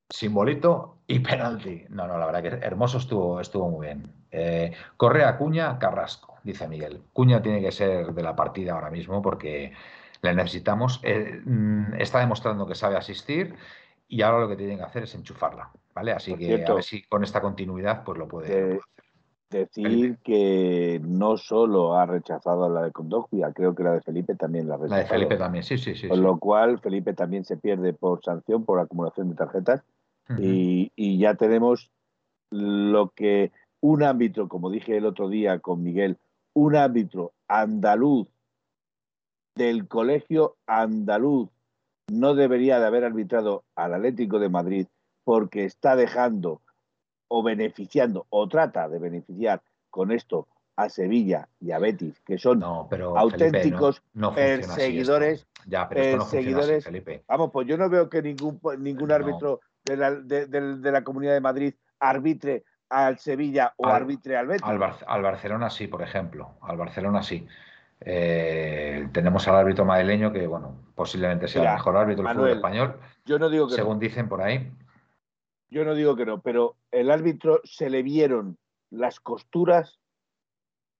Simbolito 0.09 0.99
y 1.05 1.19
penalti. 1.19 1.83
No, 1.89 2.07
no, 2.07 2.17
la 2.17 2.25
verdad 2.25 2.43
que 2.43 2.65
Hermoso 2.65 2.97
estuvo, 2.97 3.41
estuvo 3.41 3.69
muy 3.69 3.87
bien. 3.87 4.09
Eh, 4.31 4.71
Correa, 4.95 5.37
Cuña, 5.37 5.77
Carrasco, 5.79 6.37
dice 6.43 6.65
Miguel. 6.69 7.01
Cuña 7.11 7.41
tiene 7.41 7.59
que 7.59 7.73
ser 7.73 8.13
de 8.13 8.23
la 8.23 8.37
partida 8.37 8.71
ahora 8.71 8.89
mismo 8.89 9.21
porque 9.21 9.73
le 10.23 10.33
necesitamos. 10.33 10.99
Eh, 11.03 11.41
mm, 11.43 11.95
está 11.99 12.19
demostrando 12.19 12.65
que 12.65 12.75
sabe 12.75 12.95
asistir 12.95 13.55
y 14.07 14.21
ahora 14.21 14.39
lo 14.39 14.47
que 14.47 14.55
tiene 14.55 14.77
que 14.77 14.83
hacer 14.83 15.03
es 15.03 15.13
enchufarla, 15.15 15.71
¿vale? 15.93 16.13
Así 16.13 16.35
que 16.35 16.63
a 16.65 16.73
ver 16.73 16.83
si 16.83 17.03
con 17.03 17.23
esta 17.23 17.41
continuidad 17.41 18.03
pues 18.03 18.17
lo 18.17 18.27
puede, 18.27 18.79
Decir 19.49 20.17
que 20.23 20.99
no 21.03 21.37
solo 21.37 21.93
ha 21.95 22.07
rechazado 22.07 22.67
la 22.69 22.81
de 22.81 22.91
Condogbia, 22.91 23.53
creo 23.53 23.75
que 23.75 23.83
la 23.83 23.93
de 23.93 24.01
Felipe 24.01 24.33
también 24.33 24.67
la 24.67 24.73
ha 24.73 24.77
rechazado. 24.77 24.97
La 24.97 25.03
de 25.03 25.09
Felipe 25.09 25.37
también, 25.37 25.63
sí, 25.63 25.77
sí, 25.77 25.93
sí. 25.93 26.07
Con 26.07 26.23
lo 26.23 26.39
cual 26.39 26.79
Felipe 26.79 27.13
también 27.13 27.45
se 27.45 27.57
pierde 27.57 27.93
por 27.93 28.23
sanción, 28.23 28.65
por 28.65 28.79
acumulación 28.79 29.29
de 29.29 29.35
tarjetas 29.35 29.83
y, 30.39 30.91
y 30.95 31.19
ya 31.19 31.35
tenemos 31.35 31.91
lo 32.49 33.11
que 33.11 33.51
un 33.79 34.01
árbitro, 34.01 34.47
como 34.47 34.71
dije 34.71 34.97
el 34.97 35.05
otro 35.05 35.29
día 35.29 35.59
con 35.59 35.83
Miguel, 35.83 36.17
un 36.53 36.75
árbitro 36.75 37.33
andaluz 37.47 38.27
del 39.55 39.87
colegio 39.87 40.55
andaluz 40.67 41.49
no 42.11 42.35
debería 42.35 42.79
de 42.79 42.87
haber 42.87 43.03
arbitrado 43.03 43.63
al 43.75 43.93
Atlético 43.93 44.39
de 44.39 44.49
Madrid 44.49 44.87
porque 45.23 45.65
está 45.65 45.95
dejando 45.95 46.61
o 47.27 47.43
beneficiando 47.43 48.25
o 48.29 48.47
trata 48.47 48.89
de 48.89 48.99
beneficiar 48.99 49.61
con 49.89 50.11
esto 50.11 50.47
a 50.75 50.89
Sevilla 50.89 51.47
y 51.59 51.71
a 51.71 51.79
Betis, 51.79 52.19
que 52.21 52.37
son 52.37 52.63
auténticos 52.63 54.01
perseguidores. 54.35 55.47
Ya, 55.67 55.87
pero 55.87 56.27
Vamos, 57.27 57.51
pues 57.51 57.67
yo 57.67 57.77
no 57.77 57.89
veo 57.89 58.09
que 58.09 58.21
ningún, 58.21 58.59
ningún 58.79 59.11
árbitro 59.11 59.61
de 59.85 59.97
la, 59.97 60.11
de, 60.11 60.91
la 60.91 61.03
Comunidad 61.03 61.33
de 61.33 61.41
Madrid 61.41 61.73
arbitre 61.99 62.63
al 62.89 63.17
Sevilla 63.19 63.73
o 63.77 63.87
arbitre 63.87 64.35
al 64.35 64.47
Betis. 64.47 64.63
Al, 64.63 65.21
Barcelona 65.21 65.69
sí, 65.69 65.87
por 65.87 66.01
ejemplo. 66.01 66.57
Al 66.61 66.77
Barcelona 66.77 67.23
sí. 67.23 67.47
Eh, 68.05 69.07
tenemos 69.11 69.47
al 69.47 69.55
árbitro 69.55 69.85
madrileño 69.85 70.31
que, 70.31 70.47
bueno, 70.47 70.77
posiblemente 70.95 71.47
sea 71.47 71.63
el 71.63 71.73
mejor 71.73 71.97
árbitro 71.97 72.23
del 72.23 72.35
fútbol 72.35 72.49
español. 72.49 72.99
Yo 73.25 73.39
no 73.39 73.49
digo 73.49 73.67
que 73.67 73.75
según 73.75 73.99
dicen 73.99 74.27
por 74.27 74.41
ahí. 74.41 74.71
Yo 75.69 75.85
no 75.85 75.95
digo 75.95 76.15
que 76.15 76.25
no, 76.25 76.41
pero 76.41 76.77
el 76.91 77.09
árbitro 77.09 77.61
se 77.63 77.89
le 77.89 78.03
vieron 78.03 78.57
las 78.91 79.19
costuras 79.19 79.99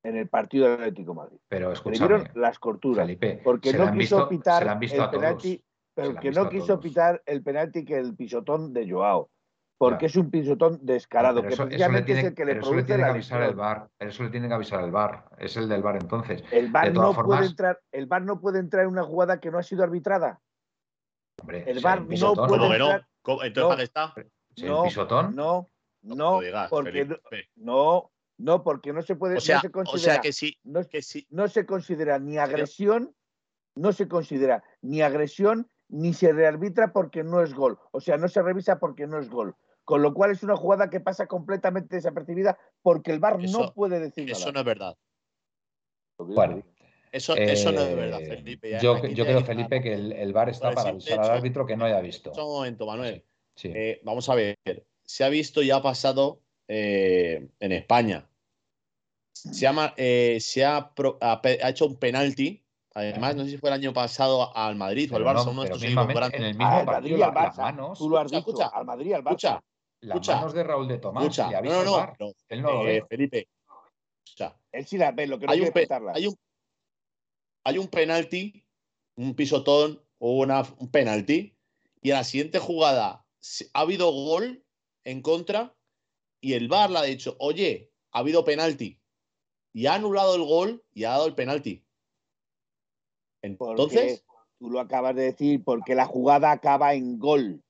en 0.03 0.17
el 0.17 0.27
partido 0.27 0.65
del 0.65 0.79
Atlético 0.79 1.13
Madrid. 1.13 1.37
Pero 1.47 1.71
escúchame, 1.71 2.31
las 2.33 2.59
costuras. 2.59 3.05
Felipe, 3.05 3.41
porque 3.43 3.73
no 3.73 3.91
quiso 3.91 4.27
pitar 4.27 4.63
el 4.81 5.09
penalti, 5.09 5.63
pero 5.93 6.15
que 6.15 6.31
no 6.31 6.49
quiso 6.49 6.79
pitar 6.79 7.21
el 7.25 7.43
penalti 7.43 7.85
que 7.85 7.97
el 7.97 8.15
pisotón 8.15 8.73
de 8.73 8.89
Joao 8.89 9.29
porque 9.77 10.05
es 10.05 10.15
un 10.15 10.29
pisotón 10.29 10.79
descarado, 10.81 11.41
que 11.41 11.49
eso, 11.49 11.65
precisamente 11.65 12.13
es 12.13 12.23
el 12.25 12.33
que 12.33 12.45
le 12.45 12.55
produce 12.55 12.83
tiene 12.83 13.03
que 13.03 13.09
avisar 13.09 13.41
el 13.43 13.55
bar, 13.55 13.89
eso 13.99 14.23
le 14.23 14.29
tiene 14.29 14.47
que 14.47 14.53
avisar 14.53 14.83
el 14.83 14.91
bar, 14.91 15.25
es 15.37 15.57
el 15.57 15.67
del 15.67 15.81
bar 15.81 15.97
entonces. 15.97 16.43
El 16.51 16.71
bar 16.71 16.93
no 16.93 17.13
puede 17.13 17.45
entrar, 17.45 17.79
el 17.91 18.05
bar 18.05 18.21
no 18.21 18.39
puede 18.39 18.59
entrar 18.59 18.83
en 18.83 18.91
una 18.91 19.03
jugada 19.03 19.39
que 19.39 19.51
no 19.51 19.57
ha 19.57 19.63
sido 19.63 19.83
arbitrada. 19.83 20.39
Hombre, 21.41 21.69
el 21.69 21.81
bar 21.81 22.01
no 22.01 22.33
puede 22.35 22.65
entrar. 22.65 23.07
Entonces, 23.25 23.63
¿para 23.63 23.75
qué 23.75 23.83
está? 23.83 24.13
No, 24.57 24.83
pisotón? 24.83 25.35
No, 25.35 25.69
no, 26.03 26.39
porque 26.69 27.07
no, 27.55 28.11
no, 28.37 28.63
porque 28.63 28.93
no 28.93 29.01
se 29.01 29.15
puede, 29.15 29.37
o 29.37 29.41
sea, 29.41 29.55
no 29.55 29.61
se 29.61 29.71
considera, 29.71 29.95
o 29.95 30.13
sea 30.13 30.21
que 30.21 30.33
sí, 30.33 30.59
no, 30.63 30.83
que 30.87 31.01
sí. 31.01 31.25
no 31.29 31.47
se 31.47 31.65
considera 31.65 32.19
ni 32.19 32.37
agresión, 32.37 33.15
no 33.75 33.93
se 33.93 34.07
considera 34.07 34.63
ni 34.81 35.01
agresión 35.01 35.67
ni 35.93 36.11
se 36.13 36.33
rearbitra 36.33 36.91
porque 36.91 37.23
no 37.23 37.41
es 37.41 37.53
gol. 37.53 37.77
O 37.91 38.01
sea, 38.01 38.17
no 38.17 38.27
se 38.27 38.41
revisa 38.41 38.79
porque 38.79 39.05
no 39.05 39.19
es 39.19 39.29
gol. 39.29 39.55
Con 39.85 40.01
lo 40.01 40.13
cual 40.13 40.31
es 40.31 40.41
una 40.41 40.55
jugada 40.55 40.89
que 40.89 40.99
pasa 40.99 41.27
completamente 41.27 41.95
desapercibida 41.95 42.57
porque 42.81 43.11
el 43.11 43.19
VAR 43.19 43.39
no 43.39 43.73
puede 43.73 43.99
decir 43.99 44.29
eso 44.29 44.51
no 44.51 44.59
es 44.59 44.65
verdad. 44.65 44.97
Bueno, 46.17 46.63
eso, 47.11 47.35
eso 47.35 47.71
no 47.71 47.81
es 47.81 47.95
verdad, 47.95 48.21
eh, 48.21 48.27
Felipe. 48.27 48.79
yo, 48.81 48.99
creo, 48.99 49.43
Felipe, 49.43 49.81
que 49.81 49.93
el, 49.93 50.13
el 50.13 50.33
VAR 50.33 50.49
está 50.49 50.71
para 50.71 50.89
avisar 50.89 51.19
al 51.19 51.29
árbitro 51.29 51.65
que 51.65 51.77
no 51.77 51.85
haya 51.85 51.99
visto. 52.01 52.31
Un 52.31 52.37
momento, 52.37 52.87
Manuel. 52.87 53.23
Eh, 53.63 54.01
vamos 54.03 54.27
a 54.29 54.35
ver. 54.35 54.57
Se 55.03 55.23
ha 55.23 55.29
visto 55.29 55.61
y 55.61 55.69
ha 55.69 55.81
pasado 55.81 56.41
eh, 56.67 57.49
en 57.59 57.71
España. 57.71 58.27
Se, 59.31 59.67
ha, 59.67 59.93
se 59.95 60.65
ha, 60.65 60.91
ha, 61.21 61.69
hecho 61.69 61.85
un 61.85 61.97
penalti. 61.97 62.62
Además, 62.95 63.35
no 63.35 63.43
sé 63.43 63.51
si 63.51 63.57
fue 63.57 63.69
el 63.69 63.73
año 63.73 63.91
pasado 63.91 64.55
al 64.55 64.75
Madrid 64.75 65.11
o 65.11 65.15
al 65.17 65.23
Barça, 65.23 65.49
uno 65.49 65.63
de 65.63 65.69
estos 65.69 65.81
En 66.33 66.43
el 66.43 66.55
mismo 66.55 66.85
partido, 66.85 67.17
las 67.17 67.57
manos. 67.57 67.97
Tú 67.97 68.09
lo 68.09 68.19
has 68.19 68.31
dicho, 68.31 68.73
al 68.73 68.85
Madrid, 68.85 69.13
al 69.13 69.23
Barça. 69.23 69.61
Las 70.01 70.27
manos 70.27 70.53
de 70.53 70.63
Raúl 70.63 70.87
de 70.87 70.97
Tomás. 70.99 71.23
Escucha, 71.23 71.61
no, 71.61 71.83
no, 71.83 72.15
no, 72.19 72.33
Él 72.49 72.61
no 72.61 72.71
lo 72.71 72.87
eh, 72.87 73.03
Felipe. 73.09 73.47
Él 74.71 74.85
sí 74.85 74.97
la 74.97 75.11
ve, 75.11 75.27
lo 75.27 75.39
que 75.39 75.45
no 75.45 75.53
hay, 75.53 75.61
un 75.61 75.71
hay 76.13 76.27
un 76.27 76.35
hay 77.65 77.77
un 77.77 77.87
penalti, 77.87 78.65
un 79.15 79.35
pisotón 79.35 80.03
o 80.17 80.37
una, 80.37 80.63
un 80.79 80.89
penalti, 80.89 81.55
y 82.01 82.09
en 82.09 82.17
la 82.17 82.23
siguiente 82.23 82.59
jugada 82.59 83.25
ha 83.73 83.79
habido 83.79 84.11
gol 84.11 84.63
en 85.05 85.21
contra 85.21 85.75
y 86.41 86.53
el 86.53 86.67
VAR 86.67 86.89
le 86.89 86.99
ha 86.99 87.03
dicho, 87.03 87.35
oye, 87.39 87.91
ha 88.11 88.19
habido 88.19 88.43
penalti. 88.43 88.99
Y 89.71 89.85
ha 89.85 89.95
anulado 89.95 90.35
el 90.35 90.43
gol 90.43 90.83
y 90.93 91.05
ha 91.05 91.11
dado 91.11 91.25
el 91.25 91.35
penalti. 91.35 91.85
Entonces. 93.43 94.25
tú 94.57 94.71
lo 94.71 94.79
acabas 94.79 95.15
de 95.15 95.23
decir, 95.23 95.63
porque 95.63 95.93
la 95.93 96.05
jugada 96.05 96.51
acaba 96.51 96.95
en 96.95 97.19
gol 97.19 97.61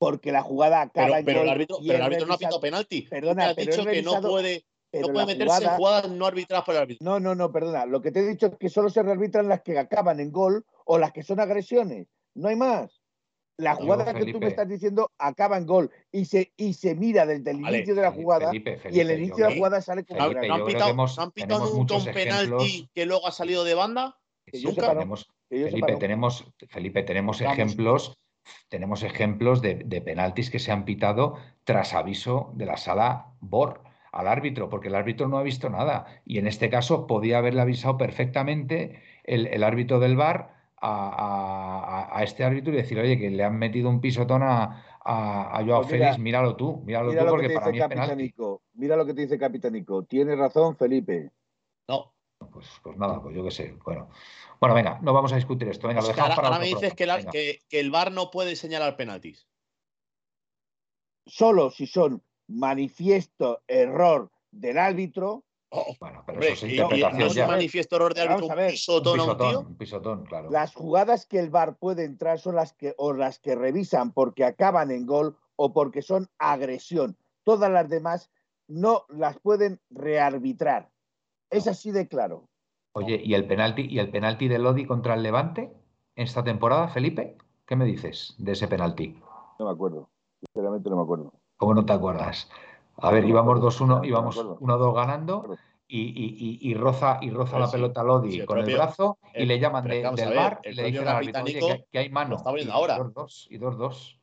porque 0.00 0.32
la 0.32 0.40
jugada 0.40 0.80
acaba 0.80 1.16
pero, 1.16 1.24
pero 1.26 1.42
el 1.42 1.48
árbitro, 1.50 1.76
pero 1.82 1.96
el 1.96 2.02
árbitro 2.02 2.26
no 2.26 2.32
ha 2.32 2.38
pitado 2.38 2.58
penalti. 2.58 3.02
Perdona, 3.02 3.48
ha 3.48 3.54
dicho 3.54 3.84
que 3.84 4.00
no 4.02 4.22
puede, 4.22 4.64
no 4.94 5.08
puede 5.08 5.26
meterse 5.26 5.64
en 5.64 5.70
jugadas 5.72 6.10
no 6.10 6.24
arbitradas 6.24 6.64
por 6.64 6.74
el 6.74 6.80
árbitro. 6.80 7.04
No, 7.04 7.20
no, 7.20 7.34
no, 7.34 7.52
perdona. 7.52 7.84
Lo 7.84 8.00
que 8.00 8.10
te 8.10 8.20
he 8.20 8.26
dicho 8.26 8.46
es 8.46 8.56
que 8.56 8.70
solo 8.70 8.88
se 8.88 9.02
rearbitran 9.02 9.46
las 9.46 9.60
que 9.60 9.78
acaban 9.78 10.18
en 10.18 10.32
gol 10.32 10.64
o 10.86 10.96
las 10.96 11.12
que 11.12 11.22
son 11.22 11.38
agresiones. 11.38 12.08
No 12.34 12.48
hay 12.48 12.56
más. 12.56 13.02
La 13.58 13.74
jugada 13.74 14.14
que 14.14 14.32
tú 14.32 14.40
me 14.40 14.46
estás 14.46 14.66
diciendo 14.66 15.10
acaba 15.18 15.58
en 15.58 15.66
gol 15.66 15.90
y 16.10 16.24
se, 16.24 16.50
y 16.56 16.72
se 16.72 16.94
mira 16.94 17.26
desde 17.26 17.50
el 17.50 17.58
inicio 17.60 17.94
de 17.94 18.00
la 18.00 18.10
jugada 18.10 18.52
y 18.54 19.00
el 19.00 19.10
inicio 19.10 19.44
de 19.44 19.50
la 19.50 19.56
jugada 19.56 19.82
sale 19.82 20.06
como 20.06 20.18
Felipe, 20.18 20.48
¿No 20.48 20.54
han 20.54 20.64
pitado, 20.64 20.94
¿no 20.94 21.30
pitado 21.30 21.74
nunca 21.74 21.96
un 21.96 22.04
penalti 22.06 22.88
que 22.94 23.04
luego 23.04 23.26
ha 23.26 23.32
salido 23.32 23.64
de 23.64 23.74
banda? 23.74 24.18
Tenemos, 24.50 25.30
Felipe, 25.48 25.96
tenemos, 25.96 26.52
Felipe, 26.68 27.02
tenemos 27.02 27.40
ejemplos 27.40 28.18
tenemos 28.68 29.02
ejemplos 29.02 29.62
de, 29.62 30.02
penaltis 30.04 30.50
que 30.50 30.58
se 30.58 30.72
han 30.72 30.84
pitado 30.84 31.36
tras 31.64 31.94
aviso 31.94 32.52
de 32.54 32.66
la 32.66 32.76
sala 32.76 33.34
BOR 33.40 33.82
al 34.12 34.26
árbitro, 34.26 34.68
porque 34.68 34.88
el 34.88 34.96
árbitro 34.96 35.28
no 35.28 35.38
ha 35.38 35.42
visto 35.42 35.70
nada. 35.70 36.06
Y 36.24 36.38
en 36.38 36.46
este 36.46 36.68
caso 36.68 37.06
podía 37.06 37.38
haberle 37.38 37.60
avisado 37.60 37.96
perfectamente 37.96 39.02
el, 39.24 39.62
árbitro 39.62 40.00
del 40.00 40.16
VAR 40.16 40.54
a, 40.80 42.20
este 42.22 42.44
árbitro 42.44 42.72
y 42.72 42.76
decir, 42.76 42.98
oye, 42.98 43.18
que 43.18 43.30
le 43.30 43.44
han 43.44 43.56
metido 43.56 43.88
un 43.88 44.00
pisotón 44.00 44.42
a, 44.42 44.98
a, 45.04 45.62
Joao 45.64 45.82
pues 45.82 45.92
Félix, 45.92 46.18
míralo 46.18 46.56
tú, 46.56 46.82
míralo 46.84 47.12
tú, 47.12 47.24
porque 47.28 47.50
para 47.50 47.70
mí 47.70 47.78
es 47.78 47.88
penalti. 47.88 48.34
Mira 48.74 48.96
lo 48.96 49.06
que 49.06 49.14
te 49.14 49.22
dice 49.22 49.38
Capitanico. 49.38 50.04
Tiene 50.04 50.34
razón, 50.34 50.76
Felipe. 50.76 51.30
No. 51.88 52.12
Pues, 52.52 52.66
pues 52.82 52.96
nada, 52.96 53.20
pues 53.22 53.34
yo 53.34 53.44
qué 53.44 53.50
sé. 53.50 53.76
Bueno, 53.84 54.08
bueno, 54.60 54.74
venga, 54.74 54.98
no 55.02 55.12
vamos 55.12 55.32
a 55.32 55.36
discutir 55.36 55.68
esto. 55.68 55.88
Venga, 55.88 56.02
lo 56.02 56.08
dejamos 56.08 56.38
ahora, 56.38 56.58
me 56.58 56.66
dices 56.66 56.94
que, 56.94 57.60
el 57.70 57.90
VAR 57.90 58.12
no 58.12 58.30
puede 58.30 58.56
señalar 58.56 58.96
penaltis. 58.96 59.46
Solo 61.26 61.70
si 61.70 61.86
son 61.86 62.22
manifiesto 62.48 63.62
error 63.68 64.30
del 64.50 64.78
árbitro. 64.78 65.44
Oh, 65.70 65.94
bueno, 66.00 66.24
pero 66.26 66.40
eso 66.40 66.66
es 66.66 66.72
interpretación. 66.72 67.18
No 67.18 67.26
es 67.26 67.48
manifiesto 67.48 67.96
error 67.96 68.14
del 68.14 68.28
árbitro, 68.28 68.56
un 68.56 68.66
pisotón, 68.66 69.20
un 69.20 69.26
pisotón, 69.26 69.66
un 69.66 69.76
pisotón, 69.76 70.26
claro. 70.26 70.50
Las 70.50 70.74
jugadas 70.74 71.26
que 71.26 71.38
el 71.38 71.50
VAR 71.50 71.76
puede 71.76 72.04
entrar 72.04 72.40
son 72.40 72.56
las 72.56 72.72
que, 72.72 72.94
o 72.98 73.12
las 73.12 73.38
que 73.38 73.54
revisan 73.54 74.12
porque 74.12 74.44
acaban 74.44 74.90
en 74.90 75.06
gol 75.06 75.36
o 75.56 75.72
porque 75.72 76.02
son 76.02 76.28
agresión. 76.38 77.16
Todas 77.44 77.70
las 77.70 77.88
demás 77.88 78.30
no 78.66 79.04
las 79.08 79.38
pueden 79.38 79.80
rearbitrar. 79.90 80.90
Es 81.50 81.66
así 81.66 81.90
de 81.90 82.06
claro. 82.08 82.48
Oye, 82.92 83.20
¿y 83.22 83.34
el 83.34 83.46
penalti, 83.46 83.86
y 83.88 83.98
el 83.98 84.10
penalti 84.10 84.48
de 84.48 84.58
Lodi 84.58 84.84
contra 84.86 85.14
el 85.14 85.22
Levante 85.22 85.72
esta 86.16 86.42
temporada, 86.42 86.88
Felipe? 86.88 87.36
¿Qué 87.66 87.76
me 87.76 87.84
dices 87.84 88.34
de 88.38 88.52
ese 88.52 88.68
penalti? 88.68 89.20
No 89.58 89.66
me 89.66 89.72
acuerdo, 89.72 90.08
sinceramente 90.44 90.90
no 90.90 90.96
me 90.96 91.02
acuerdo. 91.02 91.32
¿Cómo 91.56 91.74
no 91.74 91.84
te 91.84 91.92
acuerdas? 91.92 92.48
A 92.96 93.10
ver, 93.10 93.24
íbamos 93.24 93.60
2-1, 93.60 94.06
íbamos 94.06 94.36
1-2 94.36 94.94
ganando 94.94 95.56
y, 95.86 96.00
y, 96.00 96.36
y, 96.38 96.70
y, 96.70 96.74
roza, 96.74 97.18
y 97.20 97.30
roza 97.30 97.58
la 97.58 97.66
sí, 97.66 97.72
pelota 97.72 98.02
Lodi 98.02 98.32
sí, 98.32 98.38
con 98.44 98.58
propio, 98.58 98.74
el 98.74 98.80
brazo 98.80 99.18
y 99.34 99.42
el, 99.42 99.48
le 99.48 99.58
llaman 99.58 99.84
de, 99.84 100.02
del 100.02 100.34
bar 100.34 100.60
y 100.64 100.72
le 100.72 100.84
dicen 100.84 101.08
al 101.08 101.16
árbitro 101.16 101.44
que, 101.44 101.86
que, 101.90 101.98
hay 101.98 102.10
mano. 102.10 102.30
Lo 102.30 102.36
está 102.36 102.50
poniendo 102.50 102.74
ahora. 102.74 102.98
2-2. 102.98 104.19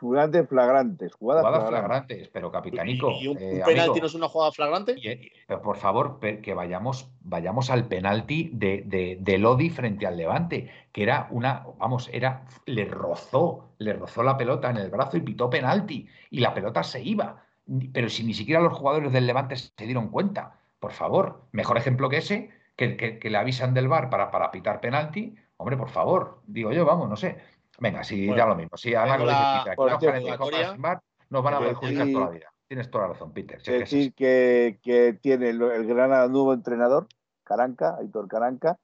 Jugadas 0.00 0.48
flagrantes. 0.48 1.14
Jugadas, 1.14 1.44
jugadas 1.44 1.68
flagrantes. 1.68 2.06
flagrantes. 2.06 2.28
pero 2.32 2.50
capitanico. 2.50 3.10
¿Y 3.20 3.28
un, 3.28 3.36
eh, 3.38 3.56
un 3.58 3.62
penalti 3.64 4.00
no 4.00 4.06
es 4.06 4.14
una 4.14 4.28
jugada 4.28 4.50
flagrante? 4.50 4.96
Eh, 5.04 5.30
pero 5.46 5.60
por 5.60 5.76
favor, 5.76 6.18
que 6.18 6.54
vayamos, 6.54 7.10
vayamos 7.20 7.68
al 7.68 7.86
penalti 7.86 8.50
de, 8.54 9.18
de, 9.20 9.38
Lodi 9.38 9.68
frente 9.68 10.06
al 10.06 10.16
Levante, 10.16 10.70
que 10.92 11.02
era 11.02 11.28
una, 11.30 11.66
vamos, 11.78 12.08
era, 12.12 12.46
le 12.64 12.86
rozó, 12.86 13.74
le 13.76 13.92
rozó 13.92 14.22
la 14.22 14.38
pelota 14.38 14.70
en 14.70 14.78
el 14.78 14.90
brazo 14.90 15.18
y 15.18 15.20
pitó 15.20 15.50
penalti. 15.50 16.08
Y 16.30 16.40
la 16.40 16.54
pelota 16.54 16.82
se 16.82 17.02
iba. 17.02 17.44
Pero 17.92 18.08
si 18.08 18.24
ni 18.24 18.32
siquiera 18.32 18.62
los 18.62 18.72
jugadores 18.72 19.12
del 19.12 19.26
Levante 19.26 19.56
se 19.56 19.84
dieron 19.84 20.08
cuenta. 20.08 20.58
Por 20.78 20.92
favor, 20.92 21.42
mejor 21.52 21.76
ejemplo 21.76 22.08
que 22.08 22.16
ese, 22.16 22.50
que, 22.74 22.96
que, 22.96 23.18
que 23.18 23.28
le 23.28 23.36
avisan 23.36 23.74
del 23.74 23.88
bar 23.88 24.08
para, 24.08 24.30
para 24.30 24.50
pitar 24.50 24.80
penalti. 24.80 25.34
Hombre, 25.58 25.76
por 25.76 25.90
favor, 25.90 26.40
digo 26.46 26.72
yo, 26.72 26.86
vamos, 26.86 27.06
no 27.06 27.16
sé. 27.16 27.36
Venga, 27.80 28.04
si 28.04 28.26
ya 28.26 28.46
lo 28.46 28.54
mismo. 28.54 28.76
Si 28.76 28.94
además 28.94 29.20
lo 29.20 29.26
dice 29.26 30.10
Peter, 30.12 31.00
nos 31.30 31.42
van 31.42 31.54
a 31.54 31.58
perjudicar 31.60 32.12
toda 32.12 32.24
la 32.26 32.30
vida. 32.30 32.52
Tienes 32.68 32.90
toda 32.90 33.04
la 33.04 33.12
razón, 33.14 33.32
Peter. 33.32 33.58
Es 33.58 33.66
decir, 33.66 34.14
que, 34.14 34.78
que, 34.82 35.14
tiene 35.14 35.50
el, 35.50 35.60
el 35.62 35.86
Granada 35.86 36.28
nuevo 36.28 36.52
entrenador, 36.52 37.08
Caranca, 37.42 37.96
Aitor 37.96 38.28
Caranca, 38.28 38.78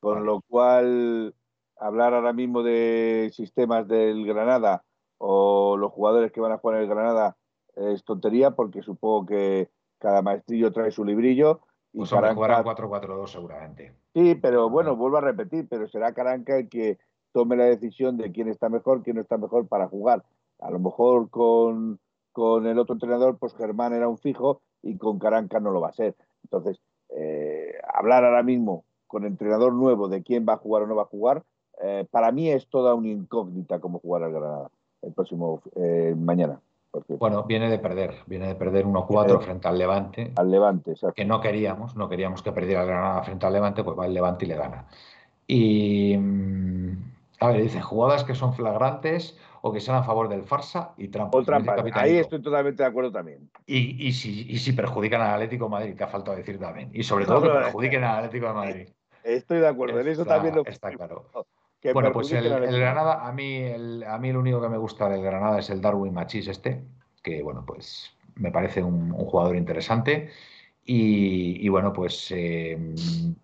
con 0.00 0.24
lo 0.24 0.42
cual 0.42 1.34
hablar 1.78 2.14
ahora 2.14 2.32
mismo 2.32 2.62
de 2.62 3.30
sistemas 3.32 3.88
del 3.88 4.24
Granada 4.26 4.84
o 5.18 5.76
los 5.76 5.90
jugadores 5.92 6.30
que 6.30 6.40
van 6.40 6.52
a 6.52 6.58
jugar 6.58 6.76
en 6.76 6.82
el 6.84 6.88
Granada 6.88 7.36
es 7.74 8.04
tontería 8.04 8.52
porque 8.52 8.82
supongo 8.82 9.26
que 9.26 9.70
cada 9.98 10.22
maestrillo 10.22 10.72
trae 10.72 10.90
su 10.90 11.04
librillo. 11.04 11.62
Y 11.92 11.98
pues 11.98 12.10
Caranca... 12.10 12.34
jugará 12.34 12.64
4-4-2 12.64 13.26
seguramente. 13.26 13.96
Sí, 14.14 14.34
pero 14.36 14.70
bueno, 14.70 14.94
vuelvo 14.94 15.16
a 15.16 15.22
repetir, 15.22 15.66
pero 15.68 15.88
será 15.88 16.12
Caranca 16.12 16.58
el 16.58 16.68
que 16.68 16.98
tome 17.36 17.54
la 17.54 17.64
decisión 17.64 18.16
de 18.16 18.32
quién 18.32 18.48
está 18.48 18.70
mejor, 18.70 19.02
quién 19.02 19.16
no 19.16 19.20
está 19.20 19.36
mejor 19.36 19.68
para 19.68 19.88
jugar. 19.88 20.24
A 20.58 20.70
lo 20.70 20.78
mejor 20.78 21.28
con, 21.28 22.00
el 22.64 22.78
otro 22.78 22.94
entrenador, 22.94 23.36
pues 23.36 23.54
Germán 23.54 23.92
era 23.92 24.08
un 24.08 24.16
fijo 24.16 24.62
y 24.80 24.96
con 24.96 25.18
Caranca 25.18 25.60
no 25.60 25.70
lo 25.70 25.82
va 25.82 25.90
a 25.90 25.92
ser. 25.92 26.14
Entonces, 26.44 26.80
eh, 27.10 27.74
hablar 27.92 28.24
ahora 28.24 28.42
mismo 28.42 28.86
con 29.06 29.26
entrenador 29.26 29.74
nuevo 29.74 30.08
de 30.08 30.22
quién 30.22 30.46
va 30.48 30.54
a 30.54 30.56
jugar 30.56 30.84
o 30.84 30.86
no 30.86 30.96
va 30.96 31.02
a 31.02 31.12
jugar, 31.12 31.42
eh, 31.82 32.06
para 32.10 32.32
mí 32.32 32.48
es 32.48 32.68
toda 32.68 32.94
una 32.94 33.08
incógnita 33.08 33.80
cómo 33.80 33.98
jugar 33.98 34.22
al 34.22 34.32
Granada 34.32 34.70
el 35.02 35.12
próximo 35.12 35.60
eh, 35.74 36.14
mañana. 36.16 36.58
Bueno, 37.18 37.42
viene 37.42 37.68
de 37.68 37.78
perder, 37.78 38.14
viene 38.24 38.46
de 38.46 38.54
perder 38.54 38.86
1-4 38.86 39.42
frente 39.42 39.68
al 39.68 39.76
Levante. 39.76 40.32
Al 40.36 40.50
Levante, 40.50 40.92
exacto. 40.92 41.12
Que 41.12 41.26
no 41.26 41.42
queríamos, 41.42 41.96
no 41.96 42.08
queríamos 42.08 42.42
que 42.42 42.52
perdiera 42.52 42.80
el 42.80 42.86
Granada 42.86 43.22
frente 43.24 43.44
al 43.44 43.52
Levante, 43.52 43.84
pues 43.84 43.98
va 43.98 44.06
el 44.06 44.14
Levante 44.14 44.46
y 44.46 44.48
le 44.48 44.56
gana. 44.56 44.86
Y 45.46 46.16
mm, 46.16 47.15
a 47.40 47.48
ver, 47.48 47.62
dice 47.62 47.80
jugadas 47.80 48.24
que 48.24 48.34
son 48.34 48.54
flagrantes 48.54 49.36
o 49.62 49.72
que 49.72 49.80
sean 49.80 49.96
a 49.96 50.02
favor 50.02 50.28
del 50.28 50.44
farsa 50.44 50.92
y 50.96 51.08
trampa. 51.08 51.38
Ahí 51.94 52.16
estoy 52.16 52.40
totalmente 52.40 52.82
de 52.82 52.88
acuerdo 52.88 53.12
también. 53.12 53.50
Y, 53.66 54.12
si, 54.12 54.72
perjudican 54.72 55.20
al 55.20 55.34
Atlético 55.34 55.64
de 55.64 55.70
Madrid, 55.70 55.96
que 55.96 56.04
ha 56.04 56.08
faltado 56.08 56.36
decir 56.36 56.58
también. 56.58 56.90
Y 56.92 57.02
sobre 57.02 57.26
todo 57.26 57.42
que 57.42 57.48
perjudiquen 57.48 58.04
al 58.04 58.18
Atlético 58.18 58.46
de 58.46 58.52
Madrid. 58.52 58.88
Estoy 59.24 59.58
de 59.58 59.68
acuerdo, 59.68 60.00
en 60.00 60.08
eso 60.08 60.24
también 60.24 60.54
lo 60.54 60.64
Está 60.64 60.90
claro. 60.92 61.30
bueno, 61.92 62.12
pues 62.12 62.30
el, 62.32 62.48
Granada, 62.48 63.26
a 63.26 63.32
mí 63.32 63.56
el, 63.56 64.04
a 64.04 64.18
mí 64.18 64.32
lo 64.32 64.38
único 64.38 64.62
que 64.62 64.68
me 64.68 64.78
gusta 64.78 65.08
del 65.08 65.22
Granada 65.22 65.58
es 65.58 65.68
el 65.70 65.80
Darwin 65.80 66.14
Machis 66.14 66.46
este, 66.46 66.84
que 67.22 67.42
bueno, 67.42 67.64
pues 67.66 68.16
me 68.36 68.52
parece 68.52 68.84
un 68.84 69.10
jugador 69.12 69.56
interesante. 69.56 70.30
Y, 70.88 71.68
bueno, 71.68 71.92
pues 71.92 72.30
eh, 72.30 72.78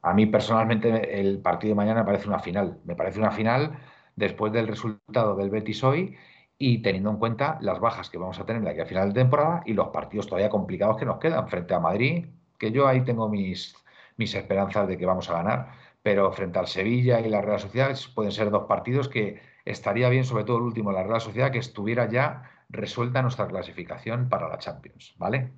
a 0.02 0.14
mí 0.14 0.26
personalmente 0.26 1.20
el 1.20 1.40
partido 1.40 1.72
de 1.72 1.74
mañana 1.76 2.00
me 2.00 2.06
parece 2.06 2.28
una 2.28 2.38
final. 2.38 2.78
Me 2.84 2.94
parece 2.94 3.18
una 3.18 3.32
final 3.32 3.78
después 4.14 4.52
del 4.52 4.68
resultado 4.68 5.34
del 5.36 5.50
Betis 5.50 5.82
hoy 5.82 6.16
y 6.56 6.82
teniendo 6.82 7.10
en 7.10 7.16
cuenta 7.16 7.58
las 7.60 7.80
bajas 7.80 8.10
que 8.10 8.18
vamos 8.18 8.38
a 8.38 8.46
tener 8.46 8.62
de 8.62 8.70
aquí 8.70 8.80
a 8.80 8.86
final 8.86 9.12
de 9.12 9.20
temporada 9.20 9.62
y 9.66 9.72
los 9.72 9.88
partidos 9.88 10.28
todavía 10.28 10.50
complicados 10.50 10.96
que 10.96 11.04
nos 11.04 11.18
quedan 11.18 11.48
frente 11.48 11.74
a 11.74 11.80
Madrid, 11.80 12.26
que 12.58 12.70
yo 12.70 12.86
ahí 12.86 13.04
tengo 13.04 13.28
mis, 13.28 13.74
mis 14.16 14.34
esperanzas 14.36 14.86
de 14.86 14.96
que 14.96 15.06
vamos 15.06 15.28
a 15.28 15.34
ganar, 15.34 15.72
pero 16.02 16.30
frente 16.32 16.60
al 16.60 16.68
Sevilla 16.68 17.20
y 17.20 17.28
la 17.28 17.40
Real 17.40 17.58
Sociedad 17.58 17.96
pueden 18.14 18.30
ser 18.30 18.50
dos 18.50 18.66
partidos 18.68 19.08
que 19.08 19.40
estaría 19.64 20.08
bien, 20.08 20.24
sobre 20.24 20.44
todo 20.44 20.58
el 20.58 20.62
último, 20.62 20.92
la 20.92 21.02
Real 21.02 21.20
Sociedad, 21.20 21.50
que 21.50 21.58
estuviera 21.58 22.08
ya 22.08 22.44
resuelta 22.68 23.22
nuestra 23.22 23.48
clasificación 23.48 24.28
para 24.28 24.48
la 24.48 24.58
Champions, 24.58 25.14
¿vale? 25.18 25.52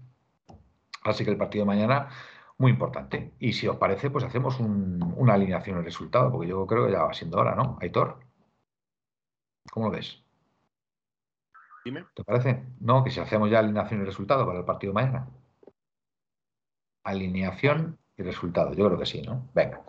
Así 1.05 1.24
que 1.24 1.31
el 1.31 1.36
partido 1.36 1.64
de 1.64 1.66
mañana, 1.66 2.09
muy 2.59 2.72
importante. 2.72 3.35
Y 3.39 3.52
si 3.52 3.68
os 3.68 3.76
parece, 3.76 4.10
pues 4.10 4.24
hacemos 4.24 4.59
una 4.59 5.35
alineación 5.35 5.78
el 5.78 5.85
resultado, 5.85 6.32
porque 6.32 6.48
yo 6.48 6.66
creo 6.66 6.86
que 6.86 6.93
ya 6.93 7.02
va 7.02 7.12
siendo 7.12 7.39
hora, 7.39 7.55
¿no? 7.55 7.78
Aitor, 7.81 8.20
¿cómo 9.70 9.86
lo 9.86 9.93
ves? 9.93 10.22
Dime. 11.85 12.06
¿Te 12.14 12.24
parece? 12.24 12.64
No, 12.81 13.05
que 13.05 13.10
si 13.10 13.20
hacemos 13.20 13.51
ya 13.51 13.59
alineación 13.59 14.01
y 14.01 14.05
resultado 14.05 14.47
para 14.47 14.60
el 14.60 14.64
partido 14.64 14.93
de 14.93 15.02
mañana. 15.02 15.28
Alineación 17.05 17.98
y 18.16 18.22
resultado. 18.22 18.72
Yo 18.72 18.86
creo 18.86 18.98
que 18.98 19.05
sí, 19.05 19.20
¿no? 19.20 19.47
Venga. 19.55 19.82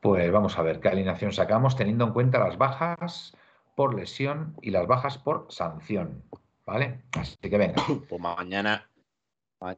Pues 0.00 0.32
vamos 0.32 0.58
a 0.58 0.62
ver 0.62 0.80
qué 0.80 0.88
alineación 0.88 1.32
sacamos 1.32 1.76
teniendo 1.76 2.04
en 2.04 2.12
cuenta 2.12 2.40
las 2.40 2.58
bajas 2.58 3.36
por 3.76 3.94
lesión 3.94 4.56
y 4.60 4.72
las 4.72 4.88
bajas 4.88 5.18
por 5.18 5.46
sanción. 5.50 6.24
¿Vale? 6.66 7.04
Así 7.12 7.36
que 7.36 7.58
venga. 7.58 7.80
Pues 8.08 8.20
mañana 8.20 8.88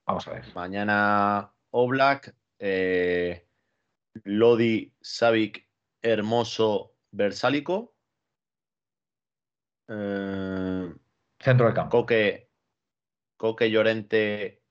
Vamos 0.07 0.27
a 0.29 0.33
ver. 0.33 0.45
Mañana 0.55 1.53
Oblak, 1.71 2.35
eh, 2.59 3.47
Lodi, 4.25 4.95
Savic, 5.01 5.69
Hermoso, 6.03 6.97
Versálico. 7.11 7.95
Eh, 9.89 10.95
Centro 11.39 11.67
del 11.67 11.75
campo. 11.75 11.99
Coque, 11.99 12.51
Coque 13.37 13.71
Llorente, 13.71 14.63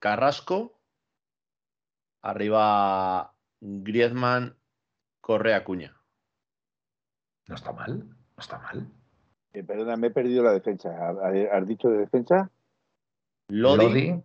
Carrasco. 0.00 0.80
Arriba 2.22 3.36
Griezmann, 3.60 4.58
Correa 5.20 5.62
Cuña. 5.62 5.96
No 7.46 7.54
está 7.54 7.72
mal, 7.72 8.08
no 8.08 8.40
está 8.40 8.58
mal. 8.58 8.90
Eh, 9.52 9.62
perdona, 9.62 9.96
me 9.96 10.08
he 10.08 10.10
perdido 10.10 10.42
la 10.42 10.52
defensa. 10.52 10.90
¿Has 11.52 11.68
dicho 11.68 11.88
de 11.88 11.98
defensa? 11.98 12.50
Lodi 13.48 14.20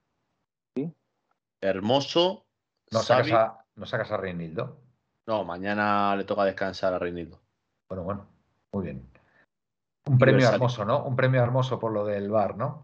Hermoso. 1.62 2.46
¿No 2.92 3.00
sacas, 3.00 3.32
a, 3.32 3.66
¿No 3.76 3.86
sacas 3.86 4.12
a 4.12 4.18
Reinildo? 4.18 4.82
No, 5.28 5.46
mañana 5.46 6.16
le 6.16 6.24
toca 6.24 6.44
descansar 6.44 6.94
a 6.94 7.00
Reinildo. 7.00 7.40
Bueno, 7.88 8.04
bueno, 8.04 8.28
muy 8.74 8.86
bien. 8.86 9.10
Un 10.06 10.18
premio 10.18 10.50
hermoso, 10.50 10.84
¿no? 10.84 11.04
Un 11.06 11.16
premio 11.16 11.42
hermoso 11.42 11.80
por 11.80 11.92
lo 11.92 12.06
del 12.06 12.30
bar, 12.30 12.58
¿no? 12.58 12.84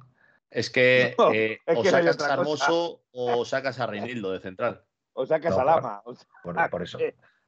Es 0.50 0.70
que 0.70 1.16
eh, 1.34 1.60
o 1.66 1.84
sacas 1.84 2.22
a 2.22 2.34
Hermoso 2.34 3.02
o 3.12 3.46
sacas 3.46 3.80
a 3.80 3.88
Reinildo 3.88 4.32
de 4.32 4.40
central. 4.40 4.84
O 5.14 5.26
sacas 5.26 5.58
a 5.58 5.66
Lama. 5.66 6.04
Por, 6.44 6.70
por, 6.70 6.84
eso. 6.84 7.00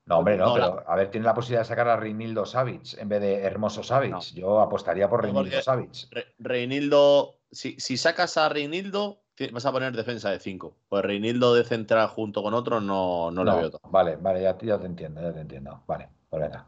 No, 0.06 0.18
hombre, 0.18 0.38
no, 0.38 0.54
pero 0.54 0.84
a 0.88 0.96
ver, 0.96 1.12
tiene 1.12 1.26
la 1.26 1.36
posibilidad 1.36 1.62
de 1.62 1.68
sacar 1.68 1.88
a 1.88 1.96
Reinildo 1.96 2.46
Savic 2.46 2.98
en 2.98 3.08
vez 3.08 3.22
de 3.22 3.42
Hermoso 3.42 3.84
Savic. 3.84 4.20
Yo 4.34 4.60
apostaría 4.60 5.08
por 5.08 5.22
Reinildo 5.22 5.62
Savic. 5.62 6.08
Reinildo, 6.40 7.36
si, 7.52 7.80
si, 7.80 7.96
sacas 7.96 8.36
a 8.38 8.50
Reinildo, 8.50 9.22
vas 9.48 9.66
a 9.66 9.72
poner 9.72 9.96
defensa 9.96 10.30
de 10.30 10.40
5. 10.40 10.76
Pues 10.90 11.04
Reinildo 11.04 11.54
de 11.54 11.64
central 11.64 12.08
junto 12.10 12.44
con 12.44 12.54
otros 12.54 12.84
no, 12.84 13.32
no, 13.32 13.44
lo 13.44 13.58
veo 13.58 13.72
todo. 13.72 13.82
Vale, 13.90 14.18
vale, 14.18 14.42
ya, 14.42 14.58
te 14.58 14.86
entiendo, 14.86 15.22
ya 15.22 15.34
te 15.34 15.42
entiendo. 15.42 15.84
Vale, 15.88 16.10
pues 16.30 16.42
venga. 16.42 16.68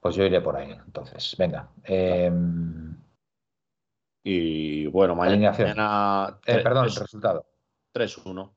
Pues 0.00 0.14
yo 0.14 0.24
iré 0.24 0.40
por 0.40 0.56
ahí, 0.56 0.70
entonces. 0.72 1.34
Venga. 1.38 1.68
Em, 1.84 2.96
y 4.22 4.86
bueno, 4.86 5.14
mañana. 5.14 6.38
Eh, 6.46 6.60
perdón, 6.62 6.86
el 6.86 6.94
resultado. 6.94 7.46
3-1. 7.92 8.50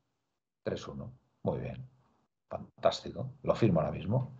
3-1. 0.64 1.11
Muy 1.44 1.60
bien. 1.60 1.88
Fantástico. 2.49 3.31
Lo 3.44 3.56
firmo 3.56 3.80
ahora 3.80 3.91
mismo. 3.91 4.34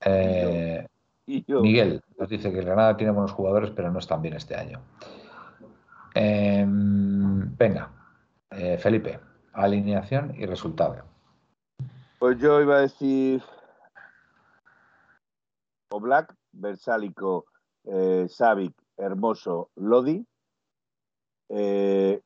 Eh, 0.00 0.86
Miguel 1.26 2.02
nos 2.18 2.28
dice 2.28 2.52
que 2.52 2.60
Granada 2.60 2.96
tiene 2.96 3.12
buenos 3.12 3.32
jugadores, 3.32 3.70
pero 3.70 3.90
no 3.90 3.98
están 3.98 4.22
bien 4.22 4.34
este 4.34 4.56
año. 4.56 4.80
Em, 6.14 7.56
venga, 7.56 7.90
eh, 8.50 8.76
Felipe, 8.78 9.18
alineación 9.52 10.34
y 10.36 10.46
resultado. 10.46 11.04
Pues 12.18 12.38
yo 12.38 12.60
iba 12.60 12.76
a 12.76 12.80
decir 12.82 13.42
Oblak, 15.90 16.34
Versálico, 16.52 17.46
eh, 17.84 18.26
Savic, 18.28 18.74
Hermoso, 18.96 19.70
Lodi, 19.76 20.24
eh, 21.48 22.20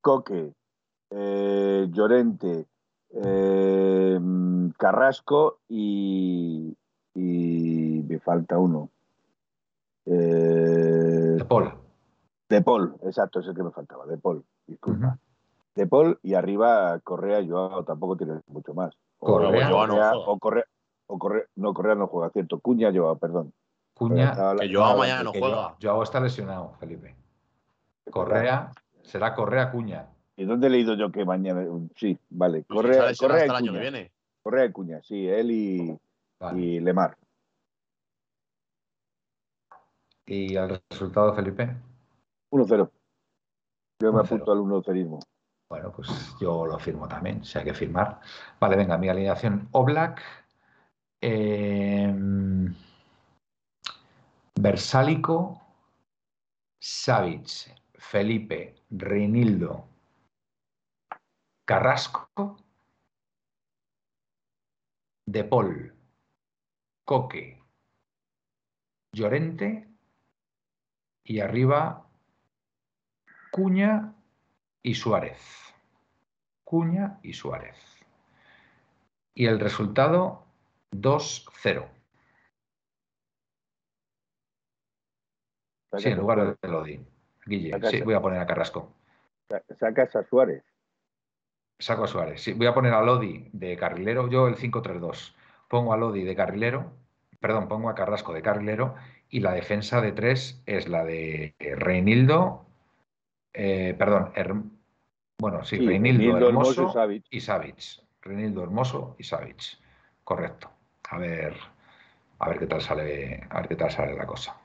Coque, 0.00 0.52
eh, 1.10 1.86
Llorente, 1.90 2.66
Carrasco 4.78 5.60
y, 5.68 6.76
y 7.14 8.04
me 8.08 8.18
falta 8.18 8.58
uno. 8.58 8.90
Paul. 11.48 11.85
De 12.48 12.62
Paul, 12.62 12.96
exacto, 13.02 13.40
es 13.40 13.46
el 13.46 13.54
que 13.54 13.62
me 13.62 13.72
faltaba, 13.72 14.06
de 14.06 14.18
Paul, 14.18 14.44
disculpa. 14.66 15.18
De 15.74 15.86
Paul 15.86 16.18
y 16.22 16.34
arriba 16.34 16.98
Correa 17.00 17.40
y 17.40 17.48
Joao 17.48 17.84
tampoco 17.84 18.16
tiene 18.16 18.40
mucho 18.46 18.72
más. 18.72 18.96
Correa, 19.18 19.68
o 19.74 20.38
Correa, 20.38 20.64
o 21.06 21.18
Correa, 21.18 21.44
no, 21.56 21.74
Correa 21.74 21.94
no 21.94 22.06
juega, 22.06 22.30
cierto. 22.30 22.60
Cuña 22.60 22.92
Joao, 22.94 23.18
perdón. 23.18 23.52
Cuña, 23.94 24.34
que 24.58 24.72
Joao 24.72 24.98
mañana 24.98 25.24
no 25.24 25.32
juega. 25.32 25.76
Joao 25.82 26.02
está 26.02 26.20
lesionado, 26.20 26.74
Felipe. 26.78 27.16
Correa, 28.10 28.70
será 29.02 29.34
Correa 29.34 29.70
Cuña. 29.70 30.08
¿Y 30.36 30.44
dónde 30.44 30.68
he 30.68 30.70
leído 30.70 30.94
yo 30.94 31.10
que 31.10 31.24
mañana? 31.24 31.66
Sí, 31.96 32.18
vale. 32.28 32.64
Pues 32.68 32.76
Correa, 32.76 33.12
Correa 33.18 33.42
hasta 33.42 33.52
el 33.52 33.64
año 33.64 33.72
que 33.72 33.80
viene. 33.80 34.12
Correa 34.42 34.66
y 34.66 34.72
Cuña, 34.72 35.02
sí, 35.02 35.26
él 35.26 35.50
y, 35.50 35.98
y 36.54 36.80
Lemar. 36.80 37.16
¿Y 40.26 40.56
al 40.56 40.80
resultado, 40.90 41.34
Felipe? 41.34 41.76
1-0. 42.56 42.90
Yo 44.00 44.12
me 44.12 44.20
apunto 44.20 44.52
al 44.52 44.58
1-0. 44.58 45.18
Bueno, 45.68 45.92
pues 45.92 46.36
yo 46.40 46.64
lo 46.64 46.78
firmo 46.78 47.08
también, 47.08 47.44
si 47.44 47.58
hay 47.58 47.64
que 47.64 47.74
firmar. 47.74 48.20
Vale, 48.60 48.76
venga, 48.76 48.96
mi 48.96 49.08
alineación 49.08 49.68
Oblak, 49.72 50.22
eh, 51.20 52.14
Versálico, 54.60 55.60
Savic, 56.80 57.74
Felipe, 57.94 58.76
Reinildo, 58.90 59.88
Carrasco, 61.64 62.56
De 65.26 65.42
Paul, 65.42 65.92
Coque, 67.04 67.60
Llorente 69.12 69.88
y 71.24 71.40
arriba 71.40 72.05
Cuña 73.56 74.12
y 74.82 74.94
Suárez. 74.94 75.40
Cuña 76.62 77.18
y 77.22 77.32
Suárez. 77.32 77.74
Y 79.32 79.46
el 79.46 79.58
resultado 79.58 80.44
2-0. 80.90 81.88
Sí, 85.96 86.08
en 86.10 86.18
lugar 86.18 86.58
de 86.60 86.68
Lodi. 86.68 87.00
Guille, 87.46 87.80
sí, 87.88 88.02
voy 88.02 88.12
a 88.12 88.20
poner 88.20 88.40
a 88.40 88.46
Carrasco. 88.46 88.92
Sacas 89.80 90.14
a 90.16 90.22
Suárez. 90.24 90.62
Saco 91.78 92.04
a 92.04 92.08
Suárez. 92.08 92.42
Sí, 92.42 92.52
voy 92.52 92.66
a 92.66 92.74
poner 92.74 92.92
a 92.92 93.00
Lodi 93.00 93.48
de 93.54 93.74
carrilero. 93.78 94.28
Yo 94.28 94.48
el 94.48 94.56
5-3-2. 94.56 95.34
Pongo 95.68 95.94
a 95.94 95.96
Lodi 95.96 96.24
de 96.24 96.36
carrilero. 96.36 96.92
Perdón, 97.40 97.68
pongo 97.68 97.88
a 97.88 97.94
Carrasco 97.94 98.34
de 98.34 98.42
carrilero. 98.42 98.96
Y 99.30 99.40
la 99.40 99.52
defensa 99.54 100.02
de 100.02 100.12
tres 100.12 100.62
es 100.66 100.88
la 100.88 101.06
de 101.06 101.54
Reinildo. 101.58 102.65
Eh, 103.58 103.94
perdón, 103.98 104.32
bueno, 105.38 105.64
sí, 105.64 105.78
Reinildo, 105.78 106.48
Hermoso, 106.48 106.92
y 107.30 107.40
Savic. 107.40 108.02
Reinildo 108.20 108.62
Hermoso 108.62 109.16
y 109.18 109.24
Savic. 109.24 109.78
Correcto. 110.22 110.70
A 111.08 111.18
ver, 111.18 111.56
a 112.38 112.48
ver 112.50 112.58
qué 112.58 112.66
tal 112.66 112.82
sale, 112.82 113.46
a 113.48 113.56
ver 113.56 113.68
qué 113.68 113.76
tal 113.76 113.90
sale 113.90 114.14
la 114.14 114.26
cosa. 114.26 114.60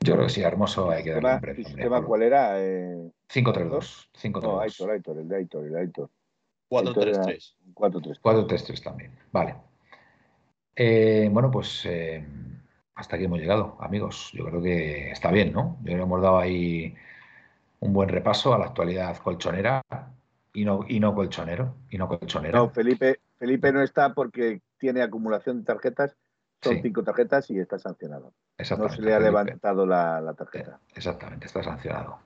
Yo 0.00 0.12
creo 0.12 0.26
que 0.26 0.32
sí, 0.32 0.42
Hermoso 0.42 0.90
hay 0.90 1.02
que 1.02 1.12
darle 1.12 1.34
un 1.34 1.40
premio. 1.40 1.66
¿Sistema 1.66 2.02
cuál 2.02 2.22
era? 2.22 2.62
Eh... 2.62 3.10
5-3-2. 3.32 4.42
No, 4.42 4.60
Aitor, 4.60 4.90
Aitor, 4.90 5.18
el 5.18 5.28
de 5.28 5.36
Aitor, 5.36 5.64
el 5.64 5.72
de 5.72 5.80
Aitor. 5.80 6.10
4-3-3. 6.70 7.54
4-3-3 7.74 8.82
también, 8.82 9.18
vale. 9.32 9.56
Eh, 10.74 11.30
bueno, 11.32 11.50
pues 11.50 11.86
eh, 11.86 12.22
hasta 12.96 13.16
aquí 13.16 13.26
hemos 13.26 13.38
llegado, 13.38 13.76
amigos. 13.80 14.30
Yo 14.32 14.44
creo 14.46 14.60
que 14.60 15.10
está 15.10 15.30
bien, 15.30 15.52
¿no? 15.52 15.76
Yo 15.80 15.84
creo 15.84 15.98
que 15.98 16.02
hemos 16.02 16.22
dado 16.22 16.38
ahí 16.38 16.94
un 17.80 17.92
buen 17.92 18.08
repaso 18.08 18.54
a 18.54 18.58
la 18.58 18.66
actualidad 18.66 19.16
colchonera 19.18 19.82
y 20.52 20.64
no, 20.64 20.84
y 20.88 20.98
no 20.98 21.14
colchonero. 21.14 21.76
Y 21.90 21.98
no 21.98 22.08
colchonero. 22.08 22.58
No, 22.58 22.70
Felipe, 22.70 23.20
Felipe 23.38 23.70
no 23.70 23.82
está 23.82 24.14
porque 24.14 24.62
tiene 24.78 25.02
acumulación 25.02 25.58
de 25.58 25.64
tarjetas 25.64 26.16
son 26.62 26.82
cinco 26.82 27.02
tarjetas 27.02 27.50
y 27.50 27.58
está 27.58 27.78
sancionado. 27.78 28.32
No 28.78 28.88
se 28.88 29.02
le 29.02 29.14
ha 29.14 29.20
levantado 29.20 29.86
la, 29.86 30.34
tarjeta. 30.36 30.80
Eh, 30.88 30.92
exactamente, 30.96 31.46
está 31.46 31.62
sancionado. 31.62 32.18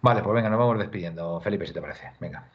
Vale, 0.00 0.22
pues 0.22 0.34
venga, 0.34 0.48
nos 0.48 0.58
vamos 0.58 0.78
despidiendo. 0.78 1.40
Felipe, 1.40 1.66
si 1.66 1.72
te 1.72 1.80
parece. 1.80 2.12
Venga. 2.20 2.48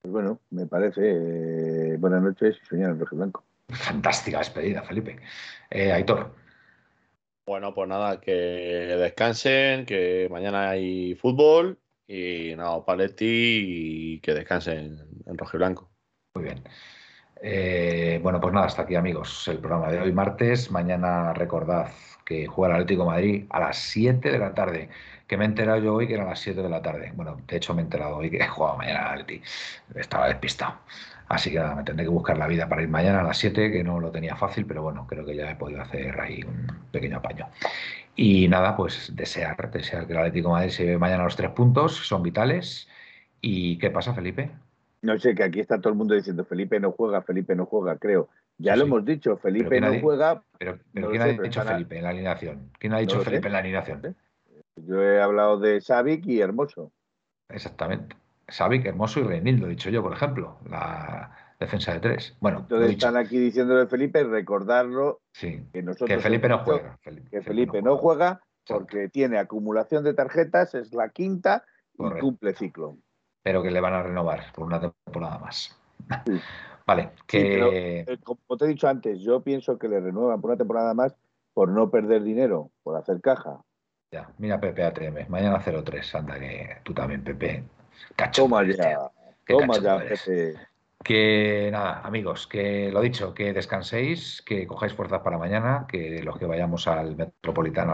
Pues 0.00 0.12
bueno, 0.12 0.40
me 0.50 0.66
parece. 0.66 1.00
Eh, 1.02 1.96
buenas 1.98 2.22
noches 2.22 2.56
y 2.62 2.66
soñar 2.66 2.90
en 2.90 3.00
rojo 3.00 3.16
blanco. 3.16 3.44
Fantástica 3.72 4.38
despedida, 4.38 4.82
Felipe. 4.82 5.18
Eh, 5.70 5.92
Aitor. 5.92 6.34
Bueno, 7.44 7.74
pues 7.74 7.88
nada, 7.88 8.20
que 8.20 8.32
descansen, 8.32 9.84
que 9.84 10.28
mañana 10.30 10.70
hay 10.70 11.14
fútbol 11.16 11.78
y 12.06 12.54
nada, 12.56 12.84
Paletti 12.84 14.14
y 14.14 14.20
que 14.20 14.34
descansen 14.34 15.00
en 15.26 15.38
rojo 15.38 15.56
y 15.56 15.58
blanco. 15.58 15.90
Muy 16.34 16.44
bien. 16.44 16.62
Eh, 17.44 18.20
bueno, 18.22 18.40
pues 18.40 18.54
nada, 18.54 18.66
hasta 18.66 18.82
aquí 18.82 18.94
amigos 18.94 19.48
el 19.48 19.58
programa 19.58 19.90
de 19.90 20.00
hoy 20.00 20.12
martes. 20.12 20.70
Mañana 20.70 21.32
recordad 21.34 21.90
que 22.24 22.46
juega 22.46 22.76
el 22.76 22.82
Atlético 22.82 23.06
Madrid 23.06 23.46
a 23.50 23.58
las 23.58 23.78
7 23.78 24.30
de 24.30 24.38
la 24.38 24.54
tarde, 24.54 24.88
que 25.26 25.36
me 25.36 25.44
he 25.44 25.48
enterado 25.48 25.78
yo 25.80 25.94
hoy 25.94 26.06
que 26.06 26.14
eran 26.14 26.28
las 26.28 26.40
7 26.40 26.62
de 26.62 26.68
la 26.68 26.80
tarde. 26.80 27.12
Bueno, 27.14 27.40
de 27.48 27.56
hecho 27.56 27.74
me 27.74 27.82
he 27.82 27.84
enterado 27.84 28.16
hoy 28.18 28.30
que 28.30 28.46
jugaba 28.46 28.76
mañana 28.76 29.06
al 29.06 29.20
Atleti. 29.20 29.42
Estaba 29.96 30.28
despistado. 30.28 30.78
Así 31.28 31.50
que 31.50 31.58
nada, 31.58 31.74
me 31.74 31.84
tendré 31.84 32.04
que 32.04 32.10
buscar 32.10 32.36
la 32.36 32.46
vida 32.46 32.68
para 32.68 32.82
ir 32.82 32.88
mañana 32.88 33.20
a 33.20 33.22
las 33.22 33.38
7, 33.38 33.70
que 33.70 33.82
no 33.82 34.00
lo 34.00 34.10
tenía 34.10 34.36
fácil, 34.36 34.66
pero 34.66 34.82
bueno, 34.82 35.06
creo 35.06 35.24
que 35.24 35.34
ya 35.34 35.50
he 35.50 35.56
podido 35.56 35.80
hacer 35.80 36.20
ahí 36.20 36.42
un 36.42 36.66
pequeño 36.90 37.18
apaño. 37.18 37.48
Y 38.14 38.48
nada, 38.48 38.76
pues 38.76 39.12
desear, 39.14 39.70
desear 39.70 40.06
que 40.06 40.12
el 40.12 40.18
Atlético 40.18 40.50
Madrid 40.50 40.70
se 40.70 40.84
lleve 40.84 40.98
mañana 40.98 41.24
los 41.24 41.36
tres 41.36 41.50
puntos, 41.50 41.96
son 41.96 42.22
vitales. 42.22 42.88
¿Y 43.40 43.78
qué 43.78 43.90
pasa, 43.90 44.14
Felipe? 44.14 44.50
No 45.00 45.18
sé, 45.18 45.34
que 45.34 45.42
aquí 45.42 45.60
está 45.60 45.80
todo 45.80 45.92
el 45.92 45.98
mundo 45.98 46.14
diciendo 46.14 46.44
Felipe 46.44 46.78
no 46.78 46.92
juega, 46.92 47.22
Felipe 47.22 47.56
no 47.56 47.66
juega, 47.66 47.96
creo. 47.96 48.28
Ya 48.58 48.76
lo 48.76 48.84
hemos 48.84 49.04
dicho, 49.04 49.36
Felipe 49.38 49.80
no 49.80 49.98
juega. 50.00 50.42
Pero, 50.58 50.78
¿quién 50.92 51.22
ha 51.22 51.26
dicho 51.26 51.62
Felipe 51.62 51.96
en 51.96 52.04
la 52.04 52.10
alineación? 52.10 52.70
¿Quién 52.78 52.92
ha 52.92 52.98
dicho 52.98 53.20
Felipe 53.20 53.48
en 53.48 53.52
la 53.52 53.58
alineación? 53.58 54.16
Yo 54.76 55.02
he 55.02 55.20
hablado 55.20 55.58
de 55.58 55.80
Savic 55.80 56.26
y 56.26 56.40
Hermoso. 56.40 56.92
Exactamente. 57.48 58.14
Savic, 58.48 58.86
Hermoso 58.86 59.20
y 59.20 59.24
Reinildo, 59.24 59.66
he 59.66 59.70
dicho 59.70 59.90
yo, 59.90 60.02
por 60.02 60.12
ejemplo. 60.12 60.58
La 60.68 61.54
defensa 61.58 61.92
de 61.94 62.00
tres. 62.00 62.36
Bueno, 62.40 62.60
entonces 62.60 62.90
están 62.90 63.16
aquí 63.16 63.38
diciéndole 63.38 63.86
Felipe, 63.86 64.24
recordarlo. 64.24 65.20
Sí, 65.32 65.64
que, 65.72 65.82
nosotros 65.82 66.22
Felipe 66.22 66.48
no 66.48 66.58
juega. 66.58 66.98
que 67.30 67.42
Felipe, 67.42 67.82
no 67.82 67.96
juega, 67.96 68.42
porque 68.66 69.08
tiene 69.08 69.38
acumulación 69.38 70.04
de 70.04 70.14
tarjetas, 70.14 70.74
es 70.74 70.92
la 70.92 71.08
quinta 71.10 71.64
y 71.98 72.18
cumple 72.20 72.54
ciclo 72.54 72.98
pero 73.42 73.62
que 73.62 73.70
le 73.70 73.80
van 73.80 73.94
a 73.94 74.02
renovar 74.02 74.52
por 74.54 74.64
una 74.64 74.80
temporada 74.80 75.38
más. 75.38 75.76
vale, 76.86 77.10
que... 77.26 78.02
Eh, 78.02 78.18
como 78.22 78.56
te 78.56 78.64
he 78.64 78.68
dicho 78.68 78.88
antes, 78.88 79.20
yo 79.20 79.42
pienso 79.42 79.78
que 79.78 79.88
le 79.88 80.00
renuevan 80.00 80.40
por 80.40 80.50
una 80.50 80.58
temporada 80.58 80.94
más 80.94 81.14
por 81.52 81.68
no 81.68 81.90
perder 81.90 82.22
dinero, 82.22 82.70
por 82.82 82.96
hacer 82.96 83.20
caja. 83.20 83.60
Ya, 84.10 84.30
mira 84.38 84.60
Pepe 84.60 84.84
ATM, 84.84 85.28
mañana 85.28 85.60
03, 85.60 86.14
anda 86.14 86.38
que 86.38 86.78
tú 86.82 86.94
también, 86.94 87.24
Pepe. 87.24 87.64
Toma 88.34 88.64
ya, 88.64 88.98
toma 89.46 89.78
ya, 89.78 89.98
Pepe. 89.98 90.54
Que 91.02 91.68
nada, 91.72 92.00
amigos, 92.04 92.46
que 92.46 92.90
lo 92.92 93.00
dicho, 93.00 93.34
que 93.34 93.52
descanséis, 93.52 94.40
que 94.46 94.66
cojáis 94.66 94.94
fuerzas 94.94 95.20
para 95.22 95.36
mañana, 95.36 95.86
que 95.88 96.22
los 96.22 96.38
que 96.38 96.46
vayamos 96.46 96.86
al 96.86 97.16
Metropolitano 97.16 97.92